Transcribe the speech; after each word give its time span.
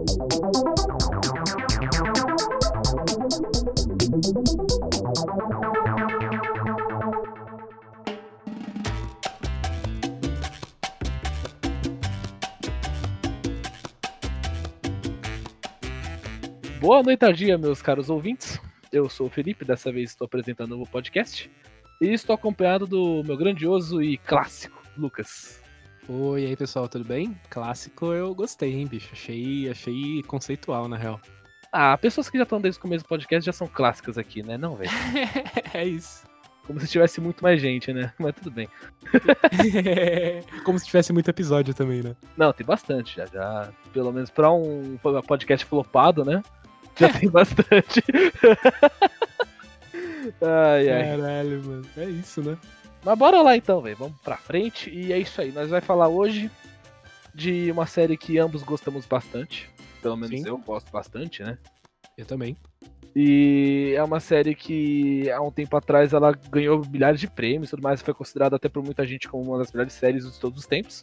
Boa 0.00 0.06
noite, 17.02 17.58
meus 17.58 17.82
caros 17.82 18.08
ouvintes. 18.08 18.58
Eu 18.90 19.06
sou 19.10 19.26
o 19.26 19.30
Felipe, 19.30 19.66
dessa 19.66 19.92
vez 19.92 20.10
estou 20.10 20.24
apresentando 20.24 20.74
um 20.74 20.78
novo 20.78 20.90
podcast. 20.90 21.50
E 22.00 22.06
estou 22.06 22.34
acompanhado 22.34 22.86
do 22.86 23.22
meu 23.22 23.36
grandioso 23.36 24.02
e 24.02 24.16
clássico, 24.16 24.82
Lucas. 24.96 25.59
Oi, 26.12 26.44
aí 26.44 26.56
pessoal, 26.56 26.88
tudo 26.88 27.04
bem? 27.04 27.38
Clássico 27.48 28.06
eu 28.06 28.34
gostei, 28.34 28.74
hein, 28.74 28.84
bicho? 28.84 29.10
Achei, 29.12 29.70
achei 29.70 30.24
conceitual, 30.24 30.88
na 30.88 30.96
real. 30.96 31.20
Ah, 31.70 31.96
pessoas 31.96 32.28
que 32.28 32.36
já 32.36 32.42
estão 32.42 32.60
desde 32.60 32.80
o 32.80 32.82
começo 32.82 33.04
do 33.04 33.08
podcast 33.08 33.46
já 33.46 33.52
são 33.52 33.68
clássicas 33.68 34.18
aqui, 34.18 34.42
né? 34.42 34.58
Não, 34.58 34.74
velho. 34.74 34.90
é 35.72 35.84
isso. 35.86 36.24
Como 36.66 36.80
se 36.80 36.88
tivesse 36.88 37.20
muito 37.20 37.44
mais 37.44 37.60
gente, 37.60 37.92
né? 37.92 38.12
Mas 38.18 38.34
tudo 38.34 38.50
bem. 38.50 38.68
Como 40.64 40.80
se 40.80 40.86
tivesse 40.86 41.12
muito 41.12 41.28
episódio 41.28 41.72
também, 41.74 42.02
né? 42.02 42.16
Não, 42.36 42.52
tem 42.52 42.66
bastante 42.66 43.14
já. 43.14 43.26
já 43.26 43.70
pelo 43.92 44.10
menos 44.12 44.30
pra 44.30 44.50
um 44.50 44.98
podcast 45.28 45.64
flopado, 45.64 46.24
né? 46.24 46.42
Já 46.96 47.08
tem 47.12 47.30
bastante. 47.30 48.02
ai, 50.42 50.90
ai. 50.90 51.16
Caralho, 51.16 51.64
mano. 51.64 51.86
É 51.96 52.04
isso, 52.06 52.42
né? 52.42 52.58
Mas 53.04 53.18
bora 53.18 53.42
lá 53.42 53.56
então, 53.56 53.80
velho. 53.80 53.96
Vamos 53.96 54.20
pra 54.20 54.36
frente. 54.36 54.90
E 54.90 55.12
é 55.12 55.18
isso 55.18 55.40
aí. 55.40 55.52
Nós 55.52 55.68
vamos 55.70 55.84
falar 55.84 56.08
hoje 56.08 56.50
de 57.34 57.70
uma 57.70 57.86
série 57.86 58.16
que 58.16 58.38
ambos 58.38 58.62
gostamos 58.62 59.06
bastante. 59.06 59.70
Pelo 60.02 60.16
menos 60.16 60.40
Sim. 60.40 60.48
eu 60.48 60.58
gosto 60.58 60.90
bastante, 60.90 61.42
né? 61.42 61.58
Eu 62.16 62.26
também. 62.26 62.56
E 63.14 63.94
é 63.96 64.02
uma 64.02 64.20
série 64.20 64.54
que 64.54 65.28
há 65.30 65.40
um 65.40 65.50
tempo 65.50 65.76
atrás 65.76 66.12
ela 66.12 66.32
ganhou 66.50 66.82
milhares 66.88 67.20
de 67.20 67.28
prêmios 67.28 67.68
e 67.68 67.70
tudo 67.70 67.82
mais. 67.82 68.02
Foi 68.02 68.14
considerada 68.14 68.56
até 68.56 68.68
por 68.68 68.82
muita 68.82 69.06
gente 69.06 69.28
como 69.28 69.42
uma 69.42 69.58
das 69.58 69.72
melhores 69.72 69.92
séries 69.92 70.30
de 70.30 70.38
todos 70.38 70.60
os 70.60 70.66
tempos. 70.66 71.02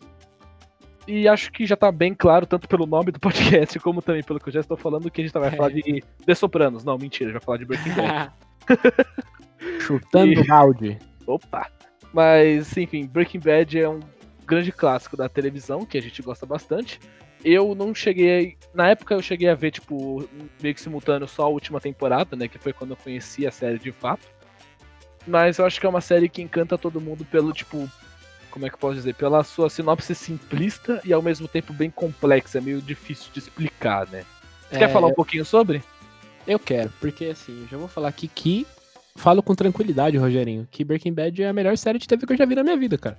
E 1.07 1.27
acho 1.27 1.51
que 1.51 1.65
já 1.65 1.75
tá 1.75 1.89
bem 1.89 2.13
claro, 2.13 2.45
tanto 2.45 2.67
pelo 2.67 2.85
nome 2.85 3.11
do 3.11 3.19
podcast, 3.21 3.79
como 3.79 4.01
também 4.01 4.23
pelo 4.23 4.39
que 4.39 4.49
eu 4.49 4.53
já 4.53 4.59
estou 4.59 4.75
falando, 4.75 5.09
que 5.09 5.21
a 5.21 5.23
gente 5.23 5.33
vai 5.33 5.49
é. 5.49 5.55
falar 5.55 5.69
de 5.69 6.03
The 6.25 6.35
Sopranos. 6.35 6.83
Não, 6.83 6.97
mentira, 6.97 7.29
a 7.29 7.33
gente 7.33 7.39
vai 7.39 7.45
falar 7.45 7.57
de 7.57 7.65
Breaking 7.65 7.93
Bad. 7.95 8.31
Chutando 9.79 10.33
e... 10.33 10.47
balde. 10.47 10.99
Opa! 11.25 11.76
Mas, 12.13 12.75
enfim, 12.77 13.05
Breaking 13.05 13.39
Bad 13.39 13.79
é 13.79 13.89
um 13.89 13.99
grande 14.45 14.71
clássico 14.71 15.17
da 15.17 15.27
televisão, 15.27 15.85
que 15.85 15.97
a 15.97 16.01
gente 16.01 16.21
gosta 16.21 16.45
bastante. 16.45 16.99
Eu 17.43 17.75
não 17.75 17.93
cheguei. 17.93 18.57
Na 18.73 18.89
época 18.89 19.13
eu 19.13 19.21
cheguei 19.21 19.49
a 19.49 19.55
ver, 19.55 19.71
tipo, 19.71 20.27
meio 20.61 20.73
que 20.73 20.81
simultâneo 20.81 21.27
só 21.27 21.43
a 21.43 21.49
última 21.49 21.79
temporada, 21.79 22.35
né? 22.35 22.47
Que 22.47 22.57
foi 22.57 22.73
quando 22.73 22.91
eu 22.91 22.97
conheci 22.97 23.45
a 23.45 23.51
série 23.51 23.77
de 23.77 23.91
fato. 23.91 24.27
Mas 25.27 25.57
eu 25.57 25.65
acho 25.65 25.79
que 25.79 25.85
é 25.85 25.89
uma 25.89 26.01
série 26.01 26.29
que 26.29 26.41
encanta 26.41 26.77
todo 26.77 27.01
mundo 27.01 27.25
pelo, 27.25 27.51
tipo, 27.51 27.89
como 28.49 28.65
é 28.65 28.69
que 28.69 28.75
eu 28.75 28.79
posso 28.79 28.95
dizer? 28.95 29.13
Pela 29.13 29.43
sua 29.43 29.69
sinopse 29.69 30.15
simplista 30.15 31.01
e 31.05 31.13
ao 31.13 31.21
mesmo 31.21 31.47
tempo 31.47 31.73
bem 31.73 31.91
complexa, 31.91 32.61
meio 32.61 32.81
difícil 32.81 33.29
de 33.33 33.39
explicar, 33.39 34.07
né? 34.07 34.25
Você 34.69 34.75
é, 34.75 34.79
quer 34.79 34.89
falar 34.91 35.07
um 35.07 35.13
pouquinho 35.13 35.45
sobre? 35.45 35.83
Eu 36.47 36.57
quero, 36.57 36.91
porque 36.99 37.25
assim, 37.25 37.67
já 37.69 37.77
vou 37.77 37.87
falar 37.87 38.07
aqui 38.07 38.27
que 38.27 38.65
falo 39.17 39.43
com 39.43 39.53
tranquilidade, 39.53 40.17
Rogerinho, 40.17 40.67
que 40.71 40.85
Breaking 40.85 41.13
Bad 41.13 41.43
é 41.43 41.49
a 41.49 41.53
melhor 41.53 41.77
série 41.77 41.99
de 41.99 42.07
TV 42.07 42.25
que 42.25 42.33
eu 42.33 42.37
já 42.37 42.45
vi 42.45 42.55
na 42.55 42.63
minha 42.63 42.77
vida, 42.77 42.97
cara. 42.97 43.17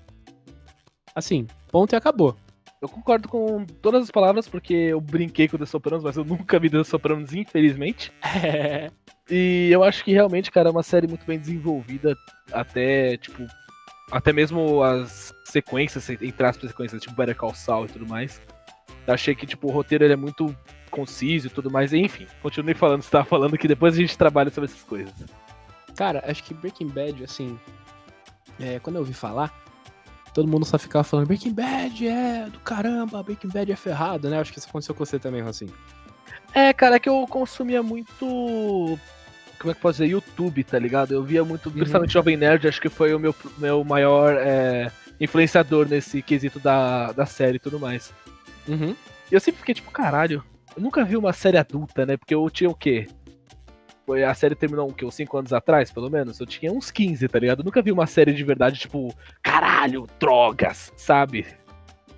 Assim, 1.15 1.47
ponto 1.71 1.93
e 1.93 1.97
acabou. 1.97 2.37
Eu 2.81 2.89
concordo 2.89 3.29
com 3.29 3.67
todas 3.83 4.05
as 4.05 4.11
palavras, 4.11 4.49
porque 4.49 4.73
eu 4.73 5.01
brinquei 5.01 5.49
com 5.49 5.59
The 5.59 5.67
Sopranos, 5.67 6.05
mas 6.05 6.17
eu 6.17 6.25
nunca 6.25 6.61
vi 6.61 6.71
The 6.71 6.85
Sopranos, 6.85 7.35
infelizmente. 7.35 8.13
É. 8.23 8.91
E 9.31 9.69
eu 9.71 9.85
acho 9.85 10.03
que 10.03 10.11
realmente, 10.11 10.51
cara, 10.51 10.71
é 10.71 10.73
uma 10.73 10.83
série 10.83 11.07
muito 11.07 11.27
bem 11.27 11.39
desenvolvida, 11.39 12.17
até, 12.51 13.19
tipo, 13.19 13.47
até 14.11 14.33
mesmo 14.33 14.83
as 14.83 15.35
sequências, 15.45 16.09
entre 16.09 16.47
aspas, 16.47 16.71
sequências, 16.71 17.03
tipo 17.03 17.15
Better 17.15 17.37
Call 17.37 17.55
Saul 17.55 17.85
e 17.85 17.89
tudo 17.89 18.07
mais. 18.07 18.41
Eu 19.07 19.13
achei 19.13 19.35
que, 19.35 19.47
tipo, 19.47 19.69
o 19.69 19.71
roteiro 19.71 20.03
ele 20.03 20.15
é 20.15 20.17
muito 20.17 20.57
conciso 20.91 21.49
e 21.49 21.51
tudo 21.51 21.71
mais. 21.71 21.93
enfim, 21.93 22.27
continue 22.41 22.73
falando, 22.73 23.03
você 23.03 23.11
tava 23.11 23.27
falando 23.27 23.59
que 23.59 23.69
depois 23.69 23.93
a 23.93 23.99
gente 23.99 24.17
trabalha 24.17 24.51
sobre 24.51 24.71
essas 24.71 24.83
coisas. 24.83 25.13
Cara, 25.99 26.23
acho 26.29 26.45
que 26.45 26.55
Breaking 26.55 26.87
Bad, 26.87 27.25
assim. 27.25 27.59
É, 28.61 28.79
quando 28.79 28.95
eu 28.95 29.01
ouvi 29.01 29.13
falar, 29.13 29.53
todo 30.33 30.47
mundo 30.47 30.65
só 30.65 30.79
ficava 30.79 31.03
falando 31.03 31.27
Breaking 31.27 31.53
Bad 31.53 32.07
é 32.07 32.49
do 32.49 32.61
caramba, 32.61 33.21
Breaking 33.21 33.49
Bad 33.49 33.73
é 33.73 33.75
ferrado, 33.75 34.31
né? 34.31 34.39
Acho 34.39 34.53
que 34.53 34.61
isso 34.61 34.69
aconteceu 34.69 34.95
com 34.95 35.05
você 35.05 35.19
também, 35.19 35.41
assim. 35.41 35.67
É, 36.55 36.73
cara, 36.73 36.97
é 36.97 36.99
que 37.01 37.09
eu 37.09 37.27
consumia 37.27 37.83
muito 37.83 38.97
como 39.59 39.73
é 39.73 39.75
que 39.75 39.81
posso 39.81 39.99
dizer, 39.99 40.13
YouTube, 40.13 40.63
tá 40.63 40.79
ligado? 40.79 41.13
Eu 41.13 41.25
via 41.25 41.45
muito, 41.45 41.67
uhum. 41.67 41.73
principalmente 41.73 42.13
Jovem 42.13 42.37
Nerd, 42.37 42.69
acho 42.69 42.81
que 42.81 42.89
foi 42.89 43.13
o 43.13 43.19
meu, 43.19 43.35
meu 43.59 43.83
maior 43.83 44.37
é, 44.39 44.93
influenciador 45.21 45.89
nesse 45.89 46.23
quesito 46.23 46.61
da, 46.61 47.11
da 47.11 47.27
série 47.27 47.57
e 47.57 47.61
tudo 47.61 47.81
mais. 47.81 48.13
Uhum. 48.69 48.95
E 49.29 49.35
eu 49.35 49.41
sempre 49.41 49.59
fiquei 49.59 49.75
tipo, 49.75 49.91
caralho, 49.91 50.45
eu 50.77 50.81
nunca 50.81 51.05
vi 51.05 51.17
uma 51.17 51.33
série 51.33 51.59
adulta, 51.59 52.07
né? 52.07 52.17
Porque 52.17 52.33
eu 52.33 52.49
tinha 52.49 52.71
o 52.71 52.75
quê? 52.75 53.09
Foi, 54.09 54.25
a 54.25 54.33
série 54.33 54.55
terminou 54.55 54.89
o 54.89 54.95
quê? 54.95 55.05
Uns 55.05 55.17
5 55.17 55.37
anos 55.37 55.53
atrás, 55.53 55.93
pelo 55.93 56.09
menos? 56.09 56.41
Eu 56.41 56.47
tinha 56.47 56.73
uns 56.73 56.91
15, 56.91 57.29
tá 57.29 57.39
ligado? 57.39 57.59
Eu 57.59 57.65
nunca 57.67 57.83
vi 57.83 57.93
uma 57.93 58.07
série 58.07 58.33
de 58.33 58.43
verdade, 58.43 58.81
tipo, 58.81 59.15
caralho, 59.43 60.07
drogas, 60.19 60.91
sabe? 60.97 61.47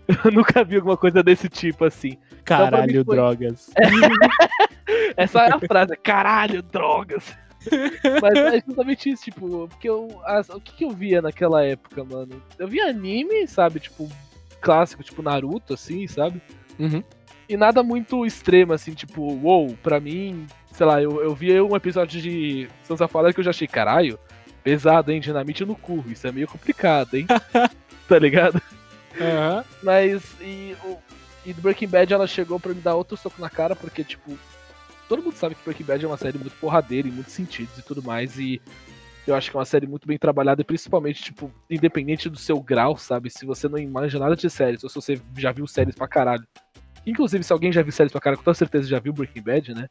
Eu 0.24 0.30
nunca 0.30 0.62
vi 0.62 0.76
alguma 0.76 0.96
coisa 0.96 1.20
desse 1.20 1.48
tipo 1.48 1.84
assim. 1.84 2.16
Então, 2.26 2.42
caralho, 2.44 2.90
então, 2.92 3.04
foi... 3.04 3.16
drogas. 3.16 3.70
Essa 5.16 5.46
é 5.46 5.52
a 5.52 5.58
frase, 5.58 5.96
caralho, 5.96 6.62
drogas. 6.62 7.36
Mas 8.22 8.34
é 8.38 8.62
justamente 8.64 9.10
isso, 9.10 9.24
tipo, 9.24 9.66
porque 9.66 9.88
eu. 9.88 10.20
As, 10.24 10.48
o 10.48 10.60
que, 10.60 10.72
que 10.72 10.84
eu 10.84 10.90
via 10.90 11.20
naquela 11.20 11.64
época, 11.64 12.04
mano? 12.04 12.40
Eu 12.56 12.68
via 12.68 12.86
anime, 12.86 13.48
sabe? 13.48 13.80
Tipo, 13.80 14.08
clássico, 14.60 15.02
tipo 15.02 15.22
Naruto, 15.22 15.74
assim, 15.74 16.06
sabe? 16.06 16.40
Uhum. 16.78 17.02
E 17.48 17.56
nada 17.56 17.82
muito 17.82 18.24
extremo, 18.24 18.72
assim, 18.72 18.94
tipo, 18.94 19.22
wow, 19.38 19.76
pra 19.82 19.98
mim, 19.98 20.46
sei 20.80 20.86
lá, 20.86 21.02
eu, 21.02 21.22
eu 21.22 21.34
via 21.34 21.62
um 21.62 21.76
episódio 21.76 22.22
de 22.22 22.66
Sansa 22.84 23.06
Fala 23.06 23.34
que 23.34 23.40
eu 23.40 23.44
já 23.44 23.50
achei, 23.50 23.68
caralho, 23.68 24.18
pesado, 24.64 25.12
hein? 25.12 25.20
Dinamite 25.20 25.62
no 25.62 25.76
cu. 25.76 26.02
Isso 26.08 26.26
é 26.26 26.32
meio 26.32 26.48
complicado, 26.48 27.16
hein? 27.16 27.26
tá 28.08 28.18
ligado? 28.18 28.54
Uhum. 28.54 29.62
Mas, 29.82 30.22
e, 30.40 30.74
o, 30.82 30.96
e 31.44 31.52
do 31.52 31.60
Breaking 31.60 31.86
Bad 31.86 32.14
ela 32.14 32.26
chegou 32.26 32.58
pra 32.58 32.72
me 32.72 32.80
dar 32.80 32.94
outro 32.94 33.14
soco 33.14 33.38
na 33.42 33.50
cara, 33.50 33.76
porque, 33.76 34.02
tipo, 34.02 34.38
todo 35.06 35.22
mundo 35.22 35.34
sabe 35.34 35.54
que 35.54 35.62
Breaking 35.62 35.84
Bad 35.84 36.02
é 36.02 36.08
uma 36.08 36.16
série 36.16 36.38
muito 36.38 36.56
porradeira 36.56 37.06
em 37.06 37.12
muitos 37.12 37.34
sentidos 37.34 37.76
e 37.76 37.82
tudo 37.82 38.02
mais, 38.02 38.38
e 38.38 38.58
eu 39.26 39.34
acho 39.34 39.50
que 39.50 39.56
é 39.58 39.60
uma 39.60 39.66
série 39.66 39.86
muito 39.86 40.08
bem 40.08 40.16
trabalhada, 40.16 40.64
principalmente, 40.64 41.22
tipo, 41.22 41.52
independente 41.68 42.30
do 42.30 42.38
seu 42.38 42.58
grau, 42.58 42.96
sabe? 42.96 43.28
Se 43.28 43.44
você 43.44 43.68
não 43.68 43.76
imagina 43.76 44.24
nada 44.24 44.34
de 44.34 44.48
séries, 44.48 44.82
ou 44.82 44.88
se 44.88 44.96
você 44.96 45.20
já 45.36 45.52
viu 45.52 45.66
séries 45.66 45.94
pra 45.94 46.08
caralho. 46.08 46.46
Inclusive, 47.06 47.42
se 47.42 47.52
alguém 47.52 47.72
já 47.72 47.82
viu 47.82 47.92
séries 47.92 48.12
pra 48.12 48.20
caralho, 48.20 48.38
com 48.38 48.44
toda 48.44 48.54
certeza 48.54 48.88
já 48.88 48.98
viu 48.98 49.12
Breaking 49.12 49.42
Bad, 49.42 49.74
né? 49.74 49.88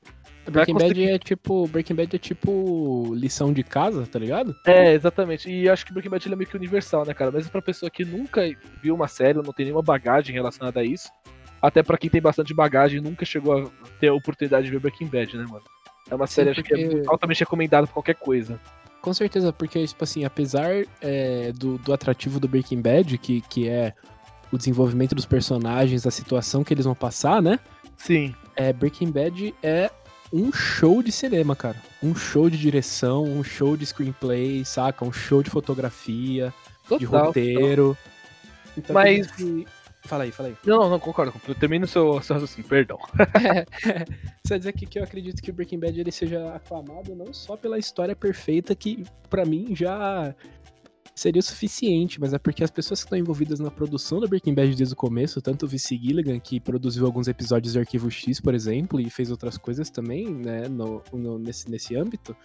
Breaking 0.50 0.76
Bad 0.76 1.10
é 1.10 1.18
tipo. 1.18 1.68
Breaking 1.68 1.96
Bad 1.96 2.16
é 2.16 2.20
tipo 2.20 3.14
lição 3.16 3.52
de 3.52 3.64
casa, 3.64 4.06
tá 4.06 4.20
ligado? 4.20 4.56
É, 4.66 4.94
exatamente. 4.94 5.50
E 5.50 5.68
acho 5.68 5.86
que 5.86 5.92
Breaking 5.92 6.12
Bad 6.12 6.32
é 6.32 6.36
meio 6.36 6.50
que 6.50 6.56
universal, 6.56 7.06
né, 7.06 7.14
cara? 7.14 7.32
Mesmo 7.32 7.52
pra 7.52 7.62
pessoa 7.62 7.90
que 7.90 8.06
nunca 8.06 8.42
viu 8.82 8.94
uma 8.94 9.08
série, 9.08 9.38
ou 9.38 9.44
não 9.44 9.54
tem 9.54 9.66
nenhuma 9.66 9.82
bagagem 9.82 10.34
relacionada 10.34 10.80
a 10.80 10.84
isso, 10.84 11.10
até 11.62 11.82
para 11.82 11.98
quem 11.98 12.10
tem 12.10 12.22
bastante 12.22 12.54
bagagem 12.54 13.02
nunca 13.02 13.26
chegou 13.26 13.64
a 13.64 13.70
ter 14.00 14.10
a 14.10 14.14
oportunidade 14.14 14.66
de 14.66 14.72
ver 14.72 14.80
Breaking 14.80 15.08
Bad, 15.08 15.36
né, 15.36 15.46
mano? 15.50 15.64
É 16.10 16.16
uma 16.16 16.28
série 16.28 16.54
Sim, 16.54 16.62
porque... 16.62 16.76
que 16.76 16.96
é 16.98 17.04
altamente 17.08 17.40
recomendada 17.42 17.88
pra 17.88 17.94
qualquer 17.94 18.16
coisa. 18.16 18.60
Com 19.02 19.14
certeza, 19.14 19.54
porque, 19.54 19.86
tipo 19.86 20.04
assim, 20.04 20.26
apesar 20.26 20.86
é, 21.02 21.52
do, 21.54 21.78
do 21.78 21.94
atrativo 21.94 22.40
do 22.40 22.48
Breaking 22.48 22.82
Bad, 22.82 23.18
que, 23.18 23.42
que 23.42 23.68
é 23.68 23.94
o 24.52 24.58
desenvolvimento 24.58 25.16
dos 25.16 25.26
personagens, 25.26 26.06
a 26.06 26.12
situação 26.12 26.64
que 26.64 26.74
eles 26.74 26.86
vão 26.86 26.96
passar, 26.96 27.42
né? 27.42 27.60
Sim. 27.98 28.34
É, 28.56 28.74
Breaking 28.74 29.12
Bad 29.12 29.54
é 29.62 29.90
um 30.32 30.52
show 30.52 31.02
de 31.02 31.12
cinema, 31.12 31.56
cara. 31.56 31.78
Um 32.02 32.16
show 32.16 32.50
de 32.50 32.58
direção, 32.58 33.24
um 33.24 33.44
show 33.44 33.76
de 33.76 33.86
screenplay, 33.86 34.64
saca? 34.64 35.06
Um 35.06 35.12
show 35.12 35.44
de 35.44 35.50
fotografia, 35.50 36.54
Total, 36.84 37.00
de 37.00 37.06
roteiro. 37.06 37.98
Então, 38.78 38.94
Mas 38.94 39.28
Fala 40.04 40.24
aí, 40.24 40.32
fala 40.32 40.50
aí. 40.50 40.56
Não, 40.66 40.90
não, 40.90 41.00
concordo. 41.00 41.34
Termina 41.60 41.86
o 41.86 41.88
seu, 41.88 42.22
seu 42.22 42.36
raciocínio, 42.36 42.68
perdão. 42.68 42.98
é, 43.44 43.60
é. 43.90 44.06
Só 44.48 44.58
dizer 44.58 44.70
aqui 44.70 44.86
que 44.86 44.98
eu 44.98 45.04
acredito 45.04 45.42
que 45.42 45.52
o 45.52 45.54
Breaking 45.54 45.80
Bad 45.80 46.00
ele 46.00 46.12
seja 46.12 46.54
aclamado 46.56 47.14
não 47.16 47.34
só 47.34 47.58
pela 47.58 47.78
história 47.78 48.16
perfeita, 48.16 48.74
que 48.74 49.04
para 49.30 49.46
mim 49.46 49.76
já 49.76 50.34
seria 51.20 51.40
o 51.40 51.44
suficiente, 51.44 52.20
mas 52.20 52.34
é 52.34 52.40
porque 52.40 52.64
as 52.64 52.72
pessoas 52.72 53.02
que 53.02 53.08
estão 53.08 53.18
envolvidas 53.18 53.60
na 53.60 53.70
produção 53.70 54.20
do 54.20 54.28
Breaking 54.28 54.54
Bad 54.54 54.76
desde 54.76 54.94
o 54.94 54.98
começo, 54.98 55.42
tanto 55.42 55.66
o 55.66 55.68
Vince 55.68 55.98
Gilligan, 55.98 56.40
que 56.40 56.60
produziu 56.60 57.06
alguns 57.06 57.28
episódios 57.28 57.74
de 57.74 57.80
Arquivo 57.80 58.10
X, 58.10 58.40
por 58.40 58.54
exemplo, 58.54 59.00
e 59.00 59.10
fez 59.10 59.30
outras 59.30 59.58
coisas 59.58 59.90
também, 59.90 60.30
né, 60.30 60.68
no, 60.68 61.02
no 61.14 61.38
nesse, 61.38 61.70
nesse 61.70 61.96
âmbito, 61.96 62.36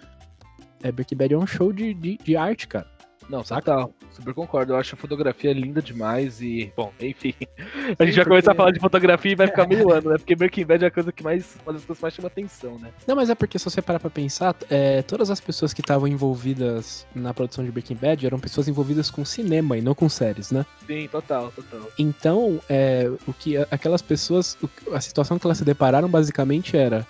é, 0.83 0.93
Breaking 0.93 1.17
Bad 1.17 1.35
é 1.35 1.39
um 1.39 1.47
show 1.47 1.73
de, 1.73 1.95
de, 1.95 2.19
de 2.19 2.37
arte, 2.37 2.69
cara. 2.69 2.94
Não, 3.29 3.43
Saca? 3.43 3.63
total. 3.73 3.93
Super 4.11 4.35
concordo. 4.35 4.73
Eu 4.73 4.77
acho 4.77 4.95
a 4.95 4.99
fotografia 4.99 5.53
linda 5.53 5.83
demais 5.83 6.41
e, 6.41 6.73
bom, 6.77 6.93
enfim. 7.01 7.35
A 7.41 7.45
Sim, 7.45 7.57
gente 7.59 7.99
vai 7.99 8.07
porque- 8.15 8.25
começar 8.29 8.53
a 8.53 8.55
falar 8.55 8.71
de 8.71 8.79
fotografia 8.81 9.33
e 9.33 9.35
vai 9.35 9.47
ficar 9.49 9.67
meio 9.67 9.91
ano, 9.93 10.11
né? 10.11 10.19
Porque 10.19 10.37
Breaking 10.37 10.65
Bad 10.67 10.85
é 10.85 10.89
a 10.89 10.91
coisa 10.91 11.11
que 11.11 11.23
mais. 11.23 11.57
Uma 11.67 11.73
das 11.73 11.85
coisas 11.85 11.99
que 11.99 12.03
mais 12.03 12.15
chama 12.15 12.29
atenção, 12.29 12.79
né? 12.79 12.91
Não, 13.07 13.17
mas 13.17 13.31
é 13.31 13.35
porque 13.35 13.59
se 13.59 13.65
você 13.65 13.83
parar 13.83 13.99
pra 13.99 14.11
pensar, 14.11 14.55
é, 14.71 15.03
todas 15.03 15.31
as 15.31 15.41
pessoas 15.41 15.73
que 15.75 15.81
estavam 15.81 16.07
envolvidas 16.07 17.07
na 17.15 17.33
produção 17.35 17.65
de 17.65 17.71
Breaking 17.73 17.97
Bad 17.97 18.25
eram 18.27 18.39
pessoas 18.39 18.69
envolvidas 18.69 19.11
com 19.11 19.25
cinema 19.25 19.77
e 19.77 19.81
não 19.83 19.95
com 19.95 20.09
séries, 20.09 20.51
né? 20.53 20.65
Sim, 20.87 21.09
total, 21.11 21.51
total. 21.51 21.89
Então, 21.99 22.61
é, 22.69 23.11
o 23.27 23.33
que 23.33 23.57
aquelas 23.71 24.03
pessoas, 24.03 24.57
a 24.93 25.01
situação 25.01 25.39
que 25.39 25.47
elas 25.47 25.59
se 25.59 25.65
depararam 25.65 26.09
basicamente 26.09 26.77
era: 26.77 27.07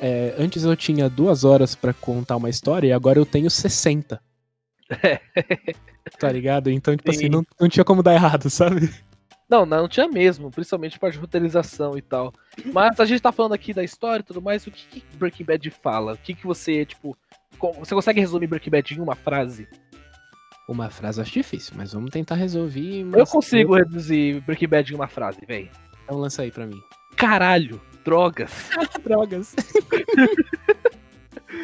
é, 0.00 0.34
antes 0.38 0.64
eu 0.64 0.74
tinha 0.76 1.08
duas 1.10 1.44
horas 1.44 1.74
pra 1.74 1.92
contar 1.92 2.36
uma 2.36 2.48
história 2.48 2.86
e 2.88 2.92
agora 2.92 3.18
eu 3.18 3.26
tenho 3.26 3.50
60. 3.50 4.20
tá 6.18 6.30
ligado? 6.30 6.70
Então, 6.70 6.96
tipo 6.96 7.10
assim, 7.10 7.26
Sim. 7.26 7.28
não, 7.28 7.44
não 7.60 7.68
tinha 7.68 7.84
como 7.84 8.02
dar 8.02 8.14
errado, 8.14 8.50
sabe? 8.50 8.90
Não, 9.48 9.66
não 9.66 9.88
tinha 9.88 10.06
mesmo, 10.06 10.48
principalmente 10.48 10.98
parte 10.98 11.14
de 11.14 11.20
roteirização 11.20 11.98
e 11.98 12.02
tal. 12.02 12.32
Mas 12.66 13.00
a 13.00 13.04
gente 13.04 13.20
tá 13.20 13.32
falando 13.32 13.52
aqui 13.52 13.74
da 13.74 13.82
história 13.82 14.22
e 14.22 14.24
tudo 14.24 14.40
mais, 14.40 14.64
o 14.64 14.70
que, 14.70 15.00
que 15.00 15.16
Breaking 15.16 15.44
Bad 15.44 15.70
fala? 15.70 16.12
O 16.12 16.18
que, 16.18 16.34
que 16.34 16.46
você, 16.46 16.84
tipo. 16.84 17.16
Você 17.78 17.94
consegue 17.94 18.20
resumir 18.20 18.46
Breaking 18.46 18.70
Bad 18.70 18.94
em 18.94 19.00
uma 19.00 19.16
frase? 19.16 19.68
Uma 20.68 20.88
frase 20.88 21.18
eu 21.18 21.22
acho 21.22 21.32
difícil, 21.32 21.74
mas 21.76 21.92
vamos 21.92 22.10
tentar 22.10 22.36
resolver. 22.36 23.04
Eu 23.12 23.26
consigo 23.26 23.74
reduzir 23.74 24.40
Breaking 24.42 24.68
Bad 24.68 24.92
em 24.92 24.96
uma 24.96 25.08
frase, 25.08 25.40
véi. 25.46 25.68
Então 26.04 26.16
lança 26.16 26.42
aí 26.42 26.52
pra 26.52 26.64
mim. 26.64 26.80
Caralho, 27.16 27.80
drogas. 28.04 28.70
Drogas. 29.02 29.56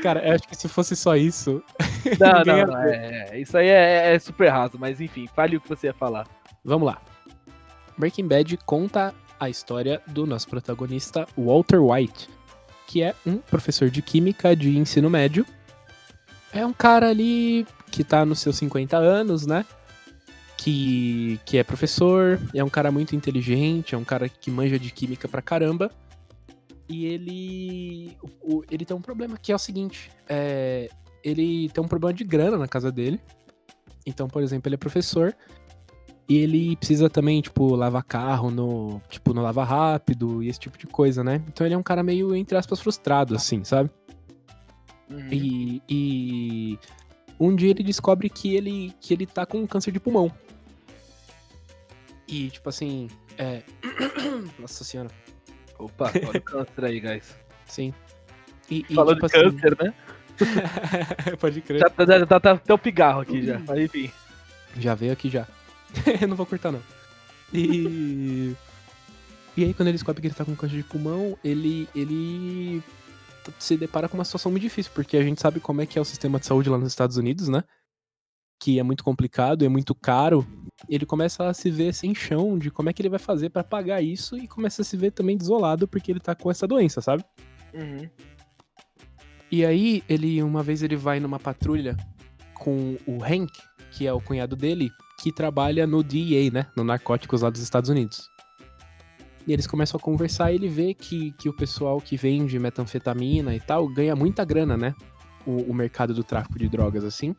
Cara, 0.03 0.27
eu 0.27 0.35
acho 0.35 0.49
que 0.49 0.57
se 0.57 0.69
fosse 0.69 0.97
só 0.97 1.17
isso. 1.17 1.63
Não, 2.21 2.45
não, 2.45 2.67
não, 2.69 2.83
é, 2.83 3.31
é, 3.33 3.41
isso 3.41 3.59
aí 3.59 3.67
é, 3.67 4.15
é 4.15 4.19
super 4.21 4.49
raso, 4.49 4.79
mas 4.79 5.01
enfim, 5.01 5.27
fale 5.35 5.57
o 5.57 5.61
que 5.61 5.69
você 5.69 5.89
ia 5.89 5.93
falar. 5.93 6.25
Vamos 6.65 6.87
lá. 6.87 7.03
Breaking 7.99 8.29
Bad 8.29 8.57
conta 8.59 9.13
a 9.41 9.51
história 9.51 10.01
do 10.07 10.25
nosso 10.25 10.49
protagonista 10.49 11.27
Walter 11.37 11.81
White, 11.81 12.29
que 12.87 13.03
é 13.03 13.13
um 13.27 13.39
professor 13.39 13.91
de 13.91 14.03
química 14.03 14.55
de 14.55 14.79
ensino 14.79 15.11
médio. 15.11 15.45
É 16.53 16.65
um 16.65 16.73
cara 16.73 17.09
ali 17.09 17.67
que 17.91 18.05
tá 18.05 18.25
nos 18.25 18.39
seus 18.39 18.57
50 18.57 18.97
anos, 18.97 19.47
né? 19.47 19.65
Que, 20.57 21.41
que 21.45 21.59
é 21.59 21.65
professor, 21.65 22.41
é 22.55 22.63
um 22.63 22.71
cara 22.71 22.91
muito 22.93 23.17
inteligente, 23.17 23.95
é 23.95 23.99
um 23.99 24.05
cara 24.05 24.29
que 24.29 24.51
manja 24.51 24.79
de 24.79 24.91
química 24.91 25.27
pra 25.27 25.43
caramba. 25.43 25.91
E 26.89 27.07
ele. 27.07 28.17
o- 28.43 28.63
ele 28.71 28.85
tem 28.85 28.97
um 28.97 29.01
problema 29.01 29.37
que 29.37 29.53
é 29.53 29.55
o 29.55 29.59
seguinte: 29.59 30.11
é, 30.29 30.89
ele 31.23 31.69
tem 31.71 31.83
um 31.83 31.89
problema 31.89 32.15
de 32.15 32.25
grana 32.25 32.57
na 32.57 32.69
casa 32.69 32.93
dele. 32.93 33.21
Então, 34.07 34.29
por 34.29 34.43
exemplo, 34.43 34.69
ele 34.69 34.77
é 34.77 34.79
professor 34.79 35.35
e 36.29 36.37
ele 36.39 36.77
precisa 36.77 37.11
também, 37.11 37.41
tipo, 37.41 37.75
lavar 37.75 38.05
carro 38.05 38.51
no, 38.51 39.01
tipo, 39.09 39.35
no 39.35 39.43
lava 39.43 39.65
rápido 39.65 40.43
e 40.43 40.49
esse 40.49 40.61
tipo 40.61 40.79
de 40.79 40.87
coisa, 40.87 41.25
né? 41.25 41.43
Então 41.49 41.67
ele 41.67 41.75
é 41.75 41.79
um 41.79 41.83
cara 41.83 42.03
meio, 42.03 42.35
entre 42.35 42.57
aspas, 42.57 42.81
frustrado, 42.81 43.35
assim, 43.35 43.65
sabe? 43.65 43.91
Uhum. 45.11 45.29
E, 45.33 45.83
e 45.89 46.79
um 47.39 47.55
dia 47.55 47.71
ele 47.71 47.83
descobre 47.83 48.29
que 48.29 48.55
ele, 48.55 48.93
que 49.01 49.15
ele 49.15 49.27
tá 49.27 49.45
com 49.47 49.67
câncer 49.67 49.93
de 49.93 50.01
pulmão. 50.01 50.33
E, 52.29 52.51
tipo 52.51 52.69
assim, 52.69 53.09
é... 53.39 53.63
Nossa 54.59 54.83
senhora, 54.83 55.11
Opa, 55.79 56.11
olha 56.27 56.39
o 56.39 56.43
câncer 56.43 56.85
aí, 56.85 57.01
guys. 57.01 57.37
sim. 57.67 57.93
E, 58.69 58.85
e, 58.91 58.95
Falando 58.95 59.21
tipo 59.21 59.27
de 59.29 59.33
câncer, 59.33 59.77
né? 59.81 59.95
assim... 60.41 61.37
Pode 61.39 61.61
crer. 61.61 61.81
Já, 61.81 61.89
tá- 61.91 62.05
já, 62.05 62.27
tá, 62.27 62.41
tá 62.41 62.51
até 62.53 62.75
o 62.75 62.79
pigarro 62.79 63.21
aqui 63.21 63.43
já, 63.43 63.59
mas 63.61 63.79
enfim. 63.79 64.11
Já 64.79 64.95
veio 64.95 65.13
aqui 65.13 65.31
já. 65.31 65.47
Eu 66.21 66.29
não 66.29 66.37
vou 66.37 66.47
cortar, 66.47 66.73
não. 66.73 66.83
E. 67.53 68.55
E 69.57 69.65
aí, 69.65 69.73
quando 69.73 69.89
ele 69.89 69.97
descobre 69.97 70.21
que 70.21 70.27
ele 70.27 70.35
tá 70.35 70.45
com 70.45 70.55
câncer 70.57 70.77
de 70.77 70.83
pulmão, 70.83 71.39
ele. 71.43 71.89
ele 71.95 72.83
se 73.59 73.77
depara 73.77 74.09
com 74.09 74.19
uma 74.19 74.25
situação 74.25 74.51
muito 74.51 74.63
difícil, 74.63 74.91
porque 74.93 75.17
a 75.17 75.23
gente 75.23 75.41
sabe 75.41 75.61
como 75.61 75.81
é 75.81 75.87
que 75.87 75.99
é 75.99 76.03
o 76.03 76.05
sistema 76.05 76.41
de 76.41 76.47
saúde 76.47 76.69
lá 76.69 76.77
nos 76.77 76.89
Estados 76.89 77.17
Unidos, 77.17 77.49
né? 77.49 77.63
Que 78.61 78.79
é 78.79 78.83
muito 78.83 79.05
complicado, 79.05 79.65
é 79.65 79.69
muito 79.69 79.95
caro. 79.95 80.45
Ele 80.89 81.07
começa 81.07 81.49
a 81.49 81.55
se 81.55 81.71
ver 81.71 81.95
sem 81.95 82.15
chão 82.15 82.59
de 82.59 82.71
como 82.71 82.91
é 82.91 82.93
que 82.93 83.03
ele 83.03 83.09
vai 83.09 83.19
fazer 83.19 83.49
pra 83.51 83.65
pagar 83.65 84.03
isso 84.03 84.37
e 84.37 84.47
começa 84.47 84.83
a 84.83 84.85
se 84.85 84.97
ver 84.97 85.11
também 85.11 85.37
desolado 85.37 85.89
porque 85.89 86.13
ele 86.13 86.21
tá 86.21 86.35
com 86.35 86.51
essa 86.51 86.67
doença, 86.67 87.01
sabe? 87.01 87.25
Uhum. 87.75 88.09
E 89.51 89.65
aí, 89.65 90.03
ele 90.09 90.43
uma 90.43 90.63
vez 90.63 90.83
ele 90.83 90.97
vai 90.97 91.21
numa 91.21 91.39
patrulha 91.39 91.97
com 92.55 92.97
o 93.07 93.23
Hank, 93.23 93.53
que 93.93 94.07
é 94.07 94.13
o 94.13 94.21
cunhado 94.21 94.57
dele, 94.57 94.91
que 95.21 95.33
trabalha 95.33 95.87
no 95.87 96.03
DEA, 96.03 96.51
né? 96.51 96.67
No 96.77 96.85
narcóticos 96.85 97.43
lá 97.43 97.51
dos 97.51 97.63
Estados 97.63 97.89
Unidos. 97.89 98.29
E 99.47 99.53
eles 99.53 99.67
começam 99.67 99.99
a 99.99 100.03
conversar 100.03 100.51
e 100.51 100.57
ele 100.57 100.69
vê 100.69 100.93
que, 100.93 101.31
que 101.33 101.49
o 101.49 101.53
pessoal 101.53 102.01
que 102.01 102.17
vende 102.17 102.59
metanfetamina 102.59 103.55
e 103.55 103.61
tal 103.61 103.87
ganha 103.89 104.17
muita 104.17 104.45
grana, 104.45 104.77
né? 104.77 104.95
O, 105.47 105.71
o 105.71 105.75
mercado 105.75 106.13
do 106.13 106.25
tráfico 106.25 106.59
de 106.59 106.69
drogas, 106.69 107.05
assim. 107.05 107.35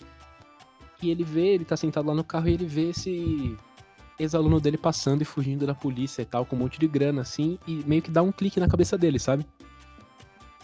E 1.02 1.12
ele 1.12 1.24
vê, 1.24 1.54
ele 1.54 1.66
tá 1.66 1.78
sentado 1.78 2.08
lá 2.08 2.14
no 2.14 2.24
carro 2.24 2.50
e 2.50 2.54
ele 2.54 2.66
vê 2.66 2.90
esse 2.90 3.56
ex-aluno 4.20 4.60
dele 4.60 4.78
passando 4.78 5.22
e 5.22 5.26
fugindo 5.26 5.66
da 5.66 5.76
polícia 5.76 6.22
e 6.22 6.26
tal, 6.26 6.46
com 6.46 6.56
um 6.56 6.60
monte 6.60 6.80
de 6.80 6.88
grana, 6.88 7.22
assim, 7.22 7.60
e 7.68 7.84
meio 7.86 8.02
que 8.02 8.10
dá 8.10 8.22
um 8.22 8.32
clique 8.32 8.60
na 8.60 8.68
cabeça 8.68 8.98
dele, 8.98 9.20
sabe? 9.20 9.46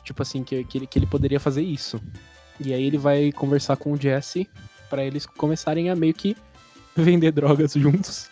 Tipo 0.03 0.21
assim, 0.21 0.43
que, 0.43 0.63
que, 0.63 0.77
ele, 0.79 0.87
que 0.87 0.99
ele 0.99 1.05
poderia 1.05 1.39
fazer 1.39 1.61
isso. 1.61 2.01
E 2.59 2.73
aí 2.73 2.83
ele 2.83 2.97
vai 2.97 3.31
conversar 3.31 3.77
com 3.77 3.91
o 3.91 3.97
Jesse 3.97 4.49
pra 4.89 5.03
eles 5.03 5.25
começarem 5.25 5.89
a 5.89 5.95
meio 5.95 6.13
que 6.13 6.35
vender 6.95 7.31
drogas 7.31 7.73
juntos. 7.73 8.29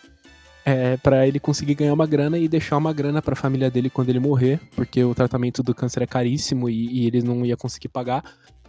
É, 0.64 0.96
para 0.96 1.26
ele 1.26 1.40
conseguir 1.40 1.74
ganhar 1.74 1.92
uma 1.92 2.06
grana 2.06 2.38
e 2.38 2.46
deixar 2.46 2.76
uma 2.76 2.92
grana 2.92 3.20
pra 3.20 3.34
família 3.34 3.68
dele 3.68 3.90
quando 3.90 4.10
ele 4.10 4.20
morrer, 4.20 4.60
porque 4.76 5.02
o 5.02 5.12
tratamento 5.12 5.60
do 5.60 5.74
câncer 5.74 6.02
é 6.02 6.06
caríssimo 6.06 6.70
e, 6.70 7.00
e 7.00 7.06
ele 7.06 7.20
não 7.20 7.44
ia 7.44 7.56
conseguir 7.56 7.88
pagar. 7.88 8.24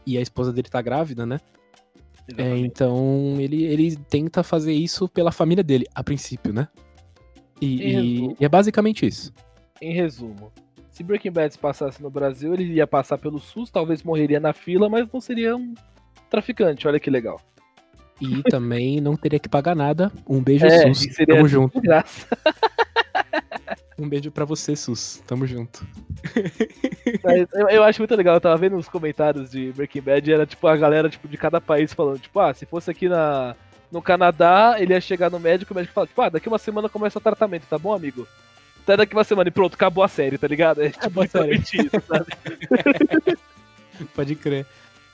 E 0.05 0.17
a 0.17 0.21
esposa 0.21 0.51
dele 0.51 0.69
tá 0.69 0.81
grávida, 0.81 1.25
né? 1.25 1.39
É, 2.37 2.57
então 2.57 3.35
ele, 3.39 3.63
ele 3.63 3.95
tenta 4.09 4.43
fazer 4.43 4.73
isso 4.73 5.07
pela 5.09 5.31
família 5.31 5.63
dele, 5.63 5.85
a 5.93 6.03
princípio, 6.03 6.53
né? 6.53 6.67
E, 7.61 7.81
e- 7.81 8.35
e 8.39 8.45
é 8.45 8.49
basicamente 8.49 9.05
isso. 9.05 9.33
Em 9.81 9.93
resumo, 9.93 10.51
se 10.91 11.03
Breaking 11.03 11.31
Bad 11.31 11.53
se 11.53 11.59
passasse 11.59 12.01
no 12.01 12.09
Brasil, 12.09 12.53
ele 12.53 12.65
ia 12.73 12.87
passar 12.87 13.17
pelo 13.17 13.39
SUS, 13.39 13.69
talvez 13.69 14.03
morreria 14.03 14.39
na 14.39 14.53
fila, 14.53 14.87
mas 14.89 15.07
não 15.11 15.19
seria 15.19 15.55
um 15.55 15.73
traficante, 16.29 16.87
olha 16.87 16.99
que 16.99 17.09
legal. 17.09 17.39
E 18.21 18.41
também 18.49 19.01
não 19.01 19.15
teria 19.17 19.39
que 19.39 19.49
pagar 19.49 19.75
nada. 19.75 20.11
Um 20.27 20.41
beijo, 20.41 20.65
É, 20.65 20.93
SUS. 20.93 21.07
Tamo 21.27 21.47
junto. 21.47 21.81
graça. 21.81 22.27
Um 23.99 24.09
beijo 24.09 24.31
pra 24.31 24.43
você, 24.43 24.75
SUS. 24.75 25.21
Tamo 25.27 25.45
junto. 25.45 25.85
Mas 27.23 27.47
eu, 27.53 27.69
eu 27.69 27.83
acho 27.83 27.99
muito 27.99 28.15
legal, 28.15 28.35
eu 28.35 28.41
tava 28.41 28.57
vendo 28.57 28.77
os 28.77 28.87
comentários 28.87 29.51
de 29.51 29.71
Breaking 29.73 30.01
Bad 30.01 30.29
e 30.29 30.33
era 30.33 30.45
tipo 30.45 30.67
a 30.67 30.77
galera 30.77 31.09
tipo, 31.09 31.27
de 31.27 31.37
cada 31.37 31.59
país 31.59 31.93
falando, 31.93 32.19
tipo, 32.19 32.39
ah, 32.39 32.53
se 32.53 32.65
fosse 32.65 32.89
aqui 32.89 33.09
na, 33.09 33.55
no 33.91 34.01
Canadá, 34.01 34.75
ele 34.79 34.93
ia 34.93 35.01
chegar 35.01 35.29
no 35.29 35.39
médico, 35.39 35.73
o 35.73 35.75
médico 35.75 35.93
fala, 35.93 36.07
tipo, 36.07 36.21
ah, 36.21 36.29
daqui 36.29 36.47
uma 36.47 36.57
semana 36.57 36.89
começa 36.89 37.19
o 37.19 37.21
tratamento, 37.21 37.67
tá 37.67 37.77
bom, 37.77 37.93
amigo? 37.93 38.27
Até 38.83 38.97
daqui 38.97 39.13
uma 39.13 39.23
semana 39.23 39.47
e 39.47 39.51
pronto, 39.51 39.75
acabou 39.75 40.03
a 40.03 40.07
série, 40.07 40.37
tá 40.37 40.47
ligado? 40.47 40.81
É 40.81 40.89
tipo, 40.89 41.23
exatamente 41.23 41.77
isso, 41.77 42.01
sabe? 42.07 42.25
Pode 44.13 44.35
crer. 44.35 44.65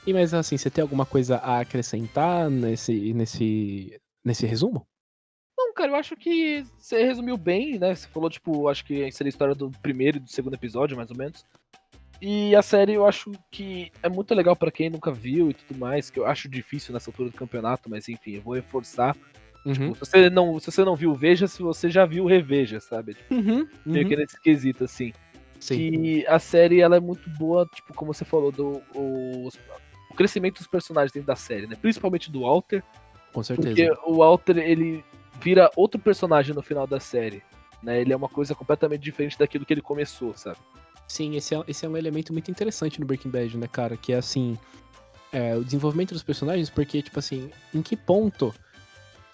E 0.06 0.12
mas 0.12 0.32
assim, 0.32 0.56
você 0.56 0.70
tem 0.70 0.82
alguma 0.82 1.04
coisa 1.04 1.36
a 1.36 1.60
acrescentar 1.60 2.50
nesse, 2.50 3.12
nesse, 3.12 4.00
nesse 4.24 4.46
resumo? 4.46 4.86
Não, 5.56 5.74
cara, 5.74 5.92
eu 5.92 5.96
acho 5.96 6.16
que 6.16 6.64
você 6.78 7.04
resumiu 7.04 7.36
bem, 7.36 7.78
né? 7.78 7.94
Você 7.94 8.08
falou, 8.08 8.30
tipo, 8.30 8.66
acho 8.68 8.84
que 8.84 9.12
seria 9.12 9.28
a 9.28 9.34
história 9.34 9.54
do 9.54 9.70
primeiro 9.82 10.16
e 10.16 10.20
do 10.20 10.30
segundo 10.30 10.54
episódio, 10.54 10.96
mais 10.96 11.10
ou 11.10 11.16
menos. 11.16 11.44
E 12.20 12.54
a 12.54 12.60
série 12.62 12.92
eu 12.94 13.06
acho 13.06 13.32
que 13.50 13.90
é 14.02 14.08
muito 14.08 14.34
legal 14.34 14.54
pra 14.54 14.70
quem 14.70 14.90
nunca 14.90 15.10
viu 15.10 15.50
e 15.50 15.54
tudo 15.54 15.78
mais, 15.78 16.10
que 16.10 16.18
eu 16.20 16.26
acho 16.26 16.48
difícil 16.48 16.92
nessa 16.92 17.08
altura 17.10 17.30
do 17.30 17.36
campeonato, 17.36 17.88
mas 17.88 18.08
enfim, 18.08 18.32
eu 18.32 18.42
vou 18.42 18.54
reforçar. 18.54 19.16
Uhum. 19.64 19.72
Tipo, 19.92 19.94
se, 20.04 20.10
você 20.10 20.30
não, 20.30 20.58
se 20.60 20.70
você 20.70 20.84
não 20.84 20.94
viu, 20.96 21.14
veja, 21.14 21.46
se 21.46 21.62
você 21.62 21.88
já 21.90 22.04
viu, 22.04 22.26
reveja, 22.26 22.78
sabe? 22.80 23.14
Tipo, 23.14 23.34
Uhum. 23.34 23.66
meio 23.86 24.06
que 24.08 24.16
nesse 24.16 24.40
quesito, 24.40 24.84
assim. 24.84 25.12
Sim. 25.58 25.76
Que 25.76 26.26
a 26.26 26.38
série, 26.38 26.80
ela 26.80 26.96
é 26.96 27.00
muito 27.00 27.28
boa, 27.30 27.66
tipo, 27.74 27.92
como 27.94 28.12
você 28.14 28.24
falou, 28.24 28.50
do 28.50 28.82
os- 28.94 29.58
o 30.10 30.14
crescimento 30.14 30.58
dos 30.58 30.66
personagens 30.66 31.12
dentro 31.12 31.26
da 31.26 31.36
série, 31.36 31.66
né? 31.66 31.76
Principalmente 31.80 32.30
do 32.30 32.40
Walter, 32.42 32.82
Com 33.32 33.42
certeza. 33.42 33.68
porque 33.94 34.10
o 34.10 34.16
Walter, 34.16 34.56
ele 34.58 35.04
vira 35.40 35.70
outro 35.76 36.00
personagem 36.00 36.54
no 36.54 36.62
final 36.62 36.86
da 36.86 36.98
série. 37.00 37.42
Né? 37.82 38.00
Ele 38.00 38.12
é 38.12 38.16
uma 38.16 38.28
coisa 38.28 38.54
completamente 38.54 39.02
diferente 39.02 39.38
daquilo 39.38 39.64
que 39.64 39.72
ele 39.72 39.80
começou, 39.82 40.34
sabe? 40.36 40.58
Sim, 41.10 41.34
esse 41.34 41.56
é, 41.56 41.64
esse 41.66 41.84
é 41.84 41.88
um 41.88 41.96
elemento 41.96 42.32
muito 42.32 42.52
interessante 42.52 43.00
no 43.00 43.04
Breaking 43.04 43.30
Bad, 43.30 43.58
né, 43.58 43.66
cara? 43.66 43.96
Que 43.96 44.12
é 44.12 44.16
assim. 44.18 44.56
é, 45.32 45.56
o 45.56 45.64
desenvolvimento 45.64 46.14
dos 46.14 46.22
personagens, 46.22 46.70
porque, 46.70 47.02
tipo 47.02 47.18
assim, 47.18 47.50
em 47.74 47.82
que 47.82 47.96
ponto 47.96 48.54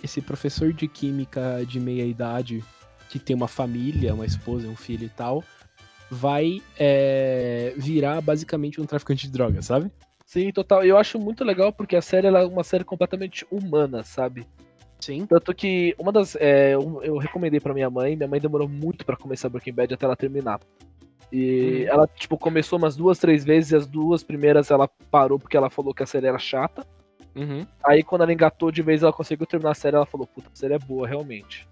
esse 0.02 0.22
professor 0.22 0.72
de 0.72 0.88
química 0.88 1.62
de 1.68 1.78
meia 1.78 2.06
idade, 2.06 2.64
que 3.10 3.18
tem 3.18 3.36
uma 3.36 3.46
família, 3.46 4.14
uma 4.14 4.24
esposa, 4.24 4.66
um 4.66 4.74
filho 4.74 5.04
e 5.04 5.10
tal, 5.10 5.44
vai 6.10 6.62
é, 6.78 7.74
virar 7.76 8.22
basicamente 8.22 8.80
um 8.80 8.86
traficante 8.86 9.26
de 9.26 9.32
drogas, 9.34 9.66
sabe? 9.66 9.92
Sim, 10.24 10.50
total. 10.52 10.82
Eu 10.82 10.96
acho 10.96 11.18
muito 11.18 11.44
legal 11.44 11.74
porque 11.74 11.94
a 11.94 12.00
série 12.00 12.26
ela 12.26 12.40
é 12.40 12.46
uma 12.46 12.64
série 12.64 12.84
completamente 12.84 13.46
humana, 13.50 14.02
sabe? 14.02 14.46
Sim. 14.98 15.26
Tanto 15.26 15.54
que 15.54 15.94
uma 15.98 16.10
das. 16.10 16.36
é, 16.36 16.74
eu, 16.74 17.02
eu 17.02 17.18
recomendei 17.18 17.60
pra 17.60 17.74
minha 17.74 17.90
mãe, 17.90 18.16
minha 18.16 18.28
mãe 18.28 18.40
demorou 18.40 18.66
muito 18.66 19.04
pra 19.04 19.14
começar 19.14 19.50
Breaking 19.50 19.74
Bad 19.74 19.92
até 19.92 20.06
ela 20.06 20.16
terminar. 20.16 20.58
E 21.32 21.84
Hum. 21.84 21.92
ela, 21.92 22.06
tipo, 22.06 22.38
começou 22.38 22.78
umas 22.78 22.96
duas, 22.96 23.18
três 23.18 23.44
vezes 23.44 23.72
e 23.72 23.76
as 23.76 23.86
duas 23.86 24.22
primeiras 24.22 24.70
ela 24.70 24.88
parou 25.10 25.38
porque 25.38 25.56
ela 25.56 25.68
falou 25.68 25.92
que 25.92 26.02
a 26.02 26.06
série 26.06 26.26
era 26.26 26.38
chata. 26.38 26.86
Uhum. 27.34 27.66
Aí 27.84 28.02
quando 28.02 28.22
ela 28.22 28.32
engatou 28.32 28.70
de 28.70 28.80
vez 28.82 29.02
ela 29.02 29.12
conseguiu 29.12 29.46
terminar 29.46 29.72
a 29.72 29.74
série, 29.74 29.96
ela 29.96 30.06
falou, 30.06 30.26
puta, 30.26 30.48
a 30.52 30.56
série 30.56 30.74
é 30.74 30.78
boa, 30.78 31.06
realmente. 31.06 31.68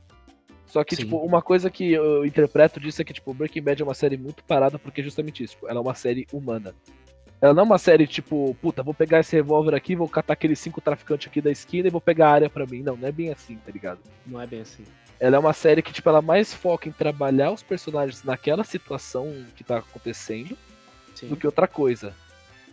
Só 0.66 0.82
que, 0.82 0.96
Sim. 0.96 1.04
tipo, 1.04 1.18
uma 1.18 1.40
coisa 1.40 1.70
que 1.70 1.92
eu 1.92 2.25
interpreto 2.26 2.80
disso 2.80 3.00
é 3.00 3.04
que, 3.04 3.12
tipo, 3.12 3.32
Breaking 3.32 3.62
Bad 3.62 3.80
é 3.80 3.84
uma 3.84 3.94
série 3.94 4.16
muito 4.16 4.42
parada 4.44 4.78
porque 4.78 5.00
é 5.00 5.04
justamente 5.04 5.42
isso, 5.44 5.54
tipo, 5.54 5.68
ela 5.68 5.78
é 5.78 5.82
uma 5.82 5.94
série 5.94 6.26
humana. 6.32 6.75
Ela 7.40 7.52
não 7.54 7.62
é 7.62 7.66
uma 7.66 7.78
série, 7.78 8.06
tipo, 8.06 8.56
puta, 8.61 8.82
vou 8.82 8.94
pegar 8.94 9.20
esse 9.20 9.37
revólver 9.37 9.75
aqui, 9.75 9.94
vou 9.94 10.08
catar 10.08 10.32
aqueles 10.32 10.58
cinco 10.58 10.80
traficantes 10.80 11.28
aqui 11.28 11.40
da 11.40 11.50
esquina 11.50 11.88
e 11.88 11.90
vou 11.90 12.00
pegar 12.00 12.28
a 12.28 12.32
área 12.32 12.50
pra 12.50 12.66
mim. 12.66 12.82
Não, 12.82 12.96
não 12.96 13.06
é 13.06 13.12
bem 13.12 13.30
assim, 13.30 13.56
tá 13.56 13.70
ligado? 13.70 14.00
Não 14.26 14.40
é 14.40 14.46
bem 14.46 14.62
assim. 14.62 14.82
Ela 15.25 15.37
é 15.37 15.38
uma 15.38 15.54
série 15.54 15.81
que, 15.81 15.90
tipo, 15.90 16.07
ela 16.07 16.21
mais 16.21 16.52
foca 16.52 16.87
em 16.87 16.93
trabalhar 16.93 17.50
os 17.50 17.62
personagens 17.62 18.23
naquela 18.23 18.62
situação 18.62 19.33
que 19.57 19.64
tá 19.64 19.78
acontecendo 19.78 20.54
Sim. 21.14 21.28
do 21.28 21.37
que 21.37 21.47
outra 21.47 21.66
coisa. 21.66 22.12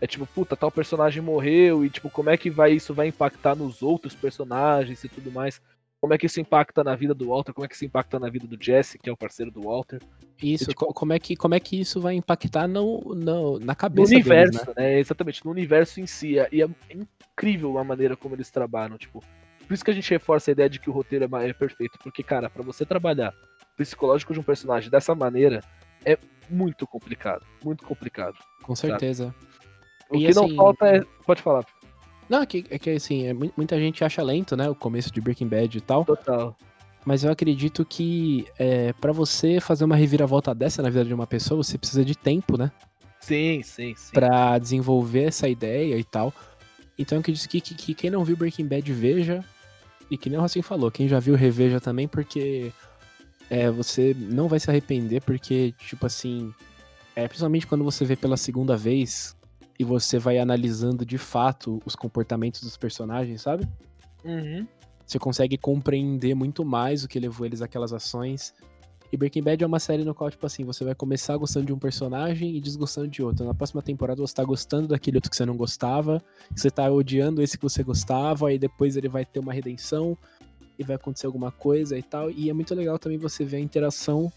É 0.01 0.05
tipo, 0.05 0.25
puta, 0.25 0.58
tal 0.58 0.70
personagem 0.70 1.22
morreu 1.24 1.86
e 1.86 1.89
tipo, 1.89 2.10
como 2.10 2.29
é 2.29 2.36
que 2.36 2.50
vai 2.50 2.74
isso 2.74 2.93
vai 2.93 3.08
impactar 3.08 3.55
nos 3.55 3.81
outros 3.81 4.13
personagens 4.13 5.01
e 5.01 5.08
tudo 5.08 5.31
mais? 5.31 5.62
Como 6.01 6.13
é 6.13 6.17
que 6.17 6.25
isso 6.25 6.41
impacta 6.41 6.84
na 6.84 6.93
vida 6.93 7.13
do 7.13 7.29
Walter? 7.29 7.53
Como 7.53 7.63
é 7.63 7.70
que 7.70 7.75
isso 7.75 7.86
impacta 7.86 8.20
na 8.20 8.27
vida 8.29 8.46
do 8.46 8.62
Jesse, 8.62 9.00
que 9.00 9.10
é 9.10 9.13
o 9.13 9.17
parceiro 9.17 9.50
do 9.50 9.62
Walter? 9.62 10.01
Isso, 10.43 10.65
E, 10.65 10.67
tipo, 10.67 10.88
co- 10.88 10.93
como, 10.93 11.13
é 11.13 11.20
que, 11.20 11.38
como 11.38 11.55
é 11.55 11.60
que 11.60 11.79
isso 11.79 12.01
vai 12.01 12.15
impactar 12.15 12.67
no, 12.67 13.00
no- 13.15 13.60
na 13.60 13.67
No 13.67 13.75
cabeça 13.75 14.12
universo, 14.13 14.51
deles, 14.51 14.67
né? 14.67 14.74
né? 14.75 15.00
Exatamente, 15.00 15.46
no 15.46 15.51
universo 15.51 16.01
em 16.01 16.08
si. 16.08 16.34
E 16.51 16.62
é 16.62 16.67
incrível 16.93 17.77
a 17.77 17.84
maneira 17.86 18.17
como 18.17 18.36
eles 18.36 18.51
trabalham, 18.51 18.98
tipo. 18.98 19.24
Por 19.68 19.74
isso 19.74 19.84
que 19.86 19.91
a 19.91 19.94
gente 19.94 20.10
reforça 20.10 20.51
a 20.51 20.53
ideia 20.53 20.70
de 20.70 20.80
que 20.80 20.89
o 20.89 20.94
roteiro 20.94 21.25
é 21.38 21.50
é 21.50 21.53
perfeito. 21.53 21.98
Porque, 22.03 22.24
cara, 22.24 22.50
pra 22.50 22.63
você 22.63 22.86
trabalhar 22.86 23.34
o 23.74 23.77
psicológico 23.77 24.34
de 24.34 24.39
um 24.39 24.44
personagem 24.44 24.89
dessa 24.89 25.15
maneira, 25.15 25.63
é 26.06 26.18
muito 26.50 26.86
complicado. 26.86 27.46
Muito 27.63 27.86
complicado. 27.86 28.38
Com 28.63 28.75
certeza. 28.75 29.34
O 30.10 30.18
E, 30.18 30.25
que 30.25 30.34
não 30.34 30.46
assim, 30.46 30.56
falta 30.56 30.88
é. 30.88 31.01
Pode 31.25 31.41
falar. 31.41 31.65
Não, 32.30 32.41
é 32.41 32.46
que, 32.46 32.65
é 32.70 32.77
que 32.80 32.89
assim, 32.89 33.27
é, 33.27 33.34
mu- 33.34 33.51
muita 33.56 33.77
gente 33.80 34.03
acha 34.03 34.22
lento, 34.22 34.56
né? 34.58 34.70
O 34.70 34.75
começo 34.75 35.12
de 35.12 35.22
Breaking 35.22 35.48
Bad 35.48 35.77
e 35.77 35.82
tal. 35.82 36.06
Total. 36.06 36.56
Mas 37.06 37.24
eu 37.24 37.32
acredito 37.32 37.84
que 37.84 38.46
é, 38.60 38.94
para 38.94 39.12
você 39.12 39.60
fazer 39.60 39.84
uma 39.84 39.96
reviravolta 39.96 40.53
dessa 40.53 40.82
na 40.84 40.89
vida 40.89 41.06
de 41.06 41.13
uma 41.13 41.25
pessoa, 41.25 41.63
você 41.63 41.77
precisa 41.77 42.06
de 42.06 42.15
tempo, 42.15 42.58
né? 42.58 42.72
Sim, 43.20 43.62
sim, 43.63 43.94
sim. 43.96 44.12
Pra 44.13 44.58
desenvolver 44.58 45.24
essa 45.24 45.48
ideia 45.50 45.96
e 45.98 46.03
tal. 46.03 46.34
Então 46.98 47.17
eu 47.17 47.19
acredito 47.21 47.48
que, 47.48 47.62
que, 47.62 47.75
que 47.75 47.93
quem 47.93 48.10
não 48.10 48.24
viu 48.24 48.38
Breaking 48.38 48.67
Bad 48.67 48.91
veja. 48.93 49.43
E 50.10 50.17
que 50.17 50.29
nem 50.29 50.38
o 50.38 50.41
Racing 50.41 50.62
falou, 50.62 50.91
quem 50.91 51.07
já 51.07 51.19
viu 51.19 51.36
reveja 51.36 51.79
também, 51.79 52.05
porque 52.05 52.74
é, 53.50 53.71
você 53.71 54.13
não 54.13 54.50
vai 54.50 54.60
se 54.60 54.69
arrepender, 54.69 55.21
porque, 55.21 55.74
tipo 55.79 56.05
assim, 56.05 56.53
é, 57.15 57.27
principalmente 57.27 57.65
quando 57.65 57.83
você 57.83 58.03
vê 58.03 58.17
pela 58.17 58.36
segunda 58.36 58.75
vez 58.75 59.36
e 59.79 59.83
você 59.83 60.19
vai 60.19 60.38
analisando 60.38 61.05
de 61.05 61.17
fato 61.17 61.81
os 61.86 61.95
comportamentos 61.95 62.62
dos 62.62 62.75
personagens, 62.75 63.41
sabe? 63.41 63.67
Uhum. 64.24 64.67
Você 65.05 65.17
consegue 65.17 65.57
compreender 65.57 66.36
muito 66.36 66.63
mais 66.63 67.03
o 67.03 67.07
que 67.07 67.19
levou 67.19 67.45
eles 67.45 67.62
àquelas 67.62 67.91
ações. 67.91 68.53
E 69.12 69.18
Breaking 69.18 69.44
Bad 69.44 69.62
é 69.62 69.68
uma 69.68 69.80
série 69.80 70.06
no 70.06 70.15
qual, 70.15 70.32
tipo 70.32 70.46
assim, 70.46 70.63
você 70.63 70.86
vai 70.86 70.96
começar 70.96 71.36
gostando 71.36 71.65
de 71.65 71.74
um 71.74 71.77
personagem 71.77 72.56
e 72.56 72.62
desgostando 72.62 73.10
de 73.10 73.22
outro. 73.22 73.46
Na 73.46 73.53
próxima 73.53 73.82
temporada 73.82 74.22
você 74.22 74.34
tá 74.34 74.44
gostando 74.44 74.88
daquele 74.88 75.18
outro 75.18 75.30
que 75.30 75.36
você 75.36 75.46
não 75.46 75.58
gostava, 75.58 76.24
você 76.56 76.72
tá 76.72 76.89
odiando 76.89 77.41
esse 77.41 77.58
que 77.58 77.63
você 77.63 77.84
gostava, 77.84 78.48
aí 78.48 78.58
depois 78.58 78.96
ele 78.96 79.10
vai 79.10 79.25
ter 79.25 79.39
uma 79.39 79.51
redenção 79.51 80.18
e 80.80 80.84
vai 80.84 80.96
acontecer 80.96 81.25
alguma 81.25 81.51
coisa 81.51 81.98
e 81.98 82.03
tal. 82.03 82.32
E 82.32 82.50
é 82.50 82.53
muito 82.53 82.74
legal 82.74 82.98
também 82.98 83.18
você 83.18 83.44
ver 83.44 83.58
a 83.58 83.60
interação 83.60 84.32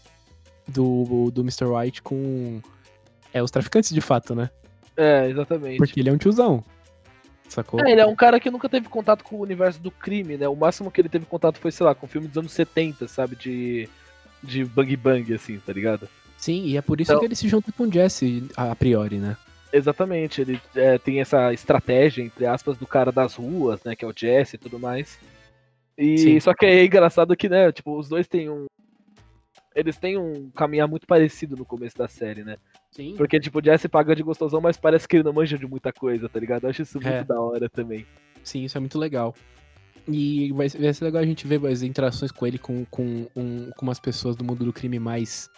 do, 0.67 1.31
do 1.31 1.41
Mr. 1.41 1.65
White 1.65 2.01
com 2.01 2.61
é, 3.33 3.41
os 3.41 3.51
traficantes 3.51 3.91
de 3.91 4.01
fato, 4.01 4.35
né? 4.35 4.49
É, 4.97 5.29
exatamente. 5.29 5.77
Porque 5.77 6.01
ele 6.01 6.09
é 6.09 6.11
um 6.11 6.17
tiozão. 6.17 6.63
Sacou? 7.47 7.79
É, 7.79 7.91
ele 7.91 8.01
é 8.01 8.05
um 8.05 8.15
cara 8.15 8.39
que 8.39 8.49
nunca 8.49 8.67
teve 8.67 8.89
contato 8.89 9.23
com 9.23 9.37
o 9.37 9.41
universo 9.41 9.79
do 9.79 9.91
crime, 9.91 10.35
né? 10.37 10.47
O 10.47 10.55
máximo 10.55 10.91
que 10.91 10.99
ele 10.99 11.09
teve 11.09 11.25
contato 11.25 11.59
foi, 11.59 11.71
sei 11.71 11.85
lá, 11.85 11.93
com 11.93 12.07
filme 12.07 12.27
dos 12.27 12.37
anos 12.37 12.51
70, 12.51 13.07
sabe? 13.07 13.35
De, 13.35 13.87
de 14.45 14.63
bang 14.63 14.95
bang, 14.95 15.33
assim, 15.33 15.59
tá 15.59 15.73
ligado? 15.73 16.07
Sim, 16.37 16.63
e 16.65 16.77
é 16.77 16.81
por 16.81 17.01
isso 17.01 17.11
Então- 17.11 17.19
que 17.19 17.25
ele 17.27 17.35
se 17.35 17.47
junta 17.47 17.71
com 17.71 17.83
o 17.83 17.91
Jesse 17.91 18.47
a 18.55 18.75
priori, 18.75 19.17
né? 19.17 19.35
Exatamente, 19.73 20.41
ele 20.41 20.61
é, 20.75 20.97
tem 20.97 21.19
essa 21.19 21.51
estratégia, 21.51 22.23
entre 22.23 22.45
aspas, 22.45 22.77
do 22.77 22.87
cara 22.87 23.11
das 23.11 23.35
ruas, 23.35 23.83
né? 23.83 23.95
Que 23.95 24.05
é 24.05 24.07
o 24.07 24.13
Jesse 24.15 24.55
e 24.55 24.59
tudo 24.59 24.79
mais. 24.79 25.19
E 25.97 26.17
Sim. 26.17 26.39
só 26.39 26.53
que 26.53 26.65
é 26.65 26.85
engraçado 26.85 27.35
que, 27.35 27.49
né, 27.49 27.71
tipo, 27.71 27.97
os 27.97 28.07
dois 28.07 28.27
têm 28.27 28.49
um. 28.49 28.65
Eles 29.75 29.97
têm 29.97 30.17
um 30.17 30.49
caminhar 30.51 30.87
muito 30.87 31.05
parecido 31.05 31.57
no 31.57 31.65
começo 31.65 31.97
da 31.97 32.07
série, 32.07 32.43
né? 32.43 32.55
Sim. 32.91 33.15
Porque, 33.17 33.37
tipo, 33.39 33.59
o 33.59 33.63
Jesse 33.63 33.89
paga 33.89 34.15
de 34.15 34.23
gostosão, 34.23 34.61
mas 34.61 34.77
parece 34.77 35.05
que 35.07 35.17
ele 35.17 35.23
não 35.23 35.33
manja 35.33 35.57
de 35.57 35.67
muita 35.67 35.91
coisa, 35.91 36.29
tá 36.29 36.39
ligado? 36.39 36.63
Eu 36.63 36.69
acho 36.69 36.81
isso 36.83 36.97
muito 37.01 37.07
É. 37.13 37.23
da 37.25 37.39
hora 37.41 37.69
também. 37.69 38.05
Sim, 38.41 38.63
isso 38.63 38.77
é 38.77 38.79
muito 38.79 38.97
legal. 38.97 39.35
E 40.07 40.51
vai, 40.51 40.67
vai 40.69 40.93
ser 40.93 41.05
legal 41.05 41.21
a 41.21 41.25
gente 41.25 41.47
ver 41.47 41.65
as 41.65 41.81
interações 41.81 42.31
com 42.31 42.45
ele 42.45 42.57
com, 42.59 42.85
com, 42.85 43.27
um- 43.35 43.71
com 43.75 43.85
umas 43.85 43.99
pessoas 43.99 44.35
do 44.35 44.43
mundo 44.43 44.63
do 44.63 44.71
crime 44.73 44.99
mais 44.99 45.49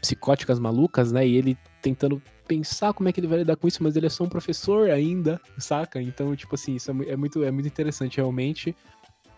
psicóticas, 0.00 0.58
malucas, 0.58 1.12
né? 1.12 1.26
E 1.26 1.36
ele 1.36 1.56
tentando 1.80 2.20
pensar 2.46 2.92
como 2.92 3.08
é 3.08 3.12
que 3.12 3.20
ele 3.20 3.26
vai 3.26 3.38
lidar 3.38 3.56
com 3.56 3.66
isso, 3.68 3.82
mas 3.82 3.96
ele 3.96 4.06
é 4.06 4.10
só 4.10 4.24
um 4.24 4.28
professor 4.28 4.90
ainda, 4.90 5.40
saca? 5.58 6.00
Então, 6.02 6.34
tipo 6.36 6.54
assim, 6.54 6.74
isso 6.74 6.90
é, 6.90 7.10
é 7.10 7.16
muito, 7.16 7.42
é 7.44 7.50
muito 7.50 7.66
interessante 7.66 8.16
realmente. 8.16 8.76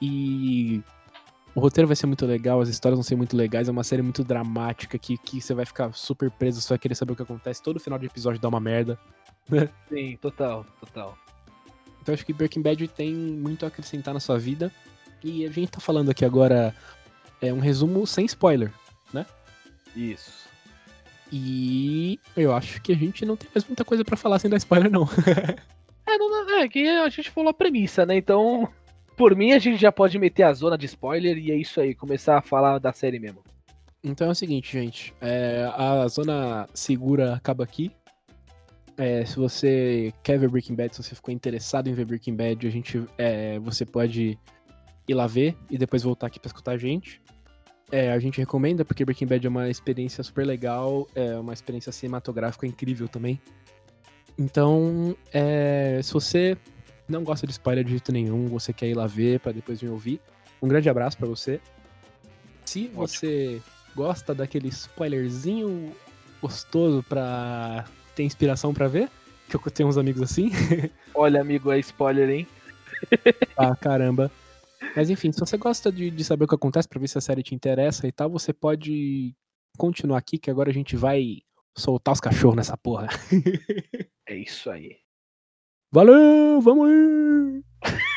E 0.00 0.82
o 1.54 1.60
roteiro 1.60 1.86
vai 1.86 1.96
ser 1.96 2.06
muito 2.06 2.26
legal, 2.26 2.60
as 2.60 2.68
histórias 2.68 2.96
vão 2.96 3.02
ser 3.04 3.16
muito 3.16 3.36
legais, 3.36 3.68
é 3.68 3.72
uma 3.72 3.84
série 3.84 4.02
muito 4.02 4.24
dramática 4.24 4.98
que, 4.98 5.16
que 5.16 5.40
você 5.40 5.54
vai 5.54 5.64
ficar 5.64 5.92
super 5.94 6.30
preso, 6.30 6.60
você 6.60 6.68
vai 6.70 6.78
querer 6.78 6.94
saber 6.94 7.12
o 7.12 7.16
que 7.16 7.22
acontece. 7.22 7.62
Todo 7.62 7.78
final 7.80 7.98
de 7.98 8.06
episódio 8.06 8.40
dá 8.40 8.48
uma 8.48 8.60
merda. 8.60 8.98
Sim, 9.88 10.16
total, 10.20 10.66
total. 10.80 11.16
Então 12.06 12.14
acho 12.14 12.24
que 12.24 12.32
Breaking 12.32 12.62
Bad 12.62 12.86
tem 12.86 13.12
muito 13.12 13.64
a 13.64 13.68
acrescentar 13.68 14.14
na 14.14 14.20
sua 14.20 14.38
vida. 14.38 14.70
E 15.24 15.44
a 15.44 15.50
gente 15.50 15.72
tá 15.72 15.80
falando 15.80 16.08
aqui 16.08 16.24
agora 16.24 16.72
é 17.42 17.52
um 17.52 17.58
resumo 17.58 18.06
sem 18.06 18.24
spoiler. 18.26 18.72
Isso. 19.96 20.46
E 21.32 22.20
eu 22.36 22.54
acho 22.54 22.80
que 22.80 22.92
a 22.92 22.94
gente 22.94 23.26
não 23.26 23.36
tem 23.36 23.50
mais 23.52 23.66
muita 23.66 23.84
coisa 23.84 24.04
pra 24.04 24.16
falar 24.16 24.38
sem 24.38 24.48
dar 24.48 24.56
spoiler, 24.56 24.88
não. 24.88 25.08
É, 26.08 26.18
não, 26.18 26.60
é 26.60 26.68
que 26.68 26.88
a 26.88 27.08
gente 27.08 27.32
falou 27.32 27.50
a 27.50 27.52
premissa, 27.52 28.06
né? 28.06 28.16
Então, 28.16 28.68
por 29.16 29.34
mim, 29.34 29.50
a 29.50 29.58
gente 29.58 29.76
já 29.76 29.90
pode 29.90 30.16
meter 30.20 30.44
a 30.44 30.52
zona 30.52 30.78
de 30.78 30.86
spoiler 30.86 31.36
e 31.36 31.50
é 31.50 31.56
isso 31.56 31.80
aí, 31.80 31.96
começar 31.96 32.38
a 32.38 32.40
falar 32.40 32.78
da 32.78 32.92
série 32.92 33.18
mesmo. 33.18 33.42
Então 34.04 34.28
é 34.28 34.30
o 34.30 34.34
seguinte, 34.34 34.72
gente. 34.72 35.12
é, 35.20 35.68
a 35.74 36.06
zona 36.06 36.68
segura 36.72 37.34
acaba 37.34 37.64
aqui. 37.64 37.90
É, 38.98 39.24
se 39.26 39.36
você 39.36 40.12
quer 40.22 40.38
ver 40.38 40.48
Breaking 40.48 40.74
Bad, 40.74 40.94
se 40.94 41.02
você 41.02 41.14
ficou 41.14 41.32
interessado 41.32 41.88
em 41.88 41.92
ver 41.92 42.06
Breaking 42.06 42.34
Bad, 42.34 42.66
a 42.66 42.70
gente, 42.70 43.04
é, 43.18 43.58
você 43.58 43.84
pode 43.84 44.38
ir 45.06 45.14
lá 45.14 45.26
ver 45.26 45.56
e 45.70 45.76
depois 45.76 46.02
voltar 46.02 46.28
aqui 46.28 46.40
pra 46.40 46.48
escutar 46.48 46.72
a 46.72 46.78
gente. 46.78 47.20
É, 47.92 48.10
a 48.10 48.18
gente 48.18 48.38
recomenda 48.38 48.84
porque 48.84 49.04
Breaking 49.04 49.26
Bad 49.26 49.46
é 49.46 49.50
uma 49.50 49.68
experiência 49.68 50.24
super 50.24 50.46
legal, 50.46 51.06
é 51.14 51.36
uma 51.36 51.52
experiência 51.52 51.92
cinematográfica 51.92 52.66
incrível 52.66 53.06
também. 53.06 53.40
Então, 54.38 55.16
é, 55.32 56.00
se 56.02 56.12
você 56.12 56.56
não 57.08 57.22
gosta 57.22 57.46
de 57.46 57.52
spoiler 57.52 57.84
de 57.84 57.90
jeito 57.90 58.10
nenhum, 58.10 58.46
você 58.46 58.72
quer 58.72 58.88
ir 58.88 58.94
lá 58.94 59.06
ver 59.06 59.40
pra 59.40 59.52
depois 59.52 59.80
vir 59.80 59.90
ouvir, 59.90 60.20
um 60.60 60.68
grande 60.68 60.88
abraço 60.88 61.16
pra 61.16 61.26
você. 61.26 61.60
Se 62.64 62.88
você 62.88 63.62
gosta 63.94 64.34
daquele 64.34 64.68
spoilerzinho 64.68 65.92
gostoso 66.42 67.02
pra 67.08 67.84
ter 68.16 68.24
inspiração 68.24 68.74
pra 68.74 68.88
ver, 68.88 69.08
que 69.48 69.54
eu 69.54 69.60
tenho 69.70 69.88
uns 69.88 69.98
amigos 69.98 70.22
assim, 70.22 70.50
Olha, 71.14 71.40
amigo, 71.40 71.70
é 71.70 71.78
spoiler, 71.78 72.28
hein? 72.28 72.46
ah, 73.56 73.76
caramba. 73.76 74.30
Mas 74.96 75.10
enfim, 75.10 75.30
se 75.30 75.38
você 75.38 75.56
gosta 75.56 75.92
de, 75.92 76.10
de 76.10 76.24
saber 76.24 76.44
o 76.44 76.48
que 76.48 76.54
acontece 76.54 76.88
pra 76.88 76.98
ver 76.98 77.08
se 77.08 77.18
a 77.18 77.20
série 77.20 77.42
te 77.42 77.54
interessa 77.54 78.08
e 78.08 78.12
tal, 78.12 78.30
você 78.30 78.52
pode 78.52 79.34
continuar 79.76 80.18
aqui, 80.18 80.38
que 80.38 80.50
agora 80.50 80.70
a 80.70 80.72
gente 80.72 80.96
vai 80.96 81.42
soltar 81.76 82.14
os 82.14 82.20
cachorros 82.20 82.56
nessa 82.56 82.76
porra. 82.76 83.08
É 84.28 84.34
isso 84.34 84.68
aí. 84.68 84.96
Valeu, 85.92 86.60
vamos 86.60 86.88
aí! 86.90 87.62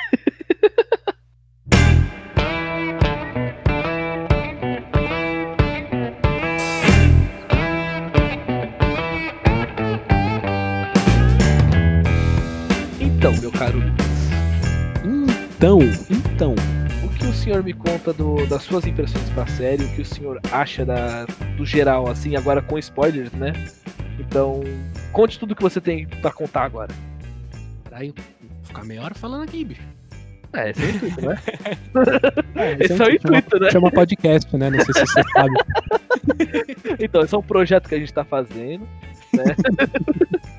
Então, 15.60 15.80
então, 16.10 16.56
o 17.04 17.10
que 17.10 17.26
o 17.26 17.34
senhor 17.34 17.62
me 17.62 17.74
conta 17.74 18.14
do- 18.14 18.46
das 18.48 18.64
suas 18.64 18.88
impressões 18.88 19.30
pra 19.32 19.46
série, 19.46 19.84
o 19.84 19.90
que 19.94 20.02
o 20.02 20.06
senhor 20.06 20.40
acha 20.54 20.86
da, 20.86 21.26
do 21.58 21.66
geral, 21.66 22.08
assim, 22.10 22.38
agora 22.38 22.62
com 22.62 22.78
spoilers, 22.80 23.32
né? 23.34 23.52
Então, 24.18 24.62
conte 25.12 25.38
tudo 25.38 25.54
que 25.54 25.62
você 25.62 25.82
tem 25.82 26.08
pra 26.08 26.32
contar 26.32 26.64
agora. 26.64 26.94
Caralho, 27.90 28.14
vou 28.42 28.64
ficar 28.64 28.86
meia 28.86 29.02
hora 29.04 29.14
falando 29.16 29.44
aqui, 29.44 29.66
bicho. 29.66 29.82
É, 30.54 30.70
esse 30.72 30.82
é 30.82 30.86
o 30.86 30.90
intuito, 30.96 31.22
né? 31.28 31.36
É, 32.56 32.78
Esse 32.80 33.02
é 33.04 33.06
o 33.06 33.10
intuito, 33.12 33.60
né? 33.60 33.70
Chama 33.72 33.92
podcast, 33.92 34.58
né? 34.58 34.70
Não 34.70 34.80
sei 34.84 34.94
se 34.94 35.00
você 35.02 35.24
sabe. 35.34 35.54
Então, 37.00 37.22
esse 37.22 37.36
é 37.36 37.38
um 37.38 37.42
projeto 37.44 37.88
que 37.90 37.96
a 37.96 38.00
gente 38.00 38.14
tá 38.14 38.24
fazendo. 38.24 38.88
É, 39.38 39.56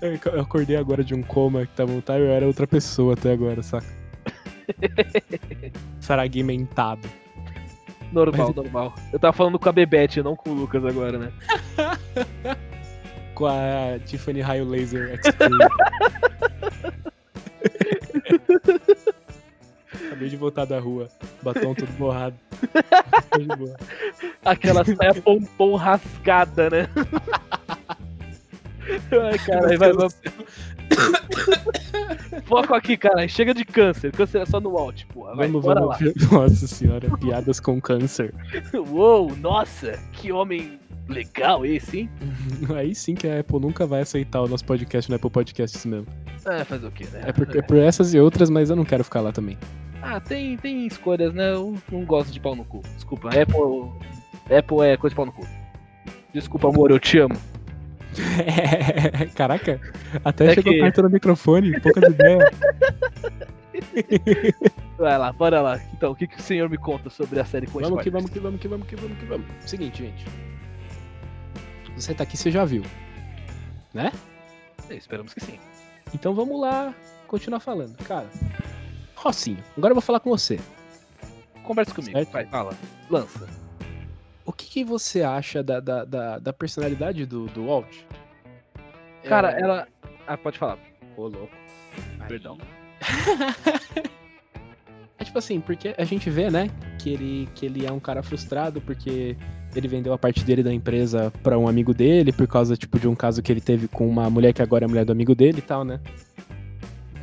Eu 0.00 0.40
acordei 0.40 0.76
agora 0.76 1.04
de 1.04 1.14
um 1.14 1.22
coma 1.22 1.66
que 1.66 1.72
tava 1.74 1.92
no 1.92 2.00
time, 2.00 2.20
eu 2.20 2.30
era 2.30 2.46
outra 2.46 2.66
pessoa 2.66 3.12
até 3.14 3.32
agora, 3.32 3.62
saca? 3.62 3.86
Fragmentado. 6.00 7.08
Normal, 8.12 8.46
Mas- 8.48 8.56
normal. 8.56 8.94
Eu 9.12 9.18
tava 9.18 9.32
falando 9.36 9.58
com 9.58 9.68
a 9.68 9.72
Bebete, 9.72 10.22
não 10.22 10.34
com 10.34 10.50
o 10.50 10.54
Lucas 10.54 10.84
agora, 10.84 11.18
né? 11.18 11.32
Com 13.34 13.46
a 13.46 13.98
Tiffany 14.04 14.40
Raio 14.42 14.68
Laser 14.68 15.14
Extreme. 15.14 15.56
Acabei 20.06 20.28
de 20.28 20.36
voltar 20.36 20.66
da 20.66 20.78
rua. 20.78 21.08
Batom 21.42 21.74
todo 21.74 21.90
borrado. 21.92 22.36
Aquela 24.44 24.84
saia 24.84 25.14
pompom 25.22 25.74
rasgada, 25.76 26.68
né? 26.68 26.88
Ai, 29.22 29.38
caralho, 29.38 29.78
vai, 29.78 29.92
vai. 29.92 30.08
Foco 32.44 32.74
aqui, 32.74 32.96
cara. 32.96 33.26
Chega 33.28 33.54
de 33.54 33.64
câncer. 33.64 34.12
Câncer 34.12 34.42
é 34.42 34.46
só 34.46 34.60
no 34.60 34.76
alt, 34.76 35.04
porra. 35.06 35.34
Vai, 35.36 35.46
Vamos, 35.46 35.64
bora 35.64 35.80
vamos. 35.80 36.30
Nossa 36.30 36.66
senhora, 36.66 37.16
piadas 37.18 37.60
com 37.60 37.80
câncer. 37.80 38.34
lá. 38.34 38.80
Uou, 38.90 39.34
nossa, 39.36 39.98
que 40.12 40.32
homem 40.32 40.78
legal 41.08 41.64
esse, 41.66 42.00
hein? 42.00 42.10
Aí 42.76 42.94
sim 42.94 43.14
que 43.14 43.28
a 43.28 43.40
Apple 43.40 43.60
nunca 43.60 43.86
vai 43.86 44.00
aceitar 44.00 44.40
o 44.42 44.48
nosso 44.48 44.64
podcast 44.64 45.10
no 45.10 45.16
Apple 45.16 45.30
Podcasts 45.30 45.84
mesmo. 45.84 46.06
É, 46.46 46.64
fazer 46.64 46.86
o 46.86 46.90
quê, 46.90 47.06
né? 47.12 47.22
É 47.26 47.32
por, 47.32 47.56
é 47.56 47.62
por 47.62 47.76
essas 47.76 48.14
e 48.14 48.20
outras, 48.20 48.48
mas 48.48 48.70
eu 48.70 48.76
não 48.76 48.84
quero 48.84 49.04
ficar 49.04 49.20
lá 49.20 49.32
também. 49.32 49.58
Ah, 50.02 50.18
tem, 50.18 50.56
tem 50.56 50.86
escolhas, 50.86 51.34
né? 51.34 51.52
Eu 51.52 51.76
não 51.92 52.04
gosto 52.04 52.32
de 52.32 52.40
pau 52.40 52.56
no 52.56 52.64
cu. 52.64 52.80
Desculpa, 52.94 53.28
Apple. 53.28 53.92
Apple 54.56 54.80
é 54.82 54.96
coisa 54.96 55.12
de 55.12 55.16
pau 55.16 55.26
no 55.26 55.32
cu. 55.32 55.46
Desculpa, 56.32 56.68
amor, 56.68 56.90
eu 56.90 56.98
te 56.98 57.18
amo. 57.18 57.36
Caraca, 59.34 59.80
até 60.24 60.46
É 60.46 60.54
chegou 60.54 60.72
que- 60.72 60.80
perto 60.80 61.02
do 61.02 61.10
microfone, 61.10 61.80
poucas 61.80 62.04
ideias. 62.12 62.50
Vai 64.98 65.16
lá, 65.18 65.32
bora 65.32 65.60
lá. 65.62 65.80
Então, 65.94 66.12
o 66.12 66.16
que, 66.16 66.26
que 66.26 66.38
o 66.38 66.42
senhor 66.42 66.68
me 66.68 66.76
conta 66.76 67.08
sobre 67.08 67.40
a 67.40 67.44
série 67.44 67.66
com 67.66 67.78
Vamos 67.80 68.02
que 68.02 68.10
vamos 68.10 68.30
que 68.30 68.38
vamos 68.38 68.60
que 68.60 68.68
vamos 68.68 68.86
que 68.86 68.96
vamos 68.96 69.18
que 69.18 69.24
vamos. 69.24 69.46
Seguinte, 69.64 70.02
gente. 70.04 70.24
Você 71.96 72.12
tá 72.14 72.24
aqui, 72.24 72.36
você 72.36 72.50
já 72.50 72.64
viu. 72.64 72.82
Né? 73.94 74.12
É, 74.88 74.94
Esperamos 74.94 75.32
que 75.34 75.40
sim. 75.40 75.58
Então 76.14 76.34
vamos 76.34 76.60
lá 76.60 76.94
continuar 77.26 77.60
falando. 77.60 77.96
Cara, 78.04 78.26
Rocinho, 79.16 79.62
agora 79.76 79.92
eu 79.92 79.94
vou 79.96 80.02
falar 80.02 80.20
com 80.20 80.30
você. 80.30 80.58
Conversa 81.62 81.94
comigo, 81.94 82.16
Certo. 82.18 82.32
vai, 82.32 82.44
fala. 82.46 82.74
Lança. 83.08 83.46
O 84.50 84.52
que, 84.52 84.66
que 84.68 84.84
você 84.84 85.22
acha 85.22 85.62
da, 85.62 85.78
da, 85.78 86.04
da, 86.04 86.38
da 86.40 86.52
personalidade 86.52 87.24
do, 87.24 87.46
do 87.46 87.66
Walt? 87.66 87.86
Cara, 89.22 89.52
É- 89.52 89.62
ela. 89.62 89.86
Ah, 90.26 90.36
pode 90.36 90.58
falar. 90.58 90.76
Ô, 91.16 91.28
louco. 91.28 91.50
Aí. 92.18 92.26
Perdão. 92.28 92.58
É 95.18 95.24
tipo 95.24 95.38
assim, 95.38 95.60
porque 95.60 95.94
a 95.98 96.04
gente 96.04 96.30
vê, 96.30 96.50
né, 96.50 96.70
que 96.98 97.10
ele, 97.10 97.46
que 97.54 97.66
ele 97.66 97.84
é 97.84 97.92
um 97.92 98.00
cara 98.00 98.22
frustrado 98.22 98.80
porque 98.80 99.36
ele 99.76 99.86
vendeu 99.86 100.14
a 100.14 100.18
parte 100.18 100.42
dele 100.42 100.62
da 100.62 100.72
empresa 100.72 101.30
pra 101.42 101.58
um 101.58 101.68
amigo 101.68 101.92
dele 101.92 102.32
por 102.32 102.46
causa, 102.48 102.74
tipo, 102.74 102.98
de 102.98 103.06
um 103.06 103.14
caso 103.14 103.42
que 103.42 103.52
ele 103.52 103.60
teve 103.60 103.86
com 103.86 104.08
uma 104.08 104.30
mulher 104.30 104.54
que 104.54 104.62
agora 104.62 104.86
é 104.86 104.88
mulher 104.88 105.04
do 105.04 105.12
amigo 105.12 105.34
dele 105.34 105.58
e 105.58 105.62
tal, 105.62 105.84
né? 105.84 106.00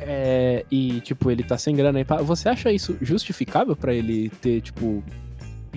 É, 0.00 0.64
e, 0.70 1.00
tipo, 1.00 1.28
ele 1.28 1.42
tá 1.42 1.58
sem 1.58 1.74
grana 1.74 1.98
aí. 1.98 2.04
pá. 2.04 2.18
Você 2.22 2.48
acha 2.48 2.70
isso 2.70 2.96
justificável 3.02 3.74
pra 3.74 3.92
ele 3.92 4.28
ter, 4.40 4.60
tipo, 4.60 5.02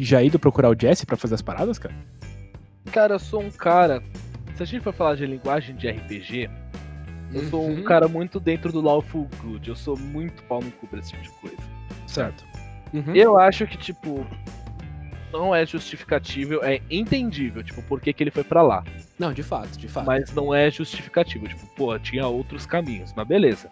já 0.04 0.22
ido 0.24 0.40
procurar 0.40 0.70
o 0.70 0.76
Jesse 0.80 1.06
pra 1.06 1.18
fazer 1.18 1.36
as 1.36 1.42
paradas, 1.42 1.78
cara? 1.80 1.94
Cara, 2.92 3.16
eu 3.16 3.20
sou 3.20 3.42
um 3.42 3.52
cara. 3.52 4.02
Se 4.56 4.64
a 4.64 4.66
gente 4.66 4.82
for 4.84 4.94
falar 4.94 5.16
de 5.16 5.26
linguagem 5.26 5.76
de 5.76 5.90
RPG, 5.90 6.50
eu 7.34 7.44
sou 7.50 7.66
um 7.68 7.76
Uhum. 7.78 7.84
cara 7.84 8.08
muito 8.08 8.40
dentro 8.40 8.72
do 8.72 8.82
Lawful 8.82 9.28
Good. 9.42 9.70
Eu 9.70 9.76
sou 9.76 9.98
muito 9.98 10.44
pau 10.44 10.62
no 10.62 10.72
cu 10.72 10.88
pra 10.88 11.00
esse 11.00 11.12
tipo 11.12 11.24
de 11.24 11.30
coisa. 11.30 11.58
Certo. 12.08 12.44
Uhum. 12.94 13.16
Eu 13.16 13.40
acho 13.40 13.66
que, 13.68 13.78
tipo. 13.78 14.26
Não 15.32 15.56
é 15.56 15.66
justificatível, 15.66 16.62
é 16.62 16.82
entendível, 16.90 17.64
tipo, 17.64 17.82
por 17.84 18.02
que, 18.02 18.12
que 18.12 18.22
ele 18.22 18.32
foi 18.32 18.44
pra 18.44 18.62
lá. 18.62 18.84
Não, 19.18 19.32
de 19.32 19.42
fato, 19.42 19.78
de 19.80 19.88
fato. 19.88 20.06
Mas 20.06 20.34
não 20.34 20.54
é 20.54 20.70
justificativo, 20.70 21.48
tipo, 21.48 21.66
pô, 21.68 21.98
tinha 21.98 22.28
outros 22.28 22.66
caminhos, 22.66 23.14
mas 23.16 23.26
beleza. 23.26 23.72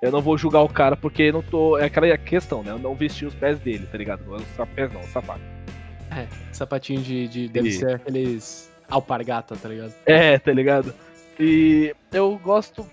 Eu 0.00 0.12
não 0.12 0.20
vou 0.20 0.38
julgar 0.38 0.62
o 0.62 0.68
cara 0.68 0.96
porque 0.96 1.32
não 1.32 1.42
tô. 1.42 1.76
É 1.76 1.86
aquela 1.86 2.16
questão, 2.16 2.62
né? 2.62 2.70
Eu 2.70 2.78
não 2.78 2.94
vesti 2.94 3.24
os 3.26 3.34
pés 3.34 3.58
dele, 3.58 3.86
tá 3.90 3.98
ligado? 3.98 4.24
Não 4.24 4.34
é 4.36 4.38
os 4.38 4.68
pés, 4.76 4.92
não, 4.92 5.00
os 5.00 5.06
sapatos. 5.08 5.42
Sapatinho 6.52 7.00
de. 7.02 7.28
de 7.28 7.48
deve 7.48 7.68
E- 7.68 7.72
ser 7.72 7.94
aqueles 7.96 8.70
alpargata, 8.88 9.56
tá 9.56 9.68
ligado? 9.68 9.92
É, 10.06 10.38
tá 10.38 10.52
ligado? 10.52 10.94
E 11.40 11.94
eu 12.12 12.38
gosto. 12.42 12.86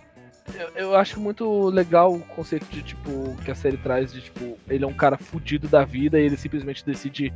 Eu, 0.56 0.70
eu 0.76 0.96
acho 0.96 1.20
muito 1.20 1.70
legal 1.70 2.12
o 2.16 2.22
conceito 2.22 2.66
de, 2.72 2.82
tipo, 2.82 3.36
que 3.46 3.52
a 3.52 3.56
série 3.56 3.78
traz 3.78 4.12
de, 4.12 4.22
tipo, 4.22 4.58
ele 4.68 4.84
é 4.84 4.88
um 4.88 4.94
cara 4.94 5.16
fudido 5.16 5.68
da 5.68 5.86
vida 5.86 6.20
e 6.20 6.24
ele 6.26 6.36
simplesmente 6.38 6.84
decide 6.84 7.32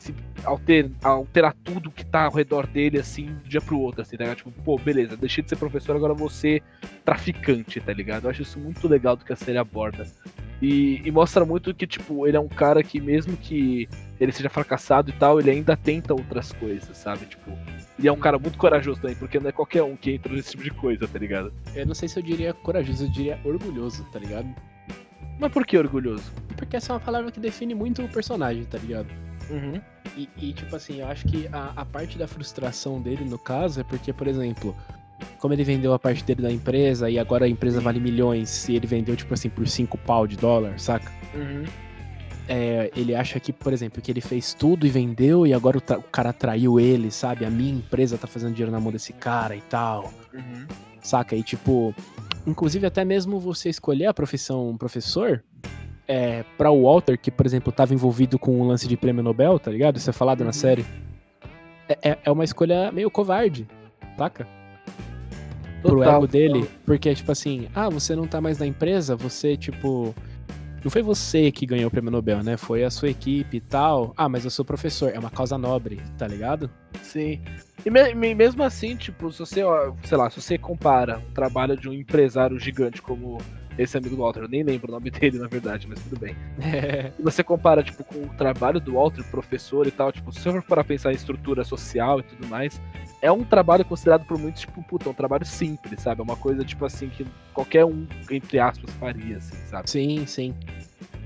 se 0.00 0.14
alter, 0.44 0.90
alterar 1.02 1.54
tudo 1.62 1.90
que 1.90 2.06
tá 2.06 2.22
ao 2.24 2.32
redor 2.32 2.66
dele, 2.66 2.98
assim, 2.98 3.26
de 3.26 3.32
um 3.32 3.48
dia 3.48 3.60
pro 3.60 3.78
outro, 3.78 4.00
assim, 4.00 4.16
tá 4.16 4.24
ligado? 4.24 4.38
Tipo, 4.38 4.50
pô, 4.62 4.78
beleza, 4.78 5.14
deixei 5.14 5.44
de 5.44 5.50
ser 5.50 5.56
professor, 5.56 5.94
agora 5.94 6.14
vou 6.14 6.30
ser 6.30 6.62
traficante, 7.04 7.80
tá 7.80 7.92
ligado? 7.92 8.24
Eu 8.24 8.30
acho 8.30 8.40
isso 8.42 8.58
muito 8.58 8.88
legal 8.88 9.14
do 9.14 9.24
que 9.26 9.32
a 9.32 9.36
série 9.36 9.58
aborda. 9.58 10.06
E, 10.62 11.02
e 11.04 11.10
mostra 11.10 11.44
muito 11.44 11.74
que, 11.74 11.86
tipo, 11.86 12.26
ele 12.26 12.36
é 12.38 12.40
um 12.40 12.48
cara 12.48 12.82
que, 12.82 12.98
mesmo 12.98 13.36
que 13.36 13.88
ele 14.20 14.32
seja 14.32 14.48
fracassado 14.48 15.10
e 15.10 15.12
tal, 15.12 15.40
ele 15.40 15.50
ainda 15.50 15.76
tenta 15.76 16.14
outras 16.14 16.52
coisas, 16.52 16.96
sabe? 16.96 17.26
Tipo, 17.26 17.50
ele 17.98 18.08
é 18.08 18.12
um 18.12 18.18
cara 18.18 18.38
muito 18.38 18.58
corajoso 18.58 19.00
também, 19.00 19.16
porque 19.16 19.38
não 19.38 19.48
é 19.48 19.52
qualquer 19.52 19.82
um 19.82 19.96
que 19.96 20.12
entra 20.12 20.32
nesse 20.32 20.52
tipo 20.52 20.62
de 20.62 20.70
coisa, 20.70 21.06
tá 21.06 21.18
ligado? 21.18 21.52
Eu 21.74 21.86
não 21.86 21.94
sei 21.94 22.08
se 22.08 22.18
eu 22.18 22.22
diria 22.22 22.52
corajoso, 22.52 23.04
eu 23.04 23.10
diria 23.10 23.40
orgulhoso, 23.44 24.04
tá 24.12 24.18
ligado? 24.18 24.48
Mas 25.38 25.52
por 25.52 25.66
que 25.66 25.76
orgulhoso? 25.76 26.32
Porque 26.56 26.76
essa 26.76 26.92
é 26.92 26.94
uma 26.94 27.00
palavra 27.00 27.30
que 27.32 27.40
define 27.40 27.74
muito 27.74 28.02
o 28.02 28.08
personagem, 28.08 28.64
tá 28.64 28.78
ligado? 28.78 29.08
Uhum. 29.50 29.80
E, 30.16 30.28
e, 30.36 30.52
tipo 30.52 30.74
assim, 30.76 31.00
eu 31.00 31.08
acho 31.08 31.26
que 31.26 31.48
a, 31.52 31.72
a 31.76 31.84
parte 31.84 32.16
da 32.16 32.26
frustração 32.26 33.00
dele, 33.00 33.24
no 33.24 33.38
caso, 33.38 33.80
é 33.80 33.84
porque, 33.84 34.12
por 34.12 34.28
exemplo, 34.28 34.74
como 35.38 35.52
ele 35.52 35.64
vendeu 35.64 35.92
a 35.92 35.98
parte 35.98 36.24
dele 36.24 36.42
da 36.42 36.52
empresa 36.52 37.10
e 37.10 37.18
agora 37.18 37.44
a 37.44 37.48
empresa 37.48 37.80
vale 37.80 38.00
milhões 38.00 38.68
e 38.68 38.76
ele 38.76 38.86
vendeu, 38.86 39.16
tipo 39.16 39.34
assim, 39.34 39.50
por 39.50 39.66
5 39.66 39.98
pau 39.98 40.26
de 40.26 40.36
dólar, 40.36 40.78
saca? 40.78 41.10
Uhum. 41.34 41.64
É, 42.46 42.90
ele 42.94 43.14
acha 43.14 43.40
que, 43.40 43.52
por 43.52 43.72
exemplo, 43.72 44.02
que 44.02 44.10
ele 44.12 44.20
fez 44.20 44.52
tudo 44.52 44.86
e 44.86 44.90
vendeu 44.90 45.46
e 45.46 45.54
agora 45.54 45.78
o, 45.78 45.80
tra- 45.80 45.98
o 45.98 46.02
cara 46.02 46.30
traiu 46.32 46.78
ele, 46.78 47.10
sabe? 47.10 47.44
A 47.46 47.50
minha 47.50 47.72
empresa 47.72 48.18
tá 48.18 48.26
fazendo 48.26 48.52
dinheiro 48.52 48.70
na 48.70 48.78
mão 48.78 48.92
desse 48.92 49.12
cara 49.14 49.56
e 49.56 49.62
tal. 49.62 50.12
Uhum. 50.34 50.66
saca? 51.02 51.34
E 51.34 51.42
tipo, 51.42 51.94
inclusive 52.46 52.86
até 52.86 53.02
mesmo 53.04 53.40
você 53.40 53.70
escolher 53.70 54.06
a 54.06 54.14
profissão 54.14 54.76
professor, 54.76 55.42
é, 56.06 56.44
para 56.58 56.70
o 56.70 56.82
Walter, 56.84 57.18
que 57.18 57.30
por 57.30 57.46
exemplo 57.46 57.72
tava 57.72 57.94
envolvido 57.94 58.38
com 58.38 58.60
um 58.60 58.66
lance 58.66 58.86
de 58.86 58.94
prêmio 58.96 59.22
Nobel, 59.22 59.58
tá 59.58 59.70
ligado? 59.70 59.96
Isso 59.96 60.10
é 60.10 60.12
falado 60.12 60.40
Uhum. 60.40 60.46
na 60.46 60.52
série. 60.52 60.84
É, 61.88 62.10
é- 62.10 62.18
é 62.26 62.30
uma 62.30 62.44
escolha 62.44 62.92
meio 62.92 63.10
covarde, 63.10 63.66
saca? 64.18 64.46
Pro 65.80 65.96
Total, 65.98 66.16
ego 66.16 66.26
dele, 66.26 66.68
porque 66.86 67.14
tipo 67.14 67.30
assim, 67.32 67.68
ah, 67.74 67.88
você 67.90 68.14
não 68.16 68.26
tá 68.26 68.38
mais 68.40 68.58
na 68.58 68.66
empresa, 68.66 69.16
você 69.16 69.56
tipo. 69.56 70.14
Não 70.84 70.90
foi 70.90 71.00
você 71.02 71.50
que 71.50 71.64
ganhou 71.64 71.88
o 71.88 71.90
prêmio 71.90 72.10
Nobel, 72.10 72.42
né? 72.42 72.56
Foi 72.58 72.84
a 72.84 72.90
sua 72.90 73.08
equipe 73.08 73.56
e 73.56 73.60
tal. 73.60 74.12
Ah, 74.16 74.28
mas 74.28 74.44
eu 74.44 74.50
sou 74.50 74.64
professor, 74.66 75.10
é 75.14 75.18
uma 75.18 75.30
causa 75.30 75.56
nobre, 75.56 75.98
tá 76.18 76.26
ligado? 76.28 76.70
Sim. 77.02 77.40
E 77.86 77.90
me- 77.90 78.14
me- 78.14 78.34
mesmo 78.34 78.62
assim, 78.62 78.94
tipo, 78.94 79.32
se 79.32 79.38
você, 79.38 79.62
ó, 79.62 79.92
sei 80.04 80.18
lá, 80.18 80.28
se 80.28 80.40
você 80.42 80.58
compara 80.58 81.18
o 81.18 81.32
trabalho 81.32 81.74
de 81.76 81.88
um 81.88 81.92
empresário 81.92 82.58
gigante 82.58 83.00
como 83.00 83.38
esse 83.76 83.96
amigo 83.98 84.14
do 84.14 84.22
Walter, 84.22 84.42
eu 84.42 84.48
nem 84.48 84.62
lembro 84.62 84.88
o 84.90 84.94
nome 84.94 85.10
dele, 85.10 85.38
na 85.38 85.48
verdade, 85.48 85.86
mas 85.88 85.98
tudo 86.02 86.18
bem. 86.20 86.36
É, 86.60 87.10
E 87.18 87.22
você 87.22 87.42
compara, 87.42 87.82
tipo, 87.82 88.04
com 88.04 88.22
o 88.22 88.28
trabalho 88.36 88.78
do 88.78 88.92
Walter, 88.94 89.24
professor 89.30 89.86
e 89.86 89.90
tal, 89.90 90.12
tipo, 90.12 90.30
se 90.32 90.40
você 90.40 90.52
for 90.52 90.62
para 90.62 90.84
pensar 90.84 91.12
em 91.12 91.16
estrutura 91.16 91.64
social 91.64 92.20
e 92.20 92.22
tudo 92.22 92.46
mais, 92.46 92.80
é 93.20 93.32
um 93.32 93.42
trabalho 93.42 93.84
considerado 93.84 94.24
por 94.26 94.38
muitos, 94.38 94.60
tipo, 94.60 94.82
puta, 94.84 95.08
é 95.08 95.10
um 95.10 95.14
trabalho 95.14 95.44
simples, 95.44 96.00
sabe? 96.02 96.20
É 96.20 96.24
uma 96.24 96.36
coisa, 96.36 96.62
tipo 96.64 96.84
assim, 96.84 97.08
que 97.08 97.26
qualquer 97.52 97.84
um, 97.84 98.06
entre 98.30 98.58
aspas, 98.58 98.90
faria, 98.94 99.38
assim, 99.38 99.56
sabe? 99.68 99.90
sim, 99.90 100.24
sim. 100.26 100.54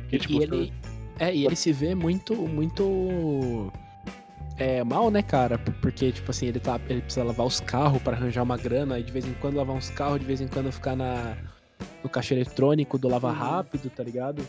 Que, 0.09 0.16
E- 0.16 0.18
tipo, 0.18 0.35
e 0.35 0.42
ele, 0.42 0.73
é, 1.18 1.35
e 1.35 1.44
ele 1.47 1.57
se 1.57 1.73
vê 1.73 1.94
muito, 1.94 2.35
muito 2.35 3.73
é, 4.59 4.83
mal, 4.85 5.11
né, 5.11 5.23
cara? 5.23 5.59
Por- 5.59 5.75
Porque, 5.75 6.11
tipo 6.12 6.31
assim, 6.31 6.47
ele, 6.47 6.61
tá, 6.61 6.81
ele 6.88 7.01
precisa 7.03 7.25
lavar 7.25 7.47
os 7.47 7.61
carros 7.61 8.01
pra 8.03 8.14
arranjar 8.16 8.42
uma 8.42 8.57
grana, 8.57 8.99
e 8.99 9.03
de 9.03 9.12
vez 9.12 9.27
em 9.27 9.33
quando 9.35 9.57
lavar 9.57 9.77
uns 9.77 9.90
carros, 9.90 10.18
de 10.21 10.27
vez 10.27 10.40
em 10.40 10.49
quando 10.49 10.71
ficar 10.73 10.97
na, 10.97 11.37
no 12.03 12.09
caixa 12.09 12.35
eletrônico 12.35 12.99
do 12.99 13.09
Lava 13.09 13.29
Uhum. 13.29 13.35
Rápido, 13.35 13.90
tá 13.90 14.03
ligado? 14.03 14.47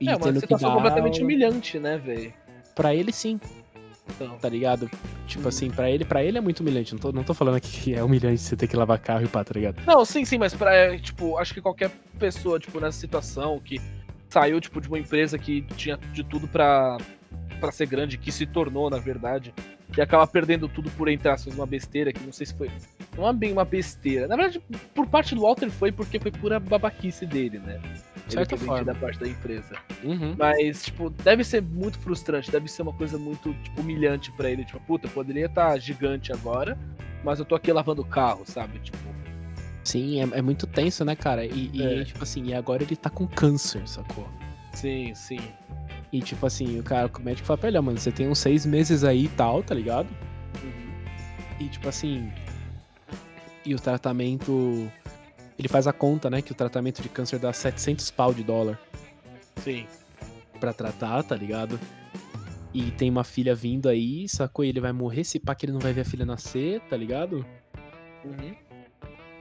E 0.00 0.08
é 0.08 0.16
uma 0.16 0.32
situação 0.34 0.74
completamente 0.74 1.14
aula. 1.20 1.24
humilhante, 1.24 1.78
né, 1.78 1.96
velho? 1.98 2.32
Pra 2.74 2.94
ele, 2.94 3.12
sim. 3.12 3.38
Então, 4.10 4.36
tá 4.38 4.48
ligado? 4.48 4.90
Tipo 5.28 5.42
Uhum. 5.42 5.48
assim, 5.48 5.70
pra 5.70 5.88
ele, 5.90 6.04
para 6.04 6.24
ele 6.24 6.36
é 6.36 6.40
muito 6.40 6.60
humilhante. 6.60 6.92
Não 6.92 6.98
tô, 7.00 7.12
não 7.12 7.22
tô 7.22 7.32
falando 7.32 7.54
aqui 7.54 7.70
que 7.80 7.94
é 7.94 8.02
humilhante 8.02 8.40
você 8.40 8.56
ter 8.56 8.66
que 8.66 8.76
lavar 8.76 8.98
carro 8.98 9.24
e 9.24 9.28
pá, 9.28 9.44
tá 9.44 9.52
ligado? 9.54 9.80
Não, 9.86 10.04
sim, 10.04 10.24
sim, 10.24 10.38
mas 10.38 10.52
pra, 10.54 10.74
é, 10.74 10.98
tipo, 10.98 11.38
acho 11.38 11.54
que 11.54 11.60
qualquer 11.60 11.90
pessoa, 12.18 12.58
tipo, 12.58 12.80
nessa 12.80 12.98
situação 12.98 13.60
que 13.60 13.80
saiu, 14.32 14.60
tipo, 14.60 14.80
de 14.80 14.88
uma 14.88 14.98
empresa 14.98 15.38
que 15.38 15.60
tinha 15.76 15.98
de 16.12 16.24
tudo 16.24 16.48
pra, 16.48 16.96
pra 17.60 17.70
ser 17.70 17.86
grande, 17.86 18.16
que 18.16 18.32
se 18.32 18.46
tornou, 18.46 18.88
na 18.88 18.98
verdade, 18.98 19.52
e 19.96 20.00
acaba 20.00 20.26
perdendo 20.26 20.66
tudo 20.68 20.90
por, 20.92 21.06
entre 21.08 21.28
aspas, 21.28 21.54
uma 21.54 21.66
besteira, 21.66 22.12
que 22.12 22.24
não 22.24 22.32
sei 22.32 22.46
se 22.46 22.54
foi. 22.54 22.70
Não 23.14 23.28
é 23.28 23.32
bem 23.34 23.52
uma 23.52 23.64
besteira. 23.64 24.26
Na 24.26 24.36
verdade, 24.36 24.62
por 24.94 25.06
parte 25.06 25.34
do 25.34 25.42
Walter 25.42 25.70
foi 25.70 25.92
porque 25.92 26.18
foi 26.18 26.30
pura 26.30 26.58
babaquice 26.58 27.26
dele, 27.26 27.58
né? 27.58 27.78
De 28.26 28.32
certa 28.32 28.56
forma. 28.56 28.84
da 28.84 28.94
parte 28.94 29.20
da 29.20 29.28
empresa. 29.28 29.76
Uhum. 30.02 30.34
Mas, 30.38 30.84
tipo, 30.84 31.10
deve 31.10 31.44
ser 31.44 31.60
muito 31.60 31.98
frustrante, 31.98 32.50
deve 32.50 32.68
ser 32.68 32.80
uma 32.80 32.92
coisa 32.94 33.18
muito, 33.18 33.52
tipo, 33.62 33.82
humilhante 33.82 34.32
pra 34.32 34.50
ele. 34.50 34.64
Tipo, 34.64 34.80
puta, 34.80 35.08
poderia 35.08 35.44
estar 35.44 35.78
gigante 35.78 36.32
agora, 36.32 36.78
mas 37.22 37.38
eu 37.38 37.44
tô 37.44 37.54
aqui 37.54 37.70
lavando 37.70 38.00
o 38.00 38.06
carro, 38.06 38.44
sabe? 38.46 38.78
Tipo, 38.78 39.11
Sim, 39.84 40.20
é, 40.20 40.38
é 40.38 40.42
muito 40.42 40.66
tenso, 40.66 41.04
né, 41.04 41.16
cara? 41.16 41.44
E, 41.44 41.70
e, 41.72 41.82
É. 41.82 42.04
tipo 42.04 42.22
assim, 42.22 42.44
e 42.44 42.54
agora 42.54 42.82
ele 42.82 42.94
tá 42.96 43.10
com 43.10 43.26
câncer, 43.26 43.86
sacou? 43.86 44.28
sim, 44.74 45.14
sim. 45.14 45.40
E 46.12 46.20
tipo 46.20 46.44
assim, 46.46 46.78
o 46.78 46.82
cara, 46.82 47.10
o 47.14 47.22
médico 47.22 47.46
fala 47.46 47.58
pra 47.58 47.68
ele, 47.68 47.80
mano, 47.80 47.98
você 47.98 48.12
tem 48.12 48.28
uns 48.28 48.38
seis 48.38 48.66
meses 48.66 49.02
aí 49.02 49.24
e 49.24 49.28
tal, 49.28 49.62
tá 49.62 49.74
ligado? 49.74 50.08
Uhum. 50.62 50.92
E 51.60 51.68
tipo 51.68 51.88
assim. 51.88 52.30
E 53.64 53.74
o 53.74 53.78
tratamento. 53.78 54.90
Ele 55.58 55.68
faz 55.68 55.86
a 55.86 55.92
conta, 55.92 56.28
né? 56.28 56.42
Que 56.42 56.52
o 56.52 56.54
tratamento 56.54 57.00
de 57.02 57.08
câncer 57.08 57.38
dá 57.38 57.52
700 57.52 58.10
pau 58.10 58.34
de 58.34 58.42
dólar 58.42 58.78
Sim. 59.56 59.86
pra 60.60 60.72
tratar, 60.72 61.22
tá 61.22 61.34
ligado? 61.36 61.78
E 62.74 62.90
tem 62.92 63.08
uma 63.10 63.24
filha 63.24 63.54
vindo 63.54 63.88
aí, 63.88 64.28
sacou? 64.28 64.64
E 64.64 64.68
ele 64.68 64.80
vai 64.80 64.92
morrer, 64.92 65.24
se 65.24 65.38
pá 65.38 65.54
que 65.54 65.64
ele 65.66 65.72
não 65.72 65.80
vai 65.80 65.92
ver 65.92 66.00
a 66.02 66.04
filha 66.04 66.24
nascer, 66.26 66.80
tá 66.90 66.96
ligado? 66.96 67.44
Uhum. 68.24 68.54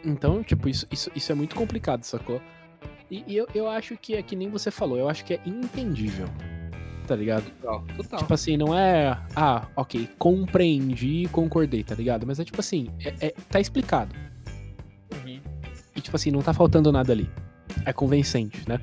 Então, 0.04 0.44
tipo, 0.44 0.68
isso, 0.68 0.88
isso, 0.92 1.12
isso 1.16 1.32
é 1.32 1.36
muito 1.36 1.56
complicado, 1.56 2.04
sacou? 2.04 2.42
E, 3.10 3.24
e 3.28 3.38
eu, 3.38 3.48
eu 3.54 3.70
acho 3.70 3.98
que 3.98 4.16
é 4.16 4.22
que 4.24 4.36
nem 4.36 4.50
você 4.50 4.72
falou, 4.72 4.98
eu 4.98 5.10
acho 5.10 5.24
que 5.26 5.34
é 5.34 5.40
entendível, 5.46 6.28
tá 7.06 7.16
ligado? 7.16 7.44
Total, 7.62 7.84
total. 7.98 8.20
Tipo 8.20 8.34
assim, 8.34 8.58
não 8.58 8.78
é. 8.78 9.18
Ah, 9.36 9.68
ok, 9.76 10.08
compreendi, 10.18 11.28
concordei, 11.32 11.84
tá 11.84 11.94
ligado? 11.94 12.26
Mas 12.26 12.40
é 12.40 12.46
tipo 12.46 12.60
assim, 12.60 12.90
é, 13.04 13.28
é- 13.28 13.34
tá 13.50 13.60
explicado. 13.60 14.16
Uhum. 15.26 15.40
E 15.96 16.02
tipo 16.02 16.16
assim, 16.16 16.32
não 16.32 16.42
tá 16.42 16.54
faltando 16.54 16.92
nada 16.92 17.12
ali. 17.12 17.30
É 17.86 17.92
convincente, 17.94 18.68
né? 18.68 18.80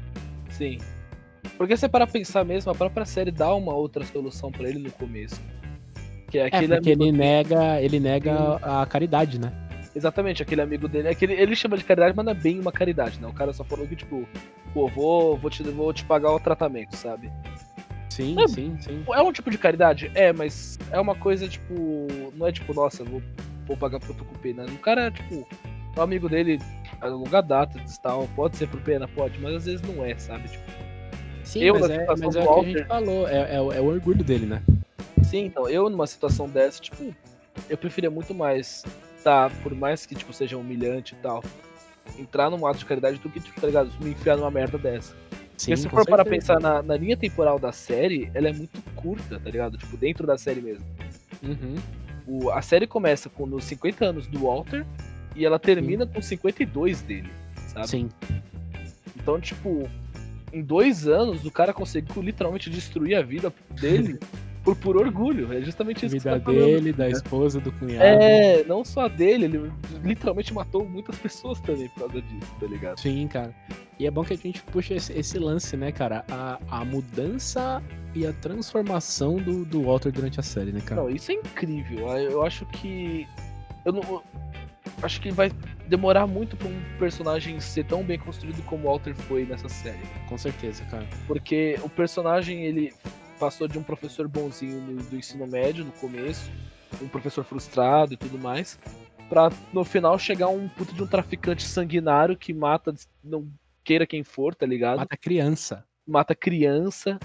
Sim. 0.51 0.79
Porque 1.57 1.77
se 1.77 1.89
para 1.89 2.07
pensar 2.07 2.45
mesmo, 2.45 2.71
a 2.71 2.75
própria 2.75 3.07
série 3.07 3.31
dá 3.31 3.53
uma 3.55 3.75
outra 3.75 4.05
solução 4.05 4.53
pra 4.53 4.69
ele 4.69 4.79
no 4.79 4.91
começo. 4.93 5.41
Que 6.31 6.39
é 6.39 6.49
É, 6.53 6.69
porque 6.69 6.91
ele 6.91 7.11
nega, 7.11 7.81
ele 7.81 7.99
nega 7.99 8.57
a 8.57 8.85
caridade, 8.85 9.41
né? 9.41 9.51
Exatamente, 9.99 10.43
aquele 10.43 10.61
amigo 10.63 10.87
dele. 10.87 11.09
Aquele, 11.09 11.33
ele 11.35 11.57
chama 11.57 11.77
de 11.77 11.83
caridade, 11.83 12.15
mas 12.17 12.25
não 12.25 12.31
é 12.33 12.35
bem 12.35 12.61
uma 12.61 12.71
caridade, 12.71 13.21
né? 13.21 13.27
O 13.27 13.33
cara 13.33 13.53
só 13.53 13.65
falou 13.65 13.85
que, 13.87 13.97
tipo, 13.97 14.27
pô, 14.73 14.87
vou, 14.87 15.37
vou, 15.37 15.51
te, 15.51 15.63
vou 15.65 15.93
te 15.93 16.05
pagar 16.05 16.31
o 16.33 16.39
tratamento, 16.39 16.95
sabe? 16.95 17.31
Sim, 18.09 18.37
É. 18.41 18.47
sim, 18.47 18.77
sim. 18.81 19.05
É 19.13 19.21
um 19.21 19.33
tipo 19.33 19.51
de 19.51 19.59
caridade? 19.59 20.11
É, 20.15 20.33
mas 20.33 20.79
é 20.93 21.01
uma 21.01 21.17
coisa, 21.17 21.49
tipo. 21.49 22.07
Não 22.35 22.47
é 22.47 22.53
tipo, 22.53 22.73
nossa, 22.73 23.03
vou, 23.03 23.21
vou 23.67 23.77
pagar 23.77 23.99
tu 23.99 24.15
com 24.15 24.35
pena. 24.39 24.65
O 24.67 24.79
cara, 24.79 25.11
tipo, 25.11 25.47
é 25.97 25.99
um 25.99 26.03
amigo 26.03 26.29
dele 26.29 26.61
a 27.01 27.09
longa 27.09 27.41
data 27.41 27.77
e 27.79 28.01
tal. 28.01 28.29
Pode 28.37 28.57
ser 28.57 28.69
por 28.69 28.81
pena, 28.81 29.09
pode, 29.09 29.37
mas 29.41 29.55
às 29.57 29.65
vezes 29.67 29.83
não 29.83 30.05
é, 30.05 30.17
sabe? 30.17 30.49
Tipo, 30.49 30.65
Sim, 31.43 31.63
Eu, 31.65 31.75
mas, 31.81 31.91
é, 31.91 32.07
mas 32.07 32.37
é 32.37 32.45
o 32.45 32.55
que 32.55 32.61
a 32.61 32.63
gente 32.63 32.85
falou, 32.85 33.27
é, 33.29 33.55
é 33.57 33.61
o- 33.61 33.73
é 33.73 33.81
o 33.81 33.87
orgulho 33.87 34.23
dele, 34.23 34.45
né? 34.47 34.63
sim, 35.25 35.47
então, 35.47 35.69
eu 35.69 35.89
numa 35.91 36.07
situação 36.07 36.47
dessa, 36.49 36.81
tipo, 36.81 37.15
eu 37.71 37.77
preferia 37.79 38.11
muito 38.11 38.35
mais, 38.35 38.83
tá, 39.23 39.51
por 39.63 39.75
mais 39.75 40.07
que, 40.07 40.15
tipo, 40.15 40.33
seja 40.33 40.57
humilhante 40.57 41.15
e 41.15 41.19
tal, 41.19 41.43
entrar 42.19 42.51
num 42.51 42.67
ato 42.67 42.79
de 42.79 42.85
caridade 42.85 43.19
do 43.19 43.29
que, 43.29 43.41
tipo, 43.41 43.61
tá 43.61 43.67
ligado? 43.67 43.91
Me 44.01 44.11
enfiar 44.11 44.37
numa 44.37 44.51
merda 44.51 44.79
dessa. 44.79 45.15
Sim, 45.57 45.73
Porque 45.73 45.77
se 45.77 45.89
for 45.89 46.07
para 46.07 46.25
pensar 46.25 46.61
na, 46.61 46.83
na 46.83 46.97
linha 46.97 47.17
temporal 47.17 47.59
da 47.59 47.73
série, 47.73 48.31
ela 48.33 48.49
é 48.49 48.53
muito 48.53 48.81
curta, 48.95 49.41
tá 49.41 49.51
ligado? 49.51 49.77
Tipo, 49.77 49.97
dentro 49.97 50.27
da 50.27 50.39
série 50.39 50.61
mesmo. 50.61 50.87
Uhum. 51.43 51.75
O, 52.27 52.51
a 52.51 52.63
série 52.63 52.87
começa 52.87 53.29
com 53.29 53.45
nos 53.45 53.65
50 53.65 54.05
anos 54.05 54.27
do 54.29 54.41
Walter 54.41 54.87
e 55.35 55.45
ela 55.45 55.59
termina 55.59 56.07
com 56.07 56.23
52 56.23 57.03
dele, 57.03 57.31
sabe? 57.69 57.89
Sim. 57.89 58.09
Então, 59.17 59.41
tipo, 59.41 59.89
em 60.53 60.63
dois 60.63 61.09
anos 61.09 61.45
o 61.45 61.51
cara 61.51 61.73
conseguiu 61.73 62.23
literalmente 62.23 62.71
destruir 62.71 63.17
a 63.17 63.23
vida 63.23 63.53
dele 63.81 64.19
por, 64.75 64.95
por 64.95 64.97
orgulho. 64.97 65.53
É 65.53 65.61
justamente 65.61 66.07
isso 66.07 66.15
que 66.15 66.23
vida 66.23 66.33
você 66.33 66.39
tá 66.39 66.45
falando. 66.45 66.65
dele, 66.65 66.93
da 66.93 67.09
esposa, 67.09 67.61
do 67.61 67.73
cunhado. 67.73 68.05
É, 68.05 68.65
não 68.65 68.85
só 68.85 69.09
dele, 69.09 69.47
ele 69.47 69.73
literalmente 70.03 70.53
matou 70.53 70.89
muitas 70.89 71.17
pessoas 71.17 71.61
também 71.61 71.89
por 71.91 72.01
causa 72.01 72.23
disso, 72.23 72.55
tá 72.59 72.67
ligado? 72.67 73.01
Sim, 73.01 73.27
cara. 73.29 73.55
E 73.99 74.07
é 74.07 74.11
bom 74.11 74.25
que 74.25 74.35
a 74.35 74.37
gente 74.37 74.63
puxa 74.63 74.95
esse, 74.95 75.13
esse 75.13 75.39
lance, 75.39 75.77
né, 75.77 75.91
cara? 75.91 76.25
A, 76.31 76.59
a 76.71 76.85
mudança 76.85 77.83
e 78.15 78.27
a 78.27 78.33
transformação 78.33 79.37
do, 79.37 79.65
do 79.65 79.83
Walter 79.83 80.13
durante 80.13 80.39
a 80.39 80.43
série, 80.43 80.73
né, 80.73 80.81
cara? 80.85 81.03
Não, 81.03 81.11
isso 81.11 81.33
é 81.33 81.35
incrível. 81.35 82.09
Eu 82.17 82.43
acho 82.43 82.65
que. 82.67 83.27
Eu 83.85 83.93
não. 83.93 84.03
eu 84.03 84.23
Acho 85.03 85.21
que 85.21 85.31
vai 85.31 85.51
demorar 85.87 86.27
muito 86.27 86.57
pra 86.57 86.69
um 86.69 86.81
personagem 86.99 87.61
ser 87.61 87.85
tão 87.85 88.03
bem 88.03 88.19
construído 88.19 88.63
como 88.65 88.85
o 88.85 88.91
Walter 88.91 89.15
foi 89.15 89.45
nessa 89.45 89.69
série. 89.69 89.99
Com 90.29 90.37
certeza, 90.37 90.85
cara. 90.87 91.07
Porque 91.27 91.79
o 91.83 91.89
personagem, 91.89 92.65
ele 92.65 92.93
passou 93.39 93.69
de 93.69 93.79
um 93.79 93.83
professor 93.83 94.27
bonzinho 94.29 94.81
no- 94.81 95.03
do 95.03 95.17
ensino 95.17 95.47
médio 95.47 95.85
no 95.85 95.93
começo, 95.93 96.51
um 97.01 97.09
professor 97.09 97.45
frustrado 97.45 98.15
e 98.15 98.17
tudo 98.17 98.39
mais, 98.39 98.79
pra 99.29 99.51
no 99.73 99.85
final 99.85 100.19
chegar 100.19 100.49
um 100.49 100.69
puto 100.69 100.93
de 100.95 101.03
um 101.03 101.07
traficante 101.07 101.63
sanguinário 101.65 102.37
que 102.37 102.53
mata, 102.53 102.95
não 103.23 103.49
queira 103.85 104.07
quem 104.07 104.23
for, 104.25 104.55
tá 104.55 104.67
ligado? 104.67 104.99
Mata 104.99 105.17
criança. 105.17 105.85
mata 106.07 106.35
criança. 106.35 107.19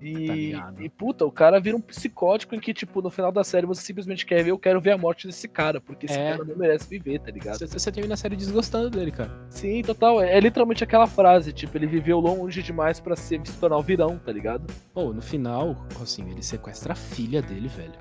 E, 0.00 0.52
Tá 0.52 0.72
e, 0.78 0.88
puta, 0.88 1.24
o 1.26 1.30
cara 1.32 1.60
vira 1.60 1.76
um 1.76 1.80
psicótico 1.80 2.54
em 2.54 2.60
que, 2.60 2.72
tipo, 2.72 3.02
no 3.02 3.10
final 3.10 3.30
da 3.30 3.44
série 3.44 3.66
você 3.66 3.82
simplesmente 3.82 4.24
quer 4.24 4.42
ver, 4.42 4.50
eu 4.50 4.58
quero 4.58 4.80
ver 4.80 4.92
a 4.92 4.98
morte 4.98 5.26
desse 5.26 5.46
cara, 5.46 5.80
porque 5.80 6.06
esse 6.06 6.18
É. 6.18 6.30
cara 6.32 6.44
não 6.44 6.56
merece 6.56 6.88
viver, 6.88 7.18
tá 7.20 7.30
ligado? 7.30 7.58
Você, 7.58 7.66
você 7.66 7.92
termina 7.92 8.14
a 8.14 8.16
série 8.16 8.34
desgostando 8.36 8.90
dele, 8.90 9.10
cara. 9.10 9.30
Sim, 9.50 9.82
total. 9.82 10.20
É, 10.22 10.36
é 10.36 10.40
literalmente 10.40 10.82
aquela 10.82 11.06
frase, 11.06 11.52
tipo, 11.52 11.76
ele 11.76 11.86
viveu 11.86 12.18
longe 12.18 12.62
demais 12.62 12.98
pra 13.00 13.14
ser, 13.14 13.40
se 13.44 13.52
tornar 13.58 13.76
o 13.76 13.82
virão, 13.82 14.18
tá 14.18 14.32
ligado? 14.32 14.72
Pô, 14.94 15.12
no 15.12 15.20
final, 15.20 15.76
assim, 16.00 16.30
ele 16.30 16.42
sequestra 16.42 16.92
a 16.92 16.96
filha 16.96 17.42
dele, 17.42 17.68
velho. 17.68 17.92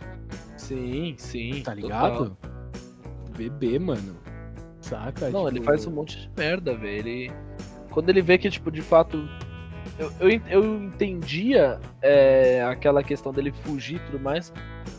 Sim, 0.57 1.15
sim. 1.17 1.62
Tá 1.63 1.75
total. 1.75 1.75
ligado? 1.75 2.38
Bebê, 3.35 3.79
mano. 3.79 4.17
Saca? 4.81 5.29
Não, 5.29 5.45
Tipo, 5.45 5.57
ele 5.57 5.62
faz 5.65 5.85
um 5.85 5.91
monte 5.91 6.17
de 6.17 6.29
merda, 6.38 6.75
velho. 6.75 7.07
Ele... 7.07 7.31
Quando 7.91 8.09
ele 8.09 8.21
vê 8.21 8.38
que, 8.38 8.49
tipo, 8.49 8.71
de 8.71 8.81
fato. 8.81 9.17
Eu, 9.99 10.12
eu, 10.21 10.41
eu 10.49 10.83
entendia 10.83 11.77
é, 12.01 12.63
aquela 12.63 13.03
questão 13.03 13.33
dele 13.33 13.51
fugir 13.51 13.97
e 13.97 13.99
tudo 13.99 14.19
mais 14.19 14.51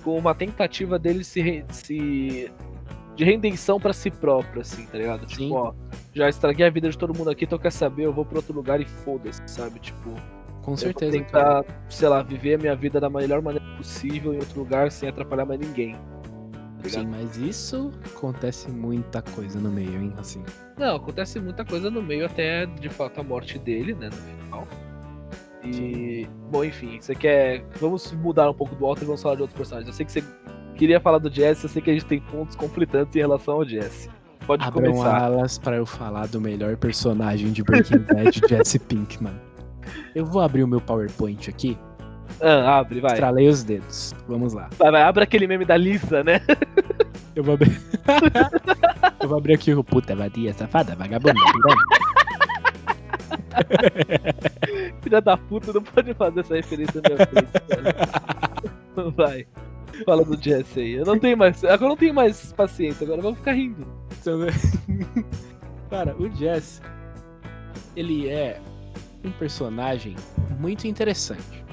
como 0.05 0.19
uma 0.19 0.35
tentativa 0.35 0.99
dele 0.99 1.25
se, 1.25 1.65
se 1.71 2.53
de 3.17 3.25
redenção 3.25 3.81
pra 3.81 3.93
si 3.93 4.11
próprio, 4.11 4.61
assim, 4.61 4.87
tá 4.87 4.99
ligado? 4.99 5.29
Sim. 5.29 5.45
Tipo, 5.45 5.55
ó, 5.55 5.75
já 6.15 6.29
estraguei 6.29 6.67
a 6.67 6.71
vida 6.71 6.89
de 6.89 6.97
todo 6.99 7.17
mundo 7.17 7.31
aqui, 7.31 7.45
então 7.45 7.59
quer 7.59 7.73
saber, 7.73 8.05
eu 8.05 8.13
vou 8.13 8.25
pra 8.25 8.37
outro 8.39 8.55
lugar 8.55 8.81
e 8.81 8.85
foda-se, 8.85 9.41
sabe? 9.47 9.79
Tipo, 9.81 10.15
Com 10.63 10.77
certeza, 10.77 11.19
vou 11.19 11.27
cara. 11.27 11.63
tentar, 11.65 11.85
sei 11.89 12.09
lá, 12.09 12.23
viver 12.23 12.55
a 12.55 12.59
minha 12.59 12.77
vida 12.77 13.01
da 13.01 13.11
melhor 13.11 13.43
maneira 13.43 13.67
possível 13.77 14.33
em 14.35 14.39
outro 14.39 14.61
lugar 14.61 14.91
sem 14.91 15.09
atrapalhar 15.09 15.45
mais 15.45 15.61
ninguém. 15.61 15.95
Tá? 16.83 16.89
Sim, 16.89 17.07
mas 17.09 17.37
isso 17.37 17.91
acontece 18.17 18.71
muita 18.71 19.21
coisa 19.21 19.61
no 19.61 19.71
meio, 19.71 20.01
hein? 20.01 20.15
Assim. 20.17 20.43
Não, 20.79 20.97
acontece 20.97 21.39
muita 21.39 21.63
coisa 21.63 21.91
no 21.91 22.03
meio 22.03 22.25
até 22.25 22.65
de 22.65 22.89
fato 22.89 23.21
a 23.21 23.23
morte 23.23 23.59
dele, 23.59 23.93
né, 23.95 24.07
no 24.07 24.17
final. 24.17 24.69
E, 25.65 26.27
bom, 26.51 26.65
enfim, 26.65 26.99
você 27.01 27.15
quer. 27.15 27.65
Vamos 27.81 28.13
mudar 28.13 28.49
um 28.51 28.55
pouco 28.55 28.75
do 28.75 28.85
Walter 28.87 29.03
e 29.03 29.07
vamos 29.07 29.23
falar 29.23 29.35
de 29.37 29.43
outros 29.43 29.57
personagens. 29.57 29.89
Eu 29.89 29.95
sei 29.95 30.07
que 30.07 30.13
você 30.13 30.25
queria 30.77 30.99
falar 31.01 31.19
do 31.19 31.31
Jesse, 31.33 31.65
eu 31.65 31.71
sei 31.71 31.83
que 31.83 31.91
a 31.91 31.93
gente 31.93 32.07
tem 32.07 32.21
pontos 32.21 32.57
conflitantes 32.57 33.15
em 33.15 33.19
relação 33.19 33.55
ao 33.55 33.65
Jesse. 33.69 34.09
Pode 34.47 34.65
Abram 34.65 34.93
começar. 34.93 35.17
alas 35.23 35.59
pra 35.59 35.77
eu 35.77 35.85
falar 35.85 36.27
do 36.29 36.41
melhor 36.41 36.77
personagem 36.77 37.53
de 37.53 37.63
Breaking 37.63 37.99
Bad, 37.99 38.41
Jesse 38.49 38.79
Pinkman. 38.79 39.35
Eu 40.15 40.25
vou 40.25 40.41
abrir 40.41 40.63
o 40.65 40.69
meu 40.69 40.81
PowerPoint 40.81 41.49
aqui, 41.51 41.77
Ah, 42.41 42.79
abre, 42.79 43.01
vai. 43.01 43.13
estralei 43.13 43.49
os 43.49 43.63
dedos. 43.63 44.15
Vamos 44.27 44.55
lá. 44.55 44.69
vai. 44.79 44.91
Vai, 44.91 45.03
abre 45.03 45.23
aquele 45.25 45.47
meme 45.47 45.65
da 45.67 45.77
Lisa, 45.77 46.25
né? 46.25 46.41
Eu 47.37 47.45
vou 47.45 47.55
abrir. 47.55 47.81
eu 49.23 49.29
vou 49.29 49.37
abrir 49.39 49.55
aqui 49.55 49.73
o 49.75 49.85
puta 49.85 50.17
vadia, 50.17 50.53
safada, 50.55 50.97
vagabunda, 50.97 51.35
piranha. 51.35 51.77
Filha 55.03 55.21
da 55.21 55.37
puta, 55.37 55.73
não 55.73 55.83
pode 55.83 56.15
fazer 56.15 56.41
essa 56.41 56.55
referência 56.55 57.01
na 57.03 57.15
minha 57.15 57.27
frente, 57.27 57.53
cara. 57.69 59.11
Vai. 59.11 59.47
Fala 60.05 60.25
do 60.25 60.41
Jesse 60.41 60.81
aí. 60.81 60.93
Eu 60.93 61.05
não 61.05 61.19
tenho 61.19 61.37
mais. 61.37 61.65
Agora 61.65 61.85
eu 61.85 61.89
não 61.89 61.97
tenho 61.97 62.15
mais 62.15 62.53
paciência, 62.53 63.05
agora 63.05 63.21
vamos 63.23 63.39
ficar 63.39 63.53
rindo. 63.53 63.87
Cara, 65.91 66.17
o 66.17 66.31
Jess, 66.37 66.81
ele 67.97 68.29
é 68.29 68.61
um 69.25 69.33
personagem 69.33 70.15
muito 70.59 70.87
interessante. 70.87 71.65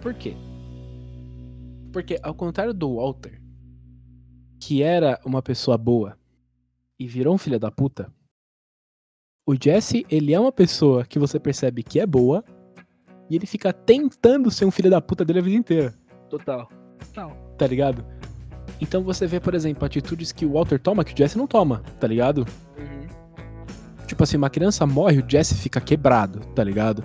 Por 0.00 0.14
quê? 0.14 0.36
Porque, 1.92 2.18
ao 2.22 2.34
contrário 2.34 2.74
do 2.74 2.96
Walter, 2.96 3.40
que 4.60 4.82
era 4.82 5.20
uma 5.24 5.40
pessoa 5.40 5.78
boa 5.78 6.18
e 6.98 7.06
virou 7.06 7.34
um 7.34 7.38
filho 7.38 7.58
da 7.58 7.70
puta, 7.70 8.12
o 9.46 9.54
Jesse, 9.54 10.06
ele 10.10 10.32
é 10.32 10.40
uma 10.40 10.52
pessoa 10.52 11.04
que 11.04 11.18
você 11.18 11.38
percebe 11.38 11.82
que 11.82 12.00
é 12.00 12.06
boa 12.06 12.42
e 13.28 13.36
ele 13.36 13.46
fica 13.46 13.72
tentando 13.72 14.50
ser 14.50 14.64
um 14.64 14.70
filho 14.70 14.90
da 14.90 15.00
puta 15.00 15.24
dele 15.24 15.38
a 15.38 15.42
vida 15.42 15.56
inteira. 15.56 15.94
Total. 16.30 16.68
Total. 16.98 17.30
Tá 17.58 17.66
ligado? 17.66 18.04
Então 18.80 19.02
você 19.02 19.26
vê, 19.26 19.38
por 19.38 19.54
exemplo, 19.54 19.84
atitudes 19.84 20.32
que 20.32 20.46
o 20.46 20.52
Walter 20.52 20.78
toma 20.80 21.04
que 21.04 21.12
o 21.12 21.16
Jesse 21.16 21.36
não 21.36 21.46
toma, 21.46 21.82
tá 22.00 22.06
ligado? 22.06 22.46
Uhum. 22.78 24.06
Tipo 24.06 24.22
assim, 24.24 24.36
uma 24.36 24.50
criança 24.50 24.86
morre, 24.86 25.20
o 25.20 25.24
Jesse 25.28 25.54
fica 25.54 25.80
quebrado, 25.80 26.40
tá 26.54 26.64
ligado? 26.64 27.04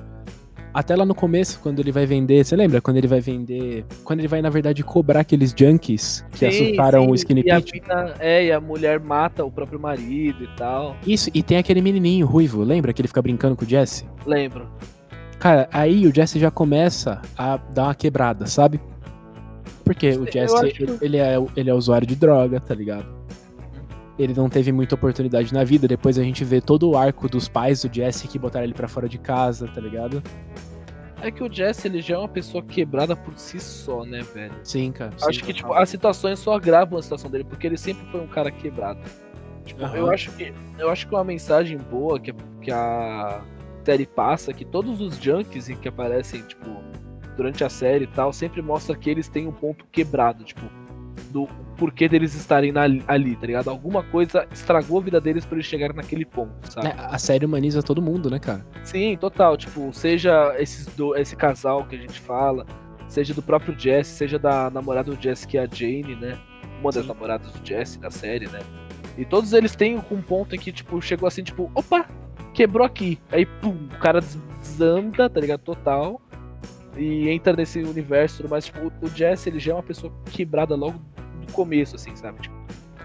Até 0.74 0.96
lá 0.96 1.06
no 1.06 1.16
começo, 1.16 1.60
quando 1.62 1.80
ele 1.80 1.92
vai 1.92 2.06
vender, 2.06 2.44
você 2.44 2.56
lembra? 2.56 2.80
Quando 2.80 2.98
ele 2.98 3.08
vai 3.08 3.20
vender. 3.20 3.86
Quando 4.04 4.20
ele 4.20 4.28
vai, 4.28 4.42
na 4.42 4.50
verdade, 4.50 4.84
cobrar 4.84 5.22
aqueles 5.22 5.54
junkies 5.58 6.24
que 6.32 6.40
Sim, 6.40 6.48
assustaram 6.48 7.04
sim, 7.04 7.12
o 7.12 7.16
Skinny 7.16 7.44
Pete. 7.44 7.82
é, 8.20 8.46
e 8.46 8.52
a 8.52 8.60
mulher 8.60 9.00
mata 9.00 9.44
o 9.44 9.52
próprio 9.52 9.80
marido 9.80 10.44
e 10.44 10.48
tal. 10.56 10.96
Isso, 11.06 11.30
e 11.34 11.42
tem 11.42 11.58
aquele 11.58 11.82
menininho 11.82 12.26
ruivo, 12.26 12.64
lembra 12.64 12.94
que 12.94 13.02
ele 13.02 13.08
fica 13.08 13.22
brincando 13.22 13.56
com 13.56 13.66
o 13.66 13.68
Jesse? 13.68 14.06
Lembro. 14.26 14.68
Cara, 15.40 15.68
aí 15.72 16.06
o 16.06 16.14
Jesse 16.14 16.38
já 16.38 16.52
começa 16.52 17.22
a 17.38 17.58
dar 17.58 17.86
uma 17.86 17.96
quebrada, 17.96 18.46
sabe? 18.46 18.80
Porque 19.84 20.10
o 20.10 20.32
Jesse, 20.32 20.56
acho 20.56 20.98
ele 21.02 21.18
é, 21.18 21.36
ele 21.56 21.70
é 21.70 21.74
usuário 21.74 22.06
de 22.06 22.16
droga, 22.16 22.60
tá 22.60 22.76
ligado? 22.76 23.19
Ele 24.20 24.34
não 24.34 24.50
teve 24.50 24.72
muita 24.72 24.96
oportunidade 24.96 25.54
na 25.54 25.64
vida. 25.64 25.88
Depois 25.88 26.20
a 26.20 26.24
gente 26.24 26.44
vê 26.44 26.60
todo 26.60 26.90
o 26.90 26.98
arco 26.98 27.30
dos 27.30 27.48
pais 27.48 27.82
do 27.82 27.94
Jesse 27.94 28.28
que 28.28 28.38
botaram 28.38 28.66
ele 28.66 28.74
pra 28.74 28.88
fora 28.88 29.08
de 29.08 29.18
casa, 29.18 29.66
tá 29.70 29.80
ligado? 29.80 30.22
É 31.22 31.32
que 31.32 31.42
o 31.42 31.52
Jesse, 31.52 31.88
ele 31.88 32.02
já 32.02 32.16
é 32.16 32.18
uma 32.18 32.28
pessoa 32.28 32.62
quebrada 32.62 33.16
por 33.16 33.38
si 33.38 33.60
só, 33.60 34.04
né, 34.04 34.22
velho? 34.22 34.54
Sim, 34.64 34.92
cara. 34.92 35.12
Acho 35.22 35.40
sim, 35.40 35.46
que, 35.46 35.54
total. 35.54 35.54
tipo, 35.54 35.74
as 35.74 35.90
situações 35.90 36.40
só 36.40 36.54
agravam 36.54 37.00
a 37.00 37.02
situação 37.02 37.32
dele, 37.32 37.46
porque 37.46 37.66
ele 37.66 37.78
sempre 37.78 38.06
foi 38.12 38.22
um 38.22 38.28
cara 38.28 38.52
quebrado. 38.52 39.00
Tipo, 39.66 39.84
Aham. 39.84 39.98
eu 39.98 40.12
acho 40.12 40.32
que 40.32 40.54
eu 40.78 40.90
acho 40.90 41.08
que 41.08 41.16
uma 41.16 41.24
mensagem 41.24 41.78
boa 41.78 42.20
que, 42.20 42.34
que 42.62 42.72
a 42.72 43.42
série 43.86 44.06
passa, 44.06 44.54
que 44.54 44.66
todos 44.66 45.00
os 45.00 45.18
junkies 45.18 45.68
que 45.68 45.88
aparecem, 45.88 46.42
tipo, 46.42 46.70
durante 47.38 47.64
a 47.64 47.70
série 47.70 48.04
e 48.04 48.08
tal, 48.08 48.34
sempre 48.34 48.62
mostra 48.62 48.96
que 48.96 49.10
eles 49.10 49.30
têm 49.30 49.48
um 49.48 49.52
ponto 49.52 49.86
quebrado, 49.92 50.44
tipo, 50.44 50.62
do 51.32 51.48
porquê 51.78 52.08
deles 52.10 52.34
estarem 52.36 52.72
na- 52.72 52.84
ali, 53.08 53.36
tá 53.36 53.48
ligado? 53.48 53.70
Alguma 53.70 54.04
coisa 54.04 54.48
estragou 54.52 55.00
a 55.00 55.04
vida 55.04 55.22
deles 55.22 55.46
pra 55.46 55.56
eles 55.56 55.66
chegarem 55.68 55.96
naquele 55.96 56.26
ponto, 56.26 56.52
sabe? 56.72 56.88
É, 56.88 56.96
a 56.98 57.18
série 57.18 57.46
humaniza 57.46 57.82
todo 57.84 58.02
mundo, 58.02 58.30
né, 58.30 58.40
cara? 58.40 58.66
Sim, 58.84 59.16
total. 59.18 59.56
Tipo, 59.58 59.94
seja 59.94 60.56
esses 60.60 60.86
do, 60.96 61.16
esse 61.16 61.36
casal 61.36 61.86
que 61.86 61.96
a 61.96 62.00
gente 62.00 62.20
fala, 62.20 62.66
seja 63.08 63.34
do 63.34 63.42
próprio 63.42 63.78
Jesse, 63.78 64.12
seja 64.12 64.38
da 64.38 64.70
namorada 64.70 65.14
do 65.16 65.22
Jesse, 65.22 65.48
que 65.48 65.58
é 65.58 65.64
a 65.64 65.68
Jane, 65.72 66.16
né? 66.16 66.38
Uma 66.82 66.92
das 66.92 67.04
Sim. 67.04 67.10
namoradas 67.10 67.52
do 67.52 67.66
Jesse 67.68 68.00
da 68.00 68.10
série, 68.12 68.48
né? 68.48 68.60
E 69.18 69.26
todos 69.26 69.52
eles 69.54 69.76
têm 69.76 69.98
um 70.12 70.22
ponto 70.22 70.56
em 70.56 70.60
que, 70.60 70.72
tipo, 70.72 71.02
chegou 71.02 71.28
assim, 71.28 71.44
tipo, 71.44 71.70
opa, 71.76 72.06
quebrou 72.54 72.86
aqui. 72.86 73.20
Aí, 73.32 73.46
pum, 73.46 73.88
o 73.94 74.00
cara 74.00 74.22
des- 74.22 74.38
desanda, 74.62 75.30
tá 75.30 75.40
ligado? 75.40 75.60
Total. 75.62 76.22
E 77.00 77.30
entra 77.30 77.54
nesse 77.54 77.80
universo 77.80 78.48
mais. 78.50 78.66
Tipo, 78.66 78.92
o 79.02 79.08
Jesse, 79.10 79.50
ele 79.50 79.60
já 79.60 79.72
é 79.72 79.76
uma 79.76 79.84
pessoa 79.84 80.12
quebrada 80.32 80.76
logo 80.76 81.00
do 81.46 81.54
começo, 81.54 81.96
assim, 81.96 82.16
sabe? 82.16 82.42
Tipo, 82.42 82.56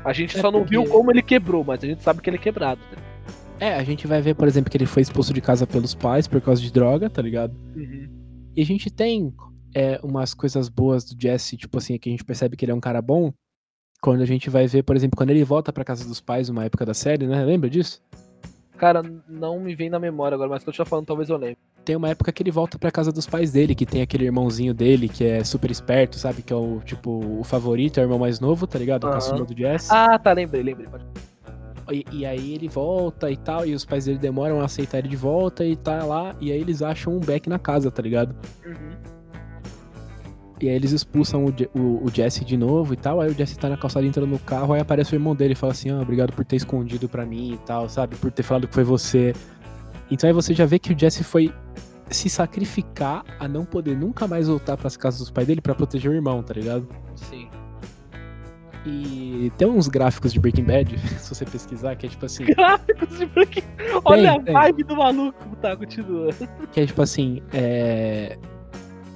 a 0.05 0.13
gente 0.13 0.37
É 0.37 0.41
só 0.41 0.51
não 0.51 0.61
porque- 0.61 0.71
viu 0.79 0.85
como 0.87 1.11
ele 1.11 1.23
quebrou, 1.23 1.63
mas 1.65 1.83
a 1.83 1.87
gente 1.87 2.03
sabe 2.03 2.21
que 2.21 2.29
ele 2.29 2.37
é 2.37 2.41
quebrado, 2.41 2.81
ligado? 2.91 3.05
É, 3.61 3.75
a 3.75 3.85
gente 3.85 4.07
vai 4.07 4.21
ver, 4.21 4.35
por 4.35 4.49
exemplo, 4.49 4.71
que 4.71 4.77
ele 4.77 4.85
foi 4.87 5.01
expulso 5.03 5.33
de 5.33 5.41
casa 5.41 5.67
pelos 5.67 5.95
pais 5.95 6.27
por 6.27 6.41
causa 6.41 6.61
de 6.61 6.73
droga, 6.73 7.09
tá 7.09 7.23
ligado? 7.23 7.55
Uhum. 7.77 8.09
E 8.57 8.61
a 8.61 8.65
gente 8.65 8.91
tem 8.91 9.33
é, 9.75 9.99
umas 10.03 10.35
coisas 10.35 10.69
boas 10.69 11.05
do 11.05 11.21
Jesse, 11.21 11.57
tipo 11.57 11.79
assim, 11.79 11.97
que 11.99 12.09
a 12.09 12.13
gente 12.13 12.25
percebe 12.25 12.57
que 12.57 12.65
ele 12.65 12.73
é 12.73 12.75
um 12.75 12.81
cara 12.81 13.01
bom. 13.01 13.33
Quando 14.03 14.21
a 14.23 14.27
gente 14.27 14.51
vai 14.51 14.67
ver, 14.67 14.83
por 14.83 14.95
exemplo, 14.95 15.17
quando 15.17 15.31
ele 15.31 15.43
volta 15.45 15.73
pra 15.73 15.85
casa 15.85 16.07
dos 16.07 16.21
pais 16.21 16.49
numa 16.49 16.65
época 16.65 16.85
da 16.85 16.95
série, 16.95 17.27
né? 17.27 17.45
Lembra 17.45 17.71
disso? 17.71 18.03
Cara, 18.77 19.03
não 19.29 19.59
me 19.61 19.75
vem 19.75 19.89
na 19.89 19.99
memória 19.99 20.35
agora, 20.35 20.51
mas 20.51 20.63
que 20.63 20.69
eu 20.71 20.75
tô 20.75 20.85
falando, 20.85 21.07
talvez 21.07 21.29
eu 21.31 21.37
lembre. 21.37 21.59
Tem 21.85 21.95
uma 21.97 22.09
época 22.09 22.33
que 22.33 22.43
ele 22.43 22.51
volta 22.51 22.79
pra 22.79 22.91
casa 22.91 23.13
dos 23.13 23.27
pais 23.27 23.53
dele, 23.53 23.75
que 23.75 23.85
tem 23.85 24.01
aquele 24.03 24.25
irmãozinho 24.25 24.73
dele 24.73 25.09
que 25.09 25.25
é 25.25 25.45
super 25.45 25.71
esperto, 25.71 26.19
sabe? 26.19 26.41
Que 26.43 26.53
é 26.53 26.57
o, 26.57 26.81
tipo, 26.85 27.11
o 27.41 27.45
favorito, 27.45 27.99
é 27.99 28.03
o 28.03 28.05
irmão 28.05 28.19
mais 28.19 28.41
novo, 28.41 28.67
tá 28.67 28.79
ligado? 28.79 29.05
O 29.05 29.11
caçula 29.11 29.45
do 29.45 29.57
Jesse. 29.57 29.89
Ah, 29.93 30.19
tá, 30.19 30.33
lembrei, 30.33 30.63
lembrei. 30.63 30.89
E, 31.93 32.05
e 32.11 32.25
aí 32.25 32.55
ele 32.55 32.67
volta 32.69 33.31
e 33.31 33.37
tal, 33.37 33.67
e 33.67 33.75
os 33.75 33.85
pais 33.85 34.07
dele 34.07 34.17
demoram 34.19 34.63
a 34.63 34.65
aceitar 34.65 34.99
ele 35.01 35.09
de 35.09 35.17
volta 35.17 35.63
e 35.67 35.77
tá 35.77 36.03
lá, 36.05 36.35
e 36.41 36.51
aí 36.51 36.59
eles 36.59 36.81
acham 36.81 37.15
um 37.15 37.21
Beck 37.21 37.47
na 37.47 37.59
casa, 37.59 37.91
tá 37.91 38.01
ligado? 38.01 38.35
Uhum. 38.65 38.75
E 40.63 40.69
aí 40.69 40.75
eles 40.77 40.93
expulsam 40.93 41.45
o, 41.45 41.79
o- 41.79 42.05
o 42.07 42.11
Jesse 42.11 42.43
de 42.45 42.57
novo 42.57 42.95
e 42.95 42.97
tal. 42.97 43.21
Aí 43.21 43.29
o 43.31 43.35
Jesse 43.35 43.59
tá 43.59 43.69
na 43.69 43.77
calçada 43.77 44.07
entrando 44.07 44.31
no 44.31 44.39
carro. 44.39 44.73
Aí 44.73 44.81
aparece 44.81 45.13
o 45.13 45.17
irmão 45.17 45.35
dele 45.35 45.53
e 45.53 45.57
fala 45.57 45.73
assim: 45.73 45.91
Ah, 45.91 46.01
obrigado 46.01 46.33
por 46.33 46.45
ter 46.45 46.57
escondido 46.57 47.09
pra 47.09 47.27
mim 47.27 47.55
e 47.55 47.59
tal, 47.67 47.89
sabe? 47.89 48.17
Por 48.17 48.31
ter 48.31 48.45
falado 48.45 48.67
que 48.69 48.73
foi 48.75 48.85
você. 48.85 49.35
Então 50.11 50.29
aí 50.29 50.35
você 50.35 50.55
já 50.55 50.67
vê 50.67 50.79
que 50.79 50.93
o 50.93 50.99
Jesse 50.99 51.25
foi 51.25 51.53
se 52.11 52.29
sacrificar 52.29 53.25
a 53.39 53.49
não 53.49 53.65
poder 53.65 53.97
nunca 53.97 54.29
mais 54.29 54.49
voltar 54.49 54.77
pras 54.77 54.97
casas 54.97 55.21
dos 55.21 55.31
pais 55.31 55.47
dele 55.47 55.61
pra 55.61 55.75
proteger 55.75 56.11
o 56.11 56.15
irmão, 56.15 56.43
tá 56.43 56.55
ligado? 56.55 56.87
Sim. 57.17 57.49
E 58.87 59.51
tem 59.57 59.67
uns 59.67 59.89
gráficos 59.89 60.33
de 60.33 60.39
Breaking 60.39 60.65
Bad, 60.65 60.99
se 61.19 61.35
você 61.35 61.45
pesquisar, 61.45 61.97
que 61.97 62.07
é 62.07 62.09
tipo 62.09 62.27
assim. 62.27 62.45
Gráficos 62.55 63.19
de 63.19 63.27
Breaking. 63.27 63.63
Olha 64.05 64.39
tem. 64.41 64.55
a 64.55 64.61
vibe 64.61 64.85
do 64.85 64.97
maluco. 64.97 65.57
Tá, 65.57 65.77
continua. 65.77 66.31
Que 66.73 66.81
é 66.81 66.87
tipo 66.87 67.01
assim. 67.01 67.43
É. 67.53 68.39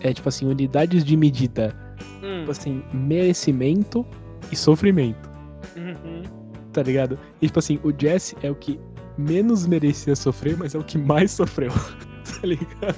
É 0.01 0.13
tipo 0.13 0.29
assim, 0.29 0.47
unidades 0.47 1.05
de 1.05 1.17
medida. 1.17 1.77
Hum. 2.23 2.41
Tipo 2.41 2.51
assim, 2.53 2.83
merecimento 2.93 4.07
e 4.51 4.57
sofrimento. 4.57 5.29
Uhum. 5.77 6.23
tá 6.73 6.83
ligado? 6.83 7.19
E 7.43 7.47
tipo 7.47 7.59
assim, 7.59 7.79
o 7.85 7.93
Jesse 7.97 8.37
é 8.43 8.51
o 8.51 8.55
que 8.55 8.81
menos 9.19 9.67
merecia 9.67 10.15
sofrer, 10.15 10.57
mas 10.57 10.75
é 10.75 10.79
o 10.79 10.85
que 10.85 10.97
mais 10.97 11.33
sofreu, 11.33 11.73
tá 12.41 12.47
ligado? 12.47 12.97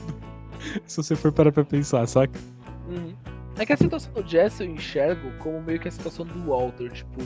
Se 0.86 0.98
você 0.98 1.16
for 1.16 1.32
parar 1.32 1.50
pra 1.50 1.64
pensar, 1.64 2.06
saca? 2.06 2.38
Uhum. 2.88 3.14
É 3.58 3.66
que 3.66 3.72
a 3.72 3.76
situação 3.76 4.12
do 4.12 4.26
Jesse 4.26 4.62
eu 4.62 4.70
enxergo 4.70 5.32
como 5.38 5.60
meio 5.62 5.80
que 5.80 5.88
a 5.88 5.90
situação 5.90 6.24
do 6.24 6.38
Walter, 6.44 6.90
tipo, 6.90 7.20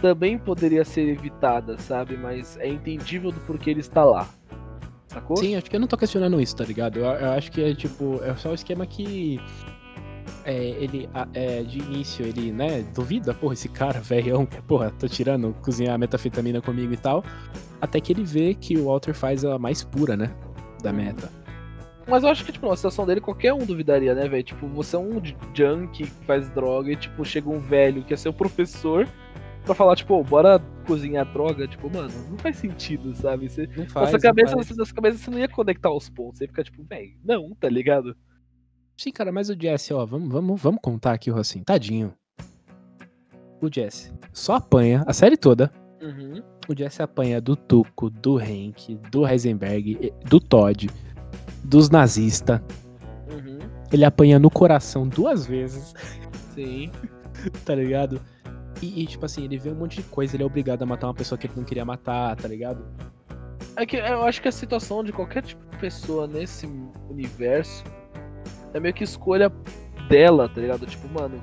também 0.00 0.38
poderia 0.38 0.84
ser 0.84 1.08
evitada, 1.08 1.78
sabe? 1.78 2.16
Mas 2.16 2.56
é 2.58 2.68
entendível 2.68 3.30
do 3.30 3.40
porquê 3.40 3.70
ele 3.70 3.80
está 3.80 4.04
lá. 4.04 4.28
Sacou? 5.06 5.36
Sim, 5.36 5.56
acho 5.56 5.70
que 5.70 5.76
eu 5.76 5.80
não 5.80 5.88
tô 5.88 5.96
questionando 5.96 6.40
isso, 6.40 6.56
tá 6.56 6.64
ligado? 6.64 6.98
Eu, 6.98 7.04
eu 7.04 7.30
acho 7.32 7.50
que 7.50 7.62
é 7.62 7.74
tipo, 7.74 8.22
é 8.22 8.34
só 8.36 8.50
o 8.50 8.54
esquema 8.54 8.86
que. 8.86 9.40
É, 10.48 10.54
ele, 10.54 11.08
é, 11.34 11.62
de 11.64 11.78
início, 11.78 12.24
ele, 12.24 12.52
né, 12.52 12.82
duvida, 12.94 13.34
porra, 13.34 13.54
esse 13.54 13.68
cara, 13.68 13.98
velhão, 14.00 14.46
que, 14.46 14.62
porra, 14.62 14.92
tô 14.96 15.08
tirando, 15.08 15.52
cozinhar 15.60 15.98
metafetamina 15.98 16.60
comigo 16.62 16.92
e 16.92 16.96
tal. 16.96 17.24
Até 17.80 18.00
que 18.00 18.12
ele 18.12 18.22
vê 18.22 18.54
que 18.54 18.78
o 18.78 18.84
Walter 18.86 19.12
faz 19.12 19.44
a 19.44 19.58
mais 19.58 19.82
pura, 19.82 20.16
né? 20.16 20.32
Da 20.80 20.90
Uhum. 20.90 20.96
meta. 20.96 21.28
Mas 22.06 22.22
eu 22.22 22.28
acho 22.28 22.44
que, 22.44 22.52
tipo, 22.52 22.68
na 22.68 22.76
situação 22.76 23.04
dele, 23.04 23.20
qualquer 23.20 23.52
um 23.52 23.66
duvidaria, 23.66 24.14
né, 24.14 24.28
velho? 24.28 24.44
Tipo, 24.44 24.68
você 24.68 24.94
é 24.94 24.98
um 25.00 25.20
junkie 25.52 26.04
que 26.04 26.24
faz 26.24 26.48
droga 26.50 26.92
e, 26.92 26.96
tipo, 26.96 27.24
chega 27.24 27.50
um 27.50 27.58
velho 27.58 28.04
que 28.04 28.14
é 28.14 28.16
seu 28.16 28.32
professor 28.32 29.08
pra 29.64 29.74
falar, 29.74 29.96
tipo, 29.96 30.14
"Ô, 30.14 30.22
bora 30.22 30.60
cozinhar 30.86 31.26
droga. 31.32 31.66
Tipo, 31.66 31.90
mano, 31.92 32.12
não 32.30 32.38
faz 32.38 32.56
sentido, 32.58 33.12
sabe? 33.16 33.48
Você, 33.50 33.66
Não 33.76 33.82
na 33.82 33.90
faz. 33.90 34.10
sua 34.10 34.18
não 34.18 34.22
cabeça, 34.22 34.52
faz. 34.54 34.68
você, 34.68 34.74
na 34.76 34.84
sua 34.84 34.94
cabeça 34.94 35.18
você 35.18 35.28
não 35.32 35.40
ia 35.40 35.48
conectar 35.48 35.90
os 35.90 36.08
pontos. 36.08 36.38
Você 36.38 36.44
ia 36.44 36.48
ficar, 36.48 36.62
tipo, 36.62 36.84
velho, 36.84 37.10
não, 37.24 37.52
tá 37.58 37.68
ligado? 37.68 38.16
Sim, 38.96 39.12
cara, 39.12 39.30
mas 39.30 39.50
o 39.50 39.56
Jesse, 39.60 39.92
ó, 39.92 40.06
vamos, 40.06 40.32
vamos, 40.32 40.60
vamos 40.60 40.80
contar 40.82 41.12
aqui 41.12 41.30
o 41.30 41.38
assim, 41.38 41.62
tadinho. 41.62 42.14
O 43.60 43.68
Jesse 43.72 44.12
só 44.32 44.54
apanha 44.54 45.04
a 45.06 45.12
série 45.12 45.36
toda. 45.36 45.70
Uhum. 46.00 46.42
O 46.68 46.76
Jesse 46.76 47.02
apanha 47.02 47.40
do 47.40 47.54
Tuco, 47.54 48.08
do 48.08 48.38
Hank, 48.38 48.98
do 49.10 49.26
Heisenberg, 49.26 50.12
do 50.24 50.40
Todd, 50.40 50.88
dos 51.62 51.90
nazistas. 51.90 52.60
Uhum. 53.30 53.58
Ele 53.92 54.04
apanha 54.04 54.38
no 54.38 54.50
coração 54.50 55.06
duas 55.06 55.46
vezes, 55.46 55.94
Sim. 56.54 56.90
tá 57.66 57.74
ligado? 57.74 58.20
E, 58.80 59.02
e, 59.02 59.06
tipo 59.06 59.24
assim, 59.26 59.44
ele 59.44 59.58
vê 59.58 59.70
um 59.70 59.74
monte 59.74 59.96
de 59.96 60.04
coisa, 60.04 60.36
ele 60.36 60.42
é 60.42 60.46
obrigado 60.46 60.82
a 60.82 60.86
matar 60.86 61.08
uma 61.08 61.14
pessoa 61.14 61.38
que 61.38 61.46
ele 61.46 61.54
não 61.56 61.64
queria 61.64 61.84
matar, 61.84 62.34
tá 62.36 62.48
ligado? 62.48 62.84
É 63.76 63.84
que 63.84 63.96
eu 63.96 64.22
acho 64.22 64.40
que 64.40 64.48
a 64.48 64.52
situação 64.52 65.04
de 65.04 65.12
qualquer 65.12 65.42
tipo 65.42 65.64
de 65.70 65.76
pessoa 65.78 66.26
nesse 66.26 66.66
universo 67.10 67.84
é 68.76 68.80
meio 68.80 68.94
que 68.94 69.04
escolha 69.04 69.50
dela, 70.08 70.48
tá 70.48 70.60
ligado? 70.60 70.86
Tipo, 70.86 71.08
mano, 71.08 71.42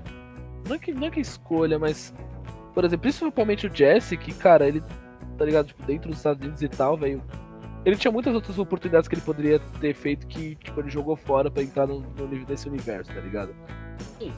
não 0.67 0.75
é 0.75 0.79
que, 0.79 0.93
não 0.93 1.07
é 1.07 1.11
que 1.11 1.19
escolha, 1.19 1.79
mas. 1.79 2.13
Por 2.73 2.83
exemplo, 2.83 3.01
principalmente 3.01 3.67
o 3.67 3.75
Jesse, 3.75 4.17
que, 4.17 4.33
cara, 4.33 4.67
ele, 4.67 4.81
tá 5.37 5.45
ligado? 5.45 5.67
Tipo, 5.67 5.83
dentro 5.83 6.09
dos 6.09 6.17
Estados 6.17 6.41
Unidos 6.41 6.61
e 6.61 6.67
tal, 6.67 6.97
velho. 6.97 7.21
Ele 7.85 7.97
tinha 7.97 8.11
muitas 8.11 8.33
outras 8.33 8.57
oportunidades 8.57 9.09
que 9.09 9.15
ele 9.15 9.21
poderia 9.21 9.59
ter 9.81 9.93
feito 9.93 10.25
que, 10.27 10.55
tipo, 10.55 10.79
ele 10.79 10.89
jogou 10.89 11.17
fora 11.17 11.51
pra 11.51 11.61
entrar 11.61 11.85
no, 11.85 11.99
no, 11.99 12.27
nesse 12.47 12.69
universo, 12.69 13.13
tá 13.13 13.19
ligado? 13.19 13.53
Sim. 14.17 14.31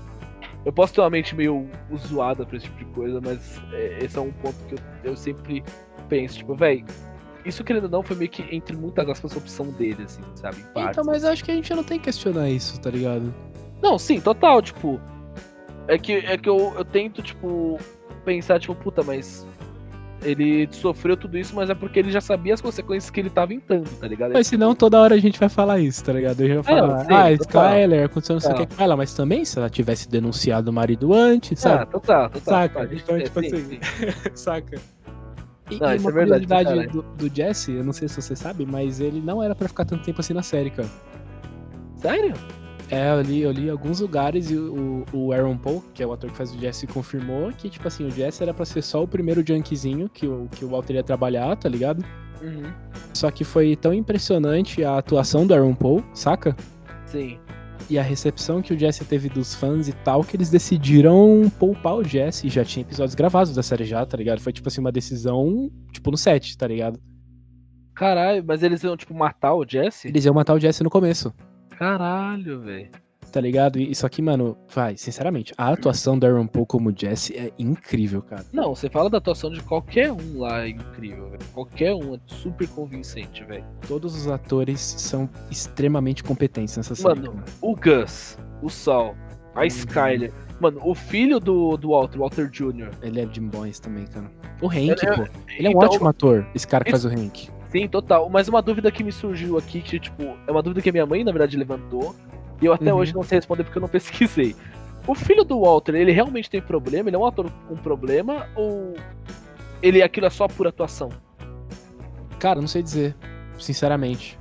Eu 0.65 0.73
posso 0.73 0.95
ter 0.95 1.01
uma 1.01 1.11
mente 1.11 1.35
meio 1.35 1.69
zoada 1.95 2.43
pra 2.43 2.57
esse 2.57 2.65
tipo 2.65 2.79
de 2.79 2.85
coisa, 2.85 3.21
mas 3.21 3.61
é, 3.71 3.99
esse 4.03 4.17
é 4.17 4.21
um 4.21 4.31
ponto 4.31 4.57
que 4.65 4.73
eu, 4.73 5.11
eu 5.11 5.15
sempre 5.15 5.63
penso, 6.09 6.39
tipo, 6.39 6.55
velho, 6.55 6.83
isso 7.45 7.63
querendo 7.63 7.85
ou 7.85 7.89
não 7.89 8.03
foi 8.03 8.15
meio 8.15 8.29
que, 8.29 8.43
entre 8.55 8.75
muitas 8.75 9.07
aspas, 9.09 9.33
a 9.33 9.37
opção 9.37 9.67
dele, 9.71 10.03
assim, 10.03 10.21
sabe? 10.35 10.57
Em 10.59 10.73
partes. 10.73 10.91
Então, 10.91 11.03
mas 11.05 11.23
eu 11.23 11.29
acho 11.31 11.43
que 11.43 11.51
a 11.51 11.55
gente 11.55 11.73
não 11.73 11.83
tem 11.83 11.97
que 11.99 12.05
questionar 12.05 12.49
isso, 12.49 12.79
tá 12.81 12.89
ligado? 12.89 13.33
Não, 13.81 13.97
sim, 13.99 14.19
total, 14.19 14.61
tipo. 14.61 14.99
É 15.87 15.97
que, 15.97 16.13
é 16.13 16.37
que 16.37 16.49
eu, 16.49 16.73
eu 16.75 16.83
tento, 16.83 17.21
tipo, 17.21 17.77
pensar, 18.23 18.59
tipo, 18.59 18.73
puta, 18.73 19.03
mas 19.03 19.45
ele 20.23 20.67
sofreu 20.71 21.15
tudo 21.15 21.37
isso, 21.37 21.55
mas 21.55 21.69
é 21.69 21.75
porque 21.75 21.99
ele 21.99 22.09
já 22.11 22.19
sabia 22.19 22.55
as 22.55 22.61
consequências 22.61 23.11
que 23.11 23.19
ele 23.19 23.29
tava 23.29 23.53
entrando, 23.53 23.87
tá 23.99 24.07
ligado? 24.07 24.33
Mas 24.33 24.47
senão 24.47 24.73
toda 24.73 24.99
hora 24.99 25.13
a 25.13 25.19
gente 25.19 25.39
vai 25.39 25.49
falar 25.49 25.79
isso, 25.79 26.03
tá 26.03 26.11
ligado? 26.13 26.41
Eu 26.41 26.47
já 26.47 26.53
vou 26.55 26.63
falar, 26.63 27.01
É, 27.01 27.05
sim, 27.05 27.13
ah. 27.13 27.31
Skyler, 27.33 28.05
aconteceu 28.05 28.33
não 28.33 28.39
sei 28.39 28.51
o 28.53 28.55
que 28.55 28.65
com 28.75 28.81
ela, 28.83 28.97
mas 28.97 29.13
também 29.13 29.45
se 29.45 29.59
ela 29.59 29.69
tivesse 29.69 30.09
denunciado 30.09 30.71
o 30.71 30.73
marido 30.73 31.13
antes, 31.13 31.59
sabe? 31.59 31.83
Ah, 31.83 31.85
total, 31.85 32.29
total. 32.31 32.41
Saca? 32.53 32.69
total, 32.69 32.83
a 32.83 32.87
gente- 32.87 33.03
Então, 33.03 33.15
é, 33.17 33.21
tipo 33.21 33.39
sim, 33.41 33.47
assim, 33.47 33.63
sim. 33.65 33.79
Saca? 34.33 34.81
E, 35.69 35.79
Não, 35.79 35.95
e 35.95 35.97
uma 35.97 36.09
é 36.09 36.13
verdade 36.13 36.47
curiosidade 36.47 36.87
do, 36.89 37.01
do 37.01 37.35
Jesse, 37.35 37.71
eu 37.71 37.83
não 37.83 37.93
sei 37.93 38.07
se 38.07 38.21
você 38.21 38.35
sabe, 38.35 38.65
mas 38.65 38.99
ele 38.99 39.19
não 39.19 39.41
era 39.41 39.55
pra 39.55 39.67
ficar 39.67 39.85
tanto 39.85 40.03
tempo 40.03 40.21
assim 40.21 40.33
na 40.33 40.43
série, 40.43 40.69
cara. 40.69 40.89
Sério? 41.97 42.33
É, 42.89 43.11
eu 43.11 43.21
li, 43.21 43.41
eu 43.41 43.51
li 43.51 43.65
em 43.65 43.69
alguns 43.71 43.99
lugares 43.99 44.51
e 44.51 44.55
o, 44.55 45.05
o 45.11 45.33
Aaron 45.33 45.57
Paul, 45.57 45.83
que 45.93 46.03
é 46.03 46.07
o 46.07 46.13
ator 46.13 46.29
que 46.29 46.37
faz 46.37 46.53
o 46.53 46.59
Jesse, 46.59 46.85
confirmou 46.85 47.51
que, 47.51 47.67
tipo 47.67 47.87
assim, 47.87 48.05
o 48.05 48.11
Jesse 48.11 48.43
era 48.43 48.53
pra 48.53 48.63
ser 48.63 48.83
só 48.83 49.01
o 49.01 49.07
primeiro 49.07 49.43
junkzinho 49.45 50.07
que 50.07 50.27
o, 50.27 50.47
que 50.51 50.63
o 50.63 50.69
Walter 50.69 50.93
ia 50.93 51.03
trabalhar, 51.03 51.55
tá 51.55 51.67
ligado? 51.67 52.05
Uhum. 52.41 52.71
Só 53.11 53.31
que 53.31 53.43
foi 53.43 53.75
tão 53.75 53.91
impressionante 53.91 54.83
a 54.83 54.97
atuação 54.97 55.47
do 55.47 55.53
Aaron 55.55 55.73
Paul, 55.73 56.03
saca? 56.13 56.55
Sim. 57.05 57.39
E 57.89 57.99
a 57.99 58.03
recepção 58.03 58.61
que 58.61 58.73
o 58.73 58.79
Jesse 58.79 59.05
teve 59.05 59.29
dos 59.29 59.53
fãs 59.53 59.87
e 59.87 59.93
tal, 59.93 60.23
que 60.23 60.35
eles 60.35 60.49
decidiram 60.49 61.51
poupar 61.59 61.95
o 61.95 62.03
Jesse. 62.03 62.49
Já 62.49 62.65
tinha 62.65 62.81
episódios 62.83 63.15
gravados 63.15 63.53
da 63.53 63.61
série 63.61 63.85
já, 63.85 64.05
tá 64.05 64.17
ligado? 64.17 64.41
Foi 64.41 64.51
tipo 64.51 64.67
assim, 64.67 64.81
uma 64.81 64.91
decisão, 64.91 65.69
tipo, 65.91 66.09
no 66.09 66.17
set, 66.17 66.57
tá 66.57 66.67
ligado? 66.67 66.99
Caralho, 67.93 68.43
mas 68.45 68.63
eles 68.63 68.83
iam, 68.83 68.97
tipo, 68.97 69.13
matar 69.13 69.53
o 69.53 69.65
Jesse? 69.65 70.07
Eles 70.07 70.25
iam 70.25 70.33
matar 70.33 70.53
o 70.53 70.59
Jesse 70.59 70.83
no 70.83 70.89
começo, 70.89 71.33
Caralho, 71.77 72.61
velho. 72.61 72.89
Tá 73.35 73.41
ligado? 73.41 73.77
E 73.77 73.91
isso 73.91 74.05
aqui, 74.05 74.21
mano, 74.21 74.57
vai, 74.73 74.95
sinceramente, 74.95 75.53
a 75.57 75.67
atuação 75.69 76.17
do 76.17 76.25
Aaron 76.25 76.47
Paul 76.47 76.65
como 76.65 76.93
Jesse 76.97 77.33
é 77.35 77.51
incrível, 77.59 78.21
cara. 78.21 78.45
Não, 78.53 78.73
você 78.73 78.89
fala 78.89 79.09
da 79.09 79.17
atuação 79.17 79.49
de 79.51 79.61
qualquer 79.61 80.09
um 80.09 80.39
lá, 80.39 80.63
é 80.63 80.69
incrível, 80.69 81.29
velho. 81.31 81.43
Qualquer 81.53 81.93
um 81.93 82.15
é 82.15 82.19
super 82.27 82.65
convincente, 82.69 83.43
velho. 83.43 83.65
Todos 83.89 84.15
os 84.15 84.29
atores 84.29 84.79
são 84.79 85.29
extremamente 85.51 86.23
competentes 86.23 86.77
nessa 86.77 86.95
série. 86.95 87.19
Mano, 87.19 87.33
cara. 87.33 87.43
o 87.61 87.75
Gus, 87.75 88.37
o 88.61 88.69
Sol, 88.69 89.13
a 89.53 89.59
Uhum. 89.59 89.65
Skyler. 89.67 90.31
Mano, 90.61 90.79
o 90.85 90.95
filho 90.95 91.37
do, 91.37 91.75
do 91.75 91.89
Walter, 91.89 92.17
Walter 92.17 92.49
Jr. 92.49 92.89
Ele 93.01 93.19
é 93.19 93.27
Jim 93.29 93.49
Boyce 93.49 93.81
também, 93.81 94.05
cara. 94.05 94.31
O 94.61 94.67
Hank, 94.69 94.77
Ele 94.77 94.91
é- 95.11 95.15
pô. 95.17 95.23
Ele 95.57 95.67
é 95.67 95.69
um 95.69 95.73
Então, 95.73 95.89
ótimo 95.89 96.07
ator, 96.07 96.47
esse 96.55 96.65
cara 96.65 96.85
que 96.85 96.91
faz 96.91 97.03
o 97.03 97.09
Hank. 97.09 97.49
Sim, 97.69 97.89
total. 97.89 98.29
Mas 98.29 98.47
uma 98.47 98.61
dúvida 98.61 98.89
que 98.89 99.03
me 99.03 99.11
surgiu 99.11 99.57
aqui, 99.57 99.81
que, 99.81 99.99
tipo, 99.99 100.23
é 100.47 100.51
uma 100.51 100.63
dúvida 100.63 100.81
que 100.81 100.87
a 100.87 100.93
minha 100.93 101.05
mãe, 101.05 101.25
na 101.25 101.31
verdade, 101.33 101.57
levantou. 101.57 102.15
E 102.61 102.65
eu 102.65 102.73
até 102.73 102.93
Uhum. 102.93 102.99
hoje 102.99 103.13
não 103.13 103.23
sei 103.23 103.37
responder 103.37 103.63
porque 103.63 103.77
eu 103.77 103.81
não 103.81 103.89
pesquisei. 103.89 104.55
O 105.07 105.13
filho 105.13 105.43
do 105.43 105.61
Walter, 105.61 105.93
ele 105.95 106.11
realmente 106.11 106.49
tem 106.49 106.61
problema? 106.61 107.09
Ele 107.09 107.15
é 107.15 107.19
um 107.19 107.25
ator 107.25 107.49
com 107.67 107.75
problema? 107.75 108.47
Ou 108.55 108.95
ele 109.81 110.01
aquilo 110.01 110.25
é 110.25 110.29
só 110.29 110.47
por 110.47 110.65
atuação? 110.67 111.09
Cara, 112.39 112.59
não 112.59 112.67
sei 112.67 112.81
dizer, 112.81 113.15
sinceramente. 113.59 114.37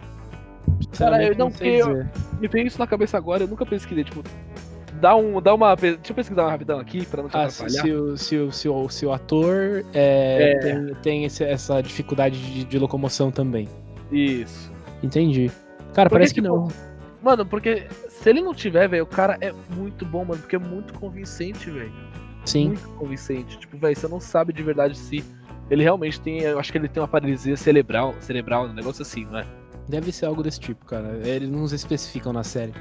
Cara, 0.96 1.22
eu 1.22 1.34
Sinceramente, 1.34 1.38
não 1.38 1.50
sei 1.50 1.82
sei, 1.82 1.92
dizer. 1.92 2.10
Me 2.40 2.48
veio 2.48 2.66
isso 2.66 2.78
na 2.78 2.86
cabeça 2.86 3.16
agora, 3.16 3.42
eu 3.44 3.48
nunca 3.48 3.66
pesquisei. 3.66 4.04
Tipo, 4.04 4.22
dá, 5.00 5.14
um, 5.14 5.40
dá 5.40 5.54
uma. 5.54 5.74
Deixa 5.76 5.98
eu 6.08 6.14
pesquisar 6.14 6.48
rapidão 6.48 6.78
aqui 6.80 7.04
pra 7.04 7.22
não 7.22 7.28
te 7.28 7.36
Ah, 7.36 7.44
atrapalhar. 7.44 7.82
se 7.82 7.92
o, 7.92 8.16
se, 8.16 8.36
o, 8.38 8.50
se, 8.52 8.68
o, 8.68 8.88
se 8.88 9.06
o 9.06 9.12
ator 9.12 9.84
é, 9.92 10.52
É. 10.52 10.58
tem, 10.60 10.94
tem 11.02 11.24
esse- 11.24 11.44
essa 11.44 11.82
dificuldade 11.82 12.38
de, 12.38 12.64
de 12.64 12.78
locomoção 12.78 13.30
também. 13.30 13.68
Isso. 14.10 14.72
Entendi. 15.02 15.50
Cara, 15.92 16.08
Porque, 16.08 16.14
parece 16.20 16.34
que 16.34 16.40
tipo, 16.40 16.54
não. 16.54 16.68
Mano, 17.22 17.44
porque 17.46 17.86
se 18.24 18.30
ele 18.30 18.40
não 18.40 18.54
tiver, 18.54 18.88
velho, 18.88 19.04
o 19.04 19.06
cara 19.06 19.36
é 19.38 19.52
muito 19.76 20.02
bom, 20.06 20.24
mano, 20.24 20.40
porque 20.40 20.56
é 20.56 20.58
muito 20.58 20.94
convincente, 20.94 21.70
velho. 21.70 21.92
Sim. 22.46 22.68
Muito 22.68 22.88
convincente. 22.96 23.58
Tipo, 23.58 23.76
velho, 23.76 23.94
você 23.94 24.08
não 24.08 24.18
sabe 24.18 24.50
de 24.50 24.62
verdade 24.62 24.96
se 24.96 25.22
ele 25.68 25.82
realmente 25.82 26.18
tem. 26.18 26.40
Eu 26.40 26.58
acho 26.58 26.72
que 26.72 26.78
ele 26.78 26.88
tem 26.88 27.02
uma 27.02 27.08
paralisia 27.08 27.54
cerebral, 27.54 28.14
cerebral, 28.20 28.64
um 28.64 28.72
negócio 28.72 29.02
assim, 29.02 29.26
não 29.26 29.40
é? 29.40 29.46
Deve 29.90 30.10
ser 30.10 30.24
algo 30.24 30.42
desse 30.42 30.58
tipo, 30.58 30.86
cara. 30.86 31.20
Eles 31.22 31.50
não 31.50 31.66
especificam 31.66 32.32
na 32.32 32.42
série. 32.42 32.72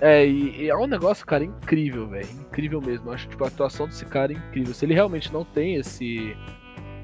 É, 0.00 0.24
e, 0.24 0.66
e 0.66 0.68
é 0.68 0.76
um 0.76 0.86
negócio, 0.86 1.26
cara, 1.26 1.42
incrível, 1.42 2.06
velho. 2.06 2.30
Incrível 2.30 2.80
mesmo. 2.80 3.08
Eu 3.08 3.14
acho 3.14 3.28
tipo, 3.28 3.42
a 3.42 3.48
atuação 3.48 3.88
desse 3.88 4.04
cara 4.04 4.32
é 4.32 4.36
incrível. 4.36 4.72
Se 4.72 4.84
ele 4.84 4.94
realmente 4.94 5.32
não 5.32 5.44
tem 5.44 5.74
esse. 5.74 6.36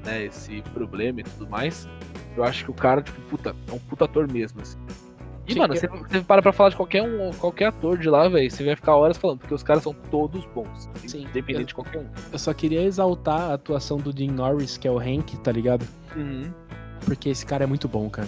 Né, 0.05 0.23
esse 0.23 0.61
problema 0.73 1.19
e 1.19 1.23
tudo 1.23 1.49
mais, 1.49 1.85
eu 2.37 2.45
acho 2.45 2.63
que 2.63 2.71
o 2.71 2.73
cara, 2.73 3.01
tipo, 3.01 3.19
puta, 3.23 3.53
é 3.67 3.73
um 3.73 3.79
puta 3.79 4.05
ator 4.05 4.31
mesmo, 4.31 4.61
assim. 4.61 4.77
E, 5.47 5.53
Sim, 5.53 5.59
mano, 5.59 5.75
você, 5.75 5.87
você 5.87 6.21
para 6.21 6.41
pra 6.41 6.51
falar 6.51 6.69
de 6.71 6.75
qualquer 6.75 7.03
um, 7.03 7.31
qualquer 7.33 7.65
ator 7.65 7.97
de 7.97 8.09
lá, 8.09 8.27
velho, 8.27 8.49
você 8.49 8.63
vai 8.63 8.75
ficar 8.75 8.95
horas 8.95 9.15
falando, 9.17 9.39
porque 9.39 9.53
os 9.53 9.61
caras 9.61 9.83
são 9.83 9.93
todos 10.09 10.43
bons. 10.47 10.89
Sim, 11.05 11.23
Independente 11.23 11.61
eu- 11.61 11.65
de 11.67 11.75
qualquer 11.75 11.99
um. 11.99 12.07
Eu 12.33 12.39
só 12.39 12.53
queria 12.53 12.81
exaltar 12.81 13.41
a 13.51 13.53
atuação 13.53 13.97
do 13.97 14.11
Dean 14.11 14.31
Norris, 14.31 14.77
que 14.77 14.87
é 14.87 14.91
o 14.91 14.97
Hank, 14.99 15.37
tá 15.43 15.51
ligado? 15.51 15.85
Uhum. 16.15 16.51
Porque 17.05 17.29
esse 17.29 17.45
cara 17.45 17.63
é 17.63 17.67
muito 17.67 17.87
bom, 17.87 18.09
cara. 18.09 18.27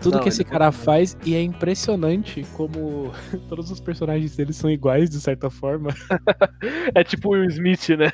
Tudo 0.00 0.14
Não, 0.16 0.22
que 0.24 0.30
esse 0.30 0.42
é 0.42 0.44
cara 0.44 0.72
faz, 0.72 1.16
e 1.24 1.36
é 1.36 1.40
impressionante 1.40 2.44
como 2.56 3.12
todos 3.48 3.70
os 3.70 3.78
personagens 3.80 4.34
dele 4.34 4.52
são 4.52 4.68
iguais, 4.68 5.08
de 5.08 5.20
certa 5.20 5.48
forma. 5.48 5.90
É 6.94 7.04
tipo 7.04 7.28
o 7.28 7.32
Will 7.32 7.48
Smith, 7.48 7.88
né? 7.90 8.10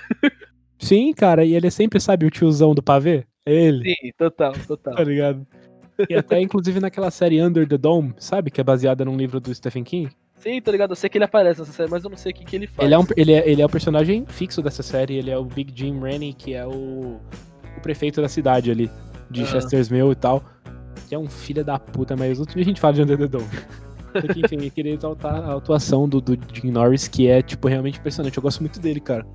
Sim, 0.79 1.13
cara, 1.15 1.45
e 1.45 1.55
ele 1.55 1.67
é 1.67 1.71
sempre, 1.71 1.99
sabe, 2.01 2.27
o 2.27 2.31
tiozão 2.31 2.75
do 2.75 2.83
pavê? 2.83 3.25
É 3.47 3.53
ele, 3.55 3.85
Sim, 3.91 4.13
total, 4.19 4.53
tá 4.53 4.59
total. 4.67 5.03
ligado? 5.05 5.47
E 6.09 6.15
até, 6.15 6.41
inclusive, 6.41 6.81
naquela 6.81 7.11
série 7.11 7.43
Under 7.43 7.67
the 7.67 7.79
Dome, 7.79 8.15
sabe? 8.19 8.51
Que 8.51 8.61
é 8.61 8.65
baseada 8.65 9.05
num 9.05 9.17
livro 9.17 9.41
do 9.41 9.55
Stephen 9.55 9.85
King. 9.85 10.11
Sim, 10.39 10.61
tá 10.61 10.71
ligado? 10.71 10.91
Eu 10.91 10.97
sei 10.97 11.11
que 11.11 11.19
ele 11.19 11.25
aparece 11.25 11.61
nessa 11.61 11.73
série, 11.73 11.91
mas 11.91 12.05
eu 12.05 12.11
não 12.11 12.17
sei 12.17 12.31
o 12.31 12.35
que, 12.35 12.45
que 12.45 12.57
ele 12.57 12.67
faz. 12.67 12.87
Ele 12.87 12.95
é, 12.95 12.99
um, 12.99 13.05
ele, 13.17 13.33
é, 13.33 13.49
ele 13.51 13.63
é 13.63 13.67
o 13.67 13.69
personagem 13.69 14.25
fixo 14.27 14.63
dessa 14.63 14.83
série, 14.83 15.17
ele 15.17 15.31
é 15.31 15.37
o 15.37 15.45
Big 15.45 15.73
Jim 15.75 15.99
Rennie, 15.99 16.33
que 16.33 16.55
é 16.55 16.65
o, 16.65 17.21
o 17.77 17.81
prefeito 17.83 18.23
da 18.23 18.29
cidade 18.29 18.71
ali, 18.71 18.89
de 19.31 19.43
Aham. 19.43 19.51
Chester's 19.51 19.89
Mill 19.89 20.13
e 20.13 20.15
tal. 20.15 20.45
Que 21.09 21.15
é 21.15 21.19
um 21.19 21.29
filho 21.29 21.65
da 21.65 21.79
puta, 21.79 22.17
mas 22.17 22.39
outro 22.39 22.55
dia 22.55 22.63
a 22.63 22.67
gente 22.67 22.81
fala 22.81 22.95
de 22.95 23.03
Under 23.03 23.19
the 23.19 23.27
Dome. 23.27 23.49
Só 24.13 24.33
que, 24.33 24.41
enfim, 24.41 24.65
eu 24.65 24.71
queria 24.71 24.95
exaltar 24.95 25.35
a 25.35 25.57
atuação 25.57 26.09
do, 26.09 26.21
do 26.21 26.39
Jim 26.53 26.71
Norris, 26.71 27.09
que 27.09 27.29
é, 27.29 27.43
tipo, 27.43 27.67
realmente 27.67 27.99
impressionante. 27.99 28.37
Eu 28.37 28.43
gosto 28.43 28.61
muito 28.61 28.79
dele, 28.79 29.01
cara. 29.01 29.27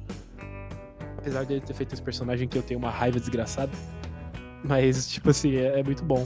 Apesar 1.18 1.46
dele 1.46 1.62
ter 1.62 1.74
feito 1.74 1.94
esse 1.94 2.02
personagem 2.02 2.48
que 2.48 2.58
eu 2.58 2.64
tenho 2.64 2.80
uma 2.80 2.90
raiva 2.90 3.20
desgraçada. 3.20 3.72
Mas, 4.64 5.08
tipo 5.10 5.30
assim, 5.30 5.56
é, 5.56 5.80
é 5.80 5.84
muito 5.84 6.04
bom. 6.04 6.26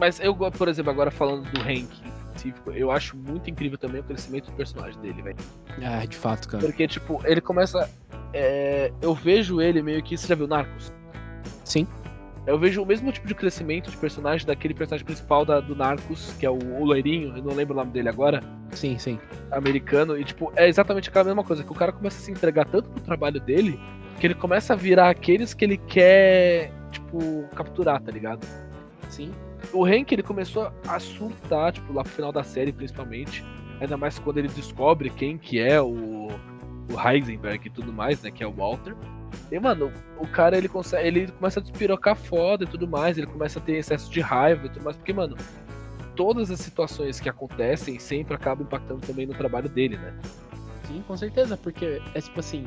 Mas 0.00 0.18
eu, 0.18 0.34
por 0.34 0.66
exemplo, 0.66 0.90
agora 0.90 1.10
falando 1.10 1.44
do 1.50 1.60
Hank 1.60 1.86
em 2.02 2.08
específico, 2.08 2.72
eu 2.72 2.90
acho 2.90 3.14
muito 3.18 3.50
incrível 3.50 3.76
também 3.76 4.00
o 4.00 4.04
crescimento 4.04 4.46
do 4.46 4.56
personagem 4.56 4.98
dele, 5.00 5.20
velho. 5.20 5.36
Ah, 5.84 6.06
de 6.06 6.16
fato, 6.16 6.48
cara. 6.48 6.64
Porque, 6.64 6.88
tipo, 6.88 7.20
ele 7.26 7.40
começa. 7.42 7.88
é, 8.32 8.90
eu 9.02 9.14
vejo 9.14 9.60
ele 9.60 9.82
meio 9.82 10.02
que. 10.02 10.16
Você 10.16 10.26
já 10.26 10.34
viu 10.34 10.48
Narcos? 10.48 10.90
Sim. 11.66 11.86
Eu 12.46 12.58
vejo 12.58 12.82
o 12.82 12.86
mesmo 12.86 13.12
tipo 13.12 13.28
de 13.28 13.34
crescimento 13.34 13.90
de 13.90 13.96
personagem 13.98 14.46
daquele 14.46 14.72
personagem 14.72 15.04
principal 15.04 15.44
da, 15.44 15.60
do 15.60 15.76
Narcos, 15.76 16.34
que 16.38 16.46
é 16.46 16.50
o, 16.50 16.56
o 16.56 16.84
loirinho, 16.86 17.36
eu 17.36 17.42
não 17.42 17.54
lembro 17.54 17.74
o 17.74 17.76
nome 17.76 17.92
dele 17.92 18.08
agora, 18.08 18.42
Sim, 18.72 18.98
sim. 18.98 19.20
americano, 19.52 20.18
e 20.18 20.24
tipo, 20.24 20.50
é 20.56 20.66
exatamente 20.66 21.10
aquela 21.10 21.26
mesma 21.26 21.44
coisa, 21.44 21.62
que 21.62 21.70
o 21.70 21.74
cara 21.74 21.92
começa 21.92 22.18
a 22.18 22.20
se 22.22 22.30
entregar 22.32 22.64
tanto 22.64 22.88
pro 22.88 23.02
trabalho 23.02 23.38
dele, 23.38 23.78
que 24.18 24.26
ele 24.26 24.34
começa 24.34 24.72
a 24.72 24.76
virar 24.76 25.10
aqueles 25.10 25.52
que 25.52 25.62
ele 25.66 25.76
quer, 25.76 26.72
tipo, 26.90 27.44
capturar, 27.54 28.00
tá 28.00 28.10
ligado? 28.10 28.44
Sim. 29.10 29.30
O 29.72 29.84
Hank, 29.84 30.12
ele 30.12 30.22
começou 30.22 30.72
a 30.86 30.98
surtar, 30.98 31.72
tipo, 31.72 31.92
lá 31.92 32.02
pro 32.02 32.12
final 32.12 32.32
da 32.32 32.42
série, 32.42 32.72
principalmente. 32.72 33.44
Ainda 33.80 33.96
mais 33.96 34.18
quando 34.18 34.38
ele 34.38 34.48
descobre 34.48 35.10
quem 35.10 35.38
que 35.38 35.58
é 35.58 35.80
o, 35.80 36.28
o 36.28 37.08
Heisenberg 37.08 37.66
e 37.66 37.70
tudo 37.70 37.92
mais, 37.92 38.22
né? 38.22 38.30
Que 38.30 38.42
é 38.42 38.46
o 38.46 38.52
Walter. 38.52 38.94
E, 39.50 39.58
mano, 39.58 39.92
o 40.18 40.26
cara, 40.26 40.56
ele 40.56 40.68
consegue. 40.68 41.06
Ele 41.06 41.28
começa 41.28 41.60
a 41.60 41.62
despirocar 41.62 42.16
foda 42.16 42.64
e 42.64 42.66
tudo 42.66 42.86
mais. 42.86 43.16
Ele 43.16 43.26
começa 43.26 43.58
a 43.58 43.62
ter 43.62 43.76
excesso 43.76 44.10
de 44.10 44.20
raiva 44.20 44.66
e 44.66 44.68
tudo 44.68 44.84
mais. 44.84 44.96
Porque, 44.96 45.12
mano, 45.12 45.36
todas 46.16 46.50
as 46.50 46.60
situações 46.60 47.20
que 47.20 47.28
acontecem 47.28 47.98
sempre 47.98 48.34
acabam 48.34 48.66
impactando 48.66 49.00
também 49.00 49.26
no 49.26 49.34
trabalho 49.34 49.68
dele, 49.68 49.96
né? 49.96 50.14
Sim, 50.86 51.02
com 51.06 51.16
certeza, 51.16 51.56
porque 51.56 52.02
é 52.14 52.20
tipo 52.20 52.40
assim, 52.40 52.64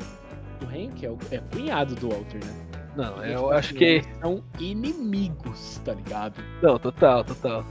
o 0.62 0.64
Hank 0.64 1.04
é, 1.04 1.10
o, 1.10 1.18
é 1.30 1.38
cunhado 1.38 1.94
do 1.94 2.08
Walter, 2.08 2.44
né? 2.44 2.83
Não, 2.96 3.24
eu 3.24 3.36
tipo 3.36 3.50
acho 3.50 3.74
que. 3.74 4.02
São 4.20 4.42
inimigos, 4.58 5.80
tá 5.84 5.94
ligado? 5.94 6.42
Não, 6.62 6.78
total, 6.78 7.24
total. 7.24 7.64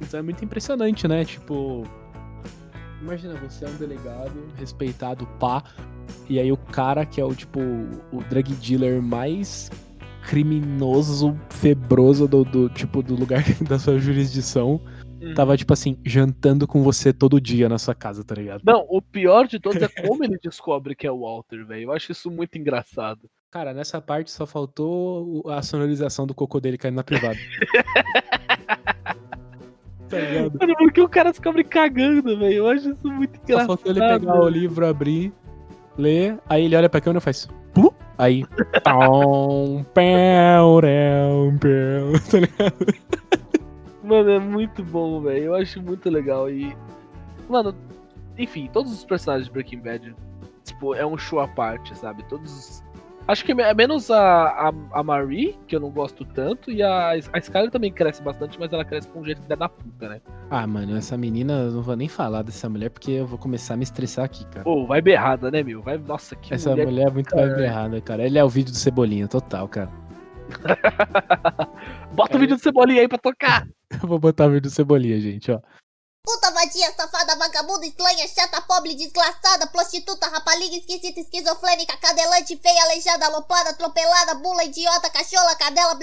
Então 0.00 0.20
é 0.20 0.22
muito 0.22 0.44
impressionante, 0.44 1.06
né? 1.06 1.24
Tipo. 1.24 1.84
Imagina, 3.00 3.34
você 3.34 3.64
é 3.64 3.68
um 3.68 3.76
delegado 3.76 4.52
respeitado, 4.56 5.26
pá. 5.38 5.62
E 6.28 6.38
aí 6.40 6.50
o 6.50 6.56
cara 6.56 7.06
que 7.06 7.20
é 7.20 7.24
o, 7.24 7.34
tipo, 7.34 7.60
o 8.12 8.22
drug 8.28 8.52
dealer 8.54 9.00
mais 9.00 9.70
criminoso, 10.28 11.38
febroso 11.48 12.26
do, 12.26 12.44
do 12.44 12.68
tipo, 12.68 13.02
do 13.02 13.14
lugar 13.14 13.42
da 13.68 13.78
sua 13.78 13.98
jurisdição, 13.98 14.80
Uhum. 15.20 15.34
tava, 15.34 15.56
tipo 15.56 15.72
assim, 15.72 15.98
jantando 16.04 16.66
com 16.66 16.82
você 16.82 17.12
todo 17.12 17.40
dia 17.40 17.68
na 17.68 17.78
sua 17.78 17.94
casa, 17.94 18.22
tá 18.22 18.34
ligado? 18.34 18.62
Não, 18.64 18.86
o 18.88 19.02
pior 19.02 19.48
de 19.48 19.58
todos 19.58 19.82
é 19.82 19.88
como 20.06 20.22
ele 20.22 20.38
descobre 20.40 20.94
que 20.94 21.06
é 21.06 21.10
o 21.10 21.20
Walter, 21.20 21.66
velho. 21.66 21.84
Eu 21.84 21.92
acho 21.92 22.12
isso 22.12 22.30
muito 22.30 22.56
engraçado. 22.56 23.28
Cara, 23.50 23.72
nessa 23.72 23.98
parte 23.98 24.30
só 24.30 24.44
faltou 24.44 25.42
a 25.48 25.62
sonorização 25.62 26.26
do 26.26 26.34
cocô 26.34 26.60
dele 26.60 26.76
caindo 26.76 26.96
na 26.96 27.04
privada. 27.04 27.36
tá 30.06 30.18
ligado? 30.18 30.58
Mano, 30.60 30.76
porque 30.76 31.00
o 31.00 31.08
cara 31.08 31.30
descobre 31.30 31.64
cagando, 31.64 32.38
velho. 32.38 32.52
Eu 32.52 32.68
acho 32.68 32.90
isso 32.90 33.08
muito 33.08 33.36
Só 33.36 33.42
engraçado. 33.42 33.66
faltou 33.66 33.90
ele 33.90 34.00
pegar 34.00 34.38
o 34.38 34.46
livro, 34.48 34.86
abrir 34.86 35.32
lê, 35.96 36.34
aí 36.46 36.66
ele 36.66 36.76
olha 36.76 36.90
pra 36.90 37.00
câmera 37.00 37.18
e 37.18 37.22
faz. 37.22 37.48
Pu? 37.72 37.94
Aí. 38.18 38.44
Tom, 38.84 39.82
pão, 39.94 39.94
pão, 39.94 41.58
pão, 41.58 42.12
tá 42.30 42.40
ligado? 42.40 42.74
Mano, 44.04 44.30
é 44.30 44.38
muito 44.38 44.84
bom, 44.84 45.22
velho. 45.22 45.44
Eu 45.44 45.54
acho 45.54 45.80
muito 45.82 46.10
legal. 46.10 46.50
E. 46.50 46.76
Mano, 47.48 47.74
enfim, 48.36 48.68
todos 48.72 48.92
os 48.92 49.06
personagens 49.06 49.46
de 49.46 49.52
Breaking 49.52 49.80
Bad, 49.80 50.14
tipo, 50.64 50.94
é 50.94 51.06
um 51.06 51.16
show 51.16 51.40
à 51.40 51.48
parte, 51.48 51.96
sabe? 51.96 52.22
Todos 52.24 52.52
os 52.52 52.82
Acho 53.28 53.44
que 53.44 53.52
é 53.52 53.74
menos 53.74 54.10
a, 54.10 54.48
a, 54.48 54.72
a, 54.92 55.02
Marie, 55.02 55.54
que 55.66 55.76
eu 55.76 55.80
não 55.80 55.90
gosto 55.90 56.24
tanto, 56.24 56.72
e 56.72 56.82
a, 56.82 57.10
a 57.10 57.38
Skyler 57.38 57.70
também 57.70 57.92
cresce 57.92 58.22
bastante, 58.22 58.58
mas 58.58 58.72
ela 58.72 58.86
cresce 58.86 59.06
com 59.08 59.20
um 59.20 59.24
jeito 59.24 59.42
que 59.42 59.48
dá 59.48 59.54
da 59.54 59.68
puta, 59.68 60.08
né? 60.08 60.22
Ah, 60.48 60.66
mano, 60.66 60.96
essa 60.96 61.14
menina, 61.14 61.52
eu 61.64 61.72
não 61.72 61.82
vou 61.82 61.94
nem 61.94 62.08
falar 62.08 62.40
dessa 62.40 62.70
mulher, 62.70 62.88
porque 62.88 63.10
eu 63.10 63.26
vou 63.26 63.38
começar 63.38 63.74
a 63.74 63.76
me 63.76 63.82
estressar 63.82 64.24
aqui, 64.24 64.46
cara. 64.46 64.64
Pô, 64.64 64.86
vai 64.86 65.02
berrada, 65.02 65.50
né, 65.50 65.62
meu? 65.62 65.82
Vai, 65.82 65.98
nossa, 65.98 66.34
que 66.36 66.54
Essa 66.54 66.70
mulher, 66.70 66.86
mulher 66.86 67.08
é 67.08 67.10
muito 67.10 67.36
vai 67.36 67.54
berrada, 67.54 68.00
cara. 68.00 68.24
Ele 68.24 68.38
é 68.38 68.44
o 68.44 68.48
vídeo 68.48 68.72
do 68.72 68.78
Cebolinha, 68.78 69.28
total, 69.28 69.68
cara. 69.68 69.90
Bota 72.16 72.38
o 72.38 72.40
vídeo 72.40 72.56
do 72.56 72.62
Cebolinha 72.62 73.02
aí 73.02 73.08
pra 73.08 73.18
tocar! 73.18 73.68
eu 73.92 74.08
vou 74.08 74.18
botar 74.18 74.46
o 74.46 74.48
vídeo 74.48 74.62
do 74.62 74.70
Cebolinha, 74.70 75.20
gente, 75.20 75.52
ó. 75.52 75.60
Puta 76.28 76.50
vadia, 76.50 76.92
safada, 76.94 77.36
vagabunda, 77.36 77.86
estranha, 77.86 78.28
chata, 78.28 78.60
pobre, 78.60 78.94
desgraçada, 78.94 79.66
prostituta, 79.68 80.28
rapaliga, 80.28 80.76
esquisita, 80.76 81.20
esquizofrênica, 81.20 81.96
cadelante, 81.96 82.54
feia, 82.54 82.82
aleijada, 82.82 83.24
aloprada, 83.24 83.70
atropelada, 83.70 84.34
bula, 84.34 84.62
idiota, 84.62 85.08
cachola, 85.08 85.56
cadela, 85.56 85.98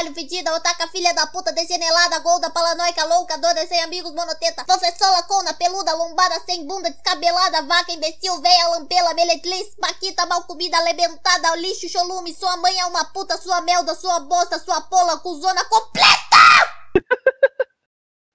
alho, 0.00 0.12
fedida, 0.12 0.52
otaka, 0.52 0.88
filha 0.88 1.14
da 1.14 1.28
puta, 1.28 1.52
desenelada, 1.52 2.18
golda, 2.18 2.50
paranoica, 2.50 3.04
louca, 3.04 3.38
dona 3.38 3.64
sem 3.68 3.80
amigos, 3.80 4.12
monoteta, 4.12 4.64
professora, 4.64 5.22
cona, 5.22 5.54
peluda, 5.54 5.94
lombada, 5.94 6.42
sem 6.44 6.66
bunda, 6.66 6.90
descabelada, 6.90 7.62
vaca, 7.62 7.92
imbecil, 7.92 8.40
veia, 8.40 8.70
lampela, 8.70 9.14
meletriz, 9.14 9.76
paquita, 9.80 10.26
mal 10.26 10.42
comida, 10.42 10.76
alebentada, 10.76 11.54
lixo, 11.54 11.88
cholume, 11.88 12.34
sua 12.34 12.56
mãe 12.56 12.76
é 12.80 12.86
uma 12.86 13.04
puta, 13.04 13.40
sua 13.40 13.60
melda, 13.60 13.94
sua 13.94 14.18
bosta, 14.18 14.58
sua 14.58 14.80
pola, 14.80 15.18
cuzona 15.18 15.64
completa! 15.66 16.77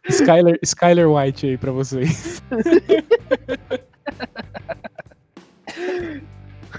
Skyler, 0.10 0.60
Skyler 0.64 1.10
White 1.10 1.48
aí 1.48 1.58
pra 1.58 1.72
vocês. 1.72 2.42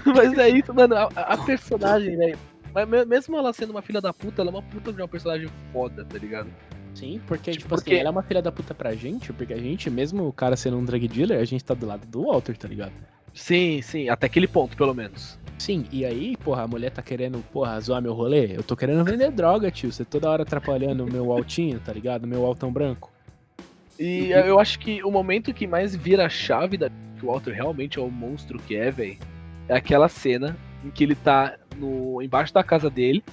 Mas 0.05 0.37
é 0.37 0.49
isso, 0.49 0.73
mano. 0.73 0.95
A, 0.95 1.05
a 1.15 1.37
personagem, 1.37 2.15
velho. 2.15 2.37
Né? 2.75 2.85
Mesmo 3.05 3.37
ela 3.37 3.51
sendo 3.53 3.71
uma 3.71 3.81
filha 3.81 4.01
da 4.01 4.13
puta, 4.13 4.41
ela 4.41 4.51
é 4.51 4.53
uma 4.53 4.61
puta 4.61 4.91
de 4.93 5.01
uma 5.01 5.07
personagem 5.07 5.49
foda, 5.71 6.05
tá 6.05 6.17
ligado? 6.17 6.49
Sim, 6.93 7.19
porque, 7.25 7.51
tipo, 7.51 7.63
tipo 7.63 7.75
porque... 7.75 7.91
assim, 7.91 7.99
ela 7.99 8.09
é 8.09 8.11
uma 8.11 8.23
filha 8.23 8.41
da 8.41 8.51
puta 8.51 8.73
pra 8.73 8.93
gente, 8.93 9.33
porque 9.33 9.53
a 9.53 9.57
gente, 9.57 9.89
mesmo 9.89 10.27
o 10.27 10.33
cara 10.33 10.55
sendo 10.55 10.77
um 10.77 10.85
drug 10.85 11.07
dealer, 11.07 11.39
a 11.39 11.45
gente 11.45 11.63
tá 11.63 11.73
do 11.73 11.85
lado 11.85 12.05
do 12.05 12.23
Walter, 12.23 12.55
tá 12.57 12.67
ligado? 12.67 12.93
Sim, 13.33 13.81
sim, 13.81 14.07
até 14.07 14.27
aquele 14.27 14.47
ponto, 14.47 14.77
pelo 14.77 14.93
menos. 14.93 15.37
Sim, 15.57 15.85
e 15.91 16.05
aí, 16.05 16.37
porra, 16.37 16.63
a 16.63 16.67
mulher 16.67 16.91
tá 16.91 17.01
querendo, 17.01 17.43
porra, 17.51 17.79
zoar 17.79 18.01
meu 18.01 18.13
rolê? 18.13 18.55
Eu 18.55 18.63
tô 18.63 18.75
querendo 18.75 19.03
vender 19.03 19.31
droga, 19.31 19.71
tio. 19.71 19.91
Você 19.91 20.05
toda 20.05 20.29
hora 20.29 20.43
atrapalhando 20.43 21.03
o 21.03 21.11
meu 21.11 21.31
altinho, 21.31 21.79
tá 21.79 21.91
ligado? 21.91 22.27
Meu 22.27 22.45
altão 22.45 22.71
branco. 22.71 23.11
E 23.99 24.31
eu 24.31 24.59
acho 24.59 24.77
que 24.79 25.03
o 25.03 25.11
momento 25.11 25.53
que 25.53 25.65
mais 25.65 25.95
vira 25.95 26.25
a 26.25 26.29
chave 26.29 26.77
da 26.77 26.89
que 26.89 27.25
o 27.25 27.31
Walter 27.31 27.53
realmente 27.53 27.97
é 27.97 28.01
o 28.01 28.11
monstro 28.11 28.59
que 28.59 28.75
é, 28.75 28.91
velho, 28.91 29.17
é 29.69 29.75
aquela 29.75 30.09
cena 30.09 30.57
em 30.83 30.89
que 30.89 31.03
ele 31.03 31.15
tá 31.15 31.55
no 31.77 32.21
embaixo 32.21 32.53
da 32.53 32.63
casa 32.63 32.89
dele, 32.89 33.23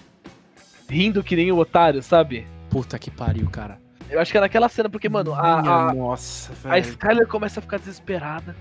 rindo 0.89 1.23
que 1.23 1.37
nem 1.37 1.51
o 1.51 1.59
otário, 1.59 2.03
sabe? 2.03 2.47
Puta 2.71 2.99
que 2.99 3.11
pariu, 3.11 3.49
cara. 3.51 3.79
Eu 4.09 4.21
acho 4.21 4.31
que 4.31 4.39
é 4.39 4.41
naquela 4.41 4.69
cena, 4.69 4.91
porque, 4.91 5.09
mano, 5.09 5.33
a, 5.33 5.89
a, 5.89 5.95
nossa, 5.95 6.53
a 6.65 6.79
Skyler 6.79 7.27
começa 7.27 7.61
a 7.61 7.63
ficar 7.63 7.79
desesperada. 7.79 8.55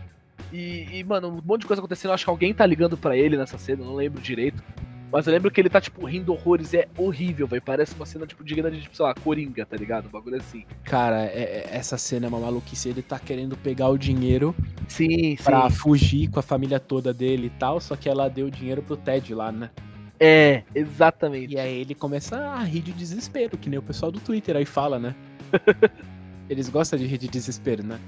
E, 0.52 0.88
e, 0.92 1.04
mano, 1.04 1.30
um 1.30 1.42
monte 1.44 1.62
de 1.62 1.68
coisa 1.68 1.82
acontecendo. 1.82 2.12
Eu 2.12 2.16
acho 2.16 2.24
que 2.24 2.30
alguém 2.30 2.54
tá 2.54 2.66
ligando 2.66 2.98
para 2.98 3.18
ele 3.18 3.38
nessa 3.38 3.58
cena, 3.58 3.84
não 3.84 3.96
lembro 3.96 4.22
direito. 4.22 4.64
Mas 5.12 5.28
eu 5.28 5.34
lembro 5.34 5.52
que 5.52 5.60
ele 5.60 5.70
tá, 5.70 5.82
tipo, 5.82 6.06
rindo 6.06 6.32
horrores. 6.32 6.74
É 6.74 6.88
horrível, 6.98 7.46
velho. 7.46 7.62
Parece 7.62 7.94
uma 7.96 8.06
cena, 8.06 8.26
tipo, 8.26 8.44
digna 8.44 8.72
de, 8.72 8.82
tipo, 8.82 8.96
sei 8.96 9.06
lá, 9.06 9.14
Coringa, 9.14 9.66
tá 9.66 9.76
ligado? 9.76 10.08
Um 10.08 10.10
bagulho 10.12 10.38
assim. 10.38 10.64
Cara, 10.84 11.26
é, 11.26 11.68
é, 11.68 11.70
essa 11.72 11.98
cena 11.98 12.28
é 12.28 12.30
uma 12.30 12.40
maluquice. 12.40 12.88
Ele 12.88 13.02
tá 13.02 13.20
querendo 13.20 13.58
pegar 13.58 13.90
o 13.90 13.98
dinheiro 13.98 14.56
sim, 14.88 15.36
pra 15.44 15.70
sim. 15.70 15.76
fugir 15.76 16.30
com 16.30 16.40
a 16.40 16.44
família 16.44 16.80
toda 16.80 17.14
dele 17.14 17.48
e 17.48 17.60
tal. 17.60 17.82
Só 17.82 17.96
que 17.96 18.08
ela 18.08 18.30
deu 18.30 18.48
o 18.48 18.52
dinheiro 18.52 18.82
pro 18.82 18.96
Ted 18.96 19.36
lá, 19.36 19.52
né? 19.52 19.70
É, 20.18 20.64
exatamente. 20.74 21.56
E 21.56 21.60
aí 21.60 21.82
ele 21.82 21.96
começa 21.96 22.38
a 22.38 22.64
rir 22.64 22.82
de 22.82 22.94
desespero, 22.94 23.58
que 23.58 23.70
nem 23.70 23.80
o 23.80 23.84
pessoal 23.84 24.12
do 24.12 24.20
Twitter 24.20 24.56
aí 24.56 24.66
fala, 24.66 24.98
né? 24.98 25.16
Eles 26.50 26.70
gostam 26.70 26.98
de 26.98 27.06
rir 27.06 27.18
de 27.18 27.28
desespero, 27.28 27.84
né? 27.84 28.00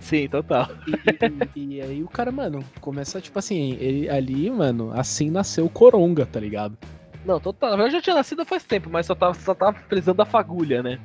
Sim, 0.00 0.28
total. 0.28 0.68
E, 0.86 1.60
e, 1.60 1.76
e, 1.76 1.82
aí 1.82 2.02
o 2.02 2.08
cara, 2.08 2.30
mano, 2.30 2.64
começa, 2.80 3.20
tipo 3.20 3.38
assim, 3.38 3.76
ele 3.80 4.08
ali, 4.08 4.50
mano, 4.50 4.92
assim 4.92 5.30
nasceu 5.30 5.64
o 5.64 5.70
Coronga, 5.70 6.26
tá 6.26 6.38
ligado? 6.38 6.76
Não, 7.24 7.40
total. 7.40 7.78
Eu 7.78 7.90
já 7.90 8.02
tinha 8.02 8.16
nascido 8.16 8.44
faz 8.44 8.64
tempo, 8.64 8.90
mas 8.90 9.06
só 9.06 9.14
tava, 9.14 9.34
só 9.34 9.54
tava 9.54 9.78
precisando 9.88 10.16
da 10.16 10.24
fagulha, 10.24 10.82
né? 10.82 10.98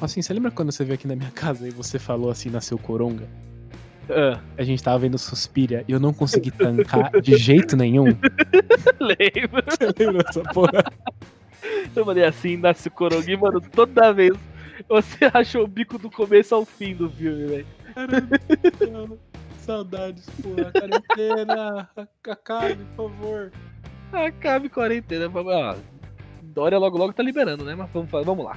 Assim, 0.00 0.22
você 0.22 0.32
lembra 0.32 0.50
quando 0.50 0.72
você 0.72 0.84
veio 0.84 0.94
aqui 0.94 1.06
na 1.06 1.16
minha 1.16 1.30
casa 1.30 1.66
e 1.66 1.70
você 1.70 1.98
falou 1.98 2.30
assim, 2.30 2.50
nasceu 2.50 2.78
Coronga? 2.78 3.28
Uh. 4.08 4.40
A 4.56 4.62
gente 4.62 4.82
tava 4.82 4.98
vendo 4.98 5.18
Suspira 5.18 5.84
e 5.86 5.92
eu 5.92 6.00
não 6.00 6.12
consegui 6.12 6.50
tancar 6.50 7.20
de 7.20 7.36
jeito 7.36 7.76
nenhum. 7.76 8.06
Lembro. 8.98 9.62
Você 9.68 10.04
lembra 10.04 10.24
dessa 10.24 10.42
porra? 10.54 10.84
Eu 11.94 12.04
falei 12.04 12.24
assim, 12.24 12.56
nasce 12.56 12.88
o 12.88 12.90
Coronga 12.90 13.30
e, 13.30 13.36
mano, 13.36 13.60
toda 13.60 14.12
vez 14.12 14.36
você 14.88 15.24
achou 15.32 15.64
o 15.64 15.68
bico 15.68 15.98
do 15.98 16.10
começo 16.10 16.54
ao 16.54 16.64
fim 16.64 16.94
do 16.94 17.10
filme, 17.10 17.46
velho. 17.46 17.66
Caramba, 17.98 19.18
saudades, 19.58 20.24
porra. 20.40 20.70
Quarentena, 20.70 21.88
acabe, 22.24 22.76
por 22.94 23.10
favor. 23.10 23.52
Acabe 24.12 24.68
quarentena, 24.68 25.28
lá. 25.42 25.76
Dória 26.42 26.78
logo 26.78 26.96
logo 26.96 27.12
tá 27.12 27.24
liberando, 27.24 27.64
né? 27.64 27.74
Mas 27.74 27.90
vamos, 27.90 28.10
vamos 28.10 28.44
lá. 28.44 28.56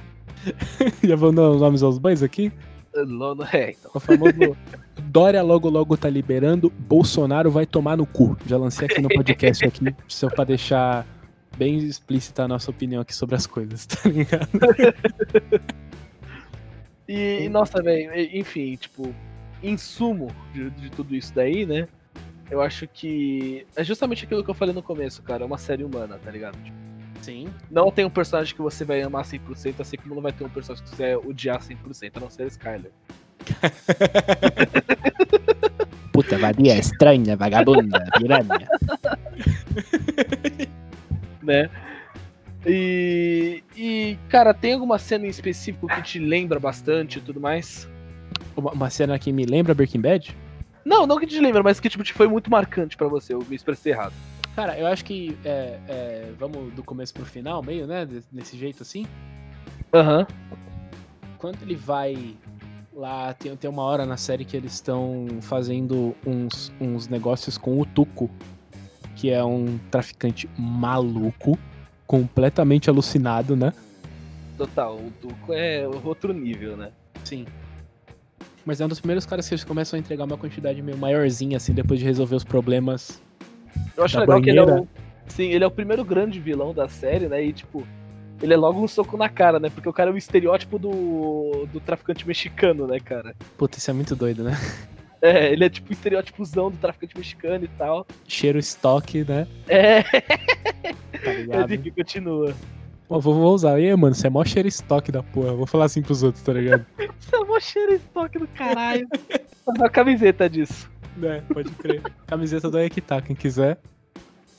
Já 1.02 1.16
vamos 1.16 1.34
dar 1.34 1.50
os 1.50 1.60
nomes 1.60 1.82
aos 1.82 1.98
banhos 1.98 2.22
aqui? 2.22 2.52
É, 3.52 3.70
então. 3.70 3.90
O 3.94 3.98
famoso 3.98 4.56
Dória 5.02 5.42
logo 5.42 5.68
logo 5.68 5.96
tá 5.96 6.08
liberando, 6.08 6.70
Bolsonaro 6.70 7.50
vai 7.50 7.66
tomar 7.66 7.96
no 7.96 8.06
cu. 8.06 8.36
Já 8.46 8.56
lancei 8.56 8.86
aqui 8.86 9.00
no 9.00 9.08
podcast 9.08 9.64
aqui, 9.66 9.94
só 10.06 10.28
pra 10.28 10.44
deixar 10.44 11.06
bem 11.56 11.78
explícita 11.78 12.44
a 12.44 12.48
nossa 12.48 12.70
opinião 12.70 13.02
aqui 13.02 13.14
sobre 13.14 13.34
as 13.34 13.46
coisas, 13.46 13.86
tá 13.86 14.08
ligado? 14.08 14.48
e, 17.08 17.48
nossa, 17.48 17.82
velho, 17.82 18.10
enfim, 18.38 18.76
tipo, 18.76 19.14
em 19.62 19.76
sumo 19.76 20.34
de, 20.52 20.70
de, 20.70 20.90
tudo 20.90 21.14
isso 21.14 21.32
daí, 21.34 21.64
né? 21.64 21.86
Eu 22.50 22.60
acho 22.60 22.86
que 22.86 23.66
é 23.76 23.84
justamente 23.84 24.24
aquilo 24.24 24.44
que 24.44 24.50
eu 24.50 24.54
falei 24.54 24.74
no 24.74 24.82
começo, 24.82 25.22
cara. 25.22 25.44
É 25.44 25.46
uma 25.46 25.58
série 25.58 25.84
humana, 25.84 26.18
tá 26.22 26.30
ligado? 26.30 26.58
Sim. 27.22 27.48
Não 27.70 27.90
tem 27.90 28.04
um 28.04 28.10
personagem 28.10 28.54
que 28.54 28.60
você 28.60 28.84
vai 28.84 29.00
amar 29.00 29.24
100%, 29.24 29.80
assim 29.80 29.96
como 29.96 30.14
não 30.14 30.22
vai 30.22 30.32
ter 30.32 30.44
um 30.44 30.48
personagem 30.48 30.84
que 30.84 30.90
você 30.90 31.02
vai 31.02 31.16
odiar 31.16 31.60
100%, 31.60 32.16
a 32.16 32.20
não 32.20 32.28
ser 32.28 32.42
a 32.42 32.46
Skyler. 32.46 32.90
Puta 36.12 36.36
vadia, 36.36 36.76
estranha, 36.76 37.36
vagabunda, 37.36 38.04
piranha. 38.18 38.48
né? 41.42 41.70
E, 42.66 43.62
e, 43.76 44.18
cara, 44.28 44.52
tem 44.52 44.74
alguma 44.74 44.98
cena 44.98 45.26
em 45.26 45.30
específico 45.30 45.88
que 45.88 46.02
te 46.02 46.18
lembra 46.18 46.60
bastante 46.60 47.18
e 47.18 47.22
tudo 47.22 47.40
mais? 47.40 47.88
Uma, 48.56 48.72
uma, 48.72 48.90
cena 48.90 49.18
que 49.18 49.32
me 49.32 49.44
lembra 49.44 49.74
Breaking 49.74 50.00
Bad? 50.00 50.36
Não, 50.84 51.06
não 51.06 51.18
que 51.18 51.26
te 51.26 51.40
lembra, 51.40 51.62
mas 51.62 51.78
que 51.80 51.88
tipo, 51.88 52.04
foi 52.12 52.28
muito 52.28 52.50
marcante 52.50 52.96
para 52.96 53.08
você. 53.08 53.34
Eu 53.34 53.44
me 53.48 53.56
expressei 53.56 53.92
errado. 53.92 54.14
Cara, 54.54 54.78
eu 54.78 54.86
acho 54.86 55.04
que 55.04 55.36
é, 55.44 55.78
é, 55.88 56.32
vamos 56.38 56.72
do 56.74 56.82
começo 56.82 57.14
pro 57.14 57.24
final, 57.24 57.62
meio, 57.62 57.86
né? 57.86 58.06
Desse 58.30 58.56
jeito 58.56 58.82
assim. 58.82 59.06
Aham. 59.92 60.20
Uhum. 60.20 60.58
Quando 61.38 61.62
ele 61.62 61.74
vai 61.74 62.36
lá, 62.92 63.32
tem, 63.34 63.56
tem 63.56 63.68
uma 63.68 63.82
hora 63.82 64.04
na 64.04 64.16
série 64.16 64.44
que 64.44 64.56
eles 64.56 64.74
estão 64.74 65.26
fazendo 65.40 66.14
uns, 66.26 66.72
uns 66.80 67.08
negócios 67.08 67.56
com 67.56 67.80
o 67.80 67.86
Tuco, 67.86 68.30
que 69.16 69.30
é 69.30 69.42
um 69.42 69.78
traficante 69.90 70.48
maluco, 70.56 71.58
completamente 72.06 72.90
alucinado, 72.90 73.56
né? 73.56 73.72
Total, 74.58 74.94
o 74.96 75.10
Tuco 75.20 75.52
é 75.52 75.88
outro 76.04 76.32
nível, 76.32 76.76
né? 76.76 76.92
Sim. 77.24 77.46
Mas 78.64 78.80
é 78.80 78.84
um 78.84 78.88
dos 78.88 79.00
primeiros 79.00 79.26
caras 79.26 79.48
que 79.48 79.54
eles 79.54 79.64
começam 79.64 79.96
a 79.96 80.00
entregar 80.00 80.24
uma 80.24 80.38
quantidade 80.38 80.80
meio 80.82 80.96
maiorzinha, 80.96 81.56
assim, 81.56 81.72
depois 81.72 81.98
de 81.98 82.06
resolver 82.06 82.36
os 82.36 82.44
problemas. 82.44 83.20
Eu 83.96 84.04
acho 84.04 84.18
legal 84.18 84.40
banheira. 84.40 84.64
que 84.64 84.70
ele 84.70 84.78
é 84.78 84.82
o. 84.82 84.88
Sim, 85.26 85.44
ele 85.44 85.64
é 85.64 85.66
o 85.66 85.70
primeiro 85.70 86.04
grande 86.04 86.38
vilão 86.38 86.74
da 86.74 86.88
série, 86.88 87.26
né? 87.26 87.44
E 87.44 87.52
tipo, 87.52 87.86
ele 88.42 88.52
é 88.52 88.56
logo 88.56 88.82
um 88.82 88.88
soco 88.88 89.16
na 89.16 89.28
cara, 89.28 89.58
né? 89.58 89.70
Porque 89.70 89.88
o 89.88 89.92
cara 89.92 90.10
é 90.10 90.12
o 90.12 90.16
estereótipo 90.16 90.78
do, 90.78 91.66
do 91.72 91.80
traficante 91.80 92.26
mexicano, 92.26 92.86
né, 92.86 92.98
cara? 93.00 93.34
Puta, 93.56 93.78
isso 93.78 93.90
é 93.90 93.94
muito 93.94 94.14
doido, 94.16 94.42
né? 94.42 94.52
É, 95.22 95.52
ele 95.52 95.64
é 95.64 95.70
tipo 95.70 95.90
o 95.90 95.92
estereótipozão 95.92 96.68
do 96.68 96.76
traficante 96.76 97.16
mexicano 97.16 97.64
e 97.64 97.68
tal. 97.68 98.04
Cheiro 98.26 98.58
estoque, 98.58 99.24
né? 99.24 99.46
É. 99.68 100.02
Tá 100.02 101.32
ligado? 101.38 101.72
É 101.72 101.76
que 101.76 101.90
continua. 101.92 102.52
Pô, 103.12 103.20
vou, 103.20 103.34
vou 103.34 103.54
usar. 103.54 103.78
E 103.78 103.90
aí, 103.90 103.94
mano, 103.94 104.14
você 104.14 104.26
é 104.26 104.30
mó 104.30 104.42
cheiro 104.42 104.66
estoque 104.66 105.12
da 105.12 105.22
porra. 105.22 105.52
Vou 105.52 105.66
falar 105.66 105.84
assim 105.84 106.00
pros 106.00 106.22
outros, 106.22 106.42
tá 106.42 106.54
ligado? 106.54 106.86
você 107.20 107.36
é 107.36 107.44
mó 107.44 107.60
cheiro 107.60 107.92
estoque 107.92 108.38
do 108.38 108.48
caralho. 108.48 109.06
a 109.82 109.88
camiseta 109.90 110.48
disso. 110.48 110.90
É, 111.22 111.42
pode 111.42 111.70
crer. 111.72 112.00
Camiseta 112.26 112.70
do 112.70 112.80
Equitá, 112.80 113.20
quem 113.20 113.36
quiser. 113.36 113.78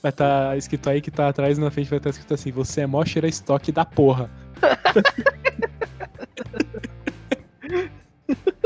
Vai 0.03 0.11
estar 0.11 0.49
tá 0.49 0.55
escrito 0.55 0.87
aí 0.87 1.01
que 1.01 1.09
tá 1.09 1.29
atrás 1.29 1.57
e 1.57 1.61
na 1.61 1.71
frente 1.71 1.89
vai 1.89 1.97
estar 1.97 2.11
tá 2.11 2.11
escrito 2.11 2.35
assim: 2.35 2.51
Você 2.51 2.81
é 2.81 2.85
mó 2.85 3.03
cheira 3.03 3.27
estoque 3.27 3.71
da 3.71 3.85
porra. 3.85 4.29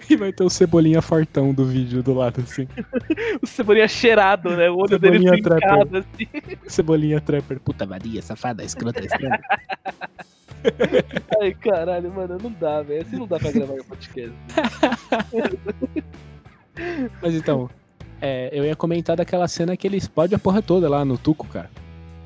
e 0.08 0.16
vai 0.16 0.32
ter 0.32 0.44
o 0.44 0.50
cebolinha 0.50 1.00
fortão 1.02 1.52
do 1.52 1.64
vídeo 1.64 2.02
do 2.02 2.14
lado, 2.14 2.40
assim. 2.40 2.66
o 3.42 3.46
cebolinha 3.46 3.88
cheirado, 3.88 4.50
né? 4.56 4.70
O 4.70 4.76
olho 4.76 4.88
Cebolinha 4.90 5.30
dele 5.30 5.42
trincado, 5.42 5.98
assim. 5.98 6.28
Cebolinha 6.66 7.20
trapper. 7.20 7.60
Puta 7.60 7.86
vadia, 7.86 8.22
safada, 8.22 8.64
escrota, 8.64 9.00
estranha. 9.00 9.40
Ai, 11.40 11.52
caralho, 11.54 12.12
mano, 12.12 12.38
não 12.42 12.52
dá, 12.52 12.82
velho. 12.82 13.02
Assim 13.02 13.16
não 13.16 13.26
dá 13.26 13.38
pra 13.38 13.52
gravar 13.52 13.74
um 13.74 13.84
podcast. 13.84 14.32
Mas 17.22 17.34
então, 17.34 17.70
é, 18.20 18.50
eu 18.52 18.64
ia 18.64 18.74
comentar 18.74 19.16
daquela 19.16 19.46
cena 19.46 19.76
que 19.76 19.86
ele 19.86 19.96
explode 19.96 20.34
a 20.34 20.38
porra 20.38 20.62
toda 20.62 20.88
lá 20.88 21.04
no 21.04 21.18
Tuco, 21.18 21.46
cara. 21.46 21.70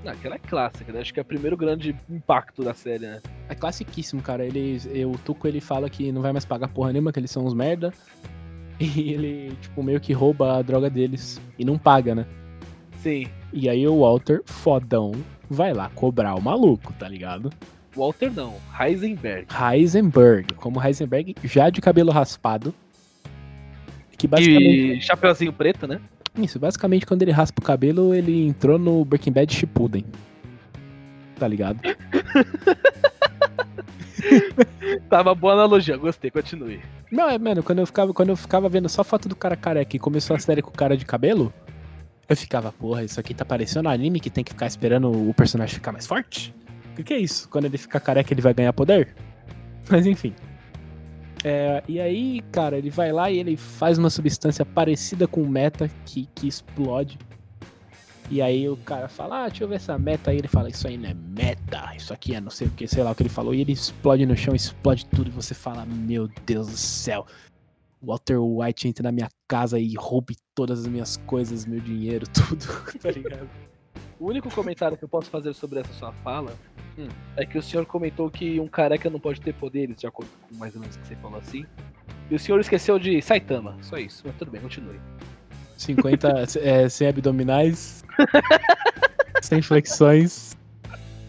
Não, 0.09 0.15
aquela 0.15 0.37
é 0.37 0.39
clássica, 0.39 0.91
né? 0.91 1.01
Acho 1.01 1.13
que 1.13 1.21
é 1.21 1.23
o 1.23 1.27
primeiro 1.27 1.55
grande 1.55 1.95
impacto 2.09 2.65
da 2.65 2.73
série, 2.73 3.07
né? 3.07 3.21
É 3.47 3.55
classiquíssimo, 3.55 4.23
cara. 4.23 4.43
Ele, 4.45 4.81
o 5.05 5.19
Tuco 5.19 5.47
ele 5.47 5.61
fala 5.61 5.91
que 5.91 6.11
não 6.11 6.23
vai 6.23 6.33
mais 6.33 6.47
pagar 6.47 6.69
porra 6.69 6.93
nenhuma, 6.93 7.13
que 7.13 7.21
eles 7.21 7.31
são 7.31 7.45
uns 7.45 7.55
merda. 7.55 7.93
E 8.81 9.13
ele, 9.13 9.57
tipo, 9.61 9.83
meio 9.83 9.99
que 9.99 10.13
rouba 10.13 10.57
a 10.57 10.63
droga 10.63 10.89
deles 10.89 11.41
e 11.59 11.65
não 11.65 11.77
paga, 11.77 12.15
né? 12.15 12.25
Sim. 13.03 13.27
E 13.53 13.69
aí 13.69 13.85
o 13.89 14.03
Walter, 14.03 14.41
fodão, 14.45 15.11
vai 15.51 15.73
lá 15.73 15.91
cobrar 15.97 16.37
o 16.37 16.41
maluco, 16.41 16.93
tá 16.93 17.09
ligado? 17.09 17.51
Walter 17.97 18.31
não, 18.31 18.55
Heisenberg. 18.81 19.49
Heisenberg, 19.53 20.55
como 20.55 20.81
Heisenberg, 20.81 21.35
já 21.43 21.71
de 21.71 21.81
cabelo 21.81 22.13
raspado. 22.13 22.73
Que 24.17 24.29
basicamente. 24.29 24.99
E 24.99 25.01
chapeuzinho 25.01 25.53
preto, 25.53 25.89
né? 25.89 26.01
Isso, 26.39 26.59
basicamente 26.59 27.05
quando 27.05 27.23
ele 27.23 27.33
raspa 27.33 27.61
o 27.61 27.65
cabelo, 27.65 28.15
ele 28.15 28.47
entrou 28.47 28.79
no 28.79 29.05
Breaking 29.05 29.33
Bad 29.33 29.53
Shippuden. 29.53 30.05
Tá 31.39 31.49
ligado? 31.49 31.81
Tava 35.09 35.35
boa 35.35 35.55
analogia, 35.55 35.97
gostei, 35.97 36.31
continue. 36.31 36.81
Não, 37.11 37.29
é, 37.29 37.39
mano, 37.39 37.63
quando 37.63 37.81
eu 37.81 37.87
ficava, 37.87 38.13
quando 38.13 38.29
eu 38.31 38.37
ficava 38.37 38.69
vendo 38.69 38.89
só 38.89 39.03
foto 39.03 39.29
do 39.29 39.37
cara 39.37 39.57
careca 39.57 39.97
e 39.97 39.99
começou 39.99 40.37
a 40.37 40.39
série 40.39 40.63
com 40.63 40.71
o 40.71 40.73
cara 40.73 40.97
de 40.97 41.05
cabelo, 41.05 41.53
eu 42.29 42.37
ficava, 42.37 42.71
porra, 42.73 43.03
isso 43.05 43.19
aqui 43.19 43.35
tá 43.35 43.45
parecendo 43.45 43.89
anime 43.89 44.21
que 44.21 44.31
tem 44.31 44.45
que 44.45 44.53
ficar 44.53 44.67
esperando 44.67 45.11
o 45.11 45.33
personagem 45.35 45.75
ficar 45.75 45.93
mais 45.93 46.07
forte? 46.07 46.55
O 46.99 47.03
que 47.03 47.15
é 47.15 47.19
isso? 47.19 47.49
Quando 47.49 47.65
ele 47.65 47.79
ficar 47.79 48.01
careca, 48.01 48.33
ele 48.33 48.43
vai 48.43 48.53
ganhar 48.53 48.73
poder? 48.73 49.15
Mas 49.89 50.07
enfim. 50.07 50.35
É, 51.45 51.83
e 51.87 52.01
aí, 52.01 52.43
cara, 52.51 52.77
ele 52.77 52.91
vai 52.91 53.13
lá 53.13 53.31
e 53.31 53.39
ele 53.39 53.57
faz 53.57 53.99
uma 53.99 54.11
substância 54.11 54.65
parecida 54.65 55.27
com 55.27 55.47
meta 55.47 55.91
que, 56.05 56.29
que 56.35 56.49
explode. 56.49 57.19
E 58.31 58.43
aí 58.43 58.69
o 58.69 58.77
cara 58.77 59.09
fala, 59.09 59.45
ah, 59.45 59.49
deixa 59.49 59.65
eu 59.65 59.69
ver 59.69 59.77
essa 59.77 59.99
meta 59.99 60.31
aí. 60.31 60.39
Ele 60.39 60.49
fala, 60.49 60.69
isso 60.69 60.87
aí 60.87 60.99
não 60.99 61.09
é 61.09 61.15
meta, 61.15 61.95
isso 61.97 62.13
aqui 62.13 62.35
é 62.35 62.41
não 62.41 62.51
sei 62.51 62.67
o 62.67 62.71
que, 62.71 62.87
sei 62.87 63.03
lá 63.03 63.11
o 63.11 63.15
que 63.15 63.23
ele 63.23 63.31
falou. 63.31 63.55
E 63.55 63.61
ele 63.61 63.73
explode 63.73 64.27
no 64.27 64.37
chão, 64.37 64.55
explode 64.55 65.07
tudo. 65.07 65.29
E 65.29 65.33
você 65.33 65.55
fala, 65.55 65.87
meu 65.87 66.29
Deus 66.45 66.67
do 66.67 66.77
céu. 66.77 67.27
Walter 68.01 68.39
White 68.39 68.87
entra 68.87 69.03
na 69.03 69.13
minha 69.13 69.29
casa 69.49 69.79
e 69.79 69.95
roube 69.97 70.37
todas 70.55 70.81
as 70.81 70.87
minhas 70.87 71.17
coisas, 71.17 71.67
meu 71.67 71.81
dinheiro, 71.81 72.27
tudo, 72.31 72.65
tá 73.01 73.11
ligado? 73.11 73.49
O 74.21 74.27
único 74.27 74.51
comentário 74.51 74.97
que 74.97 75.05
eu 75.05 75.09
posso 75.09 75.31
fazer 75.31 75.55
sobre 75.55 75.79
essa 75.79 75.93
sua 75.93 76.13
fala 76.25 76.53
hum. 76.99 77.07
é 77.37 77.47
que 77.47 77.57
o 77.57 77.63
senhor 77.63 77.87
comentou 77.87 78.29
que 78.29 78.59
um 78.59 78.67
careca 78.67 79.09
não 79.09 79.21
pode 79.21 79.41
ter 79.41 79.55
poderes, 79.55 79.97
de 80.01 80.07
acordo 80.07 80.31
com 80.49 80.57
mais 80.57 80.75
ou 80.75 80.81
menos 80.81 80.97
o 80.97 80.99
que 80.99 81.07
você 81.07 81.17
falou 81.17 81.39
assim. 81.39 81.65
E 82.29 82.35
o 82.35 82.39
senhor 82.39 82.61
esqueceu 82.61 82.99
de 82.99 83.23
Saitama, 83.23 83.77
só 83.81 83.97
isso. 83.97 84.25
Mas 84.27 84.35
tudo 84.37 84.51
bem, 84.51 84.61
continue. 84.61 84.99
50 85.77 86.29
é, 86.61 86.89
sem 86.89 87.07
abdominais, 87.07 88.05
sem 89.41 89.63
flexões, 89.63 90.57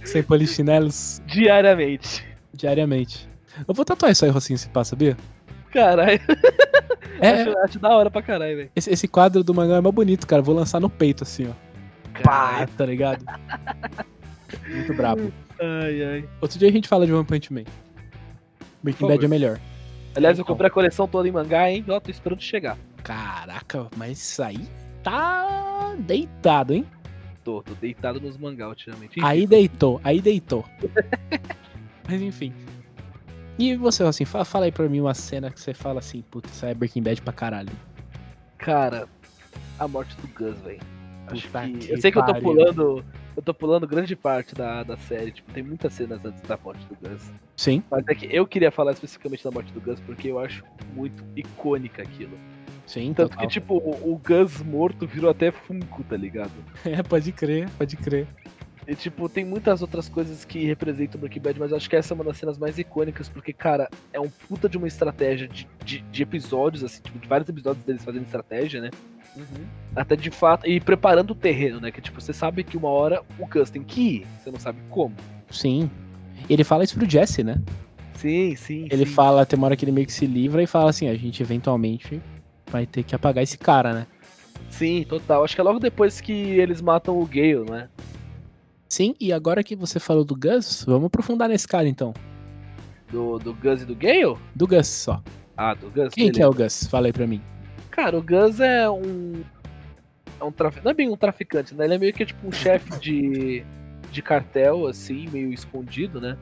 sem 0.04 0.24
polichinelos. 0.24 1.22
Diariamente. 1.28 2.26
Diariamente. 2.54 3.30
Eu 3.68 3.74
vou 3.74 3.86
tatuar 3.86 4.12
isso 4.12 4.26
aí, 4.26 4.32
Rocinho, 4.32 4.58
se 4.58 4.70
passa, 4.70 4.92
sabia? 4.92 5.16
Caralho. 5.72 6.20
É, 7.22 7.42
acho, 7.42 7.58
acho 7.60 7.80
da 7.80 7.90
hora 7.90 8.10
pra 8.10 8.22
caralho, 8.22 8.56
velho. 8.56 8.72
esse, 8.76 8.90
esse 8.90 9.08
quadro 9.08 9.44
do 9.44 9.54
mangá 9.54 9.76
é 9.76 9.82
mais 9.82 9.94
bonito, 9.94 10.26
cara. 10.26 10.42
Vou 10.42 10.56
lançar 10.56 10.80
no 10.80 10.90
peito, 10.90 11.24
assim, 11.24 11.48
ó. 11.50 11.69
Pá, 12.24 12.68
tá 12.78 12.86
ligado? 12.86 13.26
Muito 14.68 14.94
brabo. 14.94 15.32
Ai, 15.60 16.04
ai. 16.04 16.30
Outro 16.42 16.58
dia 16.60 16.70
a 16.70 16.72
gente 16.72 16.88
fala 16.88 17.06
de 17.06 17.14
One 17.14 17.26
Punch 17.26 17.52
Man. 17.54 17.64
Breaking 18.82 19.08
Bad 19.08 19.26
é 19.26 19.28
melhor. 19.28 19.60
Aliás, 20.16 20.38
eu 20.38 20.44
Então. 20.44 20.54
comprei 20.54 20.68
a 20.70 20.72
coleção 20.74 21.08
toda 21.08 21.28
em 21.28 21.32
mangá, 21.32 21.70
hein? 21.70 21.84
Ó, 21.88 22.00
tô 22.00 22.10
esperando 22.10 22.42
chegar. 22.42 22.78
Caraca, 23.04 23.88
mas 23.96 24.18
isso 24.20 24.42
aí 24.44 24.68
tá 25.04 25.96
deitado, 26.00 26.74
hein? 26.74 26.86
Tô, 27.44 27.62
tô 27.62 27.74
deitado 27.76 28.20
nos 28.20 28.38
mangá 28.38 28.68
ultimamente. 28.70 29.20
Aí 29.24 29.46
deitou, 29.48 30.00
aí 30.04 30.22
deitou. 30.22 30.66
mas 32.08 32.22
enfim. 32.22 32.54
E 33.58 33.76
você, 33.76 34.04
assim, 34.04 34.24
fala, 34.26 34.46
fala 34.46 34.66
aí 34.66 34.72
pra 34.72 34.88
mim 34.88 35.02
uma 35.02 35.14
cena 35.14 35.52
que 35.52 35.60
você 35.60 35.74
fala 35.74 36.00
assim, 36.00 36.22
puta, 36.22 36.48
isso 36.50 36.66
aí 36.66 36.72
é 36.72 36.76
Breaking 36.76 37.04
Bad 37.04 37.22
pra 37.22 37.34
caralho. 37.34 37.72
Cara, 38.58 39.08
a 39.78 39.88
morte 39.88 40.16
do 40.22 40.28
Gus, 40.30 40.58
velho. 40.62 40.80
Puta 41.30 41.62
que... 41.62 41.78
que 41.78 41.92
Eu 41.94 42.02
sei 42.02 42.12
que 42.12 42.18
eu 42.18 42.26
tô 42.26 42.34
pariu. 42.34 42.44
pulando. 42.44 43.06
Eu 43.36 43.42
tô 43.44 43.54
pulando 43.54 43.88
grande 43.88 44.16
parte 44.16 44.54
da, 44.54 44.84
da 44.84 44.98
série. 44.98 45.32
Tipo, 45.32 45.52
tem 45.54 45.64
muitas 45.64 45.94
cenas 45.94 46.24
antes 46.26 46.42
da 46.42 46.58
morte 46.58 46.86
do 46.88 46.96
Gus. 47.10 47.32
Sim, 47.56 47.82
Mas 47.90 48.06
é 48.08 48.16
que 48.16 48.28
eu 48.36 48.46
queria 48.46 48.72
falar 48.72 48.92
especificamente 48.92 49.44
da 49.44 49.52
morte 49.52 49.72
do 49.72 49.80
Gus 49.80 50.00
porque 50.02 50.30
eu 50.30 50.40
acho 50.40 50.64
muito 50.94 51.24
icônica 51.36 52.02
aquilo. 52.02 52.38
sim, 52.86 53.14
Tanto 53.14 53.30
total. 53.32 53.48
que, 53.48 53.54
tipo, 53.54 53.76
o, 53.78 54.14
o 54.14 54.18
Gus 54.18 54.62
morto 54.62 55.08
virou 55.08 55.30
até 55.30 55.52
Funko, 55.52 56.04
tá 56.04 56.18
ligado? 56.18 56.52
É, 56.86 57.02
pode 57.04 57.32
crer, 57.32 57.70
pode 57.78 57.96
crer. 57.96 58.28
E, 58.88 58.96
tipo, 58.96 59.30
tem 59.30 59.46
muitas 59.46 59.84
outras 59.84 60.10
coisas 60.10 60.44
que 60.44 60.66
representam 60.66 61.20
o 61.20 61.22
Breaking 61.22 61.42
Bad, 61.42 61.60
mas 61.60 61.70
eu 61.70 61.78
acho 61.78 61.88
que 61.88 61.96
essa 61.96 62.12
é 62.12 62.16
uma 62.16 62.24
das 62.24 62.38
cenas 62.38 62.58
mais 62.58 62.80
icônicas, 62.80 63.30
porque, 63.30 63.54
cara, 63.54 63.88
é 64.12 64.20
um 64.20 64.30
puta 64.30 64.68
de 64.68 64.78
uma 64.80 64.88
estratégia 64.88 65.48
de, 65.48 65.68
de, 65.86 66.00
de 66.00 66.24
episódios, 66.24 66.84
assim, 66.84 67.00
tipo, 67.00 67.20
de 67.20 67.28
vários 67.28 67.48
episódios 67.48 67.86
deles 67.86 68.04
fazendo 68.04 68.24
estratégia, 68.24 68.82
né? 68.82 68.90
Até 69.96 70.16
de 70.16 70.30
fato, 70.30 70.68
e 70.68 70.80
preparando 70.80 71.32
o 71.32 71.36
terreno, 71.36 71.80
né? 71.80 71.92
Que, 71.92 72.02
tipo, 72.02 72.20
você 72.20 72.34
sabe 72.34 72.64
que 72.64 72.78
uma 72.78 72.90
hora 72.90 73.22
o 73.38 73.46
Gus 73.48 73.70
tem 73.70 73.84
que 73.84 74.02
ir, 74.02 74.28
você 74.42 74.52
não 74.52 74.60
sabe 74.60 74.80
como. 74.90 75.16
Sim. 75.50 75.90
Ele 76.50 76.64
fala 76.64 76.84
isso 76.84 76.96
pro 76.96 77.10
Jesse, 77.10 77.44
né? 77.44 77.62
Sim, 78.14 78.56
sim, 78.56 78.88
Ele 78.92 79.06
sim. 79.06 79.14
fala, 79.14 79.46
tem 79.46 79.58
uma 79.58 79.68
hora 79.68 79.76
que 79.78 79.86
ele 79.86 79.94
meio 79.94 80.06
que 80.06 80.12
se 80.14 80.26
livra 80.26 80.62
e 80.62 80.68
fala 80.68 80.90
assim, 80.90 81.08
a 81.08 81.16
gente 81.16 81.42
eventualmente 81.42 82.22
vai 82.70 82.86
ter 82.86 83.04
que 83.04 83.16
apagar 83.16 83.44
esse 83.44 83.58
cara, 83.58 83.94
né? 83.94 84.08
Sim, 84.70 85.06
total. 85.08 85.44
Acho 85.44 85.56
que 85.56 85.62
é 85.62 85.64
logo 85.64 85.80
depois 85.80 86.20
que 86.20 86.34
eles 86.34 86.82
matam 86.82 87.18
o 87.20 87.26
Gale, 87.26 87.66
né? 87.70 87.88
Sim, 88.90 89.16
e 89.20 89.32
agora 89.32 89.64
que 89.64 89.76
você 89.76 90.00
falou 90.00 90.26
do 90.26 90.36
Gus, 90.36 90.84
vamos 90.86 91.06
aprofundar 91.08 91.48
nesse 91.48 91.68
cara 91.68 91.88
então. 91.88 92.14
Do, 93.12 93.40
do 93.40 93.54
Gus 93.54 93.82
e 93.82 93.86
do 93.86 93.96
Gale? 93.96 94.36
Do 94.56 94.68
Gus 94.68 94.88
só. 94.88 95.22
Ah, 95.56 95.74
do 95.74 95.90
Gus. 95.90 96.14
Quem 96.14 96.32
que 96.32 96.42
é 96.42 96.46
beleza. 96.46 96.50
o 96.50 96.54
Gus? 96.54 96.84
Fala 96.88 97.08
aí 97.08 97.14
pra 97.14 97.26
mim. 97.28 97.42
Cara, 97.92 98.18
o 98.18 98.22
Gus 98.22 98.60
é 98.60 98.90
um. 98.90 99.44
É 100.40 100.44
um 100.44 100.52
traficante. 100.52 100.86
Não 100.86 100.92
é 100.92 100.94
bem 100.94 101.10
um 101.10 101.18
traficante, 101.18 101.76
né? 101.76 101.86
Ele 101.86 101.96
é 101.96 101.98
meio 101.98 102.14
que 102.14 102.26
tipo 102.26 102.48
um 102.48 102.52
chefe 102.52 102.98
de, 103.00 103.64
de 104.12 104.22
cartel, 104.22 104.88
assim, 104.88 105.28
meio 105.30 105.52
escondido, 105.52 106.22
né? 106.22 106.38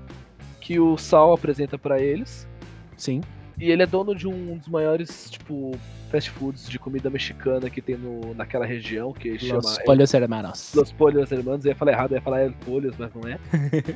Que 0.62 0.80
o 0.80 0.98
Sal 0.98 1.34
apresenta 1.34 1.78
pra 1.78 2.00
eles. 2.00 2.48
Sim. 2.96 3.22
E 3.60 3.72
ele 3.72 3.82
é 3.82 3.88
dono 3.88 4.14
de 4.14 4.28
um 4.28 4.58
dos 4.58 4.68
maiores, 4.68 5.32
tipo, 5.32 5.72
fast 6.12 6.30
foods 6.30 6.70
de 6.70 6.78
comida 6.78 7.10
mexicana 7.10 7.70
que 7.70 7.82
tem 7.82 7.98
no, 7.98 8.36
naquela 8.36 8.66
região, 8.66 9.12
que 9.12 9.40
chama. 9.40 9.62
Los 9.62 9.80
Pollos 9.80 10.14
Hermanos. 10.14 10.74
Los 10.76 10.92
Pollos 10.92 11.32
Hermanos, 11.32 11.66
eu 11.66 11.72
ia 11.72 11.76
falar 11.76 11.92
errado, 11.92 12.12
eu 12.12 12.18
ia 12.18 12.22
falar 12.22 12.44
El 12.44 12.54
mas 13.00 13.14
não 13.16 13.28
é. 13.28 13.40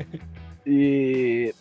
e. 0.65 1.53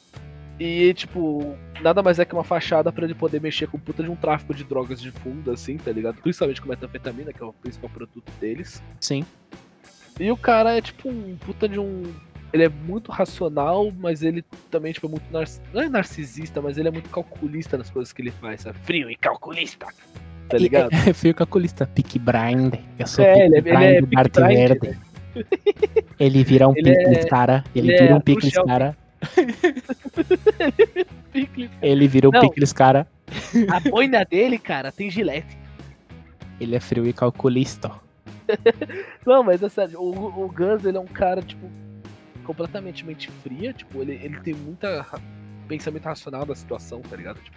E, 0.60 0.92
tipo, 0.92 1.56
nada 1.80 2.02
mais 2.02 2.18
é 2.18 2.24
que 2.26 2.34
uma 2.34 2.44
fachada 2.44 2.92
pra 2.92 3.04
ele 3.04 3.14
poder 3.14 3.40
mexer 3.40 3.66
com 3.66 3.78
puta 3.78 4.02
de 4.02 4.10
um 4.10 4.14
tráfico 4.14 4.52
de 4.52 4.62
drogas 4.62 5.00
de 5.00 5.10
fundo, 5.10 5.50
assim, 5.50 5.78
tá 5.78 5.90
ligado? 5.90 6.20
Principalmente 6.20 6.60
com 6.60 6.68
metanfetamina, 6.68 7.32
que 7.32 7.42
é 7.42 7.46
o 7.46 7.52
principal 7.54 7.88
produto 7.88 8.30
deles. 8.38 8.82
Sim. 9.00 9.24
E 10.18 10.30
o 10.30 10.36
cara 10.36 10.76
é, 10.76 10.82
tipo, 10.82 11.08
um 11.08 11.34
puta 11.40 11.66
de 11.66 11.80
um. 11.80 12.02
Ele 12.52 12.64
é 12.64 12.68
muito 12.68 13.10
racional, 13.10 13.90
mas 13.98 14.22
ele 14.22 14.44
também, 14.70 14.92
tipo, 14.92 15.06
é 15.06 15.10
muito. 15.10 15.22
Nar... 15.32 15.46
Não 15.72 15.80
é 15.80 15.88
narcisista, 15.88 16.60
mas 16.60 16.76
ele 16.76 16.88
é 16.88 16.90
muito 16.90 17.08
calculista 17.08 17.78
nas 17.78 17.88
coisas 17.88 18.12
que 18.12 18.20
ele 18.20 18.30
faz, 18.32 18.60
sabe? 18.60 18.78
Frio 18.80 19.10
e 19.10 19.16
calculista. 19.16 19.86
Tá 20.46 20.58
ligado? 20.58 20.90
É, 21.08 21.12
fio 21.14 21.34
calculista, 21.34 21.86
Pick 21.86 22.18
Blind. 22.18 22.74
Eu 22.98 23.06
sou 23.06 23.24
É, 23.24 23.46
ele 23.46 23.56
é- 23.56 23.62
Pick 23.62 23.72
é 23.74 24.00
do 24.02 24.06
Peaky 24.08 24.30
Darth 24.30 24.46
Blind, 24.46 24.58
Verde. 24.58 24.98
Ele 26.18 26.44
vira 26.44 26.68
um 26.68 26.72
Ele 26.76 26.90
é- 26.90 27.24
cara. 27.24 27.64
Ele, 27.74 27.88
ele 27.88 27.96
vira 27.98 28.12
é 28.12 28.14
um 28.16 28.22
Michel- 28.26 28.66
cara. 28.66 28.96
Pickles. 31.32 31.70
Ele 31.82 32.08
vira 32.08 32.28
um 32.28 32.32
Não. 32.32 32.40
picles 32.40 32.72
cara. 32.72 33.06
A 33.70 33.80
boina 33.80 34.24
dele, 34.24 34.58
cara, 34.58 34.90
tem 34.90 35.10
gilete. 35.10 35.58
Ele 36.60 36.76
é 36.76 36.80
frio 36.80 37.06
e 37.06 37.12
calculista. 37.12 37.90
Não, 39.26 39.42
mas 39.42 39.62
é 39.62 39.68
sério, 39.68 40.00
o, 40.00 40.44
o 40.44 40.48
Gus, 40.48 40.84
ele 40.84 40.96
é 40.96 41.00
um 41.00 41.06
cara, 41.06 41.40
tipo, 41.40 41.70
completamente 42.44 43.04
mente 43.04 43.30
fria, 43.42 43.72
tipo, 43.72 44.00
ele, 44.02 44.12
ele 44.22 44.40
tem 44.40 44.54
muita 44.54 45.06
pensamento 45.68 46.04
racional 46.04 46.44
da 46.44 46.54
situação, 46.54 47.00
tá 47.00 47.16
ligado? 47.16 47.40
Tipo, 47.40 47.56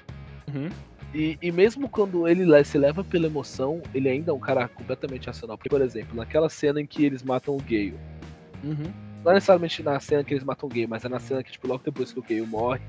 Uhum. 0.54 0.70
E, 1.16 1.38
e 1.42 1.52
mesmo 1.52 1.88
quando 1.88 2.28
ele 2.28 2.44
le- 2.44 2.64
se 2.66 2.78
leva 2.78 3.02
pela 3.04 3.28
emoção, 3.28 3.82
ele 3.94 4.10
ainda 4.10 4.32
é 4.32 4.34
um 4.34 4.40
cara 4.40 4.68
completamente 4.68 5.26
racional. 5.28 5.58
Porque, 5.58 5.70
por 5.70 5.80
exemplo, 5.82 6.16
naquela 6.16 6.50
cena 6.50 6.82
em 6.82 6.86
que 6.86 7.06
eles 7.06 7.24
matam 7.24 7.56
o 7.56 7.62
Gale. 7.62 7.94
Uhum. 8.64 8.92
Não 9.24 9.34
necessariamente 9.34 9.82
na 9.84 10.00
cena 10.00 10.24
que 10.24 10.34
eles 10.34 10.44
matam 10.44 10.68
o 10.68 10.70
Gale, 10.70 10.88
mas 10.88 11.06
é 11.06 11.10
na 11.10 11.20
cena 11.20 11.44
que, 11.44 11.52
tipo, 11.52 11.68
logo 11.68 11.84
depois 11.84 12.12
que 12.12 12.20
o 12.20 12.24
Gale 12.24 12.42
morre. 12.42 12.82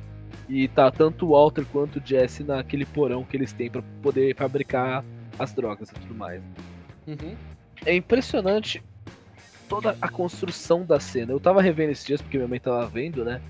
E 0.48 0.66
tá 0.68 0.90
tanto 0.90 1.26
o 1.26 1.30
Walter 1.30 1.64
quanto 1.70 1.98
o 1.98 2.02
Jesse 2.04 2.42
naquele 2.42 2.84
porão 2.84 3.24
que 3.24 3.36
eles 3.36 3.52
têm 3.52 3.70
pra 3.70 3.82
poder 4.02 4.34
fabricar 4.36 5.04
as 5.38 5.52
drogas 5.52 5.90
e 5.90 5.94
tudo 5.94 6.14
mais. 6.14 6.42
Uhum. 7.06 7.36
É 7.86 7.94
impressionante 7.94 8.82
toda 9.68 9.96
a 10.02 10.08
construção 10.08 10.84
da 10.84 10.98
cena. 10.98 11.32
Eu 11.32 11.38
tava 11.40 11.62
revendo 11.62 11.92
esses 11.92 12.04
dias 12.04 12.20
porque 12.20 12.36
minha 12.36 12.48
mãe 12.48 12.58
tava 12.58 12.84
vendo, 12.86 13.24
né? 13.24 13.40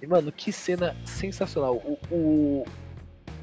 E, 0.00 0.06
mano, 0.06 0.32
que 0.32 0.50
cena 0.52 0.96
sensacional. 1.04 1.76
O, 1.76 1.98
o 2.10 2.64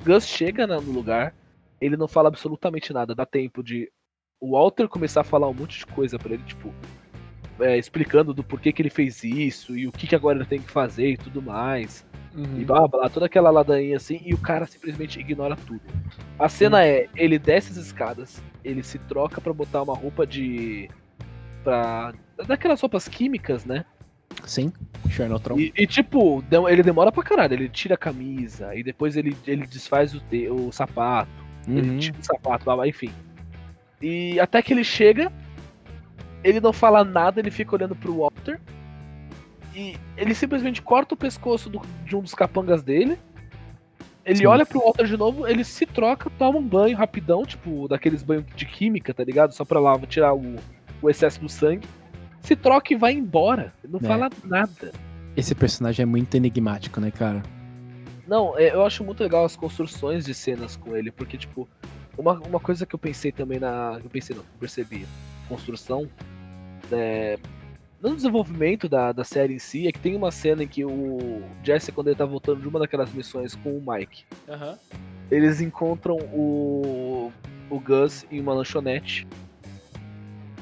Gus 0.06 0.28
chega 0.28 0.68
na- 0.68 0.82
no 0.82 0.91
lugar, 0.91 1.34
ele 1.80 1.95
não 1.95 2.08
fala 2.08 2.28
absolutamente 2.28 2.91
nada. 2.91 3.16
Dá 3.16 3.26
tempo 3.26 3.64
de 3.64 3.89
o 4.41 4.52
Walter 4.52 4.88
começar 4.89 5.22
a 5.22 5.26
falar 5.26 5.47
um 5.47 5.54
monte 5.54 5.80
de 5.80 5.86
coisa 5.86 6.20
pra 6.20 6.34
ele, 6.34 6.43
tipo, 6.43 6.74
é, 7.62 7.78
explicando 7.78 8.34
do 8.34 8.43
porquê 8.43 8.72
que 8.72 8.82
ele 8.82 8.89
fez 8.89 9.24
isso 9.24 9.78
e 9.78 9.88
o 9.88 9.91
que, 9.91 10.07
que 10.07 10.16
agora 10.16 10.38
ele 10.39 10.45
tem 10.45 10.62
que 10.62 10.72
fazer 10.72 11.12
e 11.12 11.18
tudo 11.18 11.41
mais. 11.41 12.05
Uhum. 12.36 12.60
E 12.62 12.66
blá 12.66 12.88
blá, 12.88 13.10
toda 13.10 13.26
aquela 13.26 13.49
ladainha 13.49 13.97
assim, 13.97 14.22
e 14.24 14.34
o 14.34 14.38
cara 14.38 14.66
simplesmente 14.66 15.20
ignora 15.20 15.55
tudo. 15.55 15.82
A 16.38 16.47
cena 16.47 16.86
é, 16.86 17.07
ele 17.16 17.39
desce 17.39 17.72
as 17.72 17.78
escadas, 17.78 18.41
ele 18.64 18.84
se 18.84 18.99
troca 18.99 19.41
pra 19.41 19.51
botar 19.53 19.82
uma 19.82 19.95
roupa 19.95 20.26
de. 20.28 20.89
pra. 21.64 22.14
daquelas 22.47 22.80
roupas 22.82 23.07
químicas, 23.07 23.66
né? 23.66 23.84
Sim, 24.45 24.72
Chernotron. 25.10 25.57
E, 25.60 25.74
e, 25.76 25.88
tipo, 25.88 26.43
ele 26.70 26.84
demora 26.84 27.12
pra 27.12 27.24
caralho, 27.24 27.53
ele 27.55 27.68
tira 27.68 27.95
a 27.95 27.97
camisa, 27.97 28.76
e 28.76 28.84
depois 28.84 29.18
ele, 29.18 29.36
ele 29.45 29.66
desfaz 29.66 30.14
o, 30.14 30.20
te- 30.22 30.47
o 30.49 30.72
sapato, 30.72 31.30
ele 31.68 31.89
Uhum. 31.89 31.97
tira 31.97 32.18
o 32.20 32.24
sapato, 32.24 32.64
blá, 32.64 32.76
blá, 32.76 32.88
enfim. 32.88 33.12
E 34.01 34.39
até 34.39 34.62
que 34.62 34.72
ele 34.72 34.84
chega, 34.84 35.32
ele 36.44 36.60
não 36.60 36.72
fala 36.74 37.04
nada, 37.04 37.40
ele 37.40 37.52
fica 37.52 37.76
olhando 37.76 37.96
pro 37.96 38.18
Walter. 38.18 38.60
E 39.76 39.96
ele 40.18 40.34
simplesmente 40.34 40.82
corta 40.82 41.14
o 41.14 41.18
pescoço 41.18 41.70
do- 41.70 41.82
de 42.06 42.16
um 42.16 42.22
dos 42.22 42.34
capangas 42.34 42.82
dele. 42.82 43.18
Ele 44.26 44.40
Sim. 44.40 44.46
olha 44.48 44.66
pro 44.66 44.80
Walter 44.80 45.06
de 45.06 45.18
novo, 45.18 45.48
ele 45.48 45.64
se 45.64 45.86
troca, 45.86 46.30
toma 46.38 46.60
um 46.60 46.68
banho 46.68 46.96
rapidão, 46.98 47.46
tipo, 47.46 47.88
daqueles 47.88 48.22
banhos 48.22 48.46
de 48.56 48.66
química, 48.66 49.14
tá 49.14 49.24
ligado? 49.24 49.54
Só 49.54 49.64
pra 49.66 49.80
lá 49.80 49.98
tirar 50.00 50.34
o, 50.36 50.56
o 51.02 51.10
excesso 51.10 51.40
do 51.40 51.50
sangue. 51.50 51.88
Se 52.42 52.56
troca 52.56 52.94
e 52.94 52.96
vai 52.96 53.14
embora. 53.14 53.74
Ele 53.84 53.94
não 53.94 54.00
É. 54.02 54.04
fala 54.04 54.30
nada. 54.44 54.92
Esse 55.36 55.56
personagem 55.56 56.04
é 56.04 56.06
muito 56.06 56.36
enigmático, 56.36 57.00
né, 57.00 57.12
cara? 57.12 57.42
Não, 58.28 58.58
é, 58.58 58.74
eu 58.74 58.86
acho 58.86 59.04
muito 59.04 59.22
legal 59.24 59.46
as 59.46 59.56
construções 59.56 60.26
de 60.26 60.34
cenas 60.34 60.76
com 60.76 60.96
ele, 60.96 61.12
porque, 61.12 61.38
tipo, 61.38 61.68
uma, 62.18 62.34
uma 62.48 62.60
coisa 62.60 62.86
que 62.86 62.94
eu 62.94 63.00
pensei 63.00 63.32
também 63.32 63.60
na. 63.60 64.00
Eu 64.04 64.10
pensei, 64.10 64.36
não, 64.36 64.44
percebi. 64.60 65.06
Construção. 65.50 66.08
É, 66.91 67.38
no 68.02 68.16
desenvolvimento 68.16 68.88
da, 68.88 69.12
da 69.12 69.24
série 69.26 69.56
em 69.56 69.60
si, 69.60 69.88
é 69.88 69.91
que 69.91 70.00
tem 70.00 70.16
uma 70.16 70.32
cena 70.32 70.64
em 70.64 70.68
que 70.68 70.86
o 70.86 71.41
Jesse, 71.62 71.91
quando 71.91 72.08
ele 72.08 72.16
tá 72.16 72.26
voltando 72.26 72.62
de 72.62 72.68
uma 72.68 72.80
daquelas 72.80 73.12
missões 73.12 73.56
com 73.56 73.78
o 73.78 73.84
Mike, 73.86 74.24
Aham. 74.47 74.78
eles 75.30 75.60
encontram 75.60 76.16
o, 76.16 77.32
o 77.70 77.80
Gus 77.80 78.26
em 78.32 78.39
uma 78.39 78.54
lanchonete. 78.54 79.28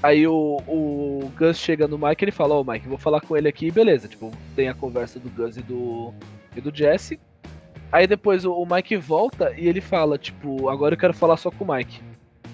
Aí 0.02 0.28
o, 0.28 0.58
o 0.68 1.32
Gus 1.38 1.58
chega 1.58 1.88
no 1.88 1.98
Mike 1.98 2.24
e 2.24 2.26
ele 2.26 2.32
fala, 2.32 2.56
ó 2.56 2.64
Mike, 2.64 2.88
vou 2.88 2.98
falar 2.98 3.22
com 3.22 3.38
ele 3.38 3.48
aqui, 3.48 3.70
beleza. 3.70 4.08
Tipo, 4.08 4.32
tem 4.56 4.68
a 4.68 4.74
conversa 4.74 5.20
do 5.20 5.30
Gus 5.30 5.58
e 5.58 5.62
do, 5.62 6.14
e 6.56 6.62
do 6.62 6.76
Jesse. 6.76 7.20
Aí 7.92 8.08
depois 8.08 8.46
o, 8.46 8.52
o 8.52 8.66
Mike 8.66 8.98
volta 8.98 9.54
e 9.56 9.68
ele 9.68 9.82
fala, 9.82 10.18
tipo, 10.18 10.70
agora 10.70 10.96
eu 10.96 11.00
quero 11.00 11.14
falar 11.14 11.38
só 11.38 11.52
com 11.52 11.64
o 11.64 11.74
Mike. 11.74 12.02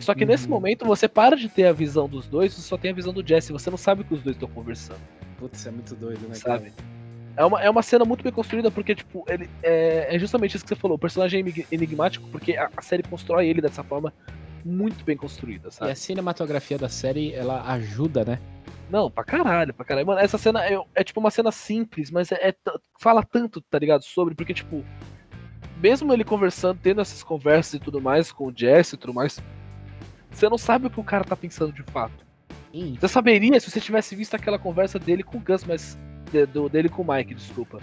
Só 0.04 0.14
que 0.14 0.26
nesse 0.26 0.46
Uhum. 0.46 0.52
momento 0.52 0.86
você 0.86 1.08
para 1.08 1.36
de 1.36 1.48
ter 1.50 1.66
a 1.66 1.72
visão 1.74 2.08
dos 2.10 2.28
dois, 2.28 2.54
você 2.54 2.62
só 2.62 2.78
tem 2.78 2.92
a 2.92 2.94
visão 2.94 3.14
do 3.14 3.26
Jesse, 3.26 3.52
você 3.52 3.70
não 3.70 3.78
sabe 3.78 4.02
o 4.02 4.06
que 4.06 4.14
os 4.14 4.22
dois 4.22 4.36
estão 4.36 4.50
conversando 4.50 5.00
Putz, 5.38 5.66
é 5.66 5.72
muito 5.72 5.96
doido, 5.96 6.28
né, 6.28 6.36
sabe? 6.36 6.72
É 7.36 7.44
uma, 7.44 7.62
é 7.62 7.70
uma 7.70 7.82
cena 7.82 8.06
muito 8.06 8.24
bem 8.24 8.32
construída, 8.32 8.70
porque, 8.70 8.94
tipo, 8.94 9.26
ele 9.28 9.50
é, 9.64 10.16
é 10.16 10.20
justamente 10.20 10.56
isso 10.56 10.64
que 10.64 10.70
você 10.70 10.76
falou. 10.76 10.96
O 10.96 11.00
personagem 11.00 11.38
é 11.38 11.42
enig- 11.42 11.68
enigmático, 11.72 12.28
porque 12.30 12.56
a, 12.56 12.70
a 12.78 12.82
série 12.82 13.02
constrói 13.04 13.48
ele 13.48 13.60
dessa 13.60 13.84
forma 13.84 14.14
muito 14.64 15.04
bem 15.04 15.18
construída, 15.18 15.70
E 15.70 15.72
sabe? 15.74 15.92
a 15.92 15.96
cinematografia 15.96 16.78
da 16.78 16.88
série, 16.88 17.34
ela 17.34 17.64
ajuda, 17.74 18.24
né? 18.24 18.40
Não, 18.90 19.10
pra 19.10 19.24
caralho, 19.24 19.74
pra 19.74 19.84
caralho. 19.84 20.06
Mano, 20.06 20.20
essa 20.22 20.38
cena 20.38 20.64
é, 20.64 20.80
é, 20.94 21.04
tipo 21.04 21.20
uma 21.20 21.32
cena 21.32 21.52
simples, 21.52 22.12
mas 22.12 22.32
é, 22.32 22.50
é 22.50 22.56
fala 23.00 23.24
tanto, 23.24 23.60
tá 23.62 23.80
ligado? 23.80 24.04
Sobre, 24.04 24.36
porque, 24.36 24.54
tipo, 24.54 24.84
mesmo 25.82 26.14
ele 26.14 26.24
conversando, 26.24 26.80
tendo 26.82 27.02
essas 27.02 27.24
conversas 27.24 27.74
e 27.74 27.80
tudo 27.80 28.00
mais 28.00 28.32
com 28.32 28.48
o 28.48 28.54
Jesse 28.56 28.94
e 28.94 28.98
tudo 28.98 29.14
mais, 29.14 29.42
você 30.34 30.50
não 30.50 30.58
sabe 30.58 30.88
o 30.88 30.90
que 30.90 31.00
o 31.00 31.04
cara 31.04 31.24
tá 31.24 31.36
pensando 31.36 31.72
de 31.72 31.84
fato. 31.84 32.26
Sim. 32.74 32.98
Você 33.00 33.08
saberia 33.08 33.60
se 33.60 33.70
você 33.70 33.80
tivesse 33.80 34.16
visto 34.16 34.36
aquela 34.36 34.58
conversa 34.58 34.98
dele 35.00 35.24
com 35.24 35.38
o 35.38 35.42
Gus, 35.42 35.64
mas. 35.64 35.98
de- 36.32 36.46
do, 36.48 36.68
dele 36.68 36.90
com 36.90 37.02
o 37.04 37.14
Mike, 37.14 37.34
desculpa. 37.36 37.80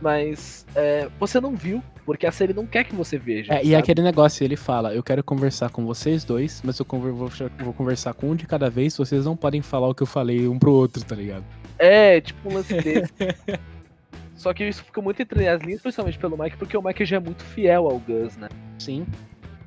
Mas 0.00 0.66
é, 0.74 1.08
você 1.18 1.40
não 1.40 1.56
viu, 1.56 1.82
porque 2.04 2.26
a 2.26 2.30
série 2.32 2.52
não 2.52 2.66
quer 2.66 2.84
que 2.84 2.94
você 2.94 3.16
veja. 3.16 3.54
É, 3.54 3.60
e 3.62 3.70
sabe? 3.70 3.74
aquele 3.76 4.02
negócio, 4.02 4.44
ele 4.44 4.54
fala, 4.56 4.94
eu 4.94 5.02
quero 5.02 5.24
conversar 5.24 5.70
com 5.70 5.86
vocês 5.86 6.22
dois, 6.22 6.60
mas 6.62 6.78
eu 6.78 6.84
conver- 6.84 7.12
vou, 7.12 7.30
vou 7.60 7.72
conversar 7.72 8.12
com 8.12 8.30
um 8.30 8.36
de 8.36 8.46
cada 8.46 8.68
vez, 8.68 8.94
vocês 8.94 9.24
não 9.24 9.34
podem 9.34 9.62
falar 9.62 9.88
o 9.88 9.94
que 9.94 10.02
eu 10.02 10.06
falei 10.06 10.46
um 10.46 10.58
pro 10.58 10.70
outro, 10.70 11.02
tá 11.02 11.14
ligado? 11.16 11.44
É, 11.78 12.20
tipo 12.20 12.50
um 12.50 12.54
lance 12.54 12.74
desse. 12.74 13.12
Só 14.36 14.52
que 14.52 14.68
isso 14.68 14.84
fica 14.84 15.00
muito 15.00 15.20
entre 15.22 15.48
as 15.48 15.62
linhas, 15.62 15.80
principalmente 15.80 16.18
pelo 16.18 16.36
Mike, 16.36 16.58
porque 16.58 16.76
o 16.76 16.82
Mike 16.82 17.06
já 17.06 17.16
é 17.16 17.20
muito 17.20 17.42
fiel 17.42 17.88
ao 17.88 17.98
Gus, 17.98 18.36
né? 18.36 18.48
Sim. 18.78 19.06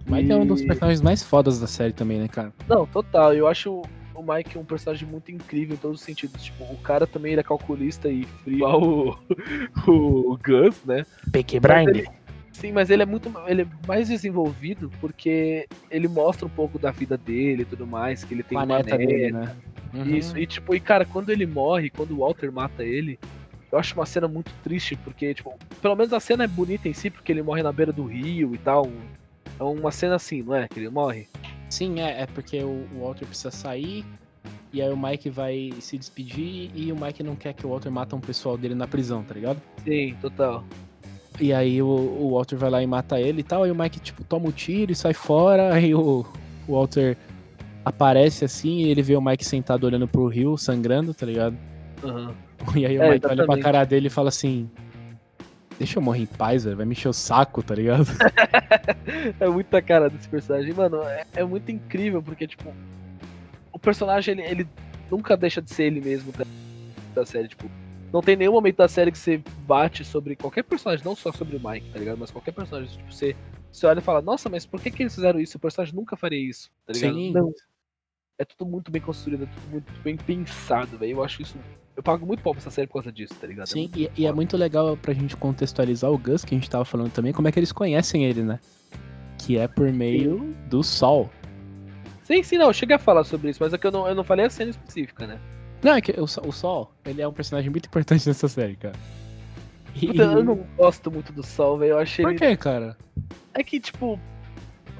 O 0.09 0.15
Mike 0.15 0.31
é 0.31 0.35
um 0.35 0.45
dos 0.45 0.61
E- 0.61 0.65
personagens 0.65 1.01
mais 1.01 1.23
fodas 1.23 1.59
da 1.59 1.67
série 1.67 1.93
também, 1.93 2.19
né, 2.19 2.27
cara? 2.27 2.51
Não, 2.67 2.85
total. 2.87 3.33
Eu 3.33 3.47
acho 3.47 3.81
o 4.15 4.23
Mike 4.23 4.57
um 4.57 4.65
personagem 4.65 5.07
muito 5.07 5.31
incrível 5.31 5.75
em 5.75 5.77
todos 5.77 5.99
os 5.99 6.05
sentidos. 6.05 6.43
Tipo, 6.43 6.63
o 6.65 6.77
cara 6.77 7.05
também 7.05 7.31
ele 7.33 7.41
é 7.41 7.43
calculista 7.43 8.09
e 8.09 8.25
frio, 8.43 8.55
igual 8.57 8.81
o, 8.83 9.17
o 10.33 10.37
Gus, 10.43 10.83
né? 10.83 11.05
Peaky 11.31 11.57
ele- 11.89 12.07
Sim, 12.51 12.73
mas 12.73 12.89
ele 12.89 13.03
é 13.03 13.05
muito 13.05 13.31
ele 13.47 13.61
é 13.61 13.67
mais 13.87 14.09
desenvolvido 14.09 14.91
porque 14.99 15.65
ele 15.89 16.09
mostra 16.09 16.45
um 16.45 16.49
pouco 16.49 16.77
da 16.77 16.91
vida 16.91 17.17
dele 17.17 17.61
e 17.61 17.65
tudo 17.65 17.87
mais, 17.87 18.25
que 18.25 18.33
ele 18.33 18.43
tem 18.43 18.57
a 18.57 18.63
uma 18.63 18.77
neta 18.77 18.97
neta, 18.97 19.07
dele, 19.07 19.31
né? 19.31 19.55
Uhum. 19.93 20.03
Isso, 20.05 20.37
e 20.37 20.45
tipo, 20.45 20.75
e 20.75 20.79
cara, 20.79 21.05
quando 21.05 21.29
ele 21.29 21.45
morre, 21.45 21.89
quando 21.89 22.11
o 22.11 22.17
Walter 22.17 22.51
mata 22.51 22.83
ele, 22.83 23.17
eu 23.71 23.79
acho 23.79 23.93
uma 23.95 24.05
cena 24.05 24.27
muito 24.27 24.51
triste, 24.63 24.95
porque, 24.97 25.33
tipo, 25.33 25.53
pelo 25.81 25.95
menos 25.95 26.11
a 26.11 26.19
cena 26.19 26.43
é 26.43 26.47
bonita 26.47 26.89
em 26.89 26.93
si, 26.93 27.09
porque 27.09 27.31
ele 27.31 27.41
morre 27.41 27.63
na 27.63 27.71
beira 27.71 27.93
do 27.93 28.03
rio 28.03 28.53
e 28.53 28.57
tal. 28.57 28.89
É 29.59 29.63
uma 29.63 29.91
cena 29.91 30.15
assim, 30.15 30.41
não 30.41 30.55
é? 30.55 30.67
Que 30.67 30.79
ele 30.79 30.89
morre. 30.89 31.27
Sim, 31.69 31.99
é, 31.99 32.21
é 32.21 32.25
porque 32.25 32.63
o, 32.63 32.87
Walter 32.99 33.25
precisa 33.27 33.51
sair, 33.51 34.05
e 34.73 34.81
aí 34.81 34.89
o 34.91 34.97
Mike 34.97 35.29
vai 35.29 35.71
se 35.79 35.97
despedir, 35.97 36.71
e 36.73 36.91
o 36.91 36.95
Mike 36.99 37.21
não 37.23 37.35
quer 37.35 37.53
que 37.53 37.65
o 37.65 37.69
Walter 37.69 37.91
mata 37.91 38.15
um 38.15 38.21
pessoal 38.21 38.57
dele 38.57 38.73
na 38.75 38.87
prisão, 38.87 39.23
tá 39.23 39.33
ligado? 39.33 39.61
Sim, 39.83 40.15
total. 40.21 40.63
E 41.39 41.53
aí 41.53 41.81
o, 41.81 41.85
o 41.87 42.31
Walter 42.33 42.57
vai 42.57 42.69
lá 42.69 42.83
e 42.83 42.87
mata 42.87 43.19
ele 43.19 43.41
e 43.41 43.43
tal, 43.43 43.63
aí 43.63 43.71
o 43.71 43.75
Mike, 43.75 43.99
tipo, 43.99 44.23
toma 44.23 44.47
o 44.49 44.51
tiro 44.51 44.91
e 44.91 44.95
sai 44.95 45.13
fora, 45.13 45.73
aí 45.75 45.93
o, 45.93 46.25
o 46.67 46.73
Walter 46.73 47.17
aparece 47.85 48.45
assim, 48.45 48.79
e 48.79 48.89
ele 48.89 49.01
vê 49.01 49.15
o 49.15 49.21
Mike 49.21 49.45
sentado 49.45 49.85
olhando 49.85 50.07
pro 50.07 50.27
rio, 50.27 50.57
sangrando, 50.57 51.13
tá 51.13 51.25
ligado? 51.25 51.57
Aham. 52.03 52.33
E 52.75 52.85
aí 52.85 52.97
o 52.99 53.03
É, 53.03 53.11
Mike 53.13 53.25
olha 53.27 53.45
pra 53.45 53.57
exatamente. 53.57 53.63
cara 53.63 53.83
dele 53.85 54.07
e 54.07 54.09
fala 54.09 54.29
assim, 54.29 54.69
deixa 55.79 55.97
eu 55.97 56.03
morrer 56.03 56.23
em 56.23 56.25
paz, 56.25 56.65
velho, 56.65 56.75
vai 56.75 56.85
me 56.85 56.91
encher 56.91 57.07
o 57.07 57.13
saco, 57.13 57.63
tá 57.63 57.73
ligado? 57.73 58.05
é 59.39 59.47
muita 59.47 59.81
cara 59.81 60.09
desse 60.09 60.27
personagem. 60.27 60.73
Mano, 60.73 61.01
é, 61.03 61.25
é 61.37 61.43
muito 61.43 61.71
incrível, 61.71 62.21
porque, 62.21 62.45
tipo, 62.45 62.73
o 63.71 63.79
personagem, 63.79 64.37
ele, 64.37 64.43
ele 64.43 64.69
nunca 65.09 65.37
deixa 65.37 65.61
de 65.61 65.73
ser 65.73 65.85
ele 65.85 66.01
mesmo 66.01 66.33
da, 66.33 66.45
da 67.15 67.25
série, 67.25 67.47
tipo. 67.47 67.71
Não 68.11 68.21
tem 68.21 68.35
nenhum 68.35 68.53
momento 68.53 68.77
da 68.77 68.87
série 68.87 69.11
que 69.11 69.19
você 69.19 69.41
bate 69.65 70.03
sobre 70.03 70.35
qualquer 70.35 70.63
personagem, 70.63 71.05
não 71.05 71.15
só 71.15 71.31
sobre 71.31 71.55
o 71.55 71.61
Mike, 71.63 71.91
tá 71.91 71.99
ligado? 71.99 72.17
Mas 72.17 72.31
qualquer 72.31 72.51
personagem, 72.51 72.89
tipo, 72.97 73.13
você, 73.13 73.35
você 73.71 73.85
olha 73.85 73.99
e 73.99 74.01
fala, 74.01 74.21
nossa, 74.21 74.49
mas 74.49 74.65
por 74.65 74.81
que, 74.81 74.91
que 74.91 75.03
eles 75.03 75.13
fizeram 75.13 75.39
isso? 75.39 75.57
O 75.57 75.61
personagem 75.61 75.95
nunca 75.95 76.17
faria 76.17 76.39
isso, 76.39 76.69
tá 76.85 76.93
ligado? 76.93 77.13
Sim. 77.13 77.31
Não. 77.31 77.53
É 78.39 78.45
tudo 78.45 78.65
muito 78.69 78.89
bem 78.89 79.01
construído, 79.01 79.43
é 79.43 79.47
tudo 79.47 79.69
muito 79.69 79.91
bem 80.01 80.15
pensado, 80.15 80.97
velho. 80.97 81.11
Eu 81.17 81.23
acho 81.23 81.41
isso. 81.41 81.57
Eu 81.95 82.01
pago 82.01 82.25
muito 82.25 82.41
pau 82.41 82.53
pra 82.53 82.61
essa 82.61 82.71
série 82.71 82.87
por 82.87 82.93
causa 82.93 83.11
disso, 83.11 83.35
tá 83.35 83.45
ligado? 83.45 83.67
É 83.67 83.71
Sim, 83.71 83.81
muito 83.81 83.99
e, 83.99 84.09
e 84.15 84.25
é 84.25 84.31
muito 84.31 84.55
legal 84.55 84.95
pra 84.95 85.13
gente 85.13 85.35
contextualizar 85.35 86.09
o 86.09 86.17
Gus, 86.17 86.45
que 86.45 86.55
a 86.55 86.57
gente 86.57 86.69
tava 86.69 86.85
falando 86.85 87.11
também, 87.11 87.33
como 87.33 87.49
é 87.49 87.51
que 87.51 87.59
eles 87.59 87.73
conhecem 87.73 88.23
ele, 88.23 88.41
né? 88.41 88.57
Que 89.37 89.57
é 89.57 89.67
por 89.67 89.91
meio 89.91 90.55
do 90.69 90.81
sol. 90.81 91.29
Sim, 92.23 92.41
sim, 92.41 92.57
não, 92.57 92.67
eu 92.67 92.73
cheguei 92.73 92.95
a 92.95 92.99
falar 92.99 93.25
sobre 93.25 93.49
isso, 93.49 93.61
mas 93.61 93.73
é 93.73 93.77
que 93.77 93.85
eu 93.85 93.91
não, 93.91 94.07
eu 94.07 94.15
não 94.15 94.23
falei 94.23 94.45
a 94.45 94.49
cena 94.49 94.69
específica, 94.69 95.27
né? 95.27 95.37
Não, 95.83 95.93
é 95.95 95.99
que 96.01 96.11
o, 96.17 96.27
Sol- 96.27 96.47
o 96.47 96.51
Sol, 96.53 96.93
ele 97.03 97.21
é 97.21 97.27
um 97.27 97.33
personagem 97.33 97.69
muito 97.69 97.87
importante 97.87 98.25
nessa 98.27 98.47
série, 98.47 98.77
cara. 98.77 98.95
E- 99.95 100.07
Puta, 100.07 100.23
eu 100.23 100.43
não 100.43 100.55
gosto 100.77 101.11
muito 101.11 101.33
do 101.33 101.43
Sol, 101.45 101.77
velho. 101.77 101.91
Eu 101.91 101.99
achei 101.99 102.23
Por 102.23 102.31
ele. 102.31 102.39
que, 102.39 102.55
cara? 102.55 102.95
É 103.53 103.61
que, 103.63 103.79
tipo. 103.81 104.17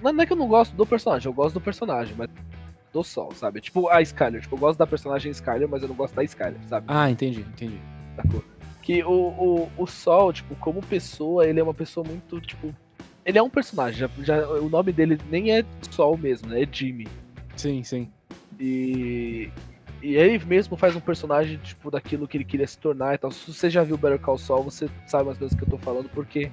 Não 0.02 0.22
é 0.22 0.26
que 0.26 0.34
eu 0.34 0.38
não 0.38 0.48
gosto 0.48 0.76
do 0.76 0.86
personagem, 0.86 1.28
eu 1.30 1.34
gosto 1.34 1.54
do 1.54 1.62
personagem, 1.62 2.16
mas. 2.18 2.30
Do 2.94 3.04
Sol, 3.04 3.32
sabe? 3.36 3.62
Tipo 3.62 3.88
a 3.90 4.02
Skyler. 4.02 4.42
Tipo, 4.42 4.56
eu 4.56 4.60
gosto 4.60 4.80
da 4.80 4.88
personagem 4.88 5.32
Skyler, 5.32 5.68
mas 5.70 5.82
eu 5.84 5.88
não 5.90 5.96
gosto 5.96 6.16
da 6.16 6.24
Skyler, 6.24 6.58
sabe? 6.68 6.86
Ah, 6.90 7.10
entendi, 7.10 7.42
entendi. 7.42 7.80
Sacou? 8.16 8.44
Que 8.82 9.04
o, 9.04 9.12
o, 9.12 9.70
o 9.78 9.86
Sol, 9.88 10.34
tipo, 10.34 10.56
como 10.56 10.82
pessoa, 10.82 11.46
ele 11.46 11.60
é 11.60 11.64
uma 11.64 11.74
pessoa 11.74 12.06
muito, 12.08 12.42
tipo. 12.42 12.74
ele 13.24 13.38
é 13.38 13.44
um 13.44 13.50
personagem, 13.50 14.00
já, 14.00 14.10
já- 14.24 14.50
o 14.50 14.68
nome 14.70 14.92
dele 14.92 15.20
nem 15.30 15.52
é 15.56 15.64
Sol 15.92 16.18
mesmo, 16.18 16.50
né? 16.50 16.64
É 16.64 16.68
Jimmy. 16.72 17.08
Sim, 17.56 17.84
sim. 17.84 18.10
E, 18.60 19.50
e 20.02 20.16
ele 20.16 20.44
mesmo 20.46 20.76
faz 20.76 20.96
um 20.96 21.00
personagem, 21.00 21.58
tipo, 21.58 21.92
daquilo 21.92 22.28
que 22.28 22.38
ele 22.38 22.44
queria 22.44 22.66
se 22.68 22.78
tornar 22.78 23.14
e 23.14 23.18
tal. 23.18 23.32
Se 23.32 23.54
você 23.54 23.70
já 23.70 23.84
viu 23.84 23.98
Better 23.98 24.20
Call 24.20 24.38
Saul, 24.38 24.64
você 24.64 24.90
sabe 25.06 25.26
mais 25.26 25.38
ou 25.38 25.42
menos 25.42 25.54
o 25.54 25.58
que 25.58 25.64
eu 25.64 25.70
tô 25.70 25.78
falando, 25.78 26.10
porque 26.10 26.50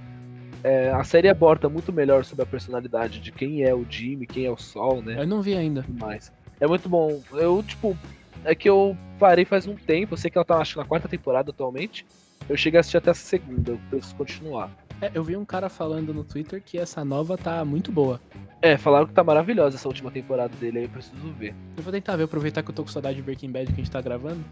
é, 0.67 0.91
a 0.91 1.05
série 1.05 1.29
aborda 1.29 1.69
muito 1.69 1.93
melhor 1.93 2.25
sobre 2.25 2.43
a 2.43 2.47
personalidade 2.47 3.21
de 3.21 3.31
quem 3.31 3.63
é 3.63 3.73
o 3.73 3.87
Jimmy, 3.89 4.27
quem 4.27 4.47
é 4.47 4.51
o 4.51 4.57
Sol, 4.57 5.01
né? 5.01 5.15
Eu 5.17 5.27
não 5.27 5.41
vi 5.41 5.55
ainda. 5.55 5.85
mais. 6.01 6.33
É 6.59 6.67
muito 6.67 6.89
bom. 6.89 7.23
Eu, 7.35 7.63
tipo, 7.63 7.97
é 8.45 8.53
que 8.53 8.69
eu 8.69 8.97
parei 9.17 9.45
faz 9.45 9.69
um 9.69 9.77
tempo, 9.77 10.15
eu 10.15 10.19
sei 10.19 10.29
que 10.29 10.37
ela 10.37 10.45
tá, 10.45 10.59
acho 10.59 10.73
que 10.73 10.81
na 10.81 10.85
quarta 10.85 11.09
temporada 11.09 11.51
atualmente. 11.51 12.05
Eu 12.49 12.57
cheguei 12.57 12.79
a 12.79 12.81
assistir 12.81 12.97
até 12.97 13.13
a 13.13 13.15
segunda, 13.15 13.73
eu 13.73 13.81
preciso 13.89 14.17
continuar. 14.17 14.71
É, 15.01 15.11
eu 15.15 15.23
vi 15.23 15.37
um 15.37 15.45
cara 15.45 15.69
falando 15.69 16.13
no 16.13 16.25
Twitter 16.25 16.61
que 16.61 16.79
essa 16.79 17.05
nova 17.05 17.39
tá 17.39 17.65
muito 17.65 17.93
boa. 17.93 18.21
É, 18.61 18.77
falaram 18.77 19.07
que 19.07 19.13
tá 19.13 19.23
maravilhosa 19.23 19.77
essa 19.77 19.87
última 19.87 20.11
temporada 20.11 20.57
dele, 20.57 20.79
aí 20.79 20.85
eu 20.87 20.91
preciso 20.91 21.33
ver. 21.35 21.55
Eu 21.77 21.83
vou 21.85 21.93
tentar 21.93 22.17
ver, 22.17 22.25
aproveitar 22.25 22.65
que 22.65 22.71
eu 22.71 22.75
tô 22.75 22.83
com 22.83 22.89
saudade 22.89 23.17
de 23.17 23.23
Breaking 23.23 23.53
Bad 23.53 23.67
que 23.67 23.73
a 23.81 23.85
gente 23.85 23.91
tá 23.91 24.01
gravando. 24.01 24.45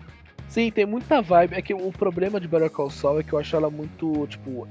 Sim, 0.49 0.71
tem 0.71 0.87
muita 0.87 1.21
vibe. 1.21 1.55
É 1.55 1.63
que 1.63 1.75
o 1.75 1.91
problema 1.91 2.39
de 2.39 2.47
Better 2.47 2.71
Call 2.71 2.91
Saul 2.91 3.19
é 3.19 3.23
que 3.25 3.33
eu 3.33 3.39
acho 3.41 3.57
ela 3.57 3.69
muito, 3.69 4.27
tipo. 4.29 4.69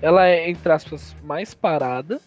Ela 0.00 0.26
é, 0.28 0.48
entre 0.50 0.70
aspas, 0.72 1.16
mais 1.22 1.54
parada. 1.54 2.20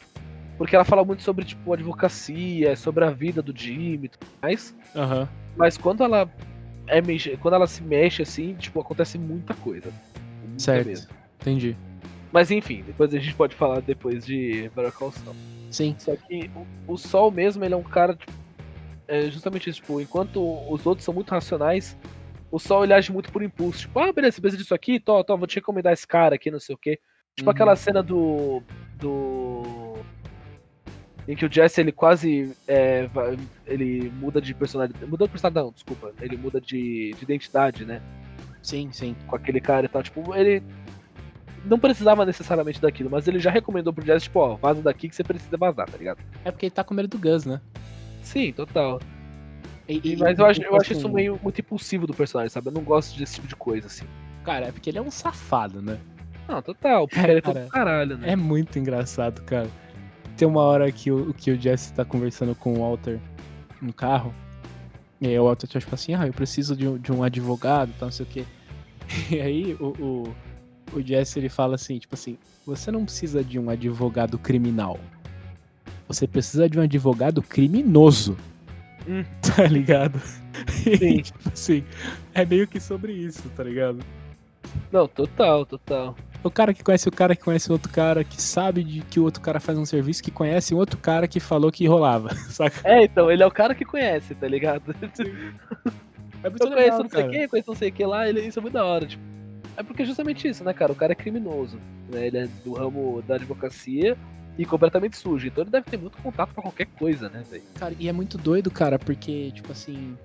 Porque 0.57 0.76
ela 0.76 0.86
fala 0.86 1.03
muito 1.03 1.24
sobre, 1.24 1.43
tipo, 1.43 1.74
advocacia, 1.74 2.76
sobre 2.76 3.03
a 3.03 3.09
vida 3.09 3.41
do 3.41 3.57
Jimmy 3.57 4.05
e 4.05 4.09
tudo 4.09 4.28
mais. 4.41 4.76
Aham. 4.95 5.28
Mas 5.57 5.76
quando 5.78 6.03
ela 6.03 6.30
é 6.88 7.01
mexe- 7.01 7.36
quando 7.38 7.55
ela 7.55 7.65
se 7.67 7.82
mexe 7.82 8.22
assim, 8.22 8.53
tipo, 8.55 8.80
acontece 8.80 9.17
muita 9.17 9.53
coisa. 9.55 9.91
Muita 10.43 10.59
Certo. 10.59 10.88
mesmo. 10.88 11.09
Entendi. 11.39 11.76
Mas 12.32 12.51
enfim, 12.51 12.84
depois 12.86 13.13
a 13.13 13.19
gente 13.19 13.34
pode 13.36 13.55
falar 13.55 13.82
depois 13.82 14.24
de 14.26 14.69
Better 14.76 14.91
Call 14.91 15.11
Saul. 15.11 15.36
Sim. 15.72 15.95
Só 15.97 16.15
que 16.15 16.49
o, 16.88 16.93
o 16.93 16.97
Sol 16.97 17.32
mesmo, 17.32 17.63
ele 17.65 17.74
é 17.74 17.78
um 17.78 17.84
cara, 17.84 18.13
tipo, 18.15 18.32
é 19.07 19.30
justamente 19.32 19.69
isso, 19.69 19.82
tipo, 19.82 19.99
enquanto 19.99 20.41
os 20.72 20.86
outros 20.86 21.03
são 21.03 21.13
muito 21.13 21.32
racionais, 21.32 21.97
o 22.51 22.59
Sol 22.59 22.84
ele 22.84 22.93
age 22.93 23.11
muito 23.11 23.32
por 23.32 23.41
impulso. 23.41 23.80
Tipo, 23.82 23.99
ah, 23.99 24.13
beleza, 24.13 24.36
você 24.36 24.41
precisa 24.41 24.61
disso 24.61 24.76
aqui? 24.76 24.99
Tô, 24.99 25.24
tô, 25.24 25.36
vou 25.38 25.47
te 25.47 25.55
recomendar 25.55 25.91
esse 25.91 26.05
cara 26.05 26.36
aqui, 26.36 26.51
não 26.51 26.59
sei 26.59 26.76
o 26.76 26.78
quê. 26.78 26.99
Tipo 27.36 27.49
Uhum. 27.49 27.51
aquela 27.55 27.75
cena 27.75 28.03
do. 28.03 28.61
do. 28.99 29.95
Em 31.27 31.36
que 31.36 31.45
o 31.45 31.51
Jesse 31.51 31.79
ele 31.82 31.91
quase. 31.91 32.55
é, 32.67 33.09
ele 33.65 34.11
muda 34.19 34.41
de 34.41 34.53
personalidade. 34.53 35.05
Muda 35.05 35.25
de 35.25 35.32
personalidade, 35.32 35.65
não, 35.65 35.71
desculpa. 35.73 36.11
Ele 36.21 36.36
muda 36.38 36.59
de, 36.59 37.13
de 37.17 37.23
identidade, 37.23 37.86
né? 37.86 38.01
Sim, 38.61 38.89
sim. 38.91 39.15
Com 39.27 39.36
aquele 39.36 39.61
cara 39.61 39.86
e 39.86 39.89
tal. 39.89 40.03
Tipo, 40.03 40.36
ele. 40.36 40.61
Não 41.63 41.77
precisava 41.77 42.25
necessariamente 42.25 42.82
daquilo, 42.82 43.07
mas 43.09 43.27
ele 43.27 43.39
já 43.39 43.51
recomendou 43.51 43.93
pro 43.93 44.03
Jesse, 44.03 44.23
tipo, 44.23 44.39
ó, 44.39 44.55
vaza 44.55 44.82
daqui 44.82 45.07
que 45.07 45.15
você 45.15 45.23
precisa 45.23 45.55
vazar, 45.57 45.88
tá 45.88 45.95
ligado? 45.95 46.17
É 46.43 46.49
porque 46.49 46.65
ele 46.65 46.71
tá 46.71 46.84
com 46.84 46.91
medo 46.95 47.07
do 47.07 47.19
Gus, 47.19 47.45
né? 47.45 47.61
Sim, 48.23 48.51
total. 48.51 48.99
E- 49.88 50.01
E- 50.03 50.15
mas 50.17 50.39
eu 50.39 50.45
acho, 50.47 50.59
eu 50.63 50.75
acho 50.75 50.93
isso 50.93 51.05
assim, 51.05 51.15
meio 51.15 51.39
muito 51.41 51.61
impulsivo 51.61 52.07
do 52.07 52.15
personagem, 52.15 52.49
sabe? 52.49 52.69
Eu 52.69 52.71
não 52.71 52.82
gosto 52.82 53.15
desse 53.15 53.36
tipo 53.36 53.47
de 53.47 53.55
coisa, 53.55 53.86
assim. 53.86 54.05
Cara, 54.43 54.65
é 54.69 54.71
porque 54.71 54.89
ele 54.89 54.97
é 54.97 55.01
um 55.03 55.11
safado, 55.11 55.84
né? 55.84 55.99
Não, 56.52 56.62
total, 56.62 57.08
porque 57.08 57.26
ele 57.26 57.38
é 57.38 57.41
todo 57.41 57.54
cara, 57.54 57.68
caralho, 57.70 58.18
né? 58.18 58.32
É 58.32 58.36
muito 58.36 58.78
engraçado, 58.78 59.41
cara. 59.43 59.70
Tem 60.36 60.45
uma 60.45 60.62
hora 60.62 60.91
que 60.91 61.10
o, 61.10 61.34
que 61.34 61.49
o 61.49 61.60
Jesse 61.60 61.93
tá 61.93 62.04
conversando 62.04 62.54
com 62.54 62.74
o 62.74 62.80
Walter 62.82 63.20
no 63.82 63.93
carro. 63.93 64.36
E 65.22 65.28
aí 65.28 65.39
o 65.39 65.45
Walter 65.45 65.68
tá 65.68 65.80
tipo 65.80 65.95
assim, 65.95 66.14
ah, 66.14 66.28
eu 66.28 66.34
preciso 66.34 66.76
de 66.76 66.86
um, 66.86 66.97
de 66.97 67.10
um 67.10 67.24
advogado, 67.24 67.93
tal, 67.97 68.08
não 68.08 68.12
sei 68.12 68.26
o 68.26 68.30
quê. 68.30 68.45
E 69.32 69.39
aí 69.39 69.78
o, 69.80 69.88
o, 69.88 70.36
o 70.93 71.02
Jesse 71.02 71.39
ele 71.39 71.47
fala 71.47 71.76
assim, 71.76 71.97
tipo 71.97 72.16
assim, 72.16 72.38
você 72.66 72.91
não 72.91 73.06
precisa 73.06 73.41
de 73.41 73.58
um 73.58 73.70
advogado 73.70 74.38
criminal. 74.38 74.99
Você 76.08 76.28
precisa 76.28 76.70
de 76.70 76.78
um 76.78 76.82
advogado 76.82 77.41
criminoso. 77.41 78.38
Hum. 79.08 79.24
Tá 79.56 79.64
ligado? 79.68 80.20
Sim. 80.20 80.91
E, 80.91 81.22
tipo 81.22 81.49
assim, 81.49 81.84
é 82.34 82.45
meio 82.45 82.68
que 82.68 82.80
sobre 82.80 83.14
isso, 83.14 83.49
tá 83.56 83.64
ligado? 83.64 83.99
Não, 84.91 85.08
total, 85.08 85.66
total. 85.66 86.16
O 86.44 86.50
cara 86.50 86.74
que 86.74 86.84
conhece 86.84 87.08
o 87.08 87.12
cara 87.12 87.36
que 87.36 87.44
conhece 87.44 87.70
o 87.70 87.74
outro 87.74 87.92
cara, 87.92 88.24
que 88.24 88.42
sabe 88.42 88.84
de 88.84 89.02
que 89.02 89.20
o 89.20 89.24
outro 89.24 89.42
cara 89.42 89.60
faz 89.60 89.78
um 89.78 89.86
serviço, 89.86 90.24
que 90.24 90.32
conhece 90.32 90.74
um 90.74 90.78
outro 90.78 90.98
cara 90.98 91.28
que 91.28 91.39
falou 91.39 91.72
que 91.72 91.86
rolava, 91.86 92.34
saca? 92.50 92.82
É, 92.84 93.04
então, 93.04 93.32
ele 93.32 93.44
é 93.44 93.46
o 93.46 93.52
cara 93.52 93.76
que 93.76 93.86
conhece, 93.86 94.34
tá 94.36 94.48
ligado? 94.48 94.96
É 96.44 96.50
muito 96.50 96.64
Eu 96.66 96.72
conheço 96.72 97.04
não 97.04 97.10
sei 97.10 97.28
quem, 97.28 97.48
conheço 97.48 97.70
não 97.70 97.76
sei 97.76 97.89
o 97.89 97.92
que 97.92 98.04
lá, 98.04 98.28
ele, 98.28 98.42
isso 98.42 98.58
é 98.58 98.62
muito 98.64 98.74
da 98.74 98.84
hora, 98.84 99.06
tipo. 99.06 99.22
É 99.78 99.84
porque 99.84 100.02
é 100.02 100.06
justamente 100.06 100.48
isso, 100.48 100.64
né, 100.64 100.74
cara? 100.74 100.92
O 100.92 100.96
cara 100.96 101.12
é 101.12 101.16
criminoso, 101.16 101.78
né? 102.12 102.28
Ele 102.28 102.38
é 102.39 102.48
do 102.64 102.74
ramo 102.74 103.22
da 103.28 103.36
advocacia 103.36 104.18
e 104.58 104.66
completamente 104.66 105.18
sujo. 105.18 105.48
Então 105.48 105.64
ele 105.64 105.72
deve 105.72 105.89
ter 105.89 105.98
muito 105.98 106.18
contato 106.18 106.54
pra 106.54 106.62
qualquer 106.62 106.88
coisa, 106.88 107.30
né, 107.30 107.44
velho? 107.50 107.64
Cara, 107.76 107.96
e 107.98 108.10
é 108.10 108.12
muito 108.12 108.38
doido, 108.38 108.70
cara, 108.70 109.00
porque, 109.00 109.52
tipo 109.52 109.72
assim, 109.72 110.18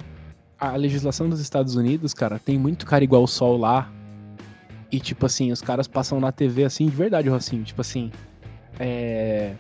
a 0.59 0.75
legislação 0.77 1.29
dos 1.29 1.41
Estados 1.41 1.77
Unidos, 1.77 2.13
cara, 2.13 2.39
tem 2.39 2.59
muito 2.59 2.87
cara 2.87 3.05
igual 3.05 3.23
o 3.23 3.29
sol 3.29 3.57
lá. 3.57 3.91
E, 4.91 5.01
tipo 5.01 5.27
assim, 5.27 5.51
os 5.53 5.61
caras 5.61 5.87
passam 5.89 6.21
na 6.21 6.31
TV 6.33 6.65
assim, 6.65 6.87
de 6.87 6.95
verdade, 6.95 7.29
Rocinho. 7.29 7.65
Tipo 7.65 7.81
assim, 7.81 8.11
é. 8.79 9.53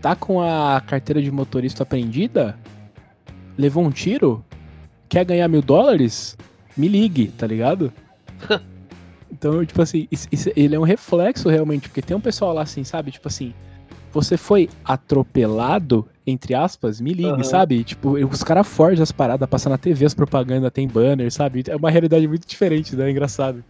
Tá 0.00 0.14
com 0.14 0.40
a 0.40 0.80
carteira 0.80 1.20
de 1.20 1.30
motorista 1.30 1.82
apreendida? 1.82 2.56
Levou 3.56 3.84
um 3.84 3.90
tiro? 3.90 4.44
Quer 5.08 5.24
ganhar 5.24 5.48
mil 5.48 5.60
dólares? 5.62 6.36
Me 6.76 6.86
ligue, 6.88 7.28
tá 7.28 7.46
ligado? 7.46 7.92
Então, 9.30 9.64
tipo 9.64 9.80
assim, 9.82 10.08
isso- 10.10 10.26
isso- 10.32 10.50
ele 10.56 10.74
é 10.74 10.78
um 10.80 10.84
reflexo 10.84 11.48
realmente, 11.50 11.88
porque 11.88 12.00
tem 12.02 12.16
um 12.16 12.20
pessoal 12.20 12.52
lá 12.52 12.62
assim, 12.62 12.82
sabe? 12.82 13.10
Tipo 13.12 13.28
assim, 13.28 13.52
você 14.10 14.36
foi 14.38 14.68
atropelado, 14.82 16.08
entre 16.26 16.54
aspas, 16.54 16.98
me 17.00 17.12
ligue, 17.12 17.28
Aham. 17.28 17.44
sabe? 17.44 17.84
Tipo, 17.84 18.12
os 18.26 18.42
caras 18.42 18.66
forjam 18.66 19.02
as 19.02 19.12
paradas, 19.12 19.48
passam 19.48 19.70
na 19.70 19.78
TV 19.78 20.06
as 20.06 20.14
propagandas, 20.14 20.72
tem 20.72 20.88
banner, 20.88 21.30
sabe? 21.30 21.62
É 21.68 21.76
uma 21.76 21.90
realidade 21.90 22.26
muito 22.26 22.48
diferente, 22.48 22.96
né? 22.96 23.06
É 23.06 23.10
engraçado. 23.10 23.62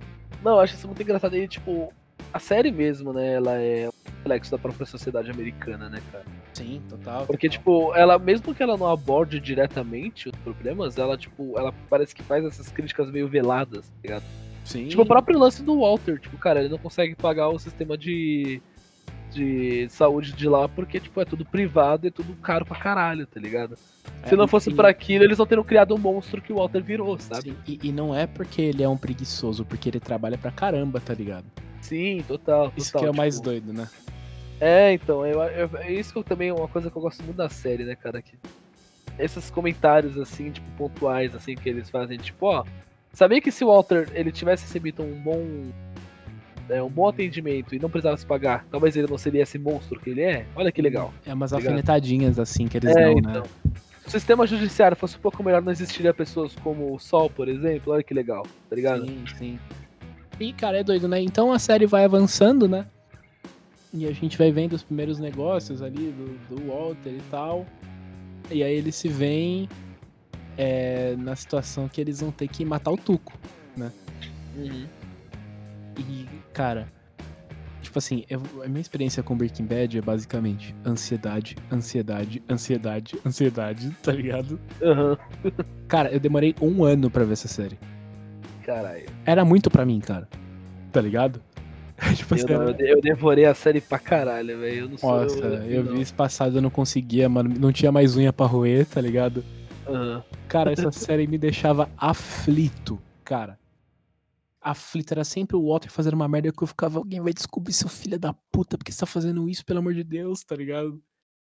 Não, 0.43 0.53
eu 0.53 0.61
acho 0.61 0.75
isso 0.75 0.87
muito 0.87 1.03
engraçado. 1.03 1.37
E, 1.37 1.49
tipo, 1.49 1.93
a 2.33 2.39
série 2.39 2.71
mesmo, 2.71 3.13
né? 3.13 3.35
Ela 3.35 3.61
é 3.61 3.89
um 3.89 4.11
reflexo 4.17 4.51
da 4.51 4.59
própria 4.59 4.87
sociedade 4.87 5.31
americana, 5.31 5.89
né, 5.89 6.01
cara? 6.13 6.25
Sim, 6.53 6.83
total. 6.89 7.27
Porque, 7.27 7.49
tipo, 7.49 7.95
ela, 7.95 8.19
mesmo 8.19 8.55
que 8.55 8.63
ela 8.63 8.77
não 8.77 8.89
aborde 8.89 9.41
diretamente 9.41 10.29
os 10.29 10.39
problemas, 10.41 10.99
ela, 10.99 11.17
tipo, 11.17 11.59
ela 11.59 11.73
parece 11.89 12.15
que 12.15 12.23
faz 12.23 12.45
essas 12.45 12.69
críticas 12.69 13.11
meio 13.11 13.29
veladas, 13.29 13.89
tá 13.89 13.97
ligado? 14.03 14.25
Sim. 14.65 14.89
Tipo, 14.89 15.03
o 15.03 15.07
próprio 15.07 15.39
lance 15.39 15.63
do 15.63 15.81
Walter, 15.81 16.19
tipo, 16.21 16.37
cara, 16.37 16.61
ele 16.61 16.69
não 16.69 16.79
consegue 16.79 17.15
pagar 17.15 17.49
o 17.49 17.59
sistema 17.59 17.97
de, 17.97 18.61
de 19.39 19.89
saúde 19.91 20.33
de 20.33 20.49
lá 20.49 20.69
porque, 20.69 20.99
tipo, 21.01 21.21
é 21.21 21.25
tudo 21.25 21.45
privado 21.45 22.07
e 22.07 22.11
tudo 22.11 22.35
caro 22.37 22.65
pra 22.65 22.77
caralho, 22.77 23.27
tá 23.27 23.39
ligado? 23.41 23.77
Se 24.27 24.35
não 24.37 24.49
fosse 24.49 24.71
É, 24.71 24.75
por 24.75 24.85
aquilo, 24.85 25.25
eles 25.25 25.39
não 25.39 25.47
teriam 25.47 25.65
criado 25.65 25.95
o 25.95 25.99
monstro 25.99 26.43
que 26.43 26.53
o 26.53 26.57
Walter 26.57 26.83
virou, 26.83 27.19
sabe? 27.19 27.51
Sim, 27.51 27.57
E, 27.67 27.89
e 27.89 27.93
não 27.93 28.15
é 28.15 28.27
porque 28.27 28.61
ele 28.61 28.83
é 28.83 28.89
um 28.89 28.97
preguiçoso, 28.97 29.65
porque 29.65 29.89
ele 29.89 30.01
trabalha 30.01 30.37
pra 30.37 30.51
caramba, 30.51 31.01
tá 31.01 31.15
ligado? 31.15 31.47
Sim, 31.81 32.23
total, 32.27 32.71
total. 32.71 32.73
Isso 32.77 32.93
que 32.93 33.05
é 33.05 33.11
o 33.11 33.15
mais 33.15 33.35
tipo, 33.35 33.45
doido, 33.45 33.73
né? 33.73 33.89
É, 34.61 34.93
então, 34.93 35.25
eu, 35.25 35.41
eu- 35.41 35.71
é 35.79 35.93
isso 35.93 36.13
que 36.13 36.19
eu 36.19 36.25
também 36.25 36.49
é 36.49 36.53
uma 36.53 36.69
coisa 36.69 36.91
que 36.91 36.97
eu 36.97 37.03
gosto 37.03 37.23
muito 37.23 37.37
da 37.37 37.49
série, 37.49 37.85
né, 37.85 37.95
cara? 37.95 38.21
Que 38.21 38.37
esses 39.19 39.51
comentários, 39.51 40.19
assim, 40.19 40.51
tipo, 40.51 40.67
pontuais, 40.77 41.35
assim, 41.35 41.55
que 41.55 41.69
eles 41.69 41.89
fazem, 41.89 42.19
tipo, 42.19 42.47
ó. 42.47 42.65
Sabia 43.13 43.41
que 43.41 43.51
se 43.51 43.65
o 43.65 43.69
Walter 43.69 44.09
ele 44.13 44.31
tivesse 44.31 44.65
recebido 44.65 45.03
um 45.03 45.15
bom. 45.23 45.73
É, 46.69 46.83
um 46.83 46.89
bom 46.89 47.09
atendimento 47.09 47.75
e 47.75 47.79
não 47.79 47.89
precisasse 47.91 48.25
pagar, 48.25 48.67
talvez 48.71 48.97
ele 48.97 49.07
não 49.09 49.19
seria 49.19 49.43
esse 49.43 49.59
monstro 49.59 49.99
que 50.01 50.11
ele 50.11 50.23
é? 50.23 50.47
Olha 50.55 50.71
que 50.71 50.83
legal. 50.83 51.13
É 51.25 51.33
umas 51.33 51.53
Ligado? 51.53 51.67
alfinetadinhas 51.67 52.39
assim 52.39 52.67
que 52.69 52.77
eles 52.79 52.95
É, 52.97 53.05
dão, 53.05 53.19
então. 53.19 53.43
né? 53.43 53.73
Se 54.03 54.09
o 54.09 54.11
sistema 54.11 54.47
judiciário 54.47 54.97
fosse 54.97 55.17
um 55.17 55.21
pouco 55.21 55.43
melhor, 55.43 55.61
não 55.61 55.71
existiria 55.71 56.15
pessoas 56.15 56.55
como 56.57 56.95
o 56.95 56.99
Sol, 56.99 57.29
por 57.29 57.47
exemplo. 57.49 57.93
Olha 57.93 58.03
que 58.03 58.15
legal, 58.15 58.47
tá 58.69 58.75
ligado? 58.75 59.05
Sim, 59.07 59.25
sim. 59.37 59.59
E, 60.41 60.53
cara, 60.53 60.79
é 60.79 60.85
doido, 60.85 61.07
né? 61.09 61.21
Então 61.21 61.53
a 61.53 61.59
série 61.59 61.85
vai 61.85 62.05
avançando, 62.05 62.67
né? 62.69 62.87
E 63.93 64.07
a 64.07 64.13
gente 64.13 64.39
vai 64.39 64.51
vendo 64.51 64.75
os 64.75 64.83
primeiros 64.83 65.19
negócios 65.19 65.83
ali 65.83 66.13
do, 66.13 66.57
do 66.57 66.69
Walter 66.69 67.11
e 67.11 67.23
tal. 67.31 67.67
E 68.51 68.63
aí 68.63 68.75
eles 68.75 68.95
se 68.95 69.09
veem 69.09 69.69
é, 70.57 71.15
na 71.19 71.37
situação 71.37 71.89
que 71.89 72.01
eles 72.01 72.21
vão 72.21 72.31
ter 72.31 72.49
que 72.49 72.65
matar 72.65 72.91
o 72.91 72.97
Tuco. 72.97 73.33
Uhum. 73.77 73.91
E, 75.99 76.27
cara, 76.59 76.89
tipo 77.81 77.97
assim, 78.01 78.25
eu- 78.29 78.43
a 78.65 78.69
minha 78.69 78.81
experiência 78.81 79.23
com 79.23 79.37
Breaking 79.37 79.65
Bad 79.65 79.97
é 79.97 80.01
basicamente 80.03 80.75
ansiedade, 80.85 81.57
ansiedade, 81.71 82.43
ansiedade, 82.51 83.17
ansiedade, 83.25 83.91
tá 84.03 84.11
ligado? 84.11 84.59
Aham. 84.83 85.17
Cara, 85.87 86.11
eu 86.11 86.19
demorei 86.19 86.57
um 86.61 86.83
ano 86.83 87.09
pra 87.09 87.23
ver 87.23 87.35
essa 87.35 87.47
série. 87.47 87.79
Caralho. 88.67 89.07
Era 89.25 89.45
muito 89.45 89.71
pra 89.71 89.87
mim, 89.87 90.01
cara. 90.01 90.29
Tá 90.91 91.01
ligado? 91.01 91.41
tipo 92.17 92.35
Eu, 92.35 92.37
assim, 92.39 92.47
não, 92.53 92.63
era- 92.63 92.71
eu, 92.71 92.75
de- 92.75 92.89
eu 92.91 93.01
devorei 93.01 93.45
a 93.45 93.55
série 93.55 93.81
pra 93.81 94.01
caralho, 94.01 94.59
velho. 94.59 94.81
Eu 94.81 94.89
não 94.89 94.99
sou. 94.99 95.11
Nossa, 95.23 95.39
eu 95.39 95.85
não. 95.85 95.93
vi 95.95 96.01
isso 96.01 96.15
passado, 96.15 96.57
eu 96.59 96.63
não 96.63 96.71
conseguia, 96.71 97.29
mano. 97.29 97.55
Não 97.57 97.71
tinha 97.73 97.93
mais 97.93 98.17
unha 98.17 98.33
pra 98.33 98.47
roer, 98.47 98.85
tá 98.85 99.01
ligado? 99.01 99.45
Aham. 99.87 100.25
Cara, 100.49 100.73
essa 100.73 100.91
série 100.93 101.29
me 101.29 101.39
deixava 101.39 101.89
aflito, 101.97 102.99
cara. 103.25 103.57
Aflito, 104.71 105.13
era 105.13 105.25
sempre 105.25 105.57
o 105.57 105.69
Walter 105.69 105.91
fazendo 105.91 106.15
uma 106.15 106.29
merda 106.29 106.53
que 106.53 106.63
eu 106.63 106.67
ficava, 106.67 106.99
alguém 106.99 107.21
vai 107.21 107.33
descobrir 107.33 107.73
seu 107.73 107.89
filho 107.89 108.19
da 108.19 108.35
puta, 108.53 108.77
porque 108.77 108.93
você 108.93 109.01
tá 109.01 109.07
fazendo 109.07 109.49
isso, 109.49 109.65
pelo 109.65 109.79
amor 109.79 109.95
de 109.95 110.05
Deus, 110.05 110.45
tá 110.45 110.55
ligado? 110.55 111.01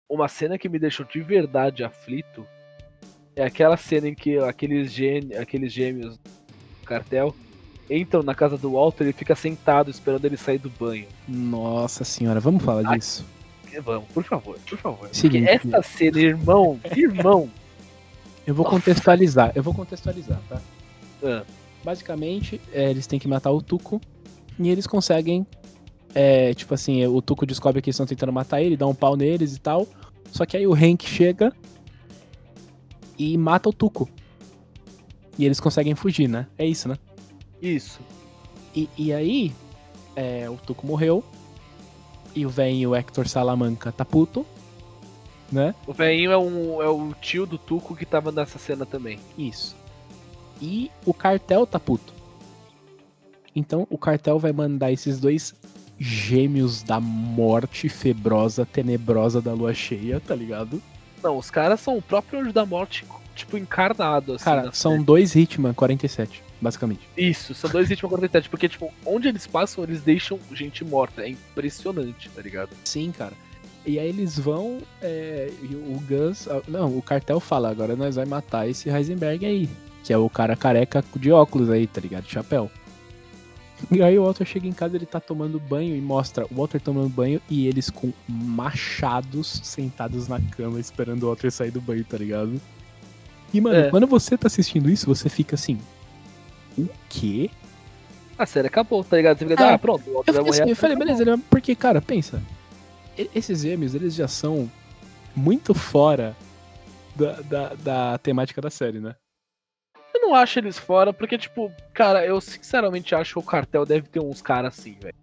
Uma 0.08 0.28
cena 0.28 0.58
que 0.58 0.68
me 0.68 0.78
deixou 0.78 1.04
de 1.04 1.20
verdade 1.20 1.82
aflito 1.82 2.46
é 3.34 3.44
aquela 3.44 3.76
cena 3.76 4.08
em 4.08 4.14
que 4.14 4.38
aqueles, 4.38 4.96
aqueles 5.38 5.72
gêmeos 5.72 6.16
do 6.16 6.86
cartel 6.86 7.34
entram 7.90 8.22
na 8.22 8.34
casa 8.34 8.56
do 8.56 8.72
Walter 8.72 9.06
e 9.08 9.12
fica 9.12 9.34
sentado 9.34 9.90
esperando 9.90 10.24
ele 10.24 10.36
sair 10.36 10.58
do 10.58 10.70
banho. 10.70 11.06
Nossa 11.28 12.04
senhora, 12.04 12.40
vamos 12.40 12.62
falar 12.62 12.82
Ai. 12.86 12.98
disso. 12.98 13.26
Vamos, 13.84 14.08
por 14.08 14.24
favor, 14.24 14.58
por 14.66 14.78
favor. 14.78 15.08
Seguinte. 15.12 15.58
Porque 15.58 15.76
essa 15.76 15.82
cena, 15.82 16.18
irmão, 16.18 16.80
irmão. 16.96 17.50
Eu 18.46 18.54
vou 18.54 18.64
Nossa. 18.64 18.76
contextualizar, 18.76 19.52
eu 19.54 19.62
vou 19.62 19.74
contextualizar, 19.74 20.40
tá? 20.48 20.62
Ah, 21.22 21.42
Basicamente, 21.86 22.60
é, 22.72 22.90
eles 22.90 23.06
têm 23.06 23.16
que 23.16 23.28
matar 23.28 23.52
o 23.52 23.62
Tuco 23.62 24.00
e 24.58 24.68
eles 24.68 24.88
conseguem. 24.88 25.46
é, 26.12 26.52
tipo 26.52 26.74
assim, 26.74 27.06
o 27.06 27.22
Tuco 27.22 27.46
descobre 27.46 27.80
que 27.80 27.88
eles 27.88 27.94
estão 27.94 28.06
tentando 28.06 28.32
matar 28.32 28.60
ele, 28.60 28.76
dá 28.76 28.88
um 28.88 28.94
pau 28.94 29.14
neles 29.14 29.54
e 29.54 29.60
tal. 29.60 29.86
Só 30.32 30.44
que 30.44 30.56
aí 30.56 30.66
o 30.66 30.74
Hank 30.74 31.06
chega 31.06 31.52
e 33.16 33.38
mata 33.38 33.68
o 33.68 33.72
Tuco. 33.72 34.08
E 35.38 35.44
eles 35.44 35.60
conseguem 35.60 35.94
fugir, 35.94 36.28
né? 36.28 36.48
É 36.58 36.66
isso, 36.66 36.88
né? 36.88 36.96
isso. 37.62 38.00
E, 38.74 38.90
e 38.98 39.12
aí, 39.12 39.52
é, 40.16 40.50
o 40.50 40.56
Tuco 40.56 40.84
morreu. 40.84 41.22
E 42.34 42.44
o 42.44 42.48
velho 42.48 42.96
Hector 42.96 43.28
Salamanca 43.28 43.92
tá 43.92 44.04
puto. 44.04 44.44
Né? 45.52 45.72
O 45.86 45.92
velhinho 45.92 46.32
é, 46.32 46.36
um, 46.36 46.82
é 46.82 46.88
o 46.88 47.14
tio 47.14 47.46
do 47.46 47.56
Tuco 47.56 47.94
que 47.94 48.04
tava 48.04 48.32
nessa 48.32 48.58
cena 48.58 48.84
também. 48.84 49.20
Isso. 49.38 49.76
E 50.60 50.90
o 51.04 51.12
cartel 51.12 51.66
tá 51.66 51.78
puto. 51.78 52.12
Então 53.54 53.86
o 53.90 53.96
cartel 53.98 54.38
vai 54.38 54.52
mandar 54.52 54.92
esses 54.92 55.18
dois 55.18 55.54
gêmeos 55.98 56.82
da 56.82 57.00
morte 57.00 57.88
febrosa, 57.88 58.66
tenebrosa 58.66 59.40
da 59.40 59.52
lua 59.54 59.72
cheia, 59.72 60.20
tá 60.20 60.34
ligado? 60.34 60.82
Não, 61.22 61.38
os 61.38 61.50
caras 61.50 61.80
são 61.80 61.96
o 61.96 62.02
próprio 62.02 62.40
Anjo 62.40 62.52
da 62.52 62.66
Morte, 62.66 63.04
tipo, 63.34 63.56
encarnado, 63.56 64.34
assim. 64.34 64.44
Cara, 64.44 64.70
são 64.72 64.92
série. 64.92 65.04
dois 65.04 65.34
Hitman 65.34 65.72
47, 65.72 66.42
basicamente. 66.60 67.00
Isso, 67.16 67.54
são 67.54 67.70
dois 67.70 67.88
ritmos 67.88 68.10
47, 68.10 68.48
porque, 68.50 68.68
tipo, 68.68 68.92
onde 69.04 69.28
eles 69.28 69.46
passam, 69.46 69.82
eles 69.84 70.02
deixam 70.02 70.38
gente 70.52 70.84
morta. 70.84 71.22
É 71.22 71.30
impressionante, 71.30 72.28
tá 72.28 72.42
ligado? 72.42 72.70
Sim, 72.84 73.10
cara. 73.10 73.32
E 73.86 73.98
aí 73.98 74.08
eles 74.08 74.38
vão. 74.38 74.78
é, 75.00 75.50
e 75.62 75.74
o 75.74 75.98
Gus. 76.06 76.46
ah, 76.48 76.60
Não, 76.68 76.96
o 76.96 77.00
cartel 77.00 77.40
fala, 77.40 77.70
agora 77.70 77.96
nós 77.96 78.16
vai 78.16 78.26
matar 78.26 78.68
esse 78.68 78.90
Heisenberg 78.90 79.46
aí. 79.46 79.68
Que 80.06 80.12
é 80.12 80.18
o 80.18 80.30
cara 80.30 80.54
careca 80.54 81.04
de 81.16 81.32
óculos 81.32 81.68
aí, 81.68 81.86
tá 81.86 82.00
ligado? 82.00 82.24
De 82.24 82.30
chapéu. 82.30 82.70
E 83.90 84.00
aí 84.02 84.16
o 84.18 84.24
Walter 84.24 84.46
chega 84.46 84.66
em 84.66 84.72
casa, 84.72 84.96
ele 84.96 85.04
tá 85.04 85.20
tomando 85.20 85.58
banho 85.60 85.94
e 85.94 86.00
mostra 86.00 86.46
o 86.50 86.54
Walter 86.54 86.80
tomando 86.80 87.08
banho 87.10 87.42
e 87.50 87.66
eles 87.66 87.90
com 87.90 88.12
machados 88.26 89.60
sentados 89.64 90.28
na 90.28 90.40
cama 90.40 90.80
esperando 90.80 91.24
o 91.24 91.26
Walter 91.26 91.50
sair 91.50 91.70
do 91.70 91.80
banho, 91.80 92.02
tá 92.04 92.16
ligado? 92.16 92.58
E, 93.52 93.60
mano, 93.60 93.76
É. 93.76 93.90
quando 93.90 94.06
você 94.06 94.36
tá 94.38 94.46
assistindo 94.46 94.88
isso, 94.88 95.06
você 95.06 95.28
fica 95.28 95.56
assim. 95.56 95.78
O 96.78 96.88
quê? 97.08 97.50
A 98.38 98.46
série 98.46 98.68
acabou, 98.68 99.02
tá 99.04 99.16
ligado? 99.16 99.38
Você 99.38 99.46
fica, 99.46 99.62
É, 99.62 99.74
ah, 99.74 99.78
pronto, 99.78 100.08
o 100.08 100.14
Walter 100.14 100.30
Eu, 100.30 100.34
vai 100.34 100.44
morrer. 100.44 100.60
assim, 100.62 100.70
eu 100.70 100.76
falei, 100.76 100.96
beleza, 100.96 101.22
ele- 101.22 101.42
porque, 101.50 101.74
cara, 101.74 102.00
pensa. 102.00 102.42
Esses 103.34 103.60
gêmeos, 103.62 103.94
eles 103.94 104.14
já 104.14 104.28
são 104.28 104.70
muito 105.34 105.74
fora 105.74 106.34
da, 107.14 107.40
da, 107.42 107.74
da 107.74 108.18
temática 108.18 108.60
da 108.62 108.70
série, 108.70 109.00
né? 109.00 109.14
Eu 110.16 110.20
não 110.22 110.34
acho 110.34 110.58
eles 110.58 110.78
fora, 110.78 111.12
porque, 111.12 111.36
tipo, 111.36 111.70
cara, 111.92 112.24
eu 112.24 112.40
sinceramente 112.40 113.14
acho 113.14 113.34
que 113.34 113.38
o 113.38 113.42
cartel 113.42 113.84
deve 113.84 114.08
ter 114.08 114.18
uns 114.18 114.40
caras 114.40 114.78
assim, 114.78 114.96
velho. 115.00 115.14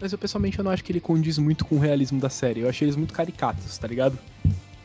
Mas 0.00 0.12
eu 0.12 0.18
pessoalmente 0.18 0.58
eu 0.58 0.64
não 0.64 0.72
acho 0.72 0.82
que 0.82 0.90
ele 0.90 1.00
condiz 1.00 1.38
muito 1.38 1.64
com 1.64 1.76
o 1.76 1.78
realismo 1.78 2.20
da 2.20 2.28
série. 2.28 2.60
Eu 2.60 2.68
achei 2.68 2.84
eles 2.84 2.96
muito 2.96 3.14
caricatos, 3.14 3.78
tá 3.78 3.86
ligado? 3.86 4.18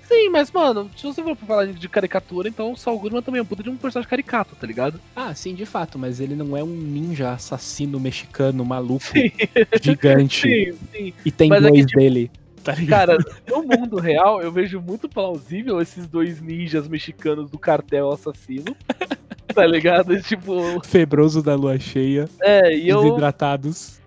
Sim, 0.07 0.29
mas, 0.29 0.51
mano, 0.51 0.89
se 0.95 1.03
você 1.03 1.23
for 1.23 1.35
falar 1.35 1.65
de 1.65 1.89
caricatura, 1.89 2.47
então 2.47 2.71
o 2.71 2.77
Saul 2.77 2.99
Goodman 2.99 3.23
também 3.23 3.39
é 3.39 3.41
um 3.41 3.45
puta 3.45 3.63
de 3.63 3.69
um 3.71 3.75
personagem 3.75 4.09
caricato, 4.09 4.55
tá 4.55 4.67
ligado? 4.67 5.01
Ah, 5.15 5.33
sim, 5.33 5.55
de 5.55 5.65
fato, 5.65 5.97
mas 5.97 6.19
ele 6.19 6.35
não 6.35 6.55
é 6.55 6.63
um 6.63 6.67
ninja 6.67 7.31
assassino 7.31 7.99
mexicano 7.99 8.63
maluco, 8.63 9.03
Sim, 9.03 9.31
gigante, 9.81 10.41
sim, 10.41 10.77
sim. 10.91 11.13
e 11.25 11.31
tem 11.31 11.49
Mas 11.49 11.63
é 11.63 11.65
que, 11.65 11.71
dois 11.71 11.85
tipo, 11.87 11.99
dele, 11.99 12.31
tá 12.63 12.73
ligado? 12.75 13.07
Cara, 13.07 13.17
no 13.47 13.63
mundo 13.63 13.97
real, 13.97 14.41
eu 14.41 14.51
vejo 14.51 14.79
muito 14.79 15.09
plausível 15.09 15.81
esses 15.81 16.07
dois 16.07 16.39
ninjas 16.39 16.87
mexicanos 16.87 17.49
do 17.49 17.59
cartel 17.59 18.11
assassino. 18.11 18.75
Tá 19.53 19.65
ligado? 19.65 20.21
Tipo, 20.21 20.79
Febroso 20.83 21.41
da 21.41 21.55
lua 21.55 21.79
cheia, 21.79 22.29
é, 22.41 22.75
e 22.75 22.87
eu. 22.87 23.01
desidratados. 23.01 23.99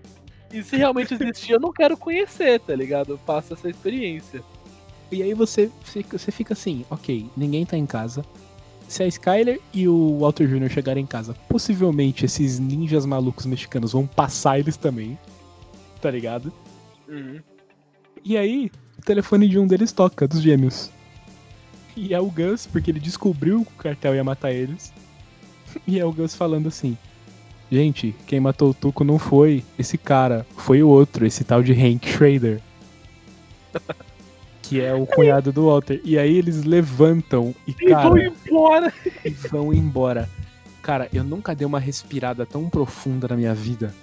E 0.52 0.62
se 0.62 0.76
realmente 0.76 1.14
existir, 1.14 1.52
eu 1.52 1.60
não 1.60 1.72
quero 1.72 1.96
conhecer, 1.96 2.60
tá 2.60 2.74
ligado? 2.76 3.12
Eu 3.12 3.18
passo 3.18 3.54
essa 3.54 3.68
experiência. 3.68 4.42
E 5.10 5.22
aí 5.22 5.34
você 5.34 5.70
fica, 5.82 6.18
você 6.18 6.30
fica 6.30 6.52
assim, 6.52 6.84
ok, 6.90 7.26
ninguém 7.36 7.66
tá 7.66 7.76
em 7.76 7.86
casa. 7.86 8.24
Se 8.86 9.02
a 9.02 9.06
Skyler 9.06 9.60
e 9.72 9.88
o 9.88 10.18
Walter 10.18 10.46
Jr. 10.46 10.68
chegarem 10.68 11.04
em 11.04 11.06
casa, 11.06 11.34
possivelmente 11.48 12.26
esses 12.26 12.58
ninjas 12.58 13.06
malucos 13.06 13.46
mexicanos 13.46 13.92
vão 13.92 14.06
passar 14.06 14.58
eles 14.58 14.76
também. 14.76 15.18
Tá 16.00 16.10
ligado? 16.10 16.52
Uhum. 17.08 17.40
E 18.24 18.36
aí, 18.36 18.70
o 18.98 19.02
telefone 19.02 19.48
de 19.48 19.58
um 19.58 19.66
deles 19.66 19.92
toca, 19.92 20.28
dos 20.28 20.42
gêmeos. 20.42 20.90
E 21.96 22.14
é 22.14 22.20
o 22.20 22.30
Gus, 22.30 22.66
porque 22.66 22.90
ele 22.90 23.00
descobriu 23.00 23.64
que 23.64 23.72
o 23.72 23.82
cartel 23.82 24.14
ia 24.14 24.24
matar 24.24 24.52
eles. 24.52 24.92
E 25.86 25.98
é 25.98 26.04
o 26.04 26.12
Gus 26.12 26.34
falando 26.34 26.68
assim: 26.68 26.96
Gente, 27.70 28.14
quem 28.26 28.40
matou 28.40 28.70
o 28.70 28.74
Tuco 28.74 29.04
não 29.04 29.18
foi 29.18 29.64
esse 29.78 29.96
cara, 29.98 30.46
foi 30.56 30.82
o 30.82 30.88
outro, 30.88 31.26
esse 31.26 31.44
tal 31.44 31.62
de 31.62 31.72
Hank 31.72 32.08
Schrader. 32.08 32.60
Que 34.62 34.80
é 34.80 34.94
o 34.94 35.06
cunhado 35.06 35.52
do 35.52 35.66
Walter. 35.66 36.00
E 36.04 36.18
aí 36.18 36.36
eles 36.36 36.64
levantam 36.64 37.54
e, 37.66 37.72
E 37.72 37.86
cara, 37.90 38.32
embora. 38.48 38.92
e 39.24 39.30
vão 39.30 39.72
embora. 39.72 40.28
Cara, 40.82 41.08
eu 41.12 41.22
nunca 41.22 41.54
dei 41.54 41.66
uma 41.66 41.78
respirada 41.78 42.46
tão 42.46 42.68
profunda 42.68 43.28
na 43.28 43.36
minha 43.36 43.54
vida 43.54 43.94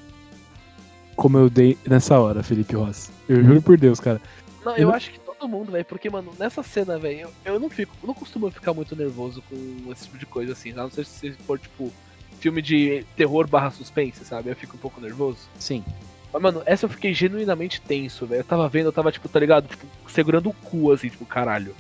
como 1.19 1.37
eu 1.37 1.49
dei 1.49 1.77
nessa 1.85 2.17
hora, 2.17 2.41
Felipe 2.41 2.75
Ross. 2.77 3.11
Eu 3.27 3.43
juro 3.43 3.61
por 3.61 3.77
Deus, 3.77 3.99
cara. 3.99 4.21
Não, 4.63 4.71
Eu 4.77 4.83
eu 4.83 4.93
acho 4.93 5.11
que 5.11 5.19
todo 5.39 5.49
mundo, 5.49 5.71
velho, 5.71 5.85
porque, 5.85 6.09
mano, 6.09 6.33
nessa 6.37 6.61
cena, 6.61 6.97
velho, 6.99 7.29
eu, 7.45 7.53
eu 7.53 7.59
não 7.59 7.69
fico, 7.69 7.95
eu 8.03 8.07
não 8.07 8.13
costumo 8.13 8.51
ficar 8.51 8.73
muito 8.73 8.95
nervoso 8.95 9.41
com 9.49 9.91
esse 9.91 10.03
tipo 10.05 10.17
de 10.17 10.25
coisa 10.25 10.51
assim, 10.53 10.71
a 10.71 10.75
não 10.75 10.91
ser 10.91 11.05
se 11.05 11.31
for, 11.31 11.57
tipo, 11.57 11.91
filme 12.39 12.61
de 12.61 13.05
terror 13.15 13.47
barra 13.47 13.71
suspense, 13.71 14.23
sabe? 14.25 14.49
Eu 14.49 14.55
fico 14.55 14.75
um 14.75 14.79
pouco 14.79 14.99
nervoso. 15.01 15.39
Sim. 15.57 15.83
Mas, 16.31 16.41
mano, 16.41 16.61
essa 16.65 16.85
eu 16.85 16.89
fiquei 16.89 17.13
genuinamente 17.13 17.81
tenso, 17.81 18.25
velho. 18.25 18.41
Eu 18.41 18.43
tava 18.45 18.67
vendo, 18.69 18.85
eu 18.87 18.91
tava, 18.93 19.11
tipo, 19.11 19.27
tá 19.27 19.39
ligado? 19.39 19.67
Tipo, 19.67 19.85
segurando 20.09 20.49
o 20.49 20.53
cu, 20.53 20.91
assim, 20.91 21.09
tipo, 21.09 21.25
caralho. 21.25 21.75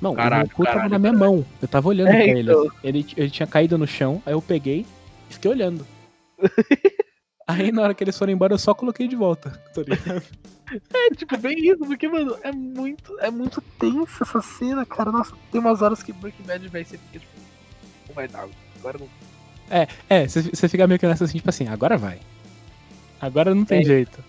Não, 0.00 0.14
Caralho, 0.14 0.46
o 0.46 0.50
cu 0.50 0.64
tava 0.64 0.74
caralho, 0.76 0.90
na 0.92 0.98
minha 0.98 1.12
mão. 1.12 1.46
Eu 1.62 1.68
tava 1.68 1.88
olhando 1.88 2.08
É, 2.08 2.12
pra 2.12 2.24
ele. 2.26 2.50
então. 2.50 2.60
assim. 2.62 2.76
ele. 2.82 3.06
Ele 3.16 3.30
tinha 3.30 3.46
caído 3.46 3.78
no 3.78 3.86
chão, 3.86 4.20
aí 4.26 4.34
eu 4.34 4.42
peguei 4.42 4.84
e 5.30 5.34
fiquei 5.34 5.50
olhando. 5.50 5.86
aí 7.46 7.70
na 7.72 7.82
hora 7.82 7.94
que 7.94 8.02
eles 8.04 8.16
foram 8.18 8.32
embora, 8.32 8.54
eu 8.54 8.58
só 8.58 8.74
coloquei 8.74 9.06
de 9.08 9.16
volta. 9.16 9.50
Tá 9.74 9.82
ligado? 9.82 10.22
É, 10.94 11.10
tipo, 11.14 11.36
bem 11.36 11.58
isso, 11.58 11.78
porque, 11.84 12.08
mano, 12.08 12.34
é 12.42 12.50
muito, 12.50 13.20
é 13.20 13.30
muito 13.30 13.60
tenso 13.78 14.22
essa 14.22 14.40
cena, 14.40 14.84
cara. 14.86 15.12
Nossa, 15.12 15.34
tem 15.52 15.60
umas 15.60 15.82
horas 15.82 16.02
que 16.02 16.10
Breaking 16.10 16.42
Bad, 16.42 16.66
velho, 16.66 16.84
você 16.86 16.96
fica, 16.96 17.18
tipo, 17.18 17.32
não 18.08 18.14
vai 18.14 18.26
dar, 18.26 18.48
agora 18.78 18.98
não. 18.98 19.08
É, 20.08 20.26
você 20.26 20.40
você 20.42 20.66
fica 20.66 20.86
meio 20.86 20.98
que 20.98 21.06
nessa 21.06 21.24
assim, 21.24 21.36
tipo 21.36 21.50
assim, 21.50 21.68
agora 21.68 21.98
vai. 21.98 22.18
Agora 23.20 23.54
não 23.54 23.64
tem 23.64 23.82
É. 23.82 23.84
jeito. 23.84 24.24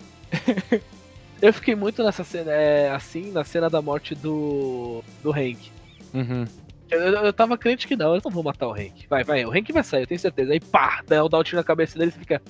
Eu 1.42 1.54
fiquei 1.54 1.74
muito 1.74 2.04
nessa 2.04 2.24
cena, 2.24 2.52
é, 2.52 2.90
assim, 2.92 3.32
na 3.32 3.44
cena 3.46 3.70
da 3.70 3.82
morte 3.82 4.14
do, 4.14 5.04
do 5.24 5.32
Hank. 5.32 5.72
Uhum. 6.14 6.46
Eu, 6.92 7.00
eu, 7.00 7.14
eu 7.26 7.34
tava 7.34 7.58
crente 7.58 7.88
que 7.88 7.96
não, 7.96 8.12
eles 8.14 8.24
não 8.24 8.32
vão 8.32 8.44
matar 8.44 8.68
o 8.68 8.74
Hank. 8.74 9.08
Vai, 9.10 9.24
vai, 9.24 9.46
o 9.46 9.52
Hank 9.52 9.72
vai 9.72 9.84
sair, 9.84 10.04
eu 10.04 10.08
tenho 10.08 10.20
certeza. 10.20 10.52
Aí 10.52 10.60
pá, 10.60 11.02
dá 11.08 11.26
dá 11.28 11.40
um 11.40 11.44
tiro 11.44 11.58
na 11.58 11.64
cabeça 11.64 11.98
dele 11.98 12.10
e 12.12 12.14
você 12.14 12.20
fica. 12.20 12.42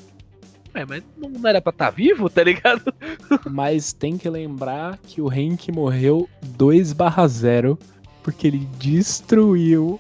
Ué, 0.76 0.86
mas 0.86 1.04
não, 1.18 1.48
era 1.48 1.62
pra 1.62 1.70
estar 1.70 1.90
vivo, 1.90 2.30
tá 2.30 2.44
ligado? 2.44 2.94
Mas 3.50 3.94
tem 3.94 4.18
que 4.18 4.30
lembrar 4.30 4.98
que 4.98 5.22
o 5.22 5.30
Hank 5.30 5.72
morreu 5.72 6.30
2 6.42 6.92
barra 6.92 7.26
0 7.28 7.80
porque 8.22 8.48
ele 8.48 8.68
destruiu 8.78 10.00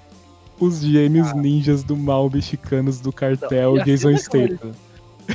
os 0.59 0.81
gêmeos 0.81 1.33
ninjas 1.33 1.83
do 1.83 1.95
mal 1.95 2.29
mexicanos 2.29 2.99
do 2.99 3.11
cartel 3.13 3.75
Não, 3.75 3.83
Jason 3.85 4.17
Statham. 4.17 4.73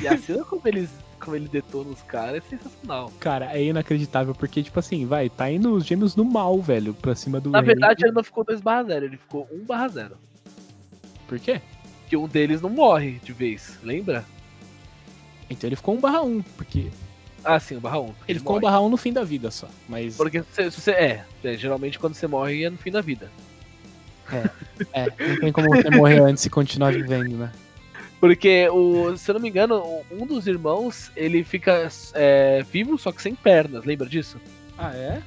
E 0.01 0.07
a 0.07 0.19
cena 0.19 0.45
como 0.45 0.63
eles. 0.67 0.91
Como 1.19 1.37
ele 1.37 1.49
detona 1.49 1.91
os 1.91 2.03
caras 2.03 2.43
é 2.43 2.57
sensacional. 2.57 3.13
Cara, 3.21 3.55
é 3.55 3.63
inacreditável, 3.63 4.35
porque, 4.35 4.63
tipo 4.63 4.79
assim, 4.79 5.05
vai, 5.05 5.29
tá 5.29 5.51
indo 5.51 5.75
os 5.75 5.85
gêmeos 5.85 6.15
do 6.15 6.25
mal, 6.25 6.59
velho, 6.63 6.95
pra 6.95 7.15
cima 7.15 7.39
do 7.39 7.51
Na 7.51 7.61
verdade, 7.61 8.05
ele 8.05 8.13
não 8.13 8.25
ficou 8.25 8.43
2 8.43 8.63
barra 8.63 8.85
0, 8.85 9.05
ele 9.05 9.19
ficou 9.19 9.47
1 9.53 9.65
barra 9.65 9.89
0. 9.89 10.17
Por 11.29 11.39
quê? 11.39 11.61
Que 12.09 12.17
um 12.17 12.27
deles 12.27 12.63
não 12.63 12.71
morre 12.71 13.21
de 13.23 13.35
vez, 13.35 13.79
lembra? 13.83 14.25
Então 15.51 15.69
ele 15.69 15.77
ficou 15.77 15.95
1 15.97 16.01
barra 16.01 16.23
1, 16.23 16.43
porque 16.57 16.87
Ah, 17.45 17.59
sim, 17.59 17.77
o 17.77 17.81
barra 17.81 18.01
1. 18.01 18.15
ele 18.29 18.39
ficou 18.39 18.57
1 18.57 18.61
barra 18.61 18.81
1 18.81 18.89
no 18.89 18.97
fim 18.97 19.13
da 19.13 19.25
vida 19.25 19.51
só, 19.51 19.69
mas... 19.89 20.17
Porque 20.17 20.43
se, 20.53 20.71
se 20.71 20.81
você. 20.81 20.93
É, 20.93 21.25
é, 21.43 21.57
geralmente 21.57 21.99
quando 21.99 22.15
você 22.15 22.27
morre 22.27 22.65
é 22.65 22.71
no 22.71 22.79
fim 22.79 22.91
da 22.91 23.01
vida. 23.01 23.31
É, 24.93 25.07
não 25.29 25.41
tem 25.41 25.53
como 25.53 25.69
você 25.69 25.91
morrer 25.91 26.21
antes 26.21 26.47
e 26.47 26.51
continuar 26.51 26.93
vivendo, 26.93 27.37
né? 27.37 27.53
Porque, 28.21 28.69
o, 28.69 29.17
se 29.17 29.31
eu 29.31 29.35
não 29.35 29.41
me 29.41 29.49
engano, 29.49 29.83
um 30.11 30.27
dos 30.27 30.47
irmãos, 30.47 31.11
ele 31.17 31.43
fica 31.43 31.89
é, 32.15 32.63
vivo, 32.71 32.99
só 32.99 33.11
que 33.11 33.23
sem 33.23 33.35
pernas, 33.35 33.85
lembra 33.85 34.07
disso? 34.07 34.39
Ah, 34.79 34.95
é? 34.95 35.23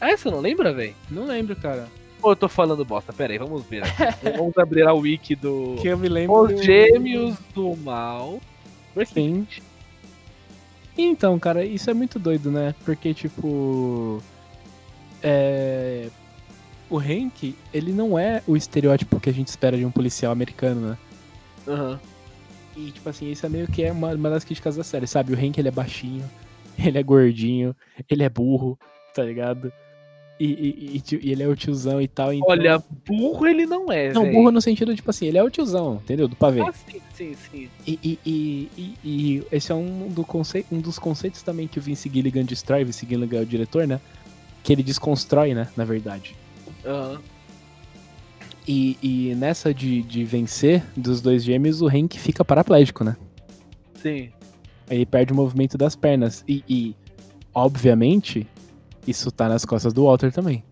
É, 0.00 0.16
você 0.16 0.30
não 0.30 0.40
lembra, 0.40 0.72
velho? 0.72 0.94
Não 1.10 1.26
lembro, 1.26 1.54
cara. 1.54 1.86
Ou 2.22 2.32
eu 2.32 2.36
tô 2.36 2.48
falando 2.48 2.82
bosta? 2.84 3.12
Pera 3.12 3.34
aí, 3.34 3.38
vamos 3.38 3.64
ver. 3.66 3.82
vamos 4.36 4.56
abrir 4.56 4.86
a 4.86 4.94
wiki 4.94 5.34
do... 5.34 5.76
Que 5.82 5.88
eu 5.88 5.98
me 5.98 6.08
lembro. 6.08 6.34
Os 6.42 6.64
Gêmeos 6.64 7.36
do 7.54 7.76
Mal. 7.76 8.40
Sim. 9.12 9.46
Então, 10.96 11.38
cara, 11.38 11.64
isso 11.64 11.90
é 11.90 11.94
muito 11.94 12.18
doido, 12.18 12.50
né? 12.50 12.74
Porque, 12.84 13.12
tipo. 13.12 14.22
É. 15.22 16.08
O 16.90 16.98
Hank, 16.98 17.56
ele 17.72 17.92
não 17.92 18.18
é 18.18 18.42
o 18.46 18.56
estereótipo 18.56 19.18
que 19.18 19.30
a 19.30 19.32
gente 19.32 19.48
espera 19.48 19.76
de 19.76 19.84
um 19.84 19.90
policial 19.90 20.30
americano, 20.30 20.90
né? 20.90 20.98
Aham. 21.66 21.98
E, 22.76 22.90
tipo 22.90 23.08
assim, 23.08 23.30
isso 23.30 23.46
é 23.46 23.48
meio 23.48 23.66
que 23.66 23.82
é 23.82 23.90
uma, 23.90 24.12
uma 24.12 24.30
das 24.30 24.44
críticas 24.44 24.76
da 24.76 24.84
série, 24.84 25.06
sabe? 25.06 25.32
O 25.32 25.36
Hank, 25.36 25.58
ele 25.58 25.68
é 25.68 25.72
baixinho, 25.72 26.28
ele 26.78 26.98
é 26.98 27.02
gordinho, 27.02 27.74
ele 28.08 28.22
é 28.22 28.28
burro, 28.28 28.78
tá 29.14 29.24
ligado? 29.24 29.72
E, 30.38 30.46
e, 30.46 31.16
e 31.22 31.30
ele 31.30 31.42
é 31.44 31.48
o 31.48 31.54
tiozão 31.54 32.00
e 32.00 32.08
tal. 32.08 32.32
Então... 32.32 32.48
Olha, 32.48 32.82
burro 33.06 33.46
ele 33.46 33.66
não 33.66 33.90
é, 33.92 34.12
Não, 34.12 34.22
véi. 34.22 34.32
burro 34.32 34.50
no 34.50 34.60
sentido, 34.60 34.94
tipo 34.94 35.08
assim, 35.08 35.26
ele 35.26 35.38
é 35.38 35.42
o 35.42 35.50
tiozão, 35.50 36.00
entendeu? 36.02 36.26
Do 36.26 36.34
pavê. 36.34 36.60
Ah, 36.60 36.72
sim, 36.72 37.00
sim, 37.14 37.36
sim. 37.50 37.68
E, 37.86 38.18
e, 39.04 39.42
esse 39.52 39.70
é 39.70 39.74
um, 39.74 40.08
do 40.08 40.24
conce... 40.24 40.66
um 40.72 40.80
dos 40.80 40.98
conceitos 40.98 41.42
também 41.42 41.68
que 41.68 41.78
o 41.78 41.82
Vince 41.82 42.10
Gilligan 42.12 42.44
destrói, 42.44 42.84
Vince 42.84 43.06
Gilligan 43.06 43.38
é 43.38 43.42
o 43.42 43.46
diretor, 43.46 43.86
né? 43.86 44.00
Que 44.64 44.72
ele 44.72 44.82
desconstrói, 44.82 45.54
né? 45.54 45.68
Na 45.76 45.84
verdade. 45.84 46.34
Aham. 46.84 47.20
E, 48.66 49.34
nessa 49.36 49.74
de, 49.74 50.02
de 50.02 50.24
vencer 50.24 50.82
dos 50.96 51.20
dois 51.20 51.44
gêmeos, 51.44 51.82
o 51.82 51.86
Hank 51.86 52.18
fica 52.18 52.44
paraplégico, 52.44 53.04
né? 53.04 53.14
Sim. 53.94 54.30
Aí 54.88 54.96
ele 54.96 55.06
perde 55.06 55.32
o 55.32 55.36
movimento 55.36 55.76
das 55.76 55.94
pernas. 55.94 56.42
E, 56.48 56.96
obviamente, 57.52 58.46
isso 59.06 59.30
tá 59.30 59.48
nas 59.48 59.64
costas 59.64 59.92
do 59.92 60.04
Walter 60.04 60.32
também, 60.32 60.64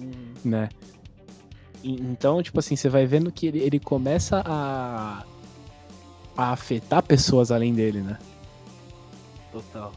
Uhum. 0.00 0.34
né? 0.44 0.68
E- 1.82 1.94
então, 2.00 2.42
tipo 2.42 2.58
assim, 2.58 2.76
você 2.76 2.88
vai 2.88 3.06
vendo 3.06 3.30
que 3.30 3.46
ele, 3.46 3.58
ele 3.60 3.78
começa 3.78 4.42
a, 4.46 5.24
a 6.36 6.52
afetar 6.52 7.02
pessoas 7.02 7.50
além 7.50 7.74
dele, 7.74 8.00
né? 8.00 8.18
Total. 9.52 9.92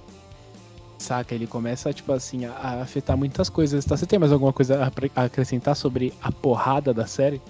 Saca? 0.99 1.34
Ele 1.34 1.47
começa, 1.47 1.93
tipo 1.93 2.11
assim, 2.11 2.45
a, 2.45 2.51
a 2.53 2.82
afetar 2.82 3.15
muitas 3.18 3.49
coisas. 3.49 3.86
Tá? 3.86 3.95
Você 3.95 4.05
tem 4.05 4.20
mais 4.20 4.32
alguma 4.32 4.51
coisa 4.51 4.84
a, 4.84 4.91
a 5.22 5.26
acrescentar 5.26 5.76
sobre 5.76 6.13
a 6.22 6.32
porrada 6.32 6.93
da 6.93 7.05
série? 7.07 7.41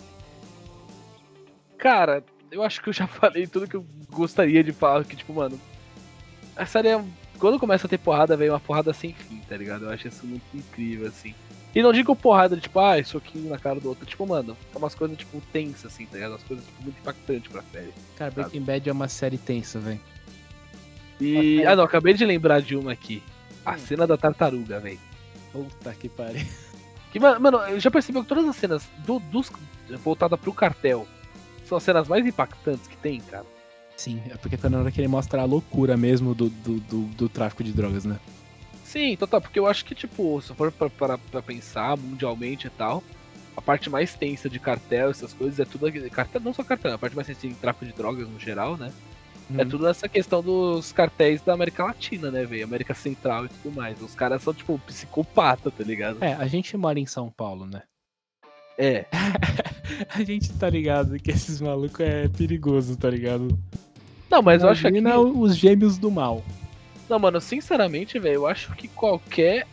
Cara, 1.77 2.23
eu 2.51 2.63
acho 2.63 2.81
que 2.81 2.89
eu 2.89 2.93
já 2.93 3.07
falei 3.07 3.47
tudo 3.47 3.67
que 3.67 3.75
eu 3.75 3.85
gostaria 4.11 4.63
de 4.63 4.71
falar. 4.71 5.03
Que, 5.05 5.15
tipo, 5.15 5.33
mano. 5.33 5.59
A 6.55 6.65
série 6.65 6.89
é. 6.89 7.03
Quando 7.39 7.59
começa 7.59 7.87
a 7.87 7.89
ter 7.89 7.97
porrada, 7.97 8.35
vem 8.37 8.49
uma 8.49 8.59
porrada 8.59 8.93
sem 8.93 9.13
fim, 9.13 9.37
tá 9.47 9.55
ligado? 9.57 9.85
Eu 9.85 9.89
acho 9.91 10.07
isso 10.07 10.25
muito 10.25 10.43
incrível, 10.53 11.07
assim. 11.07 11.33
E 11.75 11.81
não 11.81 11.93
digo 11.93 12.15
porrada 12.15 12.55
de 12.55 12.61
tipo, 12.63 12.79
ah, 12.79 13.03
soquinho 13.03 13.49
na 13.49 13.59
cara 13.59 13.79
do 13.79 13.89
outro. 13.89 14.05
Tipo, 14.05 14.25
mano, 14.25 14.57
é 14.73 14.77
umas 14.77 14.95
coisas, 14.95 15.15
tipo, 15.17 15.39
tensas, 15.53 15.93
assim, 15.93 16.05
tá 16.05 16.13
ligado? 16.15 16.31
Umas 16.31 16.43
coisas 16.43 16.65
tipo, 16.65 16.81
muito 16.83 16.97
impactantes 16.99 17.51
pra 17.51 17.61
série. 17.71 17.93
Cara, 18.17 18.31
Breaking 18.31 18.61
Bad 18.61 18.89
é 18.89 18.91
uma 18.91 19.07
série 19.07 19.37
tensa, 19.37 19.79
velho. 19.79 19.99
E. 21.19 21.63
Ah, 21.65 21.75
não, 21.75 21.83
acabei 21.83 22.13
de 22.13 22.25
lembrar 22.25 22.61
de 22.61 22.75
uma 22.75 22.91
aqui. 22.91 23.21
A 23.65 23.73
Hum. 23.73 23.77
cena 23.79 24.07
da 24.07 24.17
tartaruga, 24.17 24.79
velho. 24.79 24.99
Puta 25.51 25.93
que 25.93 26.09
pariu. 26.09 26.45
Que, 27.09 27.21
ma- 27.21 27.39
mano, 27.39 27.57
eu 27.59 27.79
já 27.79 27.89
percebi 27.89 28.19
que 28.21 28.27
todas 28.27 28.45
as 28.45 28.55
cenas 28.57 28.83
do, 29.05 29.17
dos, 29.17 29.49
voltadas 30.03 30.37
pro 30.37 30.51
cartel 30.51 31.07
são 31.63 31.77
as 31.77 31.83
cenas 31.83 32.05
mais 32.05 32.25
impactantes 32.25 32.85
que 32.85 32.97
tem, 32.97 33.21
cara. 33.21 33.45
Sim, 33.97 34.21
é 34.29 34.37
porque 34.37 34.55
tá 34.55 34.69
na 34.69 34.79
hora 34.79 34.91
que 34.91 35.01
ele 35.01 35.07
mostra 35.07 35.41
a 35.41 35.45
loucura 35.45 35.97
mesmo 35.97 36.33
do, 36.35 36.49
do, 36.49 36.79
do, 36.79 37.01
do 37.07 37.27
tráfico 37.29 37.63
de 37.63 37.73
drogas, 37.73 38.05
né? 38.05 38.19
Sim, 38.85 39.17
total, 39.17 39.41
porque 39.41 39.59
eu 39.59 39.67
acho 39.67 39.83
que, 39.83 39.93
tipo, 39.93 40.39
se 40.41 40.53
for 40.53 40.71
pra, 40.71 40.89
pra, 40.89 41.17
pra 41.17 41.41
pensar 41.41 41.97
mundialmente 41.97 42.67
e 42.67 42.69
tal, 42.69 43.03
a 43.55 43.61
parte 43.61 43.89
mais 43.89 44.13
tensa 44.15 44.47
de 44.49 44.59
cartel, 44.59 45.09
essas 45.09 45.33
coisas, 45.33 45.59
é 45.59 45.65
tudo. 45.65 45.91
Cartel, 46.11 46.39
não 46.39 46.53
só 46.53 46.63
cartel, 46.63 46.93
a 46.93 46.97
parte 46.97 47.15
mais 47.15 47.27
tensa 47.27 47.47
de 47.47 47.53
tráfico 47.55 47.85
de 47.85 47.91
drogas 47.91 48.29
no 48.29 48.39
geral, 48.39 48.77
né? 48.77 48.93
É 49.57 49.63
Hum. 49.63 49.69
tudo 49.69 49.87
essa 49.87 50.07
questão 50.09 50.43
dos 50.43 50.91
cartéis 50.91 51.41
da 51.41 51.53
América 51.53 51.83
Latina, 51.85 52.29
né, 52.29 52.45
velho? 52.45 52.65
América 52.65 52.93
Central 52.93 53.45
e 53.45 53.49
tudo 53.49 53.73
mais. 53.75 54.01
Os 54.01 54.13
caras 54.13 54.43
são, 54.43 54.53
tipo, 54.53 54.77
psicopata, 54.79 55.71
tá 55.71 55.83
ligado? 55.83 56.21
É, 56.21 56.33
a 56.33 56.45
gente 56.47 56.75
mora 56.77 56.99
em 56.99 57.05
São 57.05 57.29
Paulo, 57.31 57.65
né? 57.65 57.81
É. 58.77 59.05
A 60.13 60.23
gente 60.23 60.53
tá 60.53 60.69
ligado 60.69 61.17
que 61.17 61.31
esses 61.31 61.59
malucos 61.59 61.99
é 62.01 62.27
perigoso, 62.27 62.95
tá 62.95 63.09
ligado? 63.09 63.57
Não, 64.29 64.41
mas 64.41 64.63
eu 64.63 64.69
acho 64.69 64.81
que. 64.81 64.87
Imagina 64.87 65.19
os 65.19 65.55
gêmeos 65.55 65.97
do 65.97 66.11
mal. 66.11 66.43
Não, 67.09 67.17
mano, 67.17 67.39
sinceramente, 67.39 68.19
velho, 68.19 68.35
eu 68.35 68.47
acho 68.47 68.73
que 68.75 68.87
qualquer 68.87 69.65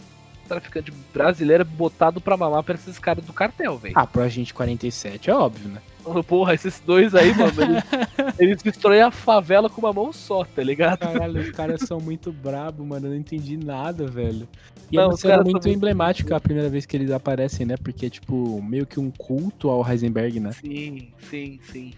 traficante 0.48 0.92
brasileiro 1.12 1.62
é 1.62 1.64
botado 1.64 2.20
pra 2.20 2.36
mamar 2.36 2.62
pra 2.62 2.74
esses 2.74 2.98
caras 2.98 3.24
do 3.24 3.32
cartel, 3.32 3.78
velho. 3.78 3.94
Ah, 3.96 4.06
pro 4.06 4.22
Agente 4.22 4.52
47 4.52 5.30
é 5.30 5.34
óbvio, 5.34 5.68
né? 5.68 5.80
Porra, 6.26 6.52
esses 6.52 6.80
dois 6.80 7.14
aí, 7.14 7.34
mano, 7.34 7.52
eles, 7.62 7.84
eles 8.38 8.62
destroem 8.62 9.00
a 9.00 9.10
favela 9.10 9.70
com 9.70 9.80
uma 9.80 9.92
mão 9.92 10.12
só, 10.12 10.44
tá 10.44 10.62
ligado? 10.62 10.98
Caralho, 10.98 11.40
os 11.40 11.50
caras 11.50 11.80
são 11.80 11.98
muito 11.98 12.30
brabo, 12.30 12.84
mano. 12.84 13.06
Eu 13.06 13.10
não 13.12 13.16
entendi 13.16 13.56
nada, 13.56 14.06
velho. 14.06 14.46
E 14.92 14.96
Não, 14.96 15.04
é 15.04 15.06
uma 15.06 15.16
cena 15.16 15.36
são 15.36 15.44
muito 15.44 15.68
emblemática 15.68 16.36
a 16.36 16.40
primeira 16.40 16.68
vez 16.68 16.84
que 16.84 16.94
eles 16.94 17.10
aparecem, 17.10 17.64
né? 17.64 17.76
Porque 17.82 18.06
é 18.06 18.10
tipo 18.10 18.62
meio 18.62 18.86
que 18.86 19.00
um 19.00 19.10
culto 19.10 19.70
ao 19.70 19.86
Heisenberg, 19.88 20.40
né? 20.40 20.52
Sim, 20.52 21.08
sim, 21.30 21.58
sim. 21.72 21.94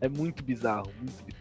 É 0.00 0.08
muito 0.08 0.44
bizarro, 0.44 0.92
muito 0.96 1.24
bizarro. 1.24 1.37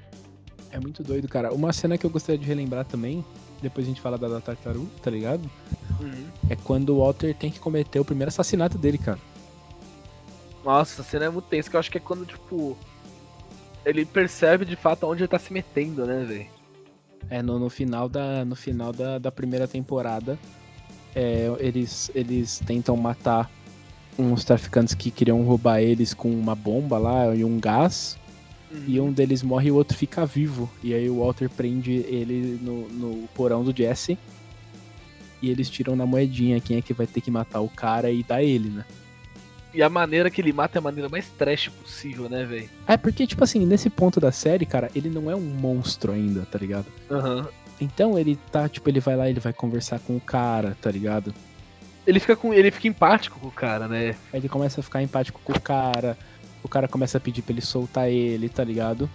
É 0.72 0.80
muito 0.80 1.03
doido, 1.03 1.28
cara. 1.28 1.53
Uma 1.53 1.72
cena 1.74 1.97
que 1.97 2.05
eu 2.05 2.09
gostaria 2.09 2.39
de 2.39 2.45
relembrar 2.45 2.86
também, 2.86 3.24
depois 3.61 3.86
a 3.86 3.89
gente 3.89 4.01
fala 4.01 4.18
da, 4.18 4.28
da 4.28 4.41
tartaruga, 4.41 4.89
tá 5.01 5.09
ligado? 5.09 5.49
É 6.49 6.55
quando 6.55 6.89
o 6.89 6.99
Walter 6.99 7.34
tem 7.36 7.49
que 7.49 7.59
cometer 7.59 7.99
o 7.99 8.05
primeiro 8.05 8.30
assassinato 8.30 8.78
dele, 8.78 8.97
cara. 8.97 9.20
Nossa, 10.63 11.01
essa 11.01 11.03
cena 11.03 11.26
é 11.26 11.30
muito 11.30 11.45
tensa, 11.45 11.70
que 11.70 11.76
eu 11.76 11.80
acho 11.80 11.91
que 11.91 11.97
é 11.97 12.01
quando, 12.01 12.26
tipo. 12.26 12.78
Ele 13.86 14.05
percebe 14.05 14.65
de 14.65 14.76
fato 14.76 15.07
onde 15.07 15.22
ele 15.22 15.30
tá 15.30 15.39
se 15.39 15.53
metendo, 15.53 16.05
né, 16.05 16.26
velho? 16.26 16.47
É 17.30 17.41
no, 17.41 17.57
no 17.57 17.70
final 17.70 18.09
da 18.09 18.43
no 18.43 18.55
final 18.55 18.91
da, 18.91 19.18
da 19.18 19.32
primeira 19.32 19.68
temporada, 19.68 20.38
é, 21.15 21.49
eles 21.59 22.11
eles 22.13 22.59
tentam 22.65 22.97
matar 22.97 23.49
uns 24.20 24.43
traficantes 24.43 24.93
que 24.93 25.09
queriam 25.09 25.41
roubar 25.43 25.80
eles 25.80 26.13
com 26.13 26.30
uma 26.30 26.55
bomba 26.55 26.97
lá 26.97 27.34
e 27.36 27.45
um 27.45 27.59
gás. 27.59 28.18
E 28.88 28.99
um 28.99 29.11
deles 29.11 29.41
morre 29.43 29.70
e 29.70 29.72
o 29.72 29.76
outro 29.76 29.97
fica 29.97 30.26
vivo. 30.26 30.70
E 30.84 30.93
aí 30.93 31.09
o 31.09 31.20
Walter 31.20 31.49
prende 31.49 31.91
ele 31.91 32.59
no, 32.61 32.88
no 32.89 33.28
porão 33.30 33.63
do 33.63 33.76
Jesse. 33.76 34.18
E 35.41 35.49
eles 35.49 35.70
tiram 35.70 35.95
na 35.95 36.05
moedinha 36.05 36.59
quem 36.59 36.78
é 36.78 36.82
que 36.82 36.93
vai 36.93 37.07
ter 37.07 37.22
que 37.22 37.32
matar 37.32 37.61
o 37.61 37.70
cara 37.70 38.11
e 38.11 38.24
dá 38.24 38.41
ele, 38.41 38.70
né? 38.70 38.86
E 39.74 39.84
a 39.84 39.89
maneira 39.89 40.30
que 40.30 40.41
ele 40.41 40.51
mata 40.51 40.78
é 40.78 40.80
a 40.80 40.82
maneira 40.82 41.07
mais 41.07 41.30
trash 41.30 41.70
possível, 41.70 42.28
né, 42.28 42.43
velho? 42.43 42.70
É 42.88 42.97
porque, 42.97 43.28
tipo 43.28 43.43
assim, 43.43 43.65
nesse 43.65 43.89
ponto 43.89 44.20
da 44.20 44.32
série, 44.32 44.65
cara, 44.65 44.89
ele 44.95 45.09
não 45.09 45.30
é 45.30 45.36
um 45.36 45.41
monstro 45.41 46.11
ainda, 46.11 46.45
tá 46.45 46.57
ligado? 46.57 46.88
Aham. 47.11 47.47
Então 47.80 48.18
ele 48.18 48.39
tá, 48.51 48.68
tipo, 48.68 48.89
ele 48.89 48.99
vai 48.99 49.15
lá, 49.15 49.30
ele 49.30 49.39
vai 49.39 49.53
conversar 49.53 49.99
com 49.99 50.18
o 50.18 50.20
cara, 50.22 50.76
tá 50.82 50.89
ligado? 50.89 51.34
Ele 52.07 52.20
fica 52.20 52.36
com. 52.36 52.53
Ele 52.53 52.72
fica 52.72 52.88
empático 52.88 53.39
com 53.39 53.47
o 53.47 53.51
cara, 53.51 53.88
né? 53.88 54.15
Aí 54.34 54.39
ele 54.39 54.49
começa 54.49 54.80
a 54.80 54.84
ficar 54.84 55.03
empático 55.03 55.41
com 55.43 55.53
o 55.53 55.61
cara. 55.61 56.18
O 56.64 56.68
cara 56.68 56.88
começa 56.88 57.18
a 57.18 57.22
pedir 57.22 57.41
pra 57.41 57.53
ele 57.53 57.62
soltar 57.62 58.10
ele, 58.10 58.49
tá 58.49 58.64
ligado? 58.64 59.10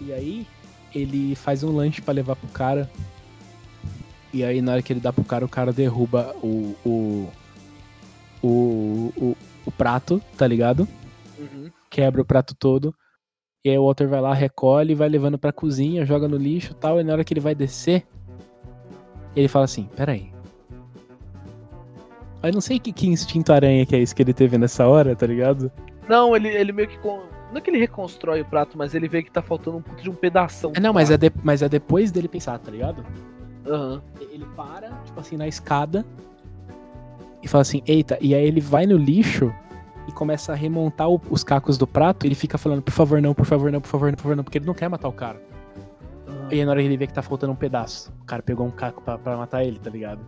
E 0.00 0.12
aí 0.12 0.46
ele 0.94 1.34
faz 1.34 1.62
um 1.62 1.74
lanche 1.74 2.00
pra 2.00 2.14
levar 2.14 2.36
pro 2.36 2.48
cara. 2.48 2.90
E 4.32 4.44
aí 4.44 4.60
na 4.60 4.72
hora 4.72 4.82
que 4.82 4.92
ele 4.92 5.00
dá 5.00 5.12
pro 5.12 5.24
cara, 5.24 5.44
o 5.44 5.48
cara 5.48 5.72
derruba 5.72 6.34
o. 6.42 6.74
o. 6.84 7.28
o, 8.42 9.12
o, 9.16 9.36
o 9.66 9.70
prato, 9.72 10.20
tá 10.36 10.46
ligado? 10.46 10.86
Uhum. 11.38 11.70
Quebra 11.90 12.22
o 12.22 12.24
prato 12.24 12.54
todo. 12.54 12.94
E 13.64 13.70
aí 13.70 13.78
o 13.78 13.84
Walter 13.84 14.08
vai 14.08 14.20
lá, 14.20 14.32
recolhe, 14.32 14.94
vai 14.94 15.08
levando 15.08 15.38
pra 15.38 15.52
cozinha, 15.52 16.06
joga 16.06 16.28
no 16.28 16.36
lixo 16.36 16.72
e 16.72 16.74
tal. 16.74 17.00
E 17.00 17.04
na 17.04 17.12
hora 17.12 17.24
que 17.24 17.32
ele 17.32 17.40
vai 17.40 17.54
descer, 17.54 18.06
ele 19.34 19.48
fala 19.48 19.64
assim: 19.64 19.88
Peraí. 19.96 20.32
Eu 22.42 22.52
não 22.52 22.60
sei 22.60 22.78
que, 22.78 22.92
que 22.92 23.08
instinto 23.08 23.52
aranha 23.52 23.84
que 23.84 23.96
é 23.96 23.98
isso 23.98 24.14
que 24.14 24.22
ele 24.22 24.32
teve 24.32 24.56
nessa 24.56 24.86
hora, 24.86 25.16
tá 25.16 25.26
ligado? 25.26 25.70
Não, 26.08 26.34
ele, 26.36 26.48
ele 26.48 26.72
meio 26.72 26.88
que. 26.88 26.98
con- 26.98 27.22
Não 27.50 27.58
é 27.58 27.60
que 27.60 27.70
ele 27.70 27.78
reconstrói 27.78 28.40
o 28.40 28.44
prato, 28.44 28.76
mas 28.78 28.94
ele 28.94 29.08
vê 29.08 29.22
que 29.22 29.30
tá 29.30 29.42
faltando 29.42 29.78
um 29.78 29.82
puto 29.82 30.02
de 30.02 30.10
um 30.10 30.14
pedação. 30.14 30.72
É, 30.74 30.80
não, 30.80 30.92
mas 30.92 31.10
é, 31.10 31.16
de- 31.16 31.32
mas 31.42 31.62
é 31.62 31.68
depois 31.68 32.10
dele 32.12 32.28
pensar, 32.28 32.58
tá 32.58 32.70
ligado? 32.70 33.04
Aham. 33.66 34.02
Ele 34.20 34.46
para, 34.56 34.90
tipo 35.04 35.18
assim, 35.18 35.36
na 35.36 35.46
escada 35.48 36.04
e 37.42 37.48
fala 37.48 37.62
assim, 37.62 37.82
eita, 37.86 38.18
e 38.20 38.34
aí 38.34 38.44
ele 38.44 38.60
vai 38.60 38.86
no 38.86 38.96
lixo 38.96 39.52
e 40.08 40.12
começa 40.12 40.52
a 40.52 40.54
remontar 40.54 41.08
o- 41.08 41.20
os 41.30 41.42
cacos 41.42 41.76
do 41.78 41.86
prato 41.86 42.24
e 42.24 42.28
ele 42.28 42.34
fica 42.36 42.56
falando, 42.58 42.82
por 42.82 42.92
favor 42.92 43.20
não, 43.20 43.34
por 43.34 43.44
favor 43.46 43.70
não, 43.72 43.80
por 43.80 43.88
favor 43.88 44.06
não, 44.10 44.14
por 44.16 44.22
favor 44.22 44.36
não, 44.36 44.44
porque 44.44 44.58
ele 44.58 44.66
não 44.66 44.74
quer 44.74 44.88
matar 44.88 45.08
o 45.08 45.12
cara. 45.12 45.40
E 46.50 46.54
aí 46.54 46.64
na 46.64 46.70
hora 46.70 46.80
que 46.80 46.86
ele 46.86 46.96
vê 46.96 47.06
que 47.08 47.12
tá 47.12 47.22
faltando 47.22 47.52
um 47.52 47.56
pedaço, 47.56 48.12
o 48.22 48.24
cara 48.24 48.40
pegou 48.42 48.64
um 48.66 48.70
caco 48.70 49.02
pra, 49.02 49.18
pra 49.18 49.36
matar 49.36 49.64
ele, 49.64 49.78
tá 49.80 49.90
ligado? 49.90 50.20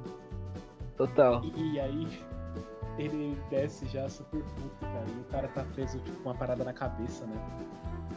Total. 0.97 1.43
E, 1.45 1.75
e 1.75 1.81
aí 1.81 2.09
ele 2.99 3.39
desce 3.51 3.87
já 3.87 4.09
super 4.09 4.41
puto, 4.43 4.71
cara, 4.81 5.05
e 5.09 5.21
o 5.21 5.25
cara 5.31 5.49
tá 5.49 5.65
preso 5.75 5.99
tipo, 6.01 6.17
com 6.23 6.29
uma 6.31 6.35
parada 6.35 6.65
na 6.65 6.73
cabeça, 6.73 7.25
né? 7.27 7.37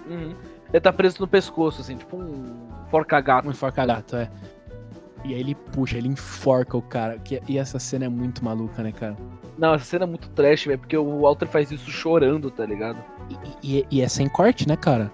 Uhum. 0.10 0.36
Ele 0.74 0.82
tá 0.82 0.92
preso 0.92 1.18
no 1.20 1.28
pescoço, 1.28 1.82
assim, 1.82 1.96
tipo 1.98 2.18
um 2.18 2.56
forca-gato. 2.90 3.48
Um 3.48 3.52
enforca-gato, 3.52 4.16
é. 4.16 4.30
E 5.24 5.34
aí 5.36 5.40
ele 5.40 5.54
puxa, 5.54 5.98
ele 5.98 6.08
enforca 6.08 6.76
o 6.76 6.82
cara. 6.82 7.20
que- 7.20 7.42
E 7.48 7.58
essa 7.60 7.78
cena 7.78 8.06
é 8.06 8.10
muito 8.10 8.44
maluca, 8.44 8.82
né, 8.82 8.92
cara? 8.92 9.16
Não, 9.58 9.76
essa 9.76 9.86
cena 9.86 10.06
é 10.06 10.08
muito 10.08 10.28
trash, 10.30 10.66
velho, 10.66 10.80
porque 10.80 10.98
o 10.98 11.20
Walter 11.22 11.46
faz 11.48 11.70
isso 11.72 11.92
chorando, 11.92 12.50
tá 12.50 12.66
ligado? 12.66 12.98
E, 13.62 13.78
e- 13.80 13.86
e 13.92 14.02
é 14.02 14.08
sem 14.08 14.28
corte, 14.28 14.68
né, 14.68 14.76
cara? 14.76 15.12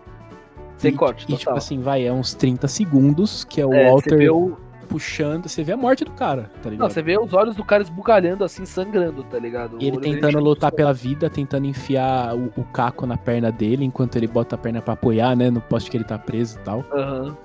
Sem 0.78 0.94
E- 0.94 0.96
corte, 0.96 1.24
E 1.24 1.28
total. 1.28 1.40
tipo 1.40 1.52
assim, 1.56 1.82
vai, 1.82 2.06
é 2.08 2.14
uns 2.14 2.34
30 2.34 2.68
segundos 2.70 3.44
que 3.44 3.60
é 3.60 3.66
o 3.66 3.74
É, 3.74 3.84
você 3.86 3.90
Walter 3.92 4.18
vê 4.18 4.30
o... 4.30 4.58
puxando. 4.88 5.48
Você 5.48 5.64
vê 5.64 5.74
a 5.74 5.78
morte 5.78 6.04
do 6.04 6.12
cara, 6.12 6.44
tá 6.44 6.66
Não, 6.66 6.72
ligado? 6.72 6.92
você 6.92 7.02
vê 7.02 7.20
os 7.20 7.34
olhos 7.34 7.56
do 7.56 7.64
cara 7.64 7.84
esbugalhando, 7.84 8.44
assim, 8.44 8.66
sangrando, 8.66 9.24
tá 9.24 9.38
ligado? 9.38 9.78
E 9.80 9.88
ele 9.88 10.00
tentando 10.00 10.32
tipo, 10.32 10.44
lutar 10.44 10.72
pela 10.72 10.94
vida, 10.94 11.30
tentando 11.30 11.66
enfiar 11.66 12.36
o, 12.36 12.52
o 12.58 12.64
caco 12.66 13.06
na 13.06 13.18
perna 13.18 13.52
dele, 13.52 13.86
enquanto 13.86 14.16
ele 14.16 14.28
bota 14.28 14.56
a 14.56 14.58
perna 14.58 14.82
pra 14.82 14.94
apoiar, 14.94 15.36
né? 15.36 15.50
No 15.50 15.62
poste 15.62 15.92
que 15.92 15.98
ele 15.98 16.04
tá 16.04 16.18
preso 16.18 16.58
e 16.58 16.62
tal. 16.64 16.86
Aham. 16.92 17.38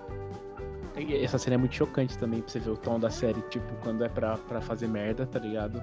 E 0.97 1.16
essa 1.24 1.38
cena 1.38 1.55
é 1.55 1.59
muito 1.59 1.74
chocante 1.74 2.16
também, 2.18 2.40
pra 2.40 2.51
você 2.51 2.59
ver 2.59 2.70
o 2.70 2.76
tom 2.76 2.99
da 3.01 3.11
série, 3.11 3.40
tipo, 3.49 3.72
quando 3.82 4.05
é 4.05 4.09
pra, 4.09 4.36
pra 4.36 4.61
fazer 4.61 4.86
merda, 4.86 5.26
tá 5.26 5.38
ligado? 5.38 5.82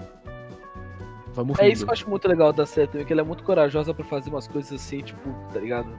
Vamos 1.33 1.59
É 1.59 1.67
isso 1.67 1.83
que 1.83 1.89
eu 1.89 1.93
acho 1.93 2.09
muito 2.09 2.27
legal 2.27 2.53
da 2.53 2.65
série 2.65 2.87
também, 2.87 3.05
que 3.05 3.13
ela 3.13 3.21
é 3.21 3.25
muito 3.25 3.43
corajosa 3.43 3.93
pra 3.93 4.05
fazer 4.05 4.29
umas 4.29 4.47
coisas 4.47 4.73
assim, 4.73 5.01
tipo, 5.01 5.29
tá 5.53 5.59
ligado? 5.59 5.89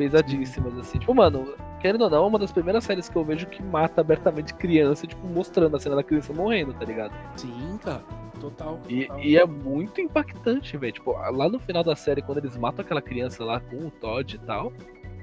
Pesadíssimas, 0.00 0.78
assim. 0.78 0.98
Tipo, 0.98 1.14
mano, 1.14 1.52
querendo 1.78 2.04
ou 2.04 2.10
não, 2.10 2.24
é 2.24 2.26
uma 2.26 2.38
das 2.38 2.50
primeiras 2.50 2.84
séries 2.84 3.06
que 3.06 3.16
eu 3.16 3.22
vejo 3.22 3.46
que 3.48 3.62
mata 3.62 4.00
abertamente 4.00 4.54
criança, 4.54 5.06
tipo, 5.06 5.26
mostrando 5.26 5.76
a 5.76 5.78
cena 5.78 5.96
da 5.96 6.02
criança 6.02 6.32
morrendo, 6.32 6.72
tá 6.72 6.86
ligado? 6.86 7.12
Sim, 7.36 7.78
cara. 7.84 8.02
Total. 8.40 8.80
E, 8.88 9.04
total. 9.04 9.20
e 9.20 9.36
é 9.36 9.44
muito 9.44 10.00
impactante, 10.00 10.74
velho. 10.78 10.94
Tipo, 10.94 11.12
lá 11.12 11.50
no 11.50 11.58
final 11.58 11.84
da 11.84 11.94
série, 11.94 12.22
quando 12.22 12.38
eles 12.38 12.56
matam 12.56 12.82
aquela 12.82 13.02
criança 13.02 13.44
lá 13.44 13.60
com 13.60 13.76
o 13.76 13.90
Todd 13.90 14.36
e 14.36 14.38
tal, 14.38 14.72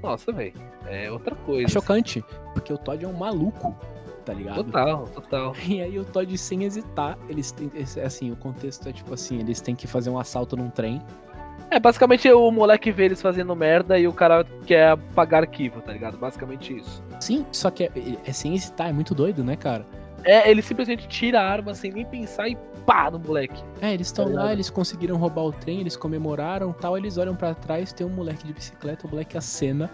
nossa, 0.04 0.32
velho, 0.32 0.54
é 0.86 1.12
outra 1.12 1.34
É 1.34 1.46
coisa. 1.46 1.68
chocante, 1.74 2.24
porque 2.54 2.72
o 2.72 2.78
Todd 2.78 3.04
é 3.04 3.08
um 3.08 3.14
maluco, 3.18 3.76
tá 4.24 4.32
ligado? 4.32 4.64
Total, 4.64 5.08
total. 5.08 5.56
E 5.68 5.82
aí 5.82 5.98
o 5.98 6.06
Todd, 6.06 6.38
sem 6.38 6.66
hesitar, 6.66 7.18
eles 7.28 7.52
têm. 7.52 7.72
Assim, 8.06 8.32
o 8.32 8.36
contexto 8.36 8.88
é 8.88 8.94
tipo 8.94 9.12
assim, 9.16 9.40
eles 9.40 9.60
têm 9.60 9.76
que 9.76 9.88
fazer 9.88 10.12
um 10.12 10.20
assalto 10.20 10.56
num 10.56 10.70
trem. 10.70 11.02
É, 11.70 11.80
basicamente 11.80 12.32
o 12.32 12.50
moleque 12.52 12.92
vê 12.92 13.06
eles 13.06 13.22
fazendo 13.22 13.56
merda 13.56 14.00
e 14.00 14.08
o 14.08 14.14
cara 14.14 14.46
quer 14.66 14.92
apagar 14.92 15.44
arquivo, 15.44 15.82
tá 15.82 15.92
ligado? 15.92 16.18
Basicamente 16.18 16.78
isso. 16.78 17.04
Sim, 17.20 17.46
só 17.52 17.70
que 17.70 17.84
é, 17.84 17.92
é 18.26 18.32
sem 18.32 18.56
hesitar, 18.56 18.90
é 18.90 18.94
muito 18.94 19.14
doido, 19.14 19.44
né, 19.44 19.56
cara? 19.56 19.86
É, 20.24 20.50
ele 20.50 20.62
simplesmente 20.62 21.08
tira 21.08 21.42
a 21.42 21.48
arma 21.50 21.74
sem 21.74 21.92
nem 21.92 22.06
pensar 22.06 22.48
e 22.50 22.58
pá 22.86 23.12
no 23.12 23.20
moleque. 23.20 23.62
É, 23.82 23.94
eles 23.94 24.08
estão 24.08 24.26
Tá 24.26 24.44
lá, 24.44 24.54
eles 24.54 24.70
conseguiram 24.70 25.18
roubar 25.18 25.44
o 25.44 25.52
trem, 25.52 25.82
eles 25.82 25.96
comemoraram 25.96 26.72
tal, 26.74 26.98
eles 26.98 27.18
olham 27.18 27.36
pra 27.36 27.54
trás, 27.54 27.94
tem 27.94 28.06
um 28.08 28.10
moleque 28.10 28.46
de 28.46 28.54
bicicleta, 28.54 29.06
o 29.06 29.10
moleque 29.10 29.38
acena. 29.38 29.90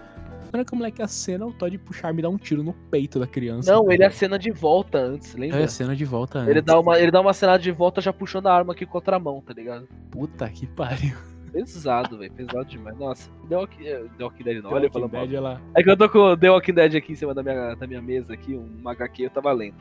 Na 0.51 0.59
hora 0.59 0.65
que 0.65 0.73
o 0.73 0.75
moleque 0.75 1.01
acena, 1.01 1.45
o 1.45 1.51
Todd 1.51 1.75
puxa 1.79 2.05
a 2.05 2.07
arma 2.09 2.19
e 2.19 2.23
dá 2.23 2.29
um 2.29 2.37
tiro 2.37 2.61
no 2.63 2.73
peito 2.73 3.19
da 3.19 3.25
criança. 3.25 3.71
Não, 3.71 3.91
ele 3.91 4.03
acena 4.05 4.37
de 4.37 4.51
volta 4.51 4.99
antes, 4.99 5.33
lembra? 5.33 5.59
É, 5.59 5.67
cena 5.67 5.95
de 5.95 6.05
volta 6.05 6.39
Ele 6.41 6.51
antes. 6.59 6.63
dá, 6.63 6.79
uma, 6.79 6.99
ele 6.99 7.09
dá 7.11 7.19
uma 7.21 7.31
acenada 7.31 7.57
de 7.57 7.71
volta 7.71 7.99
já 7.99 8.13
puxando 8.13 8.47
a 8.47 8.53
arma 8.53 8.73
aqui 8.73 8.85
com 8.85 8.95
a 8.95 8.99
outra 8.99 9.17
mão, 9.17 9.41
tá 9.41 9.51
ligado? 9.53 9.87
Puta 10.11 10.47
que 10.49 10.67
pariu. 10.67 11.15
Pesado, 11.53 12.17
velho. 12.17 12.31
Pesado 12.33 12.65
demais. 12.65 12.97
Nossa, 12.97 13.29
The 13.47 13.55
Walking, 13.55 13.85
eh, 13.87 14.05
The 14.17 14.23
Walking 14.23 14.43
Dead 14.43 14.63
não. 14.63 14.71
Olha, 14.71 14.79
Olha, 14.81 14.91
falando 14.91 15.11
mal. 15.11 15.21
Bad, 15.21 15.35
ela... 15.35 15.61
É 15.75 15.83
que 15.83 15.89
eu 15.89 15.95
tô 15.95 16.09
com 16.09 16.19
o 16.19 16.35
The 16.37 16.49
Walking 16.49 16.73
Dead 16.73 16.95
aqui 16.95 17.11
em 17.13 17.15
cima 17.15 17.33
da 17.33 17.43
minha, 17.43 17.75
da 17.75 17.87
minha 17.87 18.01
mesa, 18.01 18.33
aqui, 18.33 18.55
um 18.55 18.89
HQ, 18.89 19.23
eu 19.25 19.29
tava 19.29 19.51
lendo. 19.51 19.75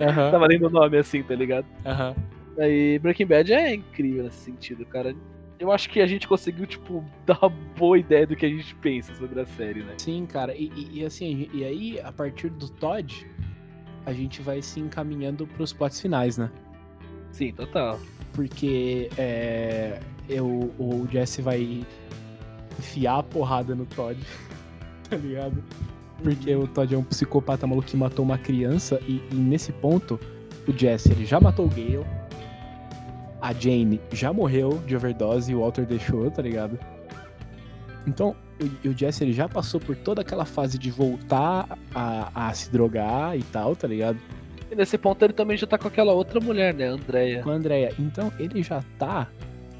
Aham, 0.00 0.30
Tava 0.32 0.46
lendo 0.46 0.66
o 0.66 0.70
nome 0.70 0.96
assim, 0.96 1.22
tá 1.22 1.34
ligado? 1.34 1.66
aham. 1.86 2.14
Aí 2.58 2.98
Breaking 3.00 3.26
Bad 3.26 3.52
é 3.52 3.74
incrível 3.74 4.24
nesse 4.24 4.38
sentido, 4.38 4.84
cara. 4.86 5.14
Eu 5.58 5.70
acho 5.72 5.88
que 5.90 6.00
a 6.00 6.06
gente 6.06 6.26
conseguiu, 6.28 6.66
tipo, 6.66 7.04
dar 7.26 7.38
uma 7.42 7.48
boa 7.76 7.98
ideia 7.98 8.26
do 8.26 8.34
que 8.36 8.46
a 8.46 8.48
gente 8.48 8.74
pensa 8.76 9.14
sobre 9.14 9.40
a 9.40 9.46
série, 9.46 9.82
né? 9.82 9.94
Sim, 9.98 10.24
cara, 10.26 10.54
e, 10.54 10.70
e- 10.74 11.00
e 11.00 11.04
assim, 11.04 11.48
e 11.52 11.64
aí, 11.64 12.00
a 12.00 12.10
partir 12.12 12.48
do 12.50 12.68
Todd, 12.70 13.26
a 14.06 14.12
gente 14.12 14.40
vai 14.42 14.60
se 14.62 14.80
encaminhando 14.80 15.46
pros 15.46 15.72
plots 15.72 16.00
finais, 16.00 16.38
né? 16.38 16.50
Sim, 17.32 17.52
total. 17.52 17.98
Porque 18.32 19.08
é, 19.18 19.98
eu, 20.28 20.72
o 20.78 21.06
Jesse 21.10 21.42
vai 21.42 21.84
enfiar 22.78 23.18
a 23.18 23.22
porrada 23.22 23.74
no 23.74 23.86
Todd, 23.86 24.18
tá 25.08 25.16
ligado? 25.16 25.62
Porque 26.22 26.54
o 26.54 26.66
Todd 26.66 26.94
é 26.94 26.98
um 26.98 27.04
psicopata 27.04 27.66
maluco 27.66 27.88
que 27.88 27.96
matou 27.96 28.24
uma 28.24 28.38
criança 28.38 29.00
e, 29.06 29.22
e 29.30 29.34
nesse 29.34 29.72
ponto 29.72 30.18
o 30.66 30.72
Jesse 30.72 31.12
ele 31.12 31.26
já 31.26 31.40
matou 31.40 31.66
o 31.66 31.68
Gale, 31.68 32.04
a 33.40 33.52
Jane 33.52 34.00
já 34.12 34.32
morreu 34.32 34.82
de 34.86 34.96
overdose 34.96 35.52
e 35.52 35.54
o 35.54 35.60
Walter 35.60 35.84
deixou, 35.84 36.30
tá 36.30 36.40
ligado? 36.40 36.78
Então 38.06 38.34
o, 38.60 38.88
o 38.88 38.96
Jesse 38.96 39.24
ele 39.24 39.32
já 39.32 39.48
passou 39.48 39.80
por 39.80 39.96
toda 39.96 40.22
aquela 40.22 40.44
fase 40.44 40.78
de 40.78 40.90
voltar 40.90 41.78
a, 41.94 42.48
a 42.48 42.54
se 42.54 42.70
drogar 42.70 43.36
e 43.36 43.42
tal, 43.42 43.76
tá 43.76 43.86
ligado? 43.86 44.18
E 44.70 44.74
nesse 44.74 44.96
ponto 44.96 45.22
ele 45.22 45.32
também 45.32 45.56
já 45.56 45.66
tá 45.66 45.76
com 45.76 45.88
aquela 45.88 46.12
outra 46.12 46.40
mulher, 46.40 46.72
né? 46.72 46.86
Andrea. 46.86 47.42
com 47.42 47.50
a 47.50 47.54
Andrea. 47.54 47.92
Então 47.98 48.32
ele 48.38 48.62
já 48.62 48.82
tá 48.98 49.28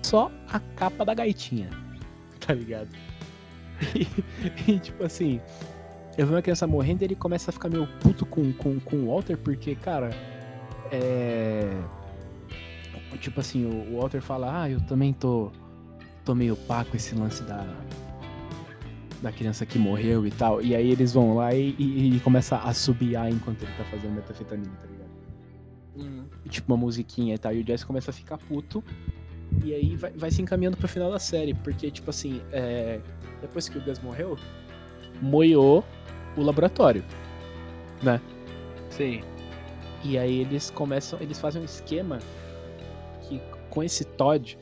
só 0.04 0.30
a 0.48 0.60
capa 0.60 1.04
da 1.04 1.14
gaitinha. 1.14 1.70
Tá 2.46 2.52
ligado? 2.52 2.90
E, 3.94 4.06
e, 4.70 4.78
tipo 4.78 5.02
assim, 5.02 5.40
eu 6.18 6.26
vi 6.26 6.34
uma 6.34 6.42
criança 6.42 6.66
morrendo 6.66 7.02
e 7.02 7.06
ele 7.06 7.14
começa 7.14 7.50
a 7.50 7.52
ficar 7.52 7.70
meio 7.70 7.86
puto 8.00 8.26
com, 8.26 8.52
com, 8.52 8.78
com 8.80 8.96
o 8.96 9.06
Walter, 9.06 9.38
porque, 9.38 9.74
cara, 9.74 10.10
é. 10.92 11.82
Tipo 13.18 13.40
assim, 13.40 13.64
o 13.64 13.98
Walter 13.98 14.20
fala, 14.20 14.62
ah, 14.62 14.70
eu 14.70 14.80
também 14.82 15.14
tô. 15.14 15.50
tô 16.22 16.34
meio 16.34 16.54
pá 16.54 16.84
com 16.84 16.94
esse 16.96 17.14
lance 17.14 17.42
da. 17.44 17.66
Da 19.22 19.32
criança 19.32 19.64
que 19.64 19.78
morreu 19.78 20.26
e 20.26 20.30
tal. 20.30 20.60
E 20.60 20.76
aí 20.76 20.90
eles 20.90 21.14
vão 21.14 21.36
lá 21.36 21.54
e, 21.54 21.74
e, 21.78 22.16
e 22.16 22.20
começa 22.20 22.58
a 22.58 22.74
subiar 22.74 23.30
enquanto 23.30 23.62
ele 23.62 23.72
tá 23.72 23.84
fazendo 23.84 24.12
metafetamina, 24.12 24.70
tá 24.76 24.86
ligado? 24.86 25.04
Uhum. 25.96 26.24
tipo 26.48 26.70
uma 26.72 26.76
musiquinha 26.76 27.36
e 27.36 27.38
tal, 27.38 27.54
e 27.54 27.62
o 27.62 27.66
Jesse 27.66 27.86
começa 27.86 28.10
a 28.10 28.14
ficar 28.14 28.36
puto. 28.36 28.84
E 29.64 29.74
aí 29.74 29.96
vai, 29.96 30.10
vai 30.12 30.30
se 30.30 30.42
encaminhando 30.42 30.76
pro 30.76 30.88
final 30.88 31.10
da 31.10 31.18
série, 31.18 31.54
porque, 31.54 31.90
tipo 31.90 32.10
assim, 32.10 32.40
é, 32.52 33.00
depois 33.40 33.68
que 33.68 33.78
o 33.78 33.80
Gus 33.80 33.98
morreu, 34.00 34.38
moiou 35.20 35.84
o 36.36 36.42
laboratório. 36.42 37.04
Sim. 38.90 39.22
E 40.02 40.18
aí 40.18 40.40
eles 40.40 40.70
começam, 40.70 41.18
eles 41.20 41.40
fazem 41.40 41.62
um 41.62 41.64
esquema 41.64 42.18
que 43.22 43.40
com 43.70 43.82
esse 43.82 44.04
Todd, 44.04 44.58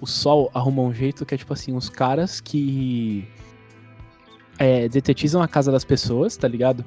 o 0.00 0.06
Sol 0.06 0.50
arruma 0.54 0.82
um 0.82 0.94
jeito 0.94 1.26
que 1.26 1.34
é 1.34 1.38
tipo 1.38 1.52
assim, 1.52 1.74
os 1.74 1.88
caras 1.88 2.40
que 2.40 3.28
é, 4.58 4.88
detetizam 4.88 5.42
a 5.42 5.48
casa 5.48 5.72
das 5.72 5.84
pessoas, 5.84 6.36
tá 6.36 6.46
ligado? 6.46 6.84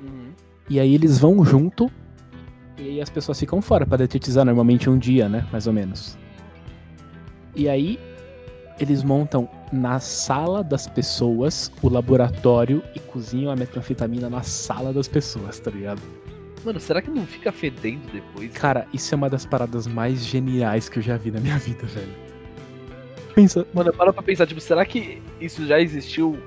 Uhum. 0.00 0.30
E 0.68 0.78
aí 0.78 0.94
eles 0.94 1.18
vão 1.18 1.44
junto 1.44 1.90
e 2.78 2.82
aí 2.82 3.00
as 3.00 3.10
pessoas 3.10 3.38
ficam 3.38 3.60
fora 3.60 3.84
pra 3.84 3.98
detetizar 3.98 4.44
normalmente 4.44 4.88
um 4.88 4.98
dia, 4.98 5.28
né? 5.28 5.46
Mais 5.52 5.66
ou 5.66 5.72
menos. 5.72 6.16
E 7.54 7.68
aí 7.68 7.98
eles 8.78 9.02
montam 9.02 9.48
na 9.72 10.00
sala 10.00 10.64
das 10.64 10.86
pessoas 10.86 11.70
o 11.82 11.88
laboratório 11.88 12.82
e 12.94 12.98
cozinham 13.00 13.52
a 13.52 13.56
metanfetamina 13.56 14.30
na 14.30 14.42
sala 14.42 14.92
das 14.92 15.06
pessoas, 15.06 15.58
tá 15.60 15.70
ligado? 15.70 16.00
Mano, 16.64 16.78
será 16.80 17.00
que 17.00 17.10
não 17.10 17.26
fica 17.26 17.50
fedendo 17.52 18.10
depois? 18.12 18.52
Cara, 18.52 18.86
isso 18.92 19.14
é 19.14 19.16
uma 19.16 19.30
das 19.30 19.46
paradas 19.46 19.86
mais 19.86 20.24
geniais 20.24 20.88
que 20.88 20.98
eu 20.98 21.02
já 21.02 21.16
vi 21.16 21.30
na 21.30 21.40
minha 21.40 21.58
vida, 21.58 21.86
velho. 21.86 22.12
Pensa, 23.34 23.66
Mano, 23.72 23.92
para 23.92 24.12
pra 24.12 24.22
pensar, 24.22 24.46
tipo, 24.46 24.60
será 24.60 24.84
que 24.84 25.22
isso 25.40 25.66
já 25.66 25.80
existiu? 25.80 26.38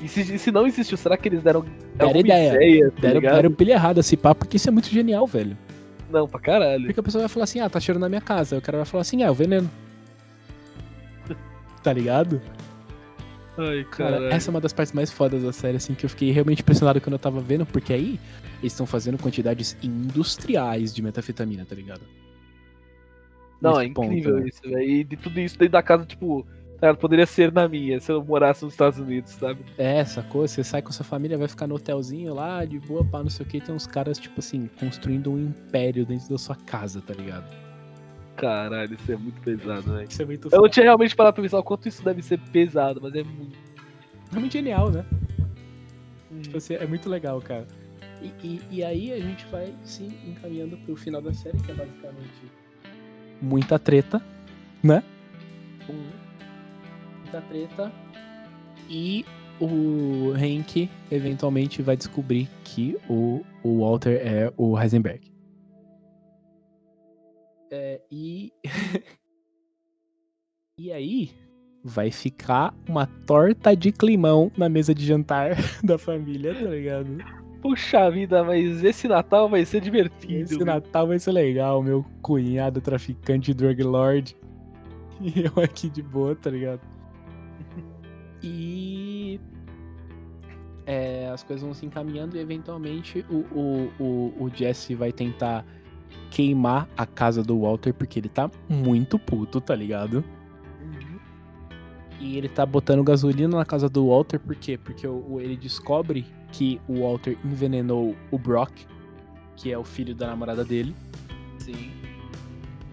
E 0.00 0.08
se, 0.08 0.38
se 0.38 0.50
não 0.50 0.66
existiu, 0.66 0.96
será 0.96 1.16
que 1.16 1.28
eles 1.28 1.42
deram, 1.42 1.62
Deram 1.94 2.08
alguma 2.08 2.20
ideia. 2.20 2.90
tá 2.90 3.00
deram, 3.00 3.14
ligado? 3.20 3.34
deram 3.36 3.52
pilha 3.52 3.72
errada 3.72 4.00
esse 4.00 4.16
papo, 4.16 4.40
porque 4.44 4.56
isso 4.56 4.68
é 4.68 4.72
muito 4.72 4.88
genial, 4.88 5.26
velho. 5.26 5.56
Não, 6.10 6.26
pra 6.28 6.40
caralho. 6.40 6.86
Porque 6.86 7.00
a 7.00 7.02
pessoa 7.02 7.22
vai 7.22 7.28
falar 7.28 7.44
assim, 7.44 7.60
ah, 7.60 7.68
tá 7.68 7.78
cheirando 7.80 8.02
na 8.02 8.08
minha 8.08 8.20
casa. 8.20 8.54
Aí 8.54 8.58
o 8.58 8.62
cara 8.62 8.78
vai 8.78 8.84
falar 8.86 9.02
assim, 9.02 9.22
ah, 9.22 9.26
é 9.26 9.30
o 9.30 9.34
veneno. 9.34 9.70
Tá 11.82 11.92
ligado? 11.92 12.40
Ai, 13.56 13.84
Cara, 13.84 14.32
essa 14.32 14.48
é 14.48 14.50
uma 14.50 14.60
das 14.60 14.72
partes 14.72 14.92
mais 14.92 15.10
fodas 15.10 15.42
da 15.42 15.52
série, 15.52 15.76
assim, 15.76 15.94
que 15.94 16.06
eu 16.06 16.10
fiquei 16.10 16.30
realmente 16.30 16.62
impressionado 16.62 17.00
quando 17.00 17.14
eu 17.14 17.18
tava 17.18 17.40
vendo, 17.40 17.66
porque 17.66 17.92
aí 17.92 18.18
eles 18.60 18.72
estão 18.72 18.86
fazendo 18.86 19.18
quantidades 19.18 19.76
industriais 19.82 20.94
de 20.94 21.02
metafetamina, 21.02 21.64
tá 21.64 21.74
ligado? 21.74 22.02
Não, 23.60 23.72
Nesse 23.72 23.82
é 23.82 23.86
incrível 23.86 24.36
né? 24.36 24.48
isso, 24.48 24.62
velho. 24.62 24.82
E 24.82 25.04
de 25.04 25.16
tudo 25.16 25.38
isso 25.38 25.58
dentro 25.58 25.72
da 25.72 25.82
casa, 25.82 26.06
tipo, 26.06 26.44
tá 26.80 26.86
ligado? 26.88 26.96
poderia 26.96 27.26
ser 27.26 27.52
na 27.52 27.68
minha, 27.68 28.00
se 28.00 28.10
eu 28.10 28.24
morasse 28.24 28.64
nos 28.64 28.72
Estados 28.72 28.98
Unidos, 28.98 29.32
sabe? 29.32 29.60
É, 29.76 30.02
sacou? 30.04 30.48
Você 30.48 30.64
sai 30.64 30.80
com 30.80 30.90
sua 30.90 31.04
família, 31.04 31.36
vai 31.36 31.46
ficar 31.46 31.66
no 31.66 31.74
hotelzinho 31.74 32.34
lá, 32.34 32.64
de 32.64 32.80
boa, 32.80 33.04
pá, 33.04 33.22
não 33.22 33.30
sei 33.30 33.44
o 33.44 33.48
que, 33.48 33.60
tem 33.60 33.74
uns 33.74 33.86
caras, 33.86 34.18
tipo 34.18 34.40
assim, 34.40 34.68
construindo 34.80 35.30
um 35.30 35.38
império 35.38 36.06
dentro 36.06 36.28
da 36.30 36.38
sua 36.38 36.56
casa, 36.56 37.02
tá 37.02 37.12
ligado? 37.12 37.71
Caralho, 38.36 38.94
isso 38.94 39.12
é 39.12 39.16
muito 39.16 39.40
pesado, 39.40 39.92
velho. 39.92 40.08
Isso 40.08 40.22
é 40.22 40.24
muito 40.24 40.48
Eu 40.50 40.62
não 40.62 40.68
tinha 40.68 40.84
realmente 40.84 41.14
parado 41.14 41.34
pra 41.34 41.42
pensar 41.42 41.58
o 41.58 41.62
quanto 41.62 41.88
isso 41.88 42.02
deve 42.02 42.22
ser 42.22 42.38
pesado, 42.38 43.00
mas 43.02 43.14
é 43.14 43.22
muito. 43.22 43.56
É 44.34 44.38
muito 44.38 44.52
genial, 44.52 44.90
né? 44.90 45.04
Hum. 46.30 46.40
Tipo 46.40 46.56
assim, 46.56 46.74
é 46.74 46.86
muito 46.86 47.08
legal, 47.08 47.40
cara. 47.40 47.66
E, 48.22 48.32
e, 48.46 48.60
e 48.70 48.84
aí 48.84 49.12
a 49.12 49.20
gente 49.20 49.44
vai 49.46 49.74
se 49.84 50.04
encaminhando 50.26 50.76
pro 50.78 50.96
final 50.96 51.20
da 51.20 51.34
série, 51.34 51.58
que 51.58 51.70
é 51.70 51.74
basicamente 51.74 52.50
muita 53.40 53.78
treta, 53.78 54.22
né? 54.82 55.02
Hum. 55.88 56.06
Muita 57.22 57.40
treta. 57.42 57.92
E 58.88 59.24
o 59.60 60.32
Hank 60.32 60.88
eventualmente 61.10 61.82
vai 61.82 61.96
descobrir 61.96 62.48
que 62.64 62.96
o, 63.08 63.44
o 63.62 63.80
Walter 63.80 64.20
é 64.24 64.52
o 64.56 64.78
Heisenberg. 64.78 65.31
É, 67.74 68.02
e. 68.10 68.52
e 70.78 70.92
aí 70.92 71.30
vai 71.82 72.10
ficar 72.10 72.74
uma 72.86 73.06
torta 73.06 73.74
de 73.74 73.90
climão 73.90 74.52
na 74.58 74.68
mesa 74.68 74.94
de 74.94 75.06
jantar 75.06 75.56
da 75.82 75.96
família, 75.96 76.54
tá 76.54 76.68
ligado? 76.68 77.16
Puxa 77.62 78.10
vida, 78.10 78.44
mas 78.44 78.84
esse 78.84 79.08
Natal 79.08 79.48
vai 79.48 79.64
ser 79.64 79.80
divertido. 79.80 80.34
Esse 80.34 80.56
viu? 80.56 80.66
Natal 80.66 81.06
vai 81.06 81.18
ser 81.18 81.32
legal, 81.32 81.82
meu 81.82 82.04
cunhado 82.20 82.80
traficante 82.80 83.54
drug 83.54 83.82
lord. 83.82 84.36
E 85.20 85.44
eu 85.44 85.62
aqui 85.62 85.88
de 85.88 86.02
boa, 86.02 86.34
tá 86.34 86.50
ligado? 86.50 86.80
E 88.42 89.38
é, 90.84 91.28
as 91.28 91.44
coisas 91.44 91.62
vão 91.62 91.72
se 91.72 91.86
encaminhando 91.86 92.36
e 92.36 92.40
eventualmente 92.40 93.24
o, 93.30 93.36
o, 93.56 93.92
o, 94.00 94.44
o 94.44 94.50
Jesse 94.52 94.96
vai 94.96 95.12
tentar 95.12 95.64
queimar 96.30 96.88
a 96.96 97.04
casa 97.06 97.42
do 97.42 97.60
Walter 97.60 97.92
porque 97.92 98.18
ele 98.18 98.28
tá 98.28 98.50
muito 98.68 99.18
puto, 99.18 99.60
tá 99.60 99.74
ligado? 99.74 100.24
Uhum. 100.80 101.18
E 102.20 102.36
ele 102.38 102.48
tá 102.48 102.64
botando 102.64 103.02
gasolina 103.04 103.56
na 103.58 103.64
casa 103.64 103.88
do 103.88 104.08
Walter, 104.08 104.38
por 104.40 104.54
quê? 104.56 104.78
Porque 104.78 105.06
o, 105.06 105.38
ele 105.40 105.56
descobre 105.56 106.24
que 106.52 106.80
o 106.88 107.00
Walter 107.02 107.36
envenenou 107.44 108.14
o 108.30 108.38
Brock, 108.38 108.72
que 109.56 109.72
é 109.72 109.78
o 109.78 109.84
filho 109.84 110.14
da 110.14 110.26
namorada 110.28 110.64
dele. 110.64 110.94
Sim. 111.58 111.90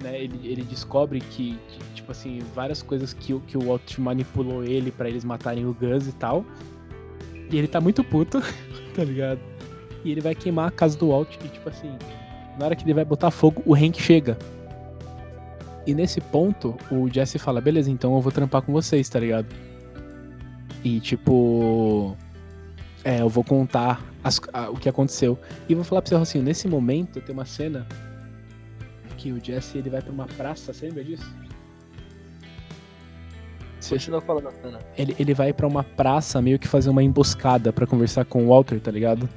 né? 0.04 0.22
Ele, 0.22 0.40
ele 0.48 0.64
descobre 0.64 1.20
que, 1.22 1.58
tipo 1.96 2.12
assim, 2.12 2.40
várias 2.56 2.82
coisas 2.82 3.14
que, 3.14 3.34
o- 3.34 3.40
que 3.42 3.58
o 3.58 3.66
Walt 3.68 3.98
manipulou 4.00 4.64
ele 4.64 4.92
pra 4.92 5.10
eles 5.10 5.24
matarem 5.24 5.66
o 5.66 5.74
Gus 5.74 6.08
e 6.08 6.14
tal. 6.14 6.46
E 7.52 7.58
ele 7.58 7.68
tá 7.68 7.80
muito 7.82 8.04
puto, 8.04 8.40
tá 8.96 9.04
ligado? 9.04 9.40
E 10.06 10.12
ele 10.12 10.22
vai 10.22 10.34
queimar 10.36 10.68
a 10.68 10.72
casa 10.72 10.98
do 10.98 11.10
Walt 11.10 11.36
e, 11.44 11.48
tipo 11.50 11.68
assim, 11.70 11.92
na 12.60 12.66
hora 12.66 12.76
que 12.76 12.84
ele 12.84 12.94
vai 12.94 13.06
botar 13.06 13.32
fogo, 13.32 13.64
o 13.66 13.74
Hank 13.74 14.00
chega. 14.02 14.38
E 15.88 15.94
nesse 15.96 16.22
ponto, 16.22 16.76
o 16.92 17.10
Jesse 17.12 17.40
fala, 17.40 17.60
beleza, 17.62 17.90
então 17.90 18.14
eu 18.14 18.22
vou 18.22 18.32
trampar 18.32 18.62
com 18.62 18.72
vocês, 18.72 19.08
tá 19.10 19.20
ligado? 19.20 19.48
E 20.84 21.00
tipo. 21.00 22.16
É, 23.04 23.22
eu 23.22 23.30
vou 23.30 23.44
contar 23.46 24.04
as- 24.24 24.42
a- 24.54 24.70
o 24.70 24.76
que 24.76 24.90
aconteceu. 24.90 25.40
E 25.70 25.74
vou 25.74 25.84
falar 25.86 26.02
pra 26.02 26.10
você, 26.10 26.16
assim, 26.16 26.42
nesse 26.42 26.68
momento 26.68 27.22
tem 27.22 27.34
uma 27.34 27.46
cena 27.46 27.88
que 29.18 29.32
o 29.32 29.44
Jesse 29.44 29.78
ele 29.78 29.90
vai 29.90 30.02
pra 30.02 30.12
uma 30.12 30.26
praça, 30.28 30.74
você 30.74 30.86
lembra 30.88 31.04
disso? 31.04 31.24
Você- 33.80 33.96
Continua 33.96 34.22
falando 34.22 34.48
a 34.48 34.52
cena. 34.52 34.80
Ele, 34.98 35.16
ele 35.18 35.34
vai 35.34 35.54
pra 35.54 35.66
uma 35.66 35.84
praça 35.84 36.42
meio 36.42 36.60
que 36.60 36.68
fazer 36.68 36.90
uma 36.90 37.02
emboscada 37.02 37.72
pra 37.72 37.88
conversar 37.88 38.26
com 38.26 38.46
o 38.46 38.50
Walter, 38.50 38.80
tá 38.80 38.92
ligado? 38.92 39.28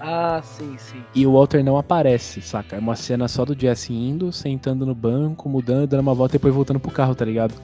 Ah, 0.00 0.40
sim, 0.42 0.76
sim. 0.78 1.02
E 1.14 1.26
o 1.26 1.32
Walter 1.32 1.62
não 1.64 1.76
aparece, 1.76 2.40
saca? 2.40 2.76
É 2.76 2.78
uma 2.78 2.94
cena 2.96 3.26
só 3.28 3.44
do 3.44 3.58
Jesse 3.58 3.92
indo, 3.92 4.32
sentando 4.32 4.86
no 4.86 4.94
banco, 4.94 5.48
mudando, 5.48 5.88
dando 5.88 6.00
uma 6.00 6.14
volta 6.14 6.36
e 6.36 6.38
depois 6.38 6.54
voltando 6.54 6.78
pro 6.80 6.90
carro, 6.90 7.14
tá 7.14 7.24
ligado? 7.24 7.54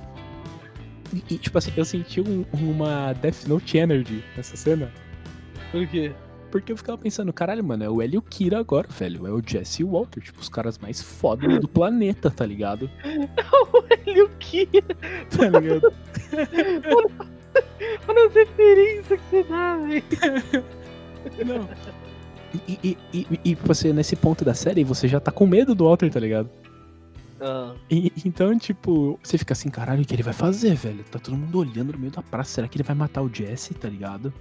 E, 1.12 1.34
e, 1.34 1.38
tipo 1.38 1.56
assim, 1.58 1.72
eu 1.76 1.84
senti 1.84 2.20
um- 2.20 2.44
uma 2.52 3.12
Death 3.14 3.46
Note 3.46 3.78
Energy 3.78 4.24
nessa 4.36 4.56
cena. 4.56 4.90
Por 5.70 5.86
quê? 5.86 6.12
Porque 6.50 6.70
eu 6.72 6.76
ficava 6.76 6.96
pensando, 6.98 7.32
caralho, 7.32 7.64
mano, 7.64 7.82
é 7.84 7.88
o 7.90 8.00
Hélio 8.00 8.22
Kira 8.22 8.58
agora, 8.60 8.86
velho. 8.88 9.26
É 9.26 9.30
o 9.30 9.42
Jesse 9.44 9.82
e 9.82 9.84
o 9.84 9.90
Walter, 9.92 10.20
tipo, 10.20 10.40
os 10.40 10.48
caras 10.48 10.78
mais 10.78 11.02
fodas 11.02 11.58
do 11.60 11.66
planeta, 11.68 12.30
tá 12.30 12.46
ligado? 12.46 12.88
Ele 14.06 14.22
o 14.22 14.28
que? 14.38 14.66
Tá 15.36 15.48
ligado? 15.48 15.92
Olha 18.08 18.26
as 18.26 18.34
referências 18.34 19.20
que 19.20 19.30
você 19.30 19.42
dá, 19.44 19.76
velho. 19.76 20.64
Não. 21.46 21.68
E, 22.68 22.96
e, 23.12 23.26
e, 23.44 23.54
você, 23.54 23.92
nesse 23.92 24.14
ponto 24.16 24.44
da 24.44 24.54
série, 24.54 24.84
você 24.84 25.08
já 25.08 25.18
tá 25.20 25.30
com 25.32 25.46
medo 25.46 25.74
do 25.74 25.84
Walter, 25.84 26.10
tá 26.10 26.20
ligado? 26.20 26.48
Ah, 27.40 27.72
E- 27.90 28.12
então, 28.24 28.56
tipo, 28.58 29.18
você 29.22 29.36
fica 29.36 29.52
assim, 29.52 29.68
caralho, 29.68 30.02
o 30.02 30.04
que 30.04 30.14
ele 30.14 30.22
vai 30.22 30.32
fazer, 30.32 30.74
velho? 30.74 31.04
Tá 31.10 31.18
todo 31.18 31.36
mundo 31.36 31.58
olhando 31.58 31.92
no 31.92 31.98
meio 31.98 32.12
da 32.12 32.22
praça. 32.22 32.50
Será 32.54 32.68
que 32.68 32.76
ele 32.76 32.84
vai 32.84 32.94
matar 32.94 33.22
o 33.22 33.30
Jesse, 33.32 33.74
tá 33.74 33.88
ligado? 33.88 34.32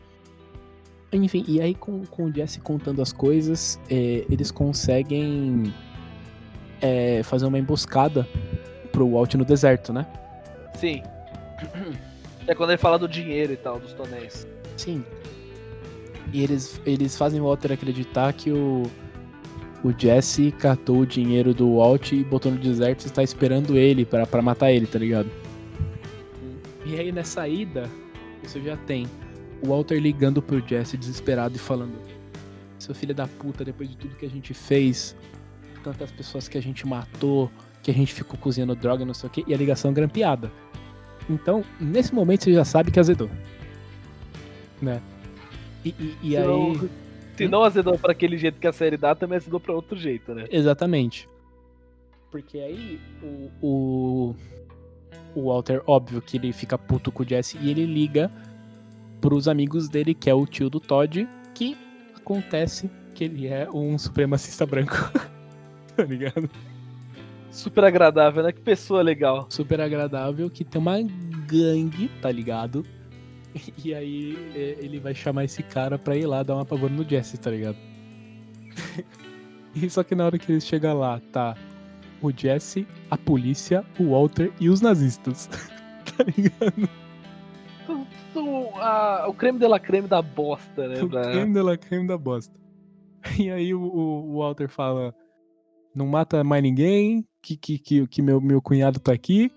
Enfim, 1.11 1.44
e 1.48 1.61
aí 1.61 1.76
com, 1.76 2.03
com 2.06 2.26
o 2.26 2.34
Jesse 2.34 2.60
contando 2.60 3.02
as 3.02 3.11
coisas, 3.14 3.80
é, 3.90 4.26
eles 4.30 4.49
conseguem 4.52 5.72
é, 6.81 7.22
fazer 7.23 7.45
uma 7.45 7.60
emboscada 7.60 8.27
pro 8.91 9.10
Walt 9.11 9.35
no 9.35 9.45
deserto, 9.45 9.91
né? 9.94 10.06
sim. 10.76 11.02
É 12.45 12.53
quando 12.53 12.72
ele 12.72 12.77
fala 12.77 12.99
do 12.99 13.07
dinheiro 13.07 13.53
e 13.53 13.56
tal, 13.56 13.80
dos 13.80 13.94
tonéis. 13.94 14.45
Sim. 14.76 15.02
E 16.34 16.41
eles, 16.41 16.81
eles 16.84 17.15
fazem 17.15 17.39
o 17.39 17.43
Walter 17.43 17.72
acreditar 17.72 18.34
que 18.34 18.51
o, 18.51 18.84
o 19.84 19.93
Jesse 19.95 20.51
catou 20.51 21.01
o 21.01 21.05
dinheiro 21.05 21.53
do 21.53 21.76
Walt 21.76 22.11
e 22.11 22.23
botou 22.23 22.51
no 22.51 22.57
deserto 22.57 23.03
e 23.03 23.05
está 23.05 23.22
esperando 23.22 23.77
ele 23.77 24.03
pra 24.03 24.41
matar 24.41 24.72
ele, 24.72 24.88
tá 24.88 24.97
ligado? 24.97 25.30
E 26.84 26.99
aí 26.99 27.11
nessa 27.11 27.47
ida, 27.47 27.88
isso 28.43 28.60
já 28.61 28.76
tem 28.76 29.07
o 29.61 29.69
Walter 29.69 29.99
ligando 29.99 30.41
pro 30.41 30.60
Jesse 30.60 30.97
desesperado 30.97 31.55
e 31.55 31.60
falando: 31.60 31.93
Seu 32.80 32.95
filho 32.95 33.14
da 33.14 33.27
puta, 33.27 33.64
depois 33.64 33.89
de 33.89 33.95
tudo 33.95 34.15
que 34.15 34.26
a 34.26 34.30
gente 34.30 34.55
fez, 34.55 35.15
tantas 35.84 36.11
pessoas 36.11 36.47
que 36.47 36.57
a 36.57 36.61
gente 36.61 36.85
matou, 36.88 37.49
que 37.84 37.91
a 37.91 37.93
gente 37.93 38.14
ficou 38.14 38.39
cozinhando 38.39 38.76
droga, 38.76 39.05
não 39.05 39.14
sei 39.14 39.27
o 39.27 39.31
quê, 39.31 39.43
e 39.45 39.53
a 39.53 39.57
ligação 39.57 39.93
grampeada. 39.93 40.51
Então, 41.30 41.64
nesse 41.80 42.14
momento 42.14 42.43
você 42.43 42.53
já 42.53 42.65
sabe 42.65 42.91
que 42.91 42.99
azedou. 42.99 43.30
Né? 44.81 44.99
E, 45.84 45.89
e, 45.89 46.18
e 46.23 46.30
Se 46.31 46.38
aí. 46.38 46.47
não- 46.47 46.89
Se 47.35 47.47
não 47.47 47.64
azedou 47.64 47.97
pra 47.97 48.11
aquele 48.11 48.38
jeito 48.38 48.60
que 48.60 48.68
a 48.68 48.72
série 48.73 48.95
dá, 48.97 49.15
também 49.15 49.38
azedou 49.38 49.60
pra 49.60 49.73
outro 49.73 49.97
jeito, 49.97 50.34
né? 50.35 50.45
Exatamente. 50.51 51.27
Porque 52.31 52.57
aí 52.60 52.99
o, 53.22 53.49
o, 53.61 54.35
o 55.35 55.41
Walter, 55.49 55.81
óbvio 55.88 56.22
que 56.22 56.38
ele 56.38 56.51
fica 56.53 56.77
puto 56.77 57.11
com 57.11 57.23
o 57.23 57.27
Jesse 57.27 57.57
e 57.61 57.69
ele 57.72 57.85
liga 57.85 58.31
pros 59.22 59.47
amigos 59.47 59.88
dele, 59.89 60.14
que 60.14 60.30
é 60.30 60.34
o 60.34 60.45
tio 60.45 60.69
do 60.69 60.80
Todd, 60.80 61.27
que 61.55 61.77
acontece 62.15 62.89
que 63.15 63.23
ele 63.23 63.47
é 63.47 63.69
um 63.72 63.97
supremacista 63.97 64.65
branco. 64.65 64.95
tá 65.95 66.03
ligado? 66.03 66.49
Super 67.51 67.84
agradável, 67.84 68.43
né? 68.43 68.51
Que 68.51 68.61
pessoa 68.61 69.01
legal. 69.03 69.45
Super 69.49 69.80
agradável, 69.81 70.49
que 70.49 70.64
tem 70.64 70.81
uma 70.81 70.97
gangue, 71.47 72.10
tá 72.22 72.31
ligado? 72.31 72.84
E 73.84 73.93
aí 73.93 74.35
é, 74.55 74.77
ele 74.80 74.99
vai 74.99 75.13
chamar 75.13 75.43
esse 75.45 75.61
cara 75.63 75.97
pra 75.99 76.15
ir 76.17 76.25
lá 76.25 76.41
dar 76.43 76.55
uma 76.55 76.65
pavor 76.65 76.89
no 76.89 77.07
Jesse, 77.07 77.38
tá 77.38 77.49
ligado? 77.51 77.77
E 79.75 79.89
só 79.89 80.03
que 80.03 80.13
na 80.13 80.25
hora 80.27 80.38
que 80.38 80.51
eles 80.51 80.65
chegam 80.67 80.99
lá, 80.99 81.19
tá 81.31 81.55
o 82.21 82.31
Jesse, 82.31 82.88
a 83.09 83.17
polícia, 83.17 83.84
o 83.99 84.11
Walter 84.11 84.51
e 84.59 84.69
os 84.69 84.81
nazistas. 84.81 85.47
tá 86.15 86.23
ligado? 86.38 86.88
Tudo- 88.34 88.69
a- 88.80 89.25
o 89.27 89.34
creme 89.34 89.57
de 89.59 89.67
la 89.67 89.80
creme 89.80 90.07
da 90.07 90.21
bosta, 90.21 90.88
né? 90.88 91.01
O 91.01 91.09
pra- 91.09 91.23
creme 91.31 91.53
da 91.55 91.63
la 91.63 91.75
creme 91.77 92.07
da 92.07 92.17
bosta. 92.17 92.53
E 93.39 93.49
aí 93.49 93.73
o, 93.73 93.81
o- 93.81 94.31
o 94.35 94.38
Walter 94.39 94.69
fala: 94.69 95.13
Não 95.95 96.05
mata 96.07 96.43
mais 96.43 96.61
ninguém, 96.61 97.25
que, 97.41 97.57
que, 97.57 97.80
que, 97.80 98.07
que 98.07 98.21
meu, 98.21 98.39
meu 98.39 98.61
cunhado 98.61 98.99
tá 98.99 99.11
aqui. 99.11 99.51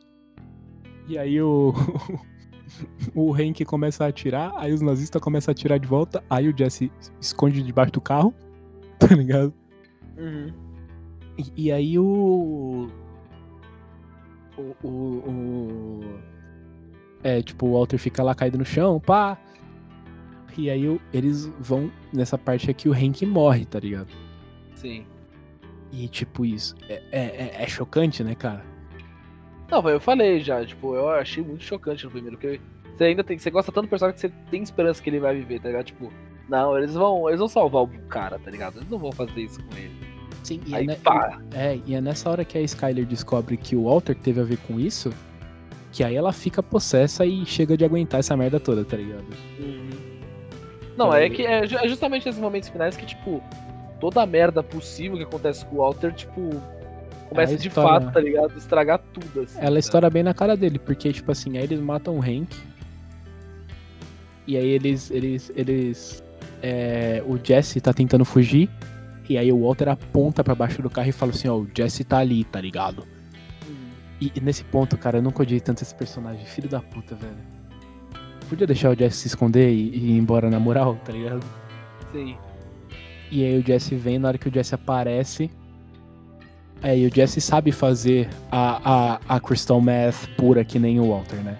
E 1.09 1.18
aí 1.18 1.40
o. 1.43 1.74
O 3.14 3.32
Hank 3.34 3.64
começa 3.64 4.05
a 4.05 4.09
atirar, 4.09 4.52
aí 4.56 4.72
os 4.72 4.80
nazistas 4.80 5.22
começam 5.22 5.51
a 5.51 5.52
atirar 5.52 5.78
de 5.78 5.86
volta, 5.86 6.22
aí 6.28 6.48
o 6.48 6.56
Jesse 6.56 6.90
esconde 7.20 7.62
debaixo 7.62 7.93
do 7.93 8.01
carro, 8.01 8.34
tá 8.98 9.06
ligado? 9.14 9.55
Uhum. 10.18 10.52
E, 11.38 11.64
e 11.66 11.72
aí 11.72 11.98
o. 11.98 12.88
O, 14.59 14.86
o, 14.86 14.90
o- 14.90 16.18
É, 17.22 17.43
tipo, 17.43 17.66
o 17.66 17.72
Walter 17.74 17.98
fica 17.98 18.22
lá 18.22 18.34
caído 18.34 18.56
no 18.59 18.64
chão, 18.64 18.98
pá. 18.98 19.38
E 20.56 20.70
aí 20.70 20.98
eles 21.12 21.47
vão 21.60 21.90
nessa 22.12 22.38
parte 22.38 22.70
aqui, 22.70 22.88
o 22.88 22.93
Hank 22.94 23.24
morre, 23.26 23.66
tá 23.66 23.78
ligado? 23.78 24.09
Sim. 24.74 25.05
E 25.93 26.09
tipo, 26.09 26.44
isso 26.47 26.74
é, 26.88 27.02
é, 27.12 27.20
é- 27.20 27.62
é 27.62 27.66
chocante, 27.68 28.24
né, 28.24 28.34
cara? 28.34 28.64
Não, 29.70 29.88
eu 29.88 30.01
falei 30.01 30.40
já, 30.40 30.64
tipo, 30.64 30.94
eu 30.94 31.09
achei 31.09 31.43
muito 31.43 31.64
chocante 31.64 32.05
no 32.05 32.10
primeiro, 32.10 32.36
porque 32.36 32.60
você 32.97 33.05
ainda 33.05 33.24
tem. 33.24 33.38
Você 33.38 33.51
gosta 33.51 33.72
tanto 33.72 33.86
do 33.86 33.90
personagem 33.90 34.14
que 34.14 34.20
você 34.20 34.32
tem 34.51 34.62
esperança 34.62 35.02
que 35.02 35.10
ele 35.10 35.20
vai 35.20 35.34
viver, 35.34 35.60
tá 35.60 35.68
ligado? 35.68 35.86
Tipo, 35.86 36.12
não, 36.48 36.76
eles 36.78 36.94
vão. 36.94 37.28
Eles 37.28 37.38
vão 37.38 37.48
salvar 37.48 37.82
o 37.82 37.88
cara, 38.09 38.38
tá 38.38 38.51
ligado? 38.51 38.78
Eles 38.78 38.88
não 38.88 38.98
vão 38.98 39.12
fazer 39.12 39.40
isso 39.40 39.62
com 39.64 39.76
ele. 39.76 39.93
Sim, 40.43 40.60
e, 40.64 40.74
Aí 40.74 40.86
é, 40.88 40.94
pá. 40.94 41.40
é, 41.52 41.80
e 41.84 41.94
é 41.94 42.01
nessa 42.01 42.30
hora 42.30 42.44
que 42.44 42.56
a 42.56 42.60
Skyler 42.60 43.05
descobre 43.05 43.56
que 43.56 43.74
o 43.74 43.84
Walter 43.84 44.14
teve 44.14 44.40
a 44.40 44.44
ver 44.44 44.59
com 44.59 44.78
isso, 44.78 45.12
que 45.90 46.05
aí 46.05 46.14
ela 46.14 46.32
fica 46.32 46.62
possessa 46.62 47.26
e 47.26 47.44
chega 47.44 47.76
de 47.76 47.84
aguentar 47.84 48.20
essa 48.20 48.36
merda 48.36 48.60
toda, 48.60 48.84
tá 48.84 48.97
ligado? 48.97 49.24
Não, 50.97 51.09
Então, 51.09 51.14
é 51.14 51.28
que 51.28 51.44
é 51.44 51.64
é 51.64 51.88
justamente 51.88 52.24
nesses 52.26 52.40
momentos 52.40 52.68
finais 52.68 52.97
que, 52.97 53.05
tipo, 53.05 53.43
toda 54.01 54.22
a 54.22 54.26
merda 54.26 54.62
possível 54.62 55.16
que 55.16 55.24
acontece 55.24 55.66
com 55.66 55.76
o 55.76 55.78
Walter, 55.78 56.12
tipo, 56.14 56.62
começa 57.27 57.55
É 57.55 57.57
de 57.57 57.69
história- 57.69 58.01
fato, 58.01 58.12
tá 58.15 58.20
ligado? 58.20 58.57
Estragar 58.57 58.98
tudo, 59.12 59.40
assim. 59.43 59.59
Ela 59.59 59.73
tá? 59.73 59.78
estoura 59.78 60.11
bem 60.11 60.23
na 60.23 60.32
cara 60.35 60.57
dele, 60.57 60.78
porque, 60.78 61.12
tipo 61.12 61.31
assim, 61.32 61.57
aí 61.59 61.65
eles 61.65 61.81
matam 61.81 62.16
o 62.19 62.20
Hank. 62.23 62.48
E 64.47 64.57
aí 64.57 64.66
eles. 64.69 65.11
eles. 65.11 65.51
eles. 65.55 66.23
é, 66.62 67.23
o 67.27 67.39
Jesse 67.43 67.81
tá 67.81 67.93
tentando 67.93 68.24
fugir. 68.24 68.70
E 69.28 69.36
aí 69.36 69.51
o 69.53 69.61
Walter 69.62 69.89
aponta 69.89 70.44
pra 70.44 70.55
baixo 70.55 70.81
do 70.81 70.89
carro 70.89 71.09
e 71.09 71.12
fala 71.12 71.32
assim, 71.32 71.48
ó, 71.48 71.57
o 71.57 71.69
Jesse 71.77 72.05
tá 72.05 72.19
ali, 72.19 72.44
tá 72.44 72.61
ligado? 72.61 73.05
E, 74.20 74.31
e 74.35 74.40
nesse 74.40 74.62
ponto, 74.65 74.97
cara, 74.97 75.19
eu 75.19 75.23
nunca 75.23 75.43
odiei 75.43 75.59
tanto 75.61 75.82
esse 75.82 75.93
personagem, 75.94 76.47
filho 76.47 76.69
da 76.69 76.81
puta, 76.81 77.16
velho. 77.16 77.35
Podia 78.48 78.66
deixar 78.69 78.90
o 78.90 78.94
Jesse 78.97 79.19
se 79.19 79.27
esconder 79.27 79.69
e, 79.69 79.90
e 79.90 80.11
ir 80.12 80.16
embora 80.19 80.48
na 80.48 80.61
moral, 80.61 80.97
tá 81.05 81.12
ligado? 81.12 81.44
Sim. 82.12 82.36
E 83.32 83.44
aí 83.44 83.59
o 83.59 83.66
Jesse 83.66 83.97
vem, 83.97 84.16
na 84.20 84.28
hora 84.28 84.39
que 84.39 84.48
o 84.48 84.53
Jesse 84.55 84.77
aparece. 84.77 85.51
Aí 86.82 87.07
o 87.07 87.15
Jesse 87.15 87.40
sabe 87.40 87.73
fazer 87.73 88.28
a, 88.51 89.19
a, 89.28 89.36
a 89.36 89.40
Crystal 89.40 89.81
Meth 89.81 90.28
pura 90.36 90.65
que 90.65 90.78
nem 90.78 91.01
o 91.01 91.09
Walter, 91.09 91.36
né? 91.36 91.59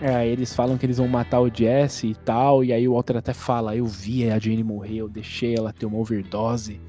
É, 0.00 0.26
eles 0.26 0.52
falam 0.52 0.76
que 0.76 0.84
eles 0.84 0.98
vão 0.98 1.06
matar 1.06 1.40
o 1.40 1.48
Jesse 1.48 2.08
e 2.08 2.14
tal. 2.14 2.64
E 2.64 2.72
aí 2.72 2.88
o 2.88 2.94
Walter 2.94 3.16
até 3.16 3.32
fala: 3.32 3.76
Eu 3.76 3.86
vi 3.86 4.28
a 4.28 4.38
Jane 4.38 4.64
morrer, 4.64 4.96
eu 4.96 5.08
deixei 5.08 5.54
ela 5.56 5.72
ter 5.72 5.86
uma 5.86 5.98
overdose. 5.98 6.80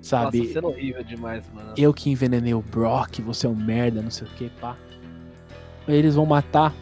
Sabe? 0.00 0.38
Nossa, 0.38 0.52
sendo 0.52 0.68
horrível 0.68 1.02
demais, 1.02 1.50
mano. 1.52 1.72
Eu 1.76 1.92
que 1.92 2.10
envenenei 2.10 2.54
o 2.54 2.62
Brock, 2.62 3.20
você 3.20 3.46
é 3.46 3.50
um 3.50 3.56
merda, 3.56 4.02
não 4.02 4.10
sei 4.10 4.26
o 4.26 4.30
que, 4.30 4.50
pá. 4.60 4.76
Aí 5.88 5.96
eles 5.96 6.14
vão 6.14 6.26
matar 6.26 6.74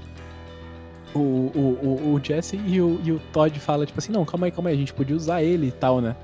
o, 1.14 1.18
o, 1.18 1.78
o, 1.82 2.14
o 2.14 2.20
Jesse 2.22 2.56
e 2.56 2.80
o, 2.80 3.00
e 3.04 3.12
o 3.12 3.20
Todd 3.32 3.58
fala, 3.60 3.86
tipo 3.86 3.98
assim, 3.98 4.12
não, 4.12 4.24
calma 4.24 4.46
aí, 4.46 4.52
calma 4.52 4.70
aí, 4.70 4.74
a 4.74 4.78
gente 4.78 4.92
podia 4.92 5.14
usar 5.14 5.42
ele 5.42 5.68
e 5.68 5.72
tal, 5.72 6.00
né? 6.00 6.16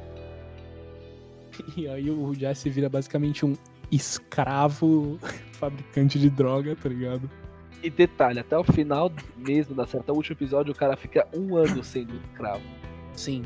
E 1.76 1.86
aí 1.88 2.10
o 2.10 2.34
Jesse 2.34 2.68
vira 2.70 2.88
basicamente 2.88 3.44
um 3.44 3.54
escravo 3.90 5.18
fabricante 5.52 6.18
de 6.18 6.28
droga, 6.30 6.76
tá 6.76 6.88
ligado? 6.88 7.28
E 7.82 7.88
detalhe, 7.90 8.40
até 8.40 8.58
o 8.58 8.64
final 8.64 9.10
mesmo 9.36 9.74
da 9.74 9.86
série, 9.86 10.02
até 10.02 10.12
o 10.12 10.16
último 10.16 10.34
episódio, 10.36 10.72
o 10.72 10.76
cara 10.76 10.96
fica 10.96 11.26
um 11.34 11.56
ano 11.56 11.82
sendo 11.84 12.14
escravo. 12.16 12.62
Sim. 13.14 13.42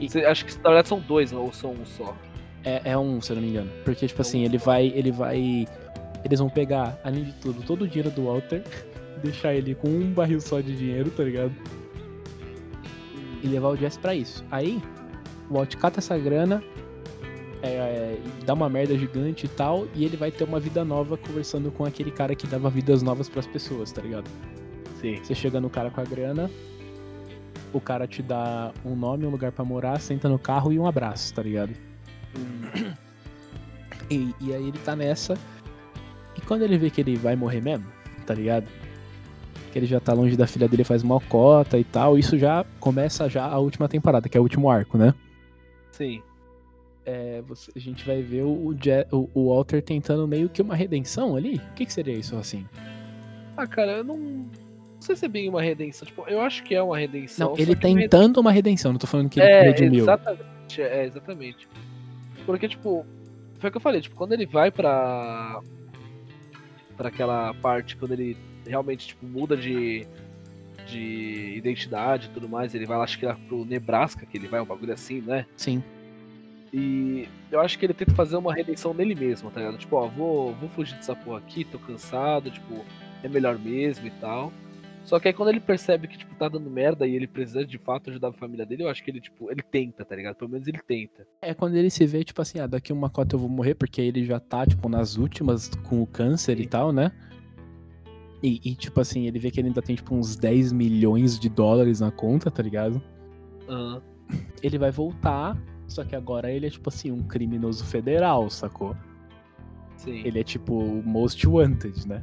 Você- 0.00 0.24
acho 0.24 0.44
que 0.44 0.56
na 0.56 0.70
verdade 0.70 0.88
são 0.88 0.98
dois, 1.00 1.32
ou 1.32 1.52
são 1.52 1.72
um 1.72 1.86
só. 1.86 2.16
É, 2.64 2.90
é 2.90 2.98
um, 2.98 3.20
se 3.20 3.32
eu 3.32 3.36
não 3.36 3.42
me 3.42 3.50
engano. 3.50 3.70
Porque, 3.84 4.06
tipo 4.06 4.20
assim, 4.20 4.44
ele 4.44 4.58
vai. 4.58 4.86
Ele 4.88 5.10
vai. 5.12 5.66
Eles 6.24 6.38
vão 6.38 6.50
pegar, 6.50 6.98
além 7.04 7.24
de 7.24 7.32
tudo, 7.34 7.62
todo 7.62 7.82
o 7.82 7.88
dinheiro 7.88 8.10
do 8.10 8.24
Walter, 8.24 8.62
deixar 9.22 9.54
ele 9.54 9.74
com 9.74 9.88
um 9.88 10.12
barril 10.12 10.40
só 10.40 10.60
de 10.60 10.76
dinheiro, 10.76 11.10
tá 11.10 11.22
ligado? 11.22 11.52
E 13.42 13.46
levar 13.46 13.68
o 13.68 13.76
Jesse 13.76 13.98
pra 13.98 14.14
isso. 14.14 14.44
Aí, 14.50 14.82
o 15.48 15.54
Walt 15.54 15.74
cata 15.76 16.00
essa 16.00 16.18
grana, 16.18 16.62
é, 17.62 17.68
é, 17.68 18.18
dá 18.44 18.54
uma 18.54 18.68
merda 18.68 18.96
gigante 18.96 19.46
e 19.46 19.48
tal, 19.48 19.86
e 19.94 20.04
ele 20.04 20.16
vai 20.16 20.30
ter 20.30 20.44
uma 20.44 20.58
vida 20.58 20.84
nova 20.84 21.16
conversando 21.16 21.70
com 21.70 21.84
aquele 21.84 22.10
cara 22.10 22.34
que 22.34 22.46
dava 22.46 22.70
vidas 22.70 23.02
novas 23.02 23.28
pras 23.28 23.46
pessoas, 23.46 23.92
tá 23.92 24.00
ligado? 24.00 24.28
Sim. 25.00 25.20
Você 25.22 25.34
chega 25.34 25.60
no 25.60 25.68
cara 25.70 25.90
com 25.90 26.00
a 26.00 26.04
grana, 26.04 26.50
o 27.72 27.80
cara 27.80 28.06
te 28.06 28.22
dá 28.22 28.72
um 28.84 28.96
nome, 28.96 29.26
um 29.26 29.30
lugar 29.30 29.52
pra 29.52 29.64
morar, 29.64 30.00
senta 30.00 30.28
no 30.28 30.38
carro 30.38 30.72
e 30.72 30.78
um 30.78 30.86
abraço, 30.86 31.32
tá 31.34 31.42
ligado? 31.42 31.72
E, 34.10 34.34
e 34.40 34.52
aí 34.52 34.68
ele 34.68 34.78
tá 34.78 34.96
nessa. 34.96 35.34
E 36.36 36.40
quando 36.40 36.62
ele 36.62 36.76
vê 36.76 36.90
que 36.90 37.00
ele 37.00 37.16
vai 37.16 37.36
morrer 37.36 37.60
mesmo, 37.60 37.86
tá 38.26 38.34
ligado? 38.34 38.66
Que 39.72 39.78
ele 39.78 39.86
já 39.86 40.00
tá 40.00 40.12
longe 40.12 40.36
da 40.36 40.46
filha 40.46 40.66
dele 40.66 40.82
faz 40.82 41.02
uma 41.02 41.20
cota 41.20 41.78
e 41.78 41.84
tal, 41.84 42.18
isso 42.18 42.36
já 42.36 42.64
começa 42.80 43.28
já 43.28 43.44
a 43.46 43.58
última 43.58 43.88
temporada, 43.88 44.28
que 44.28 44.36
é 44.36 44.40
o 44.40 44.42
último 44.42 44.68
arco, 44.68 44.98
né? 44.98 45.14
Sim. 45.92 46.22
É, 47.04 47.40
você- 47.42 47.72
a 47.74 47.78
gente 47.78 48.04
vai 48.06 48.20
ver 48.22 48.42
o, 48.42 48.72
o, 49.12 49.30
o- 49.34 49.48
Walter 49.54 49.82
tentando 49.82 50.26
meio 50.28 50.48
que 50.48 50.60
uma 50.60 50.74
redenção 50.76 51.34
ali. 51.34 51.56
O 51.56 51.74
que, 51.74 51.86
que 51.86 51.92
seria 51.92 52.14
isso 52.14 52.36
assim? 52.36 52.66
Ah, 53.56 53.66
cara, 53.66 53.92
eu 53.92 54.04
não. 54.04 54.16
Não 54.18 55.00
sei 55.06 55.16
se 55.16 55.24
é 55.24 55.28
bem 55.28 55.48
uma 55.48 55.62
redenção. 55.62 56.06
Tipo, 56.06 56.24
eu 56.28 56.40
acho 56.42 56.62
que 56.62 56.74
é 56.74 56.82
uma 56.82 56.98
redenção. 56.98 57.50
Não, 57.50 57.58
ele 57.58 57.72
uma 57.72 57.80
tentando 57.80 58.38
uma 58.38 58.52
redenção, 58.52 58.92
não 58.92 58.98
tô 58.98 59.06
falando 59.06 59.30
que 59.30 59.40
ele 59.40 59.48
É, 59.48 59.62
redimiu. 59.62 60.04
exatamente, 60.04 60.82
é, 60.82 61.06
exatamente. 61.06 61.66
Porque, 62.44 62.68
tipo, 62.68 63.06
foi 63.58 63.68
o 63.68 63.72
que 63.72 63.76
eu 63.78 63.80
falei, 63.82 64.00
tipo, 64.02 64.14
quando 64.14 64.32
ele 64.32 64.44
vai 64.44 64.70
pra. 64.70 65.60
pra 66.98 67.08
aquela 67.08 67.54
parte, 67.54 67.96
quando 67.96 68.12
ele 68.12 68.36
realmente, 68.66 69.08
tipo, 69.08 69.24
muda 69.26 69.56
de. 69.56 70.06
de 70.86 71.54
identidade 71.56 72.26
e 72.26 72.30
tudo 72.30 72.46
mais, 72.48 72.74
ele 72.74 72.84
vai 72.86 72.98
lá, 72.98 73.04
acho 73.04 73.18
que 73.18 73.24
lá 73.24 73.36
pro 73.48 73.64
Nebraska, 73.64 74.26
que 74.26 74.36
ele 74.36 74.48
vai, 74.48 74.60
um 74.60 74.66
bagulho 74.66 74.92
assim, 74.92 75.22
né? 75.22 75.46
Sim. 75.56 75.82
E 76.72 77.28
eu 77.50 77.60
acho 77.60 77.78
que 77.78 77.86
ele 77.86 77.94
tenta 77.94 78.14
fazer 78.14 78.36
uma 78.36 78.54
redenção 78.54 78.94
nele 78.94 79.14
mesmo, 79.14 79.50
tá 79.50 79.60
ligado? 79.60 79.78
Tipo, 79.78 79.96
ó, 79.96 80.06
vou, 80.06 80.54
vou 80.54 80.68
fugir 80.68 80.94
dessa 80.96 81.16
porra 81.16 81.38
aqui, 81.38 81.64
tô 81.64 81.78
cansado, 81.78 82.50
tipo, 82.50 82.84
é 83.22 83.28
melhor 83.28 83.58
mesmo 83.58 84.06
e 84.06 84.10
tal. 84.12 84.52
Só 85.04 85.18
que 85.18 85.28
aí 85.28 85.34
quando 85.34 85.48
ele 85.48 85.60
percebe 85.60 86.06
que, 86.06 86.16
tipo, 86.16 86.34
tá 86.36 86.48
dando 86.48 86.70
merda 86.70 87.06
e 87.06 87.16
ele 87.16 87.26
precisa 87.26 87.64
de 87.64 87.78
fato 87.78 88.10
ajudar 88.10 88.28
a 88.28 88.32
família 88.32 88.64
dele, 88.64 88.84
eu 88.84 88.88
acho 88.88 89.02
que 89.02 89.10
ele, 89.10 89.20
tipo, 89.20 89.50
ele 89.50 89.62
tenta, 89.62 90.04
tá 90.04 90.14
ligado? 90.14 90.36
Pelo 90.36 90.50
menos 90.50 90.68
ele 90.68 90.78
tenta. 90.86 91.26
É 91.42 91.52
quando 91.52 91.74
ele 91.74 91.90
se 91.90 92.06
vê, 92.06 92.22
tipo 92.22 92.40
assim, 92.40 92.60
ah, 92.60 92.66
daqui 92.66 92.92
uma 92.92 93.10
cota 93.10 93.34
eu 93.34 93.40
vou 93.40 93.48
morrer, 93.48 93.74
porque 93.74 94.00
ele 94.00 94.24
já 94.24 94.38
tá, 94.38 94.64
tipo, 94.64 94.88
nas 94.88 95.16
últimas 95.16 95.70
com 95.88 96.02
o 96.02 96.06
câncer 96.06 96.60
e 96.60 96.64
Sim. 96.64 96.68
tal, 96.68 96.92
né? 96.92 97.10
E, 98.42 98.60
e, 98.64 98.74
tipo 98.74 99.00
assim, 99.00 99.26
ele 99.26 99.38
vê 99.38 99.50
que 99.50 99.60
ele 99.60 99.68
ainda 99.68 99.82
tem, 99.82 99.96
tipo, 99.96 100.14
uns 100.14 100.36
10 100.36 100.72
milhões 100.72 101.38
de 101.38 101.48
dólares 101.48 102.00
na 102.00 102.10
conta, 102.10 102.50
tá 102.50 102.62
ligado? 102.62 103.02
Aham. 103.68 104.02
Ele 104.62 104.78
vai 104.78 104.90
voltar, 104.90 105.60
só 105.90 106.04
que 106.04 106.14
agora 106.16 106.50
ele 106.50 106.66
é, 106.66 106.70
tipo 106.70 106.88
assim, 106.88 107.10
um 107.10 107.22
criminoso 107.22 107.84
federal, 107.84 108.48
sacou? 108.48 108.96
Sim. 109.96 110.22
Ele 110.24 110.40
é, 110.40 110.44
tipo, 110.44 110.74
o 110.74 111.02
most 111.06 111.46
wanted, 111.46 112.06
né? 112.08 112.22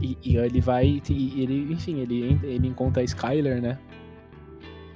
E, 0.00 0.16
e 0.22 0.36
ele 0.36 0.60
vai, 0.60 1.00
e 1.08 1.40
ele, 1.42 1.72
enfim, 1.72 1.98
ele, 2.00 2.38
ele 2.42 2.68
encontra 2.68 3.02
a 3.02 3.04
Skyler, 3.04 3.60
né? 3.62 3.78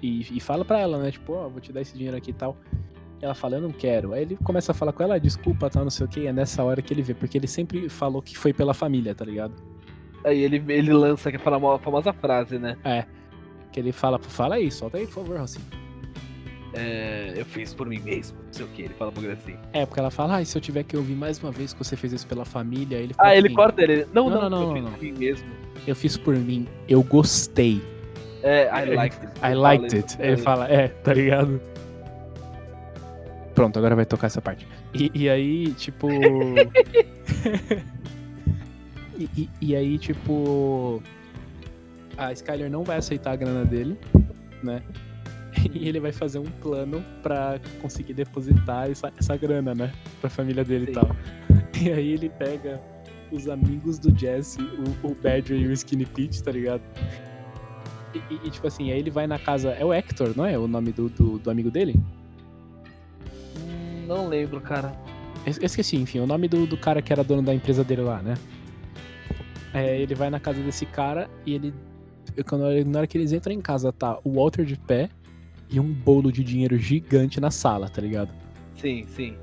E, 0.02 0.36
e 0.36 0.40
fala 0.40 0.64
pra 0.64 0.78
ela, 0.80 0.98
né? 0.98 1.10
Tipo, 1.10 1.32
ó, 1.32 1.48
vou 1.48 1.60
te 1.60 1.72
dar 1.72 1.80
esse 1.80 1.94
dinheiro 1.96 2.16
aqui 2.16 2.30
e 2.30 2.34
tal. 2.34 2.56
Ela 3.20 3.34
fala, 3.34 3.56
eu 3.56 3.62
não 3.62 3.70
quero. 3.70 4.12
Aí 4.12 4.22
ele 4.22 4.36
começa 4.36 4.72
a 4.72 4.74
falar 4.74 4.92
com 4.92 5.02
ela, 5.02 5.14
"Ah, 5.14 5.18
desculpa, 5.18 5.70
tal, 5.70 5.84
não 5.84 5.90
sei 5.90 6.04
o 6.04 6.08
que. 6.08 6.26
É 6.26 6.32
nessa 6.32 6.62
hora 6.62 6.82
que 6.82 6.92
ele 6.92 7.02
vê, 7.02 7.14
porque 7.14 7.38
ele 7.38 7.46
sempre 7.46 7.88
falou 7.88 8.20
que 8.20 8.36
foi 8.36 8.52
pela 8.52 8.74
família, 8.74 9.14
tá 9.14 9.24
ligado? 9.24 9.54
Aí 10.24 10.38
ele, 10.40 10.62
ele 10.68 10.92
lança 10.92 11.30
aquela 11.30 11.58
famo- 11.58 11.78
famosa 11.78 12.12
frase, 12.12 12.58
né? 12.58 12.76
Que 13.72 13.80
ele 13.80 13.90
fala, 13.92 14.18
fala 14.18 14.56
aí, 14.56 14.70
solta 14.70 14.98
aí, 14.98 15.06
por 15.06 15.14
favor, 15.14 15.38
Rossi. 15.40 15.58
É, 16.74 17.32
eu 17.36 17.44
fiz 17.44 17.72
por 17.72 17.86
mim 17.86 17.98
mesmo, 18.00 18.36
não 18.46 18.52
sei 18.52 18.64
o 18.66 18.68
que, 18.68 18.82
ele 18.82 18.94
fala 18.94 19.10
um 19.10 19.14
bagulho 19.14 19.32
assim. 19.32 19.56
É, 19.72 19.86
porque 19.86 19.98
ela 20.00 20.10
fala, 20.10 20.36
ah, 20.36 20.42
e 20.42 20.46
se 20.46 20.56
eu 20.58 20.60
tiver 20.60 20.82
que 20.82 20.96
ouvir 20.96 21.14
mais 21.14 21.38
uma 21.42 21.50
vez 21.50 21.72
que 21.72 21.78
você 21.82 21.96
fez 21.96 22.12
isso 22.12 22.26
pela 22.26 22.44
família, 22.44 22.96
ele 22.98 23.14
fala 23.14 23.30
Ah, 23.30 23.36
ele 23.36 23.46
assim, 23.46 23.56
corta 23.56 23.82
ele. 23.82 24.06
Não, 24.12 24.28
Não, 24.28 24.42
não, 24.42 24.50
não, 24.50 24.60
eu 24.62 24.66
não, 24.66 24.74
fiz 24.74 24.82
não. 24.84 24.90
por 24.92 25.02
mim 25.02 25.12
mesmo. 25.12 25.46
Eu 25.86 25.96
fiz 25.96 26.16
por 26.16 26.36
mim, 26.36 26.66
eu 26.88 27.02
gostei. 27.02 27.80
É, 28.42 28.64
I 28.82 28.94
liked 28.94 29.26
it. 29.26 29.38
I 29.42 29.46
Ele 29.46 29.54
liked 29.56 29.88
fala 29.90 30.02
it. 30.02 30.16
Ele 30.20 30.36
fala, 30.36 30.68
é, 30.68 30.88
tá 30.88 31.14
ligado? 31.14 31.60
Pronto, 33.54 33.78
agora 33.78 33.96
vai 33.96 34.04
tocar 34.04 34.26
essa 34.26 34.42
parte. 34.42 34.66
E, 34.92 35.10
e 35.14 35.28
aí, 35.30 35.72
tipo. 35.72 36.08
e, 39.18 39.24
e- 39.36 39.48
e 39.62 39.76
aí, 39.76 39.98
tipo. 39.98 41.02
A 42.18 42.32
Skyler 42.32 42.70
não 42.70 42.82
vai 42.84 42.96
aceitar 42.98 43.32
a 43.32 43.36
grana 43.36 43.64
dele, 43.64 43.98
né? 44.62 44.82
E 45.74 45.88
ele 45.88 46.00
vai 46.00 46.12
fazer 46.12 46.38
um 46.38 46.44
plano 46.44 47.04
pra 47.22 47.58
conseguir 47.82 48.14
depositar 48.14 48.90
essa, 48.90 49.12
essa 49.18 49.36
grana, 49.36 49.74
né? 49.74 49.92
Pra 50.20 50.30
família 50.30 50.64
dele 50.64 50.84
e 50.84 50.86
Sim. 50.88 50.92
tal. 50.94 51.16
E 51.82 51.92
aí 51.92 52.12
ele 52.12 52.30
pega 52.30 52.80
os 53.30 53.48
amigos 53.48 53.98
do 53.98 54.16
Jesse, 54.18 54.60
o, 54.62 55.08
o 55.08 55.14
Badger 55.14 55.58
e 55.58 55.66
o 55.66 55.72
Skinny 55.72 56.06
Pete, 56.06 56.42
tá 56.42 56.50
ligado? 56.50 56.80
E, 58.14 58.18
e- 58.32 58.40
e, 58.46 58.50
tipo 58.50 58.66
assim, 58.66 58.90
aí 58.90 58.98
ele 58.98 59.10
vai 59.10 59.26
na 59.26 59.38
casa. 59.38 59.70
É 59.72 59.84
o 59.84 59.92
Hector, 59.92 60.32
não 60.34 60.46
é? 60.46 60.56
O 60.58 60.66
nome 60.66 60.90
do, 60.92 61.08
do, 61.10 61.38
do 61.38 61.50
amigo 61.50 61.70
dele? 61.70 61.94
Hum, 63.58 64.06
Não 64.06 64.28
lembro, 64.28 64.60
cara. 64.60 64.92
Es- 65.44 65.58
Esqueci, 65.60 65.96
enfim, 65.96 66.20
o 66.20 66.26
nome 66.26 66.48
do, 66.48 66.66
do 66.66 66.76
cara 66.76 67.02
que 67.02 67.12
era 67.12 67.22
dono 67.22 67.42
da 67.42 67.54
empresa 67.54 67.84
dele 67.84 68.02
lá, 68.02 68.22
né? 68.22 68.34
É, 69.74 70.00
ele 70.00 70.14
vai 70.14 70.30
na 70.30 70.40
casa 70.40 70.62
desse 70.62 70.86
cara 70.86 71.28
e 71.44 71.54
ele. 71.54 71.74
Quando, 72.48 72.66
ele- 72.70 72.88
na 72.88 72.98
hora 73.00 73.06
que 73.06 73.18
eles 73.18 73.32
entram 73.32 73.52
em 73.52 73.60
casa, 73.60 73.92
tá 73.92 74.18
o 74.24 74.32
Walter 74.34 74.64
de 74.64 74.76
pé 74.76 75.10
e 75.70 75.80
um 75.80 75.92
bolo 75.92 76.30
de 76.30 76.44
dinheiro 76.44 76.78
gigante 76.78 77.40
na 77.40 77.50
sala, 77.50 77.88
tá 77.88 78.00
ligado? 78.00 78.30
Sim, 78.76 79.04
sim. 79.08 79.34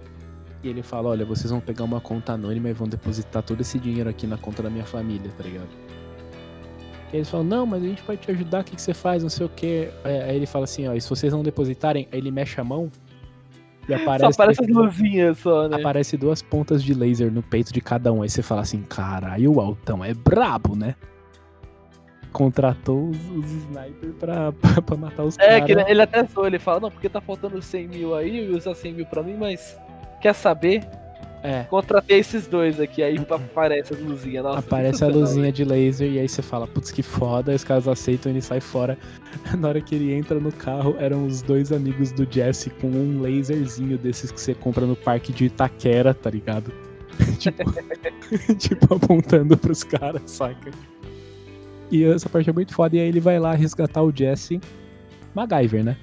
E 0.63 0.69
ele 0.69 0.81
fala: 0.81 1.09
Olha, 1.09 1.25
vocês 1.25 1.51
vão 1.51 1.59
pegar 1.59 1.83
uma 1.83 1.99
conta 1.99 2.33
anônima 2.33 2.69
e 2.69 2.73
vão 2.73 2.87
depositar 2.87 3.43
todo 3.43 3.61
esse 3.61 3.77
dinheiro 3.77 4.09
aqui 4.09 4.25
na 4.25 4.37
conta 4.37 4.63
da 4.63 4.69
minha 4.69 4.85
família, 4.85 5.29
tá 5.37 5.43
ligado? 5.43 5.67
E 7.11 7.17
eles 7.17 7.29
falam: 7.29 7.45
Não, 7.45 7.65
mas 7.65 7.83
a 7.83 7.87
gente 7.87 8.01
pode 8.03 8.21
te 8.21 8.31
ajudar, 8.31 8.61
o 8.61 8.63
que, 8.63 8.75
que 8.75 8.81
você 8.81 8.93
faz, 8.93 9.21
não 9.21 9.29
sei 9.29 9.45
o 9.45 9.49
quê. 9.49 9.89
É, 10.03 10.23
Aí 10.29 10.35
ele 10.35 10.45
fala 10.45 10.63
assim: 10.63 10.87
Ó, 10.87 10.93
e 10.93 11.01
se 11.01 11.09
vocês 11.09 11.33
não 11.33 11.43
depositarem, 11.43 12.07
aí 12.11 12.19
ele 12.19 12.31
mexe 12.31 12.59
a 12.59 12.63
mão 12.63 12.89
e 13.87 13.93
aparece. 13.93 14.33
só 14.33 14.41
aparece 14.41 14.63
as 14.63 14.69
luzinhas 14.69 15.37
só, 15.39 15.67
né? 15.67 15.77
Aparece 15.77 16.15
duas 16.15 16.41
pontas 16.41 16.81
de 16.81 16.93
laser 16.93 17.31
no 17.31 17.43
peito 17.43 17.73
de 17.73 17.81
cada 17.81 18.13
um. 18.13 18.21
Aí 18.21 18.29
você 18.29 18.41
fala 18.41 18.61
assim: 18.61 18.81
Caralho, 18.83 19.53
o 19.53 19.59
Altão 19.59 20.03
é 20.03 20.13
brabo, 20.13 20.75
né? 20.75 20.95
Contratou 22.34 23.10
os, 23.10 23.18
os 23.30 23.51
snipers 23.51 24.14
pra, 24.19 24.51
pra, 24.60 24.81
pra 24.81 24.97
matar 24.97 25.23
os 25.23 25.38
É, 25.39 25.47
caras. 25.47 25.65
que 25.65 25.72
ele, 25.72 25.81
ele 25.88 26.01
até 26.01 26.23
zoou, 26.26 26.45
ele 26.47 26.60
fala, 26.60 26.81
não, 26.81 26.91
porque 26.91 27.07
tá 27.07 27.22
faltando 27.22 27.61
100 27.61 27.88
mil 27.88 28.15
aí, 28.15 28.49
usar 28.49 28.76
100 28.76 28.93
mil 28.93 29.05
pra 29.05 29.23
mim, 29.23 29.35
mas 29.39 29.77
quer 30.22 30.34
saber? 30.34 30.84
É. 31.45 31.64
Contratei 31.65 32.19
esses 32.19 32.47
dois 32.47 32.80
aqui, 32.80 33.03
aí 33.03 33.18
aparece 33.30 33.93
as 33.93 33.99
luzinhas. 33.99 34.45
Nossa, 34.45 34.60
Aparece 34.60 35.03
a 35.03 35.07
luzinha 35.10 35.51
de 35.51 35.65
laser 35.65 36.10
e 36.10 36.18
aí 36.18 36.30
você 36.30 36.41
fala, 36.41 36.65
putz, 36.65 36.89
que 36.89 37.03
foda, 37.03 37.51
aí 37.51 37.55
os 37.57 37.65
caras 37.65 37.85
aceitam 37.85 38.31
e 38.31 38.35
ele 38.35 38.41
sai 38.41 38.61
fora. 38.61 38.97
Na 39.60 39.68
hora 39.68 39.81
que 39.81 39.93
ele 39.93 40.14
entra 40.14 40.39
no 40.39 40.53
carro, 40.53 40.95
eram 40.99 41.26
os 41.27 41.41
dois 41.41 41.73
amigos 41.73 42.14
do 42.14 42.26
Jesse 42.31 42.69
com 42.69 42.88
um 42.88 43.22
laserzinho 43.22 43.97
desses 43.97 44.31
que 44.31 44.39
você 44.39 44.55
compra 44.55 44.85
no 44.85 44.95
parque 44.95 45.34
de 45.34 45.45
Itaquera, 45.45 46.14
tá 46.14 46.30
ligado? 46.30 46.72
tipo, 47.38 47.64
tipo, 48.57 48.95
apontando 48.95 49.57
pros 49.57 49.84
caras, 49.84 50.22
saca? 50.31 50.72
E 51.94 52.03
essa 52.06 52.28
parte 52.28 52.49
é 52.49 52.53
muito 52.53 52.74
foda, 52.74 52.95
e 52.95 52.99
aí 52.99 53.07
ele 53.07 53.20
vai 53.20 53.38
lá 53.40 53.53
resgatar 53.53 54.02
o 54.02 54.11
Jesse. 54.15 54.60
MacGyver, 55.36 55.84
né? 55.84 55.98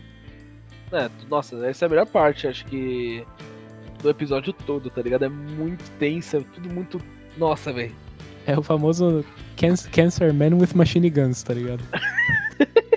É, 0.93 1.09
nossa, 1.29 1.57
essa 1.67 1.85
é 1.85 1.87
a 1.87 1.89
melhor 1.89 2.07
parte, 2.07 2.47
acho 2.47 2.65
que. 2.67 3.25
Do 4.03 4.09
episódio 4.09 4.53
todo, 4.53 4.89
tá 4.89 5.03
ligado? 5.03 5.25
É 5.25 5.29
muito 5.29 5.85
tensa, 5.99 6.39
é 6.39 6.41
tudo 6.55 6.73
muito. 6.73 7.01
Nossa, 7.37 7.73
velho. 7.73 7.95
É 8.47 8.59
o 8.59 8.63
famoso 8.63 9.25
can 9.57 9.75
Cancer 9.93 10.33
Man 10.33 10.57
with 10.57 10.75
Machine 10.75 11.11
Guns, 11.11 11.43
tá 11.43 11.55
ligado? 11.55 11.83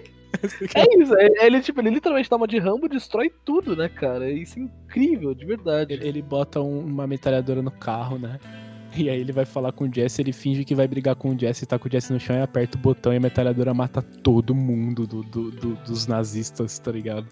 É 0.76 1.02
isso, 1.02 1.16
é- 1.16 1.46
ele, 1.46 1.62
tipo, 1.62 1.80
ele 1.80 1.90
literalmente 1.90 2.30
dá 2.30 2.36
uma 2.36 2.46
de 2.48 2.60
Rambo 2.60 2.86
e 2.88 2.90
destrói 2.90 3.32
tudo, 3.46 3.78
né, 3.78 3.88
cara? 3.88 4.30
Isso 4.30 4.60
é 4.60 4.64
incrível, 4.64 5.34
de 5.34 5.46
verdade. 5.46 5.94
Ele, 5.94 6.06
ele 6.06 6.22
bota 6.22 6.60
um- 6.60 6.82
uma 6.86 7.08
metralhadora 7.08 7.62
no 7.62 7.72
carro, 7.72 8.20
né? 8.20 8.38
E 8.98 9.10
aí 9.10 9.20
ele 9.20 9.32
vai 9.32 9.46
falar 9.46 9.72
com 9.72 9.86
o 9.86 9.94
Jesse, 9.94 10.22
ele 10.22 10.32
finge 10.32 10.64
que 10.64 10.76
vai 10.76 10.88
brigar 10.88 11.16
com 11.16 11.34
o 11.34 11.40
Jesse, 11.40 11.66
tá 11.66 11.80
com 11.80 11.88
o 11.88 11.92
Jesse 11.92 12.14
no 12.14 12.20
chão 12.20 12.36
e 12.38 12.42
aperta 12.42 12.78
o 12.78 12.82
botão 12.82 13.12
e 13.14 13.18
a 13.18 13.20
metralhadora 13.20 13.74
mata 13.74 14.02
todo 14.02 14.54
mundo 14.54 15.08
do, 15.08 15.24
do- 15.24 15.52
do- 15.52 15.76
dos 15.84 16.06
nazistas, 16.08 16.78
tá 16.80 16.92
ligado? 16.92 17.28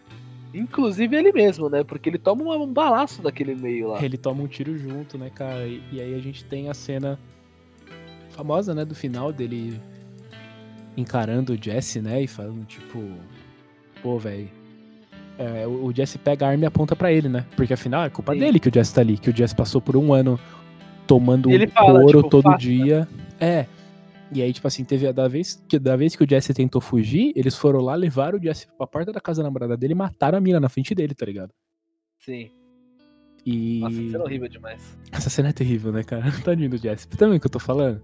Inclusive 0.54 1.16
ele 1.16 1.32
mesmo, 1.32 1.70
né? 1.70 1.84
Porque 1.84 2.10
ele 2.10 2.18
toma 2.18 2.44
uma- 2.44 2.58
um 2.58 2.74
balaço 2.74 3.22
daquele 3.22 3.56
meio 3.56 3.90
lá. 3.90 4.04
Ele 4.04 4.18
toma 4.18 4.44
um 4.44 4.48
tiro 4.48 4.78
junto, 4.78 5.18
né, 5.18 5.30
cara? 5.30 5.66
E, 5.68 5.82
e 5.92 6.02
aí 6.02 6.14
a 6.16 6.20
gente 6.20 6.44
tem 6.46 6.70
a 6.70 6.74
cena 6.74 7.18
famosa, 8.32 8.74
né, 8.74 8.84
do 8.84 8.96
final 8.96 9.32
dele 9.32 9.80
encarando 10.98 11.54
o 11.54 11.58
Jesse, 11.62 12.02
né? 12.02 12.22
E 12.24 12.28
falando, 12.28 12.66
tipo, 12.66 13.02
pô, 14.02 14.18
velho. 14.20 14.50
É, 15.38 15.66
o 15.66 15.92
Jesse 15.96 16.18
pega 16.18 16.46
a 16.46 16.50
arma 16.50 16.66
e 16.66 16.68
aponta 16.68 16.96
pra 16.96 17.12
ele, 17.12 17.28
né? 17.30 17.46
Porque 17.56 17.74
afinal 17.74 18.04
é 18.04 18.10
culpa 18.10 18.34
Sim. 18.34 18.40
dele 18.40 18.60
que 18.60 18.68
o 18.70 18.74
Jesse 18.74 18.94
tá 18.94 19.02
ali, 19.02 19.18
que 19.18 19.30
o 19.30 19.36
Jesse 19.36 19.56
passou 19.56 19.82
por 19.82 19.96
um 19.96 20.14
ano 20.14 20.40
tomando 21.20 21.52
ele 21.52 21.66
um 21.66 21.70
fala, 21.70 22.00
couro 22.00 22.18
tipo, 22.20 22.30
todo 22.30 22.44
faça. 22.44 22.58
dia. 22.58 23.08
É. 23.40 23.66
E 24.34 24.42
aí, 24.42 24.54
tipo 24.54 24.66
assim, 24.68 24.86
teve 24.86 25.08
a 25.08 25.12
da 25.12 25.28
vez 25.28 25.62
que, 25.68 25.78
da 25.78 25.96
vez 25.96 26.16
que 26.16 26.24
o 26.24 26.30
Jesse 26.30 26.54
tentou 26.54 26.80
fugir, 26.80 27.34
eles 27.36 27.56
foram 27.56 27.82
lá, 27.82 27.96
levaram 27.96 28.40
o 28.40 28.42
Jesse 28.42 28.68
pra 28.78 28.88
porta 28.88 29.12
da 29.12 29.20
casa 29.20 29.42
da 29.42 29.48
namorada 29.50 29.76
dele 29.76 29.94
e 29.94 29.96
mataram 29.96 30.38
a 30.38 30.42
mina 30.42 30.60
na 30.60 30.70
frente 30.70 30.96
dele, 30.96 31.14
tá 31.14 31.26
ligado? 31.26 31.52
Sim. 32.20 32.50
E. 33.46 33.80
Nossa, 33.80 34.02
isso 34.02 34.16
é 34.16 34.20
horrível 34.20 34.48
demais. 34.48 34.98
Essa 35.12 35.30
cena 35.30 35.50
é 35.50 35.54
terrível, 35.54 35.92
né, 35.92 36.04
cara? 36.04 36.24
Tadinho 36.46 36.70
do 36.70 36.78
Jesse. 36.78 37.08
Também 37.10 37.38
o 37.38 37.40
que 37.42 37.48
eu 37.48 37.52
tô 37.52 37.60
falando? 37.60 38.02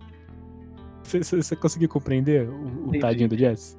Você- 1.03 1.55
conseguiu 1.55 1.87
compreender 1.87 2.49
o, 2.49 2.89
o 2.89 2.99
tadinho 2.99 3.29
do 3.29 3.37
Jesse? 3.37 3.77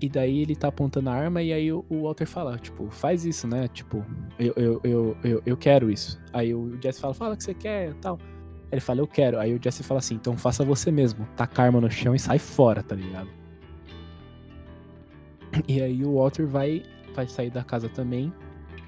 E 0.00 0.08
daí 0.08 0.40
ele 0.40 0.56
tá 0.56 0.68
apontando 0.68 1.10
a 1.10 1.12
arma 1.12 1.42
e 1.42 1.52
aí 1.52 1.70
o, 1.72 1.84
Walter 1.90 2.26
fala, 2.26 2.58
tipo, 2.58 2.90
faz 2.90 3.24
isso, 3.24 3.46
né? 3.46 3.68
Tipo, 3.68 4.04
eu, 4.38 4.54
eu, 4.56 4.80
eu, 4.82 5.16
eu, 5.22 5.42
eu 5.44 5.56
quero 5.56 5.90
isso. 5.90 6.20
Aí 6.32 6.54
o 6.54 6.78
Jesse 6.82 7.00
fala, 7.00 7.14
fala 7.14 7.34
o 7.34 7.36
que 7.36 7.44
você 7.44 7.54
quer 7.54 7.94
tal. 7.94 8.18
Ele 8.72 8.80
fala, 8.80 9.00
eu 9.00 9.06
quero. 9.06 9.38
Aí 9.38 9.54
o 9.54 9.62
Jesse 9.62 9.82
fala 9.82 9.98
assim, 9.98 10.14
então 10.14 10.36
faça 10.36 10.64
você 10.64 10.90
mesmo. 10.90 11.26
Taca 11.36 11.62
a 11.62 11.64
arma 11.66 11.80
no 11.80 11.90
chão 11.90 12.14
e 12.14 12.18
sai 12.18 12.38
fora, 12.38 12.82
tá 12.82 12.96
ligado? 12.96 13.28
E 15.68 15.80
aí 15.80 16.04
o 16.04 16.14
Walter 16.14 16.46
vai, 16.46 16.82
vai 17.14 17.26
sair 17.26 17.50
da 17.50 17.62
casa 17.62 17.88
também. 17.88 18.32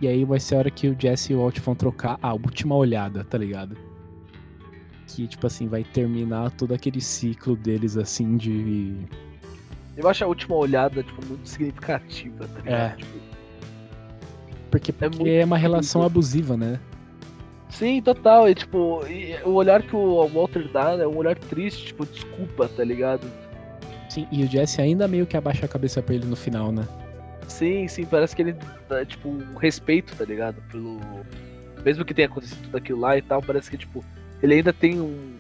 E 0.01 0.07
aí 0.07 0.25
vai 0.25 0.39
ser 0.39 0.55
a 0.55 0.59
hora 0.59 0.71
que 0.71 0.89
o 0.89 0.97
Jesse 0.99 1.33
e 1.33 1.37
o 1.37 1.41
Walt 1.41 1.59
vão 1.61 1.75
trocar 1.75 2.19
a 2.23 2.33
última 2.33 2.77
olhada, 2.77 3.25
tá 3.25 3.37
ligado? 3.37 3.77
Que, 5.09 5.27
tipo 5.27 5.47
assim, 5.47 5.67
vai 5.67 5.83
terminar 5.83 6.51
todo 6.53 6.73
aquele 6.73 7.01
ciclo 7.01 7.57
deles, 7.57 7.97
assim, 7.97 8.37
de. 8.37 8.95
Eu 9.99 10.09
acho 10.09 10.23
a 10.25 10.29
última 10.29 10.55
olhada, 10.55 11.03
tipo, 11.03 11.27
muito 11.27 11.49
significativa, 11.49 12.47
tá 12.47 12.61
ligado? 12.61 12.93
É. 12.93 12.97
Tipo, 12.97 13.19
Porque, 14.71 14.93
porque 14.93 15.17
muito 15.17 15.29
é, 15.29 15.45
uma 15.45 15.59
relação 15.59 16.03
abusiva, 16.03 16.57
né? 16.57 16.79
sim, 17.69 18.01
total. 18.01 18.49
E, 18.49 18.55
tipo, 18.55 19.05
e 19.07 19.35
o 19.45 19.51
olhar 19.55 19.83
que 19.83 19.97
o 19.97 20.27
Walter 20.29 20.69
dá 20.73 20.93
é 20.93 21.07
um 21.07 21.17
olhar 21.17 21.37
triste, 21.37 21.87
tipo, 21.87 22.07
desculpa, 22.07 22.69
tá 22.69 22.85
ligado? 22.85 23.27
Sim, 24.09 24.27
e 24.31 24.45
o 24.45 24.47
Jesse 24.47 24.81
ainda 24.81 25.09
meio 25.09 25.27
que 25.27 25.37
abaixa 25.37 25.67
a 25.67 25.69
cabeça 25.69 26.01
pra 26.01 26.15
ele 26.15 26.27
no 26.27 26.37
final, 26.37 26.71
né? 26.71 26.87
Sim, 27.49 27.89
sim, 27.89 28.05
parece 28.05 28.37
que 28.37 28.43
ele 28.43 28.57
dá, 28.89 29.05
tipo, 29.05 29.29
um 29.29 29.57
respeito, 29.57 30.15
tá 30.15 30.25
ligado? 30.25 30.63
Pelo. 30.71 31.01
Mesmo 31.85 32.05
que 32.05 32.15
tenha 32.15 32.29
acontecido 32.29 32.63
tudo 32.63 32.77
aquilo 32.77 33.01
lá 33.01 33.19
e 33.19 33.23
tal, 33.23 33.43
parece 33.43 33.69
que, 33.71 33.77
tipo, 33.77 34.05
ele 34.41 34.55
ainda 34.55 34.73
tem 34.73 35.01
um. 35.01 35.38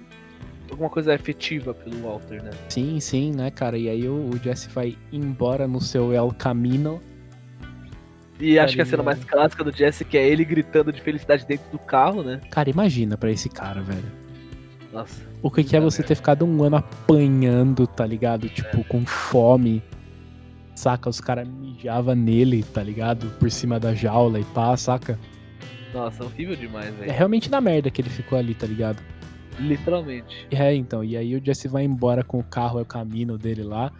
Alguma 0.70 0.90
coisa 0.90 1.14
efetiva 1.14 1.72
pelo 1.74 2.02
Walter, 2.02 2.42
né? 2.42 2.50
Sim, 2.68 3.00
sim, 3.00 3.32
né, 3.32 3.50
cara? 3.50 3.76
E 3.78 3.88
aí 3.88 4.08
o, 4.08 4.30
o 4.30 4.38
Jesse 4.38 4.68
vai 4.68 4.96
embora 5.12 5.66
no 5.66 5.80
seu 5.80 6.12
El 6.12 6.32
Camino. 6.36 7.00
E 8.40 8.58
acho 8.58 8.76
que 8.76 8.82
a 8.82 8.86
cena 8.86 9.02
mais 9.02 9.22
clássica 9.24 9.64
do 9.64 9.74
Jesse 9.76 10.04
que 10.04 10.16
é 10.16 10.26
ele 10.28 10.44
gritando 10.44 10.92
de 10.92 11.00
felicidade 11.02 11.44
dentro 11.46 11.68
do 11.72 11.78
carro, 11.78 12.22
né? 12.22 12.40
Cara, 12.50 12.70
imagina 12.70 13.16
pra 13.16 13.30
esse 13.32 13.48
cara, 13.48 13.80
velho. 13.82 14.04
Nossa. 14.92 15.20
O 15.42 15.50
que, 15.50 15.64
que 15.64 15.76
é 15.76 15.80
você 15.80 16.02
ter 16.02 16.14
ficado 16.14 16.44
um 16.44 16.62
ano 16.62 16.76
apanhando, 16.76 17.86
tá 17.86 18.06
ligado? 18.06 18.48
Tipo, 18.48 18.84
com 18.84 19.04
fome. 19.04 19.82
Saca? 20.74 21.10
Os 21.10 21.20
caras 21.20 21.46
mijavam 21.48 22.14
nele, 22.14 22.62
tá 22.62 22.82
ligado? 22.82 23.26
Por 23.40 23.50
cima 23.50 23.80
da 23.80 23.92
jaula 23.94 24.38
e 24.38 24.44
pá, 24.44 24.76
saca? 24.76 25.18
Nossa, 25.92 26.22
horrível 26.24 26.54
demais, 26.54 26.86
É 26.88 26.90
velho. 26.92 27.12
realmente 27.12 27.50
na 27.50 27.60
merda 27.60 27.90
que 27.90 28.00
ele 28.00 28.10
ficou 28.10 28.38
ali, 28.38 28.54
tá 28.54 28.66
ligado? 28.66 29.02
Literalmente. 29.60 30.46
É, 30.50 30.74
então. 30.74 31.02
E 31.02 31.16
aí 31.16 31.34
o 31.34 31.44
Jesse 31.44 31.68
vai 31.68 31.84
embora 31.84 32.22
com 32.22 32.38
o 32.38 32.44
carro, 32.44 32.78
é 32.78 32.82
o 32.82 32.86
caminho 32.86 33.36
dele 33.36 33.62
lá. 33.62 33.92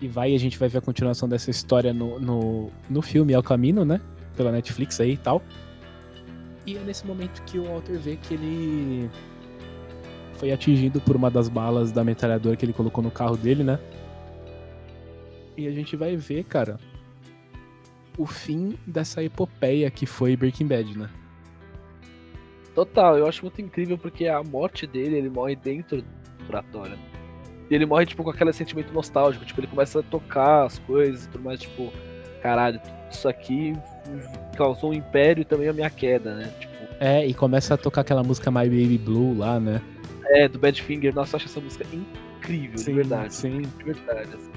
E 0.00 0.08
vai, 0.08 0.32
e 0.32 0.34
a 0.34 0.38
gente 0.38 0.58
vai 0.58 0.68
ver 0.68 0.78
a 0.78 0.80
continuação 0.80 1.28
dessa 1.28 1.50
história 1.50 1.92
no, 1.92 2.18
no, 2.18 2.70
no 2.88 3.02
filme 3.02 3.34
É 3.34 3.38
o 3.38 3.42
Caminho, 3.42 3.84
né? 3.84 4.00
Pela 4.34 4.50
Netflix 4.50 4.98
aí 4.98 5.12
e 5.12 5.16
tal. 5.18 5.42
E 6.66 6.76
é 6.76 6.80
nesse 6.80 7.06
momento 7.06 7.42
que 7.42 7.58
o 7.58 7.64
Walter 7.64 7.98
vê 7.98 8.16
que 8.16 8.34
ele 8.34 9.10
foi 10.34 10.52
atingido 10.52 11.00
por 11.02 11.16
uma 11.16 11.30
das 11.30 11.50
balas 11.50 11.92
da 11.92 12.02
metralhadora 12.02 12.56
que 12.56 12.64
ele 12.64 12.72
colocou 12.72 13.04
no 13.04 13.10
carro 13.10 13.36
dele, 13.36 13.62
né? 13.62 13.78
E 15.56 15.66
a 15.66 15.70
gente 15.70 15.96
vai 15.96 16.16
ver, 16.16 16.44
cara, 16.44 16.78
o 18.16 18.24
fim 18.24 18.78
dessa 18.86 19.22
epopeia 19.22 19.90
que 19.90 20.06
foi 20.06 20.34
Breaking 20.36 20.66
Bad, 20.66 20.96
né? 20.96 21.10
Total, 22.74 23.18
eu 23.18 23.26
acho 23.26 23.42
muito 23.42 23.60
incrível 23.60 23.98
porque 23.98 24.26
a 24.26 24.42
morte 24.42 24.86
dele, 24.86 25.16
ele 25.16 25.28
morre 25.28 25.56
dentro 25.56 25.98
do 26.02 26.04
laboratório. 26.40 26.96
E 27.68 27.74
ele 27.74 27.86
morre, 27.86 28.06
tipo, 28.06 28.22
com 28.24 28.30
aquele 28.30 28.52
sentimento 28.52 28.92
nostálgico. 28.92 29.44
Tipo, 29.44 29.60
ele 29.60 29.66
começa 29.68 30.00
a 30.00 30.02
tocar 30.02 30.64
as 30.66 30.78
coisas 30.80 31.24
e 31.24 31.28
tudo 31.28 31.44
mais, 31.44 31.60
tipo, 31.60 31.92
caralho, 32.42 32.80
tudo 32.80 32.94
isso 33.10 33.28
aqui 33.28 33.74
causou 34.56 34.90
um 34.90 34.94
império 34.94 35.42
e 35.42 35.44
também 35.44 35.68
a 35.68 35.72
minha 35.72 35.90
queda, 35.90 36.34
né? 36.34 36.52
Tipo, 36.60 36.72
É, 37.00 37.26
e 37.26 37.32
começa 37.34 37.74
a 37.74 37.76
tocar 37.76 38.00
aquela 38.02 38.22
música 38.22 38.50
My 38.50 38.64
Baby 38.68 38.98
Blue 38.98 39.36
lá, 39.36 39.58
né? 39.60 39.80
é, 40.32 40.46
do 40.46 40.60
Badfinger, 40.60 41.12
nossa, 41.12 41.34
eu 41.34 41.38
acho 41.38 41.46
essa 41.46 41.60
música 41.60 41.84
incrível, 41.92 42.78
Sim, 42.78 42.84
de 42.90 42.92
verdade. 42.92 43.34
sim. 43.34 43.62
De 43.62 43.84
verdade. 43.84 44.28
assim. 44.32 44.50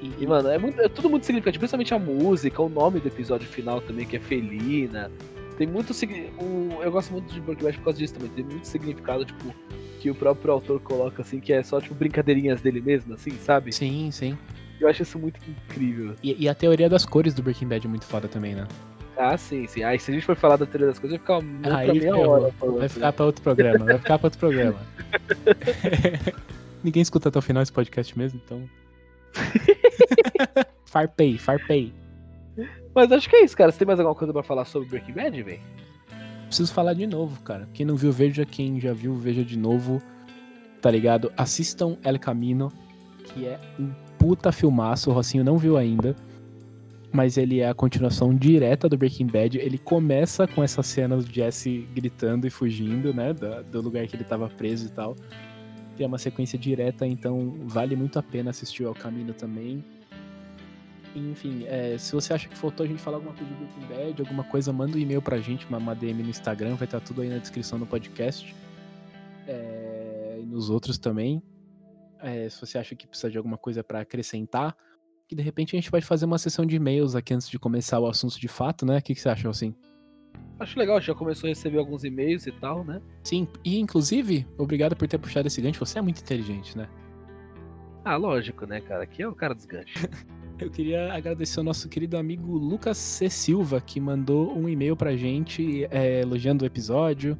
E, 0.00 0.22
E, 0.22 0.26
mano, 0.26 0.48
é, 0.48 0.56
muito- 0.58 0.80
é 0.80 0.88
tudo 0.88 1.10
muito 1.10 1.26
significativo, 1.26 1.58
principalmente 1.60 1.92
a 1.94 1.98
música, 1.98 2.62
o 2.62 2.68
nome 2.68 3.00
do 3.00 3.08
episódio 3.08 3.48
final 3.48 3.80
também, 3.80 4.06
que 4.06 4.16
é 4.16 4.20
Felina. 4.20 5.10
Tem 5.56 5.66
muito 5.66 5.92
o 5.92 6.82
Eu 6.82 6.92
gosto 6.92 7.12
muito 7.12 7.32
de 7.32 7.40
Breaking 7.40 7.64
Bad 7.64 7.78
por 7.78 7.84
causa 7.84 7.98
disso 7.98 8.14
também. 8.14 8.30
Tem 8.30 8.44
muito 8.44 8.66
significado, 8.66 9.24
tipo, 9.24 9.54
que 10.00 10.10
o 10.10 10.14
próprio 10.14 10.52
autor 10.52 10.80
coloca, 10.80 11.22
assim, 11.22 11.40
que 11.40 11.52
é 11.52 11.62
só, 11.62 11.80
tipo, 11.80 11.94
brincadeirinhas 11.94 12.60
dele 12.60 12.80
mesmo, 12.80 13.14
assim, 13.14 13.32
sabe? 13.38 13.72
Sim, 13.72 14.10
sim. 14.10 14.36
Eu 14.80 14.88
acho 14.88 15.02
isso 15.02 15.18
muito 15.18 15.40
incrível. 15.48 16.14
E, 16.22 16.44
e 16.44 16.48
a 16.48 16.54
teoria 16.54 16.88
das 16.88 17.06
cores 17.06 17.32
do 17.32 17.42
Breaking 17.42 17.68
Bad 17.68 17.86
é 17.86 17.90
muito 17.90 18.04
foda 18.04 18.28
também, 18.28 18.54
né? 18.54 18.66
Ah, 19.16 19.36
sim, 19.38 19.66
sim. 19.66 19.82
Aí 19.82 19.98
se 19.98 20.10
a 20.10 20.14
gente 20.14 20.26
for 20.26 20.36
falar 20.36 20.56
da 20.56 20.66
teoria 20.66 20.88
das 20.88 20.98
coisas, 20.98 21.18
vai 21.18 21.20
ficar 21.20 21.38
uma 21.38 21.78
Aí 21.78 21.98
meia 21.98 22.16
hora 22.16 22.52
falando. 22.52 22.78
Vai 22.78 22.88
ficar 22.88 23.12
pra 23.14 23.24
outro 23.24 23.42
programa, 23.42 23.84
vai 23.84 23.98
ficar 23.98 24.18
pra 24.18 24.26
outro 24.26 24.38
programa. 24.38 24.78
Ninguém 26.84 27.02
escuta 27.02 27.30
até 27.30 27.38
o 27.38 27.42
final 27.42 27.62
esse 27.62 27.72
podcast 27.72 28.16
mesmo, 28.16 28.40
então. 28.44 28.68
farpei, 30.84 31.38
farpei. 31.38 31.92
Mas 32.96 33.12
acho 33.12 33.28
que 33.28 33.36
é 33.36 33.44
isso, 33.44 33.54
cara. 33.54 33.70
Você 33.70 33.80
tem 33.80 33.86
mais 33.86 34.00
alguma 34.00 34.14
coisa 34.14 34.32
pra 34.32 34.42
falar 34.42 34.64
sobre 34.64 34.88
Breaking 34.88 35.12
Bad, 35.12 35.42
velho? 35.42 35.60
Preciso 36.46 36.72
falar 36.72 36.94
de 36.94 37.06
novo, 37.06 37.42
cara. 37.42 37.68
Quem 37.74 37.84
não 37.84 37.94
viu, 37.94 38.10
veja. 38.10 38.46
Quem 38.46 38.80
já 38.80 38.94
viu, 38.94 39.14
veja 39.14 39.44
de 39.44 39.58
novo. 39.58 40.00
Tá 40.80 40.90
ligado? 40.90 41.30
Assistam 41.36 41.98
El 42.02 42.18
Camino, 42.18 42.72
que 43.22 43.44
é 43.44 43.60
um 43.78 43.90
puta 44.18 44.50
filmaço. 44.50 45.10
O 45.10 45.12
Rocinho 45.12 45.44
não 45.44 45.58
viu 45.58 45.76
ainda. 45.76 46.16
Mas 47.12 47.36
ele 47.36 47.60
é 47.60 47.68
a 47.68 47.74
continuação 47.74 48.34
direta 48.34 48.88
do 48.88 48.96
Breaking 48.96 49.26
Bad. 49.26 49.58
Ele 49.58 49.76
começa 49.76 50.46
com 50.46 50.64
essas 50.64 50.86
cenas 50.86 51.26
do 51.26 51.30
Jesse 51.30 51.86
gritando 51.94 52.46
e 52.46 52.50
fugindo, 52.50 53.12
né? 53.12 53.34
do 53.70 53.82
lugar 53.82 54.06
que 54.06 54.16
ele 54.16 54.24
tava 54.24 54.48
preso 54.48 54.86
e 54.86 54.90
tal. 54.90 55.14
Tem 55.98 56.06
uma 56.06 56.18
sequência 56.18 56.58
direta, 56.58 57.06
então 57.06 57.58
vale 57.66 57.94
muito 57.94 58.18
a 58.18 58.22
pena 58.22 58.48
assistir 58.48 58.84
ao 58.86 58.94
Camino 58.94 59.34
também. 59.34 59.84
Enfim, 61.16 61.64
é, 61.66 61.96
se 61.96 62.12
você 62.12 62.34
acha 62.34 62.46
que 62.46 62.56
faltou 62.56 62.84
a 62.84 62.86
gente 62.86 63.00
falar 63.00 63.16
alguma 63.16 63.34
coisa 63.34 63.50
de 63.50 63.58
Breaking 63.58 63.86
Bad, 63.86 64.20
alguma 64.20 64.44
coisa, 64.44 64.70
manda 64.72 64.96
um 64.96 65.00
e-mail 65.00 65.22
pra 65.22 65.38
gente, 65.38 65.66
uma, 65.66 65.78
uma 65.78 65.94
DM 65.94 66.22
no 66.22 66.28
Instagram, 66.28 66.74
vai 66.74 66.84
estar 66.84 67.00
tudo 67.00 67.22
aí 67.22 67.28
na 67.30 67.38
descrição 67.38 67.78
do 67.78 67.86
podcast. 67.86 68.54
É, 69.46 70.38
e 70.42 70.44
nos 70.44 70.68
outros 70.68 70.98
também. 70.98 71.42
É, 72.20 72.48
se 72.48 72.60
você 72.60 72.76
acha 72.76 72.94
que 72.94 73.06
precisa 73.06 73.30
de 73.30 73.38
alguma 73.38 73.56
coisa 73.56 73.82
pra 73.82 74.00
acrescentar, 74.00 74.76
que 75.26 75.34
de 75.34 75.42
repente 75.42 75.74
a 75.74 75.78
gente 75.78 75.90
pode 75.90 76.04
fazer 76.04 76.26
uma 76.26 76.38
sessão 76.38 76.66
de 76.66 76.76
e-mails 76.76 77.14
aqui 77.14 77.32
antes 77.32 77.48
de 77.48 77.58
começar 77.58 77.98
o 77.98 78.06
assunto 78.06 78.38
de 78.38 78.48
fato, 78.48 78.84
né? 78.84 78.98
O 78.98 79.02
que, 79.02 79.14
que 79.14 79.20
você 79.20 79.28
acha, 79.30 79.48
assim? 79.48 79.74
Acho 80.60 80.78
legal, 80.78 81.00
já 81.00 81.14
começou 81.14 81.48
a 81.48 81.50
receber 81.50 81.78
alguns 81.78 82.04
e-mails 82.04 82.46
e 82.46 82.52
tal, 82.52 82.84
né? 82.84 83.00
Sim, 83.24 83.48
e 83.64 83.78
inclusive, 83.78 84.46
obrigado 84.58 84.94
por 84.94 85.08
ter 85.08 85.18
puxado 85.18 85.48
esse 85.48 85.60
gancho, 85.62 85.84
você 85.84 85.98
é 85.98 86.02
muito 86.02 86.20
inteligente, 86.20 86.76
né? 86.76 86.88
Ah, 88.04 88.16
lógico, 88.16 88.66
né, 88.66 88.80
cara? 88.80 89.02
Aqui 89.02 89.22
é 89.22 89.28
o 89.28 89.34
cara 89.34 89.54
dos 89.54 89.64
ganchos. 89.64 90.06
Eu 90.58 90.70
queria 90.70 91.12
agradecer 91.12 91.58
ao 91.58 91.64
nosso 91.64 91.86
querido 91.86 92.16
amigo 92.16 92.56
Lucas 92.56 92.96
C. 92.96 93.28
Silva, 93.28 93.78
que 93.78 94.00
mandou 94.00 94.56
um 94.56 94.66
e-mail 94.66 94.96
pra 94.96 95.14
gente 95.14 95.86
é, 95.90 96.22
elogiando 96.22 96.64
o 96.64 96.66
episódio, 96.66 97.36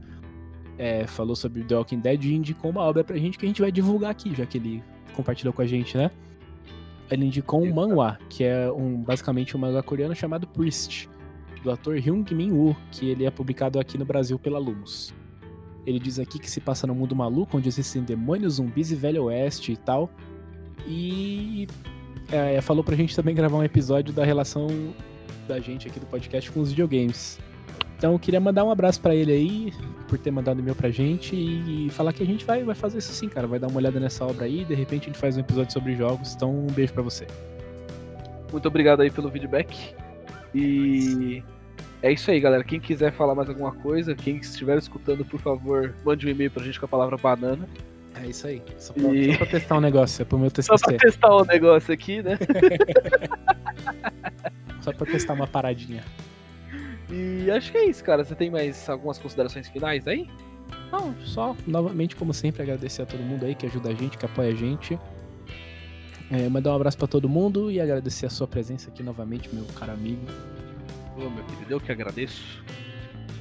é, 0.76 1.06
falou 1.06 1.34
sobre 1.34 1.64
The 1.64 1.76
Walking 1.76 2.00
Dead 2.00 2.24
e 2.24 2.34
indicou 2.34 2.70
uma 2.70 2.82
obra 2.82 3.02
pra 3.02 3.16
gente 3.16 3.38
que 3.38 3.46
a 3.46 3.48
gente 3.48 3.62
vai 3.62 3.72
divulgar 3.72 4.10
aqui, 4.10 4.34
já 4.34 4.44
que 4.44 4.58
ele 4.58 4.84
compartilhou 5.14 5.54
com 5.54 5.62
a 5.62 5.66
gente, 5.66 5.96
né? 5.96 6.10
Ele 7.10 7.24
indicou 7.24 7.62
um 7.62 7.72
manhwa, 7.72 8.18
que 8.28 8.44
é 8.44 8.70
um, 8.70 9.02
basicamente 9.02 9.56
um 9.56 9.60
mangá 9.60 9.82
coreano 9.82 10.14
chamado 10.14 10.46
Priest, 10.46 11.08
do 11.62 11.70
ator 11.70 11.96
Hyung 11.96 12.26
Min 12.32 12.52
Woo, 12.52 12.76
que 12.90 13.08
ele 13.08 13.24
é 13.24 13.30
publicado 13.30 13.80
aqui 13.80 13.96
no 13.96 14.04
Brasil 14.04 14.38
pela 14.38 14.58
Lumos. 14.58 15.14
Ele 15.86 15.98
diz 15.98 16.18
aqui 16.18 16.38
que 16.38 16.50
se 16.50 16.60
passa 16.60 16.86
no 16.86 16.94
mundo 16.94 17.16
maluco, 17.16 17.56
onde 17.56 17.68
existem 17.68 18.02
demônios, 18.02 18.54
zumbis 18.54 18.90
e 18.90 18.94
velho 18.94 19.24
oeste 19.24 19.72
e 19.72 19.76
tal. 19.76 20.10
E 20.86 21.66
é, 22.30 22.60
falou 22.60 22.82
pra 22.82 22.96
gente 22.96 23.14
também 23.14 23.34
gravar 23.34 23.56
um 23.56 23.64
episódio 23.64 24.12
da 24.12 24.24
relação 24.24 24.68
da 25.46 25.60
gente 25.60 25.88
aqui 25.88 26.00
do 26.00 26.06
podcast 26.06 26.50
com 26.50 26.60
os 26.60 26.70
videogames. 26.70 27.38
Então 27.96 28.12
eu 28.12 28.18
queria 28.18 28.40
mandar 28.40 28.64
um 28.64 28.70
abraço 28.70 29.00
para 29.00 29.14
ele 29.14 29.32
aí, 29.32 29.72
por 30.06 30.18
ter 30.18 30.30
mandado 30.30 30.60
e-mail 30.60 30.76
pra 30.76 30.90
gente 30.90 31.34
e 31.34 31.88
falar 31.90 32.12
que 32.12 32.22
a 32.22 32.26
gente 32.26 32.44
vai, 32.44 32.62
vai 32.62 32.74
fazer 32.74 32.98
isso 32.98 33.12
sim, 33.12 33.28
cara. 33.28 33.46
Vai 33.46 33.58
dar 33.58 33.68
uma 33.68 33.78
olhada 33.78 33.98
nessa 33.98 34.24
obra 34.24 34.44
aí, 34.44 34.64
de 34.64 34.74
repente 34.74 35.04
a 35.04 35.06
gente 35.06 35.18
faz 35.18 35.36
um 35.36 35.40
episódio 35.40 35.72
sobre 35.72 35.96
jogos. 35.96 36.34
Então 36.34 36.50
um 36.50 36.66
beijo 36.66 36.92
para 36.92 37.02
você. 37.02 37.26
Muito 38.52 38.68
obrigado 38.68 39.00
aí 39.00 39.10
pelo 39.10 39.30
feedback. 39.30 39.94
E 40.54 41.42
é 42.02 42.12
isso 42.12 42.30
aí, 42.30 42.38
galera. 42.38 42.62
Quem 42.62 42.78
quiser 42.78 43.12
falar 43.12 43.34
mais 43.34 43.48
alguma 43.48 43.72
coisa, 43.72 44.14
quem 44.14 44.36
estiver 44.36 44.76
escutando, 44.76 45.24
por 45.24 45.40
favor, 45.40 45.94
mande 46.04 46.26
um 46.26 46.30
e-mail 46.30 46.50
pra 46.50 46.62
gente 46.62 46.78
com 46.78 46.86
a 46.86 46.88
palavra 46.88 47.16
banana. 47.16 47.66
É 48.22 48.26
isso 48.26 48.46
aí. 48.46 48.62
Só 48.78 48.92
pra, 48.92 49.14
e... 49.14 49.32
só 49.32 49.38
pra 49.38 49.46
testar 49.46 49.76
um 49.76 49.80
negócio, 49.80 50.22
é 50.22 50.24
pro 50.24 50.38
meu 50.38 50.50
TCC. 50.50 50.78
Só 50.78 50.86
pra 50.86 50.98
testar 50.98 51.36
um 51.36 51.44
negócio 51.44 51.92
aqui, 51.92 52.22
né? 52.22 52.38
só 54.80 54.92
pra 54.92 55.06
testar 55.06 55.34
uma 55.34 55.46
paradinha. 55.46 56.02
E 57.10 57.50
acho 57.50 57.70
que 57.70 57.78
é 57.78 57.84
isso, 57.86 58.02
cara. 58.02 58.24
Você 58.24 58.34
tem 58.34 58.50
mais 58.50 58.88
algumas 58.88 59.18
considerações 59.18 59.68
finais 59.68 60.06
aí? 60.08 60.28
Não, 60.90 61.14
só, 61.20 61.56
novamente, 61.66 62.16
como 62.16 62.32
sempre, 62.32 62.62
agradecer 62.62 63.02
a 63.02 63.06
todo 63.06 63.20
mundo 63.20 63.44
aí 63.44 63.54
que 63.54 63.66
ajuda 63.66 63.90
a 63.90 63.94
gente, 63.94 64.16
que 64.16 64.24
apoia 64.24 64.50
a 64.50 64.54
gente. 64.54 64.98
É, 66.30 66.48
mandar 66.48 66.72
um 66.72 66.76
abraço 66.76 66.98
para 66.98 67.06
todo 67.06 67.28
mundo 67.28 67.70
e 67.70 67.80
agradecer 67.80 68.26
a 68.26 68.30
sua 68.30 68.48
presença 68.48 68.90
aqui 68.90 69.02
novamente, 69.02 69.48
meu 69.52 69.64
caro 69.78 69.92
amigo. 69.92 70.26
Ô, 71.16 71.30
meu 71.30 71.44
querido, 71.44 71.74
eu 71.74 71.80
que 71.80 71.92
agradeço. 71.92 72.62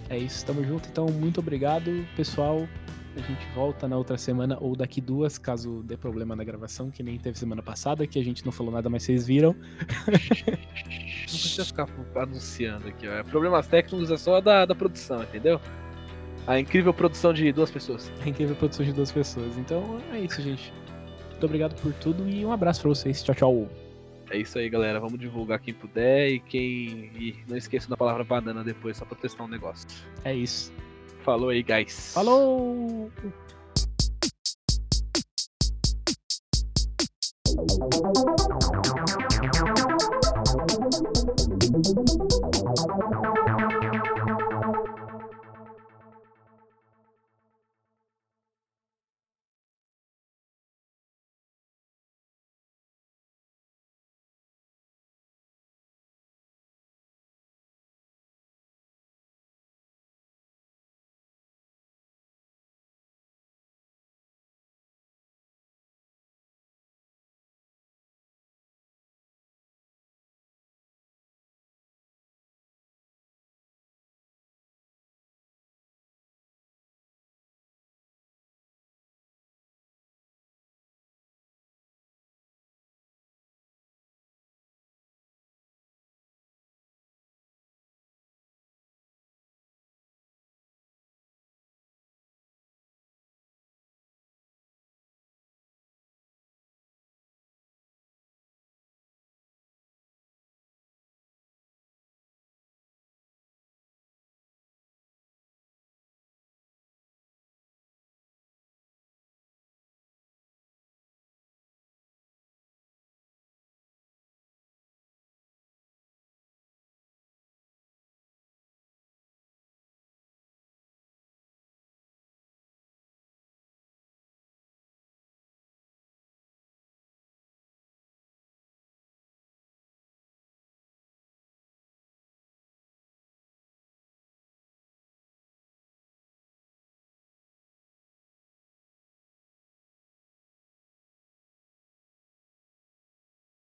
É 0.10 0.18
isso, 0.18 0.46
tamo 0.46 0.64
junto. 0.64 0.88
Então, 0.88 1.08
muito 1.08 1.40
obrigado, 1.40 2.06
pessoal. 2.16 2.68
A 3.16 3.22
gente 3.22 3.48
volta 3.56 3.88
na 3.88 3.98
outra 3.98 4.18
semana 4.18 4.58
ou 4.60 4.76
daqui 4.76 5.00
duas, 5.00 5.38
caso 5.38 5.82
dê 5.84 5.96
problema 5.96 6.36
na 6.36 6.44
gravação, 6.44 6.92
que 6.92 7.02
nem 7.02 7.18
teve 7.18 7.40
semana 7.40 7.64
passada, 7.64 8.06
que 8.06 8.20
a 8.20 8.24
gente 8.24 8.46
não 8.46 8.52
falou 8.52 8.74
nada, 8.74 8.90
mas 8.90 9.04
vocês 9.04 9.26
viram. 9.26 9.56
Não 11.26 11.42
precisa 11.42 11.66
ficar 11.66 11.88
anunciando 12.16 12.88
aqui, 12.88 13.08
ó. 13.08 13.24
Problemas 13.24 13.68
técnicos 13.68 14.12
é 14.12 14.18
só 14.18 14.40
da, 14.40 14.66
da 14.66 14.76
produção, 14.76 15.24
entendeu? 15.24 15.60
A 16.48 16.60
incrível 16.60 16.94
produção 16.94 17.34
de 17.34 17.52
duas 17.52 17.72
pessoas. 17.72 18.12
A 18.24 18.30
incrível 18.30 18.56
produção 18.56 18.86
de 18.86 18.94
duas 18.94 19.12
pessoas. 19.12 19.58
Então 19.58 20.00
é 20.12 20.20
isso, 20.20 20.42
gente. 20.42 20.72
Muito 21.32 21.46
obrigado 21.46 21.80
por 21.82 21.92
tudo 21.94 22.30
e 22.30 22.46
um 22.46 22.52
abraço 22.52 22.82
pra 22.82 22.90
vocês. 22.90 23.24
Tchau, 23.24 23.36
tchau. 23.36 23.70
É 24.30 24.38
isso 24.38 24.58
aí, 24.58 24.70
galera. 24.70 25.00
Vamos 25.00 25.20
divulgar 25.20 25.60
quem 25.60 25.74
puder 25.74 26.30
e 26.30 26.40
quem. 26.40 27.12
E 27.16 27.36
não 27.48 27.58
esqueça 27.58 27.90
da 27.90 27.98
palavra 27.98 28.24
banana 28.24 28.64
depois, 28.64 28.98
só 28.98 29.06
pra 29.06 29.18
testar 29.18 29.44
um 29.44 29.48
negócio. 29.48 29.88
É 30.24 30.34
isso. 30.34 30.72
Falou 31.26 31.50
aí, 31.50 31.64
guys. 31.64 32.14
Falou! 32.14 33.12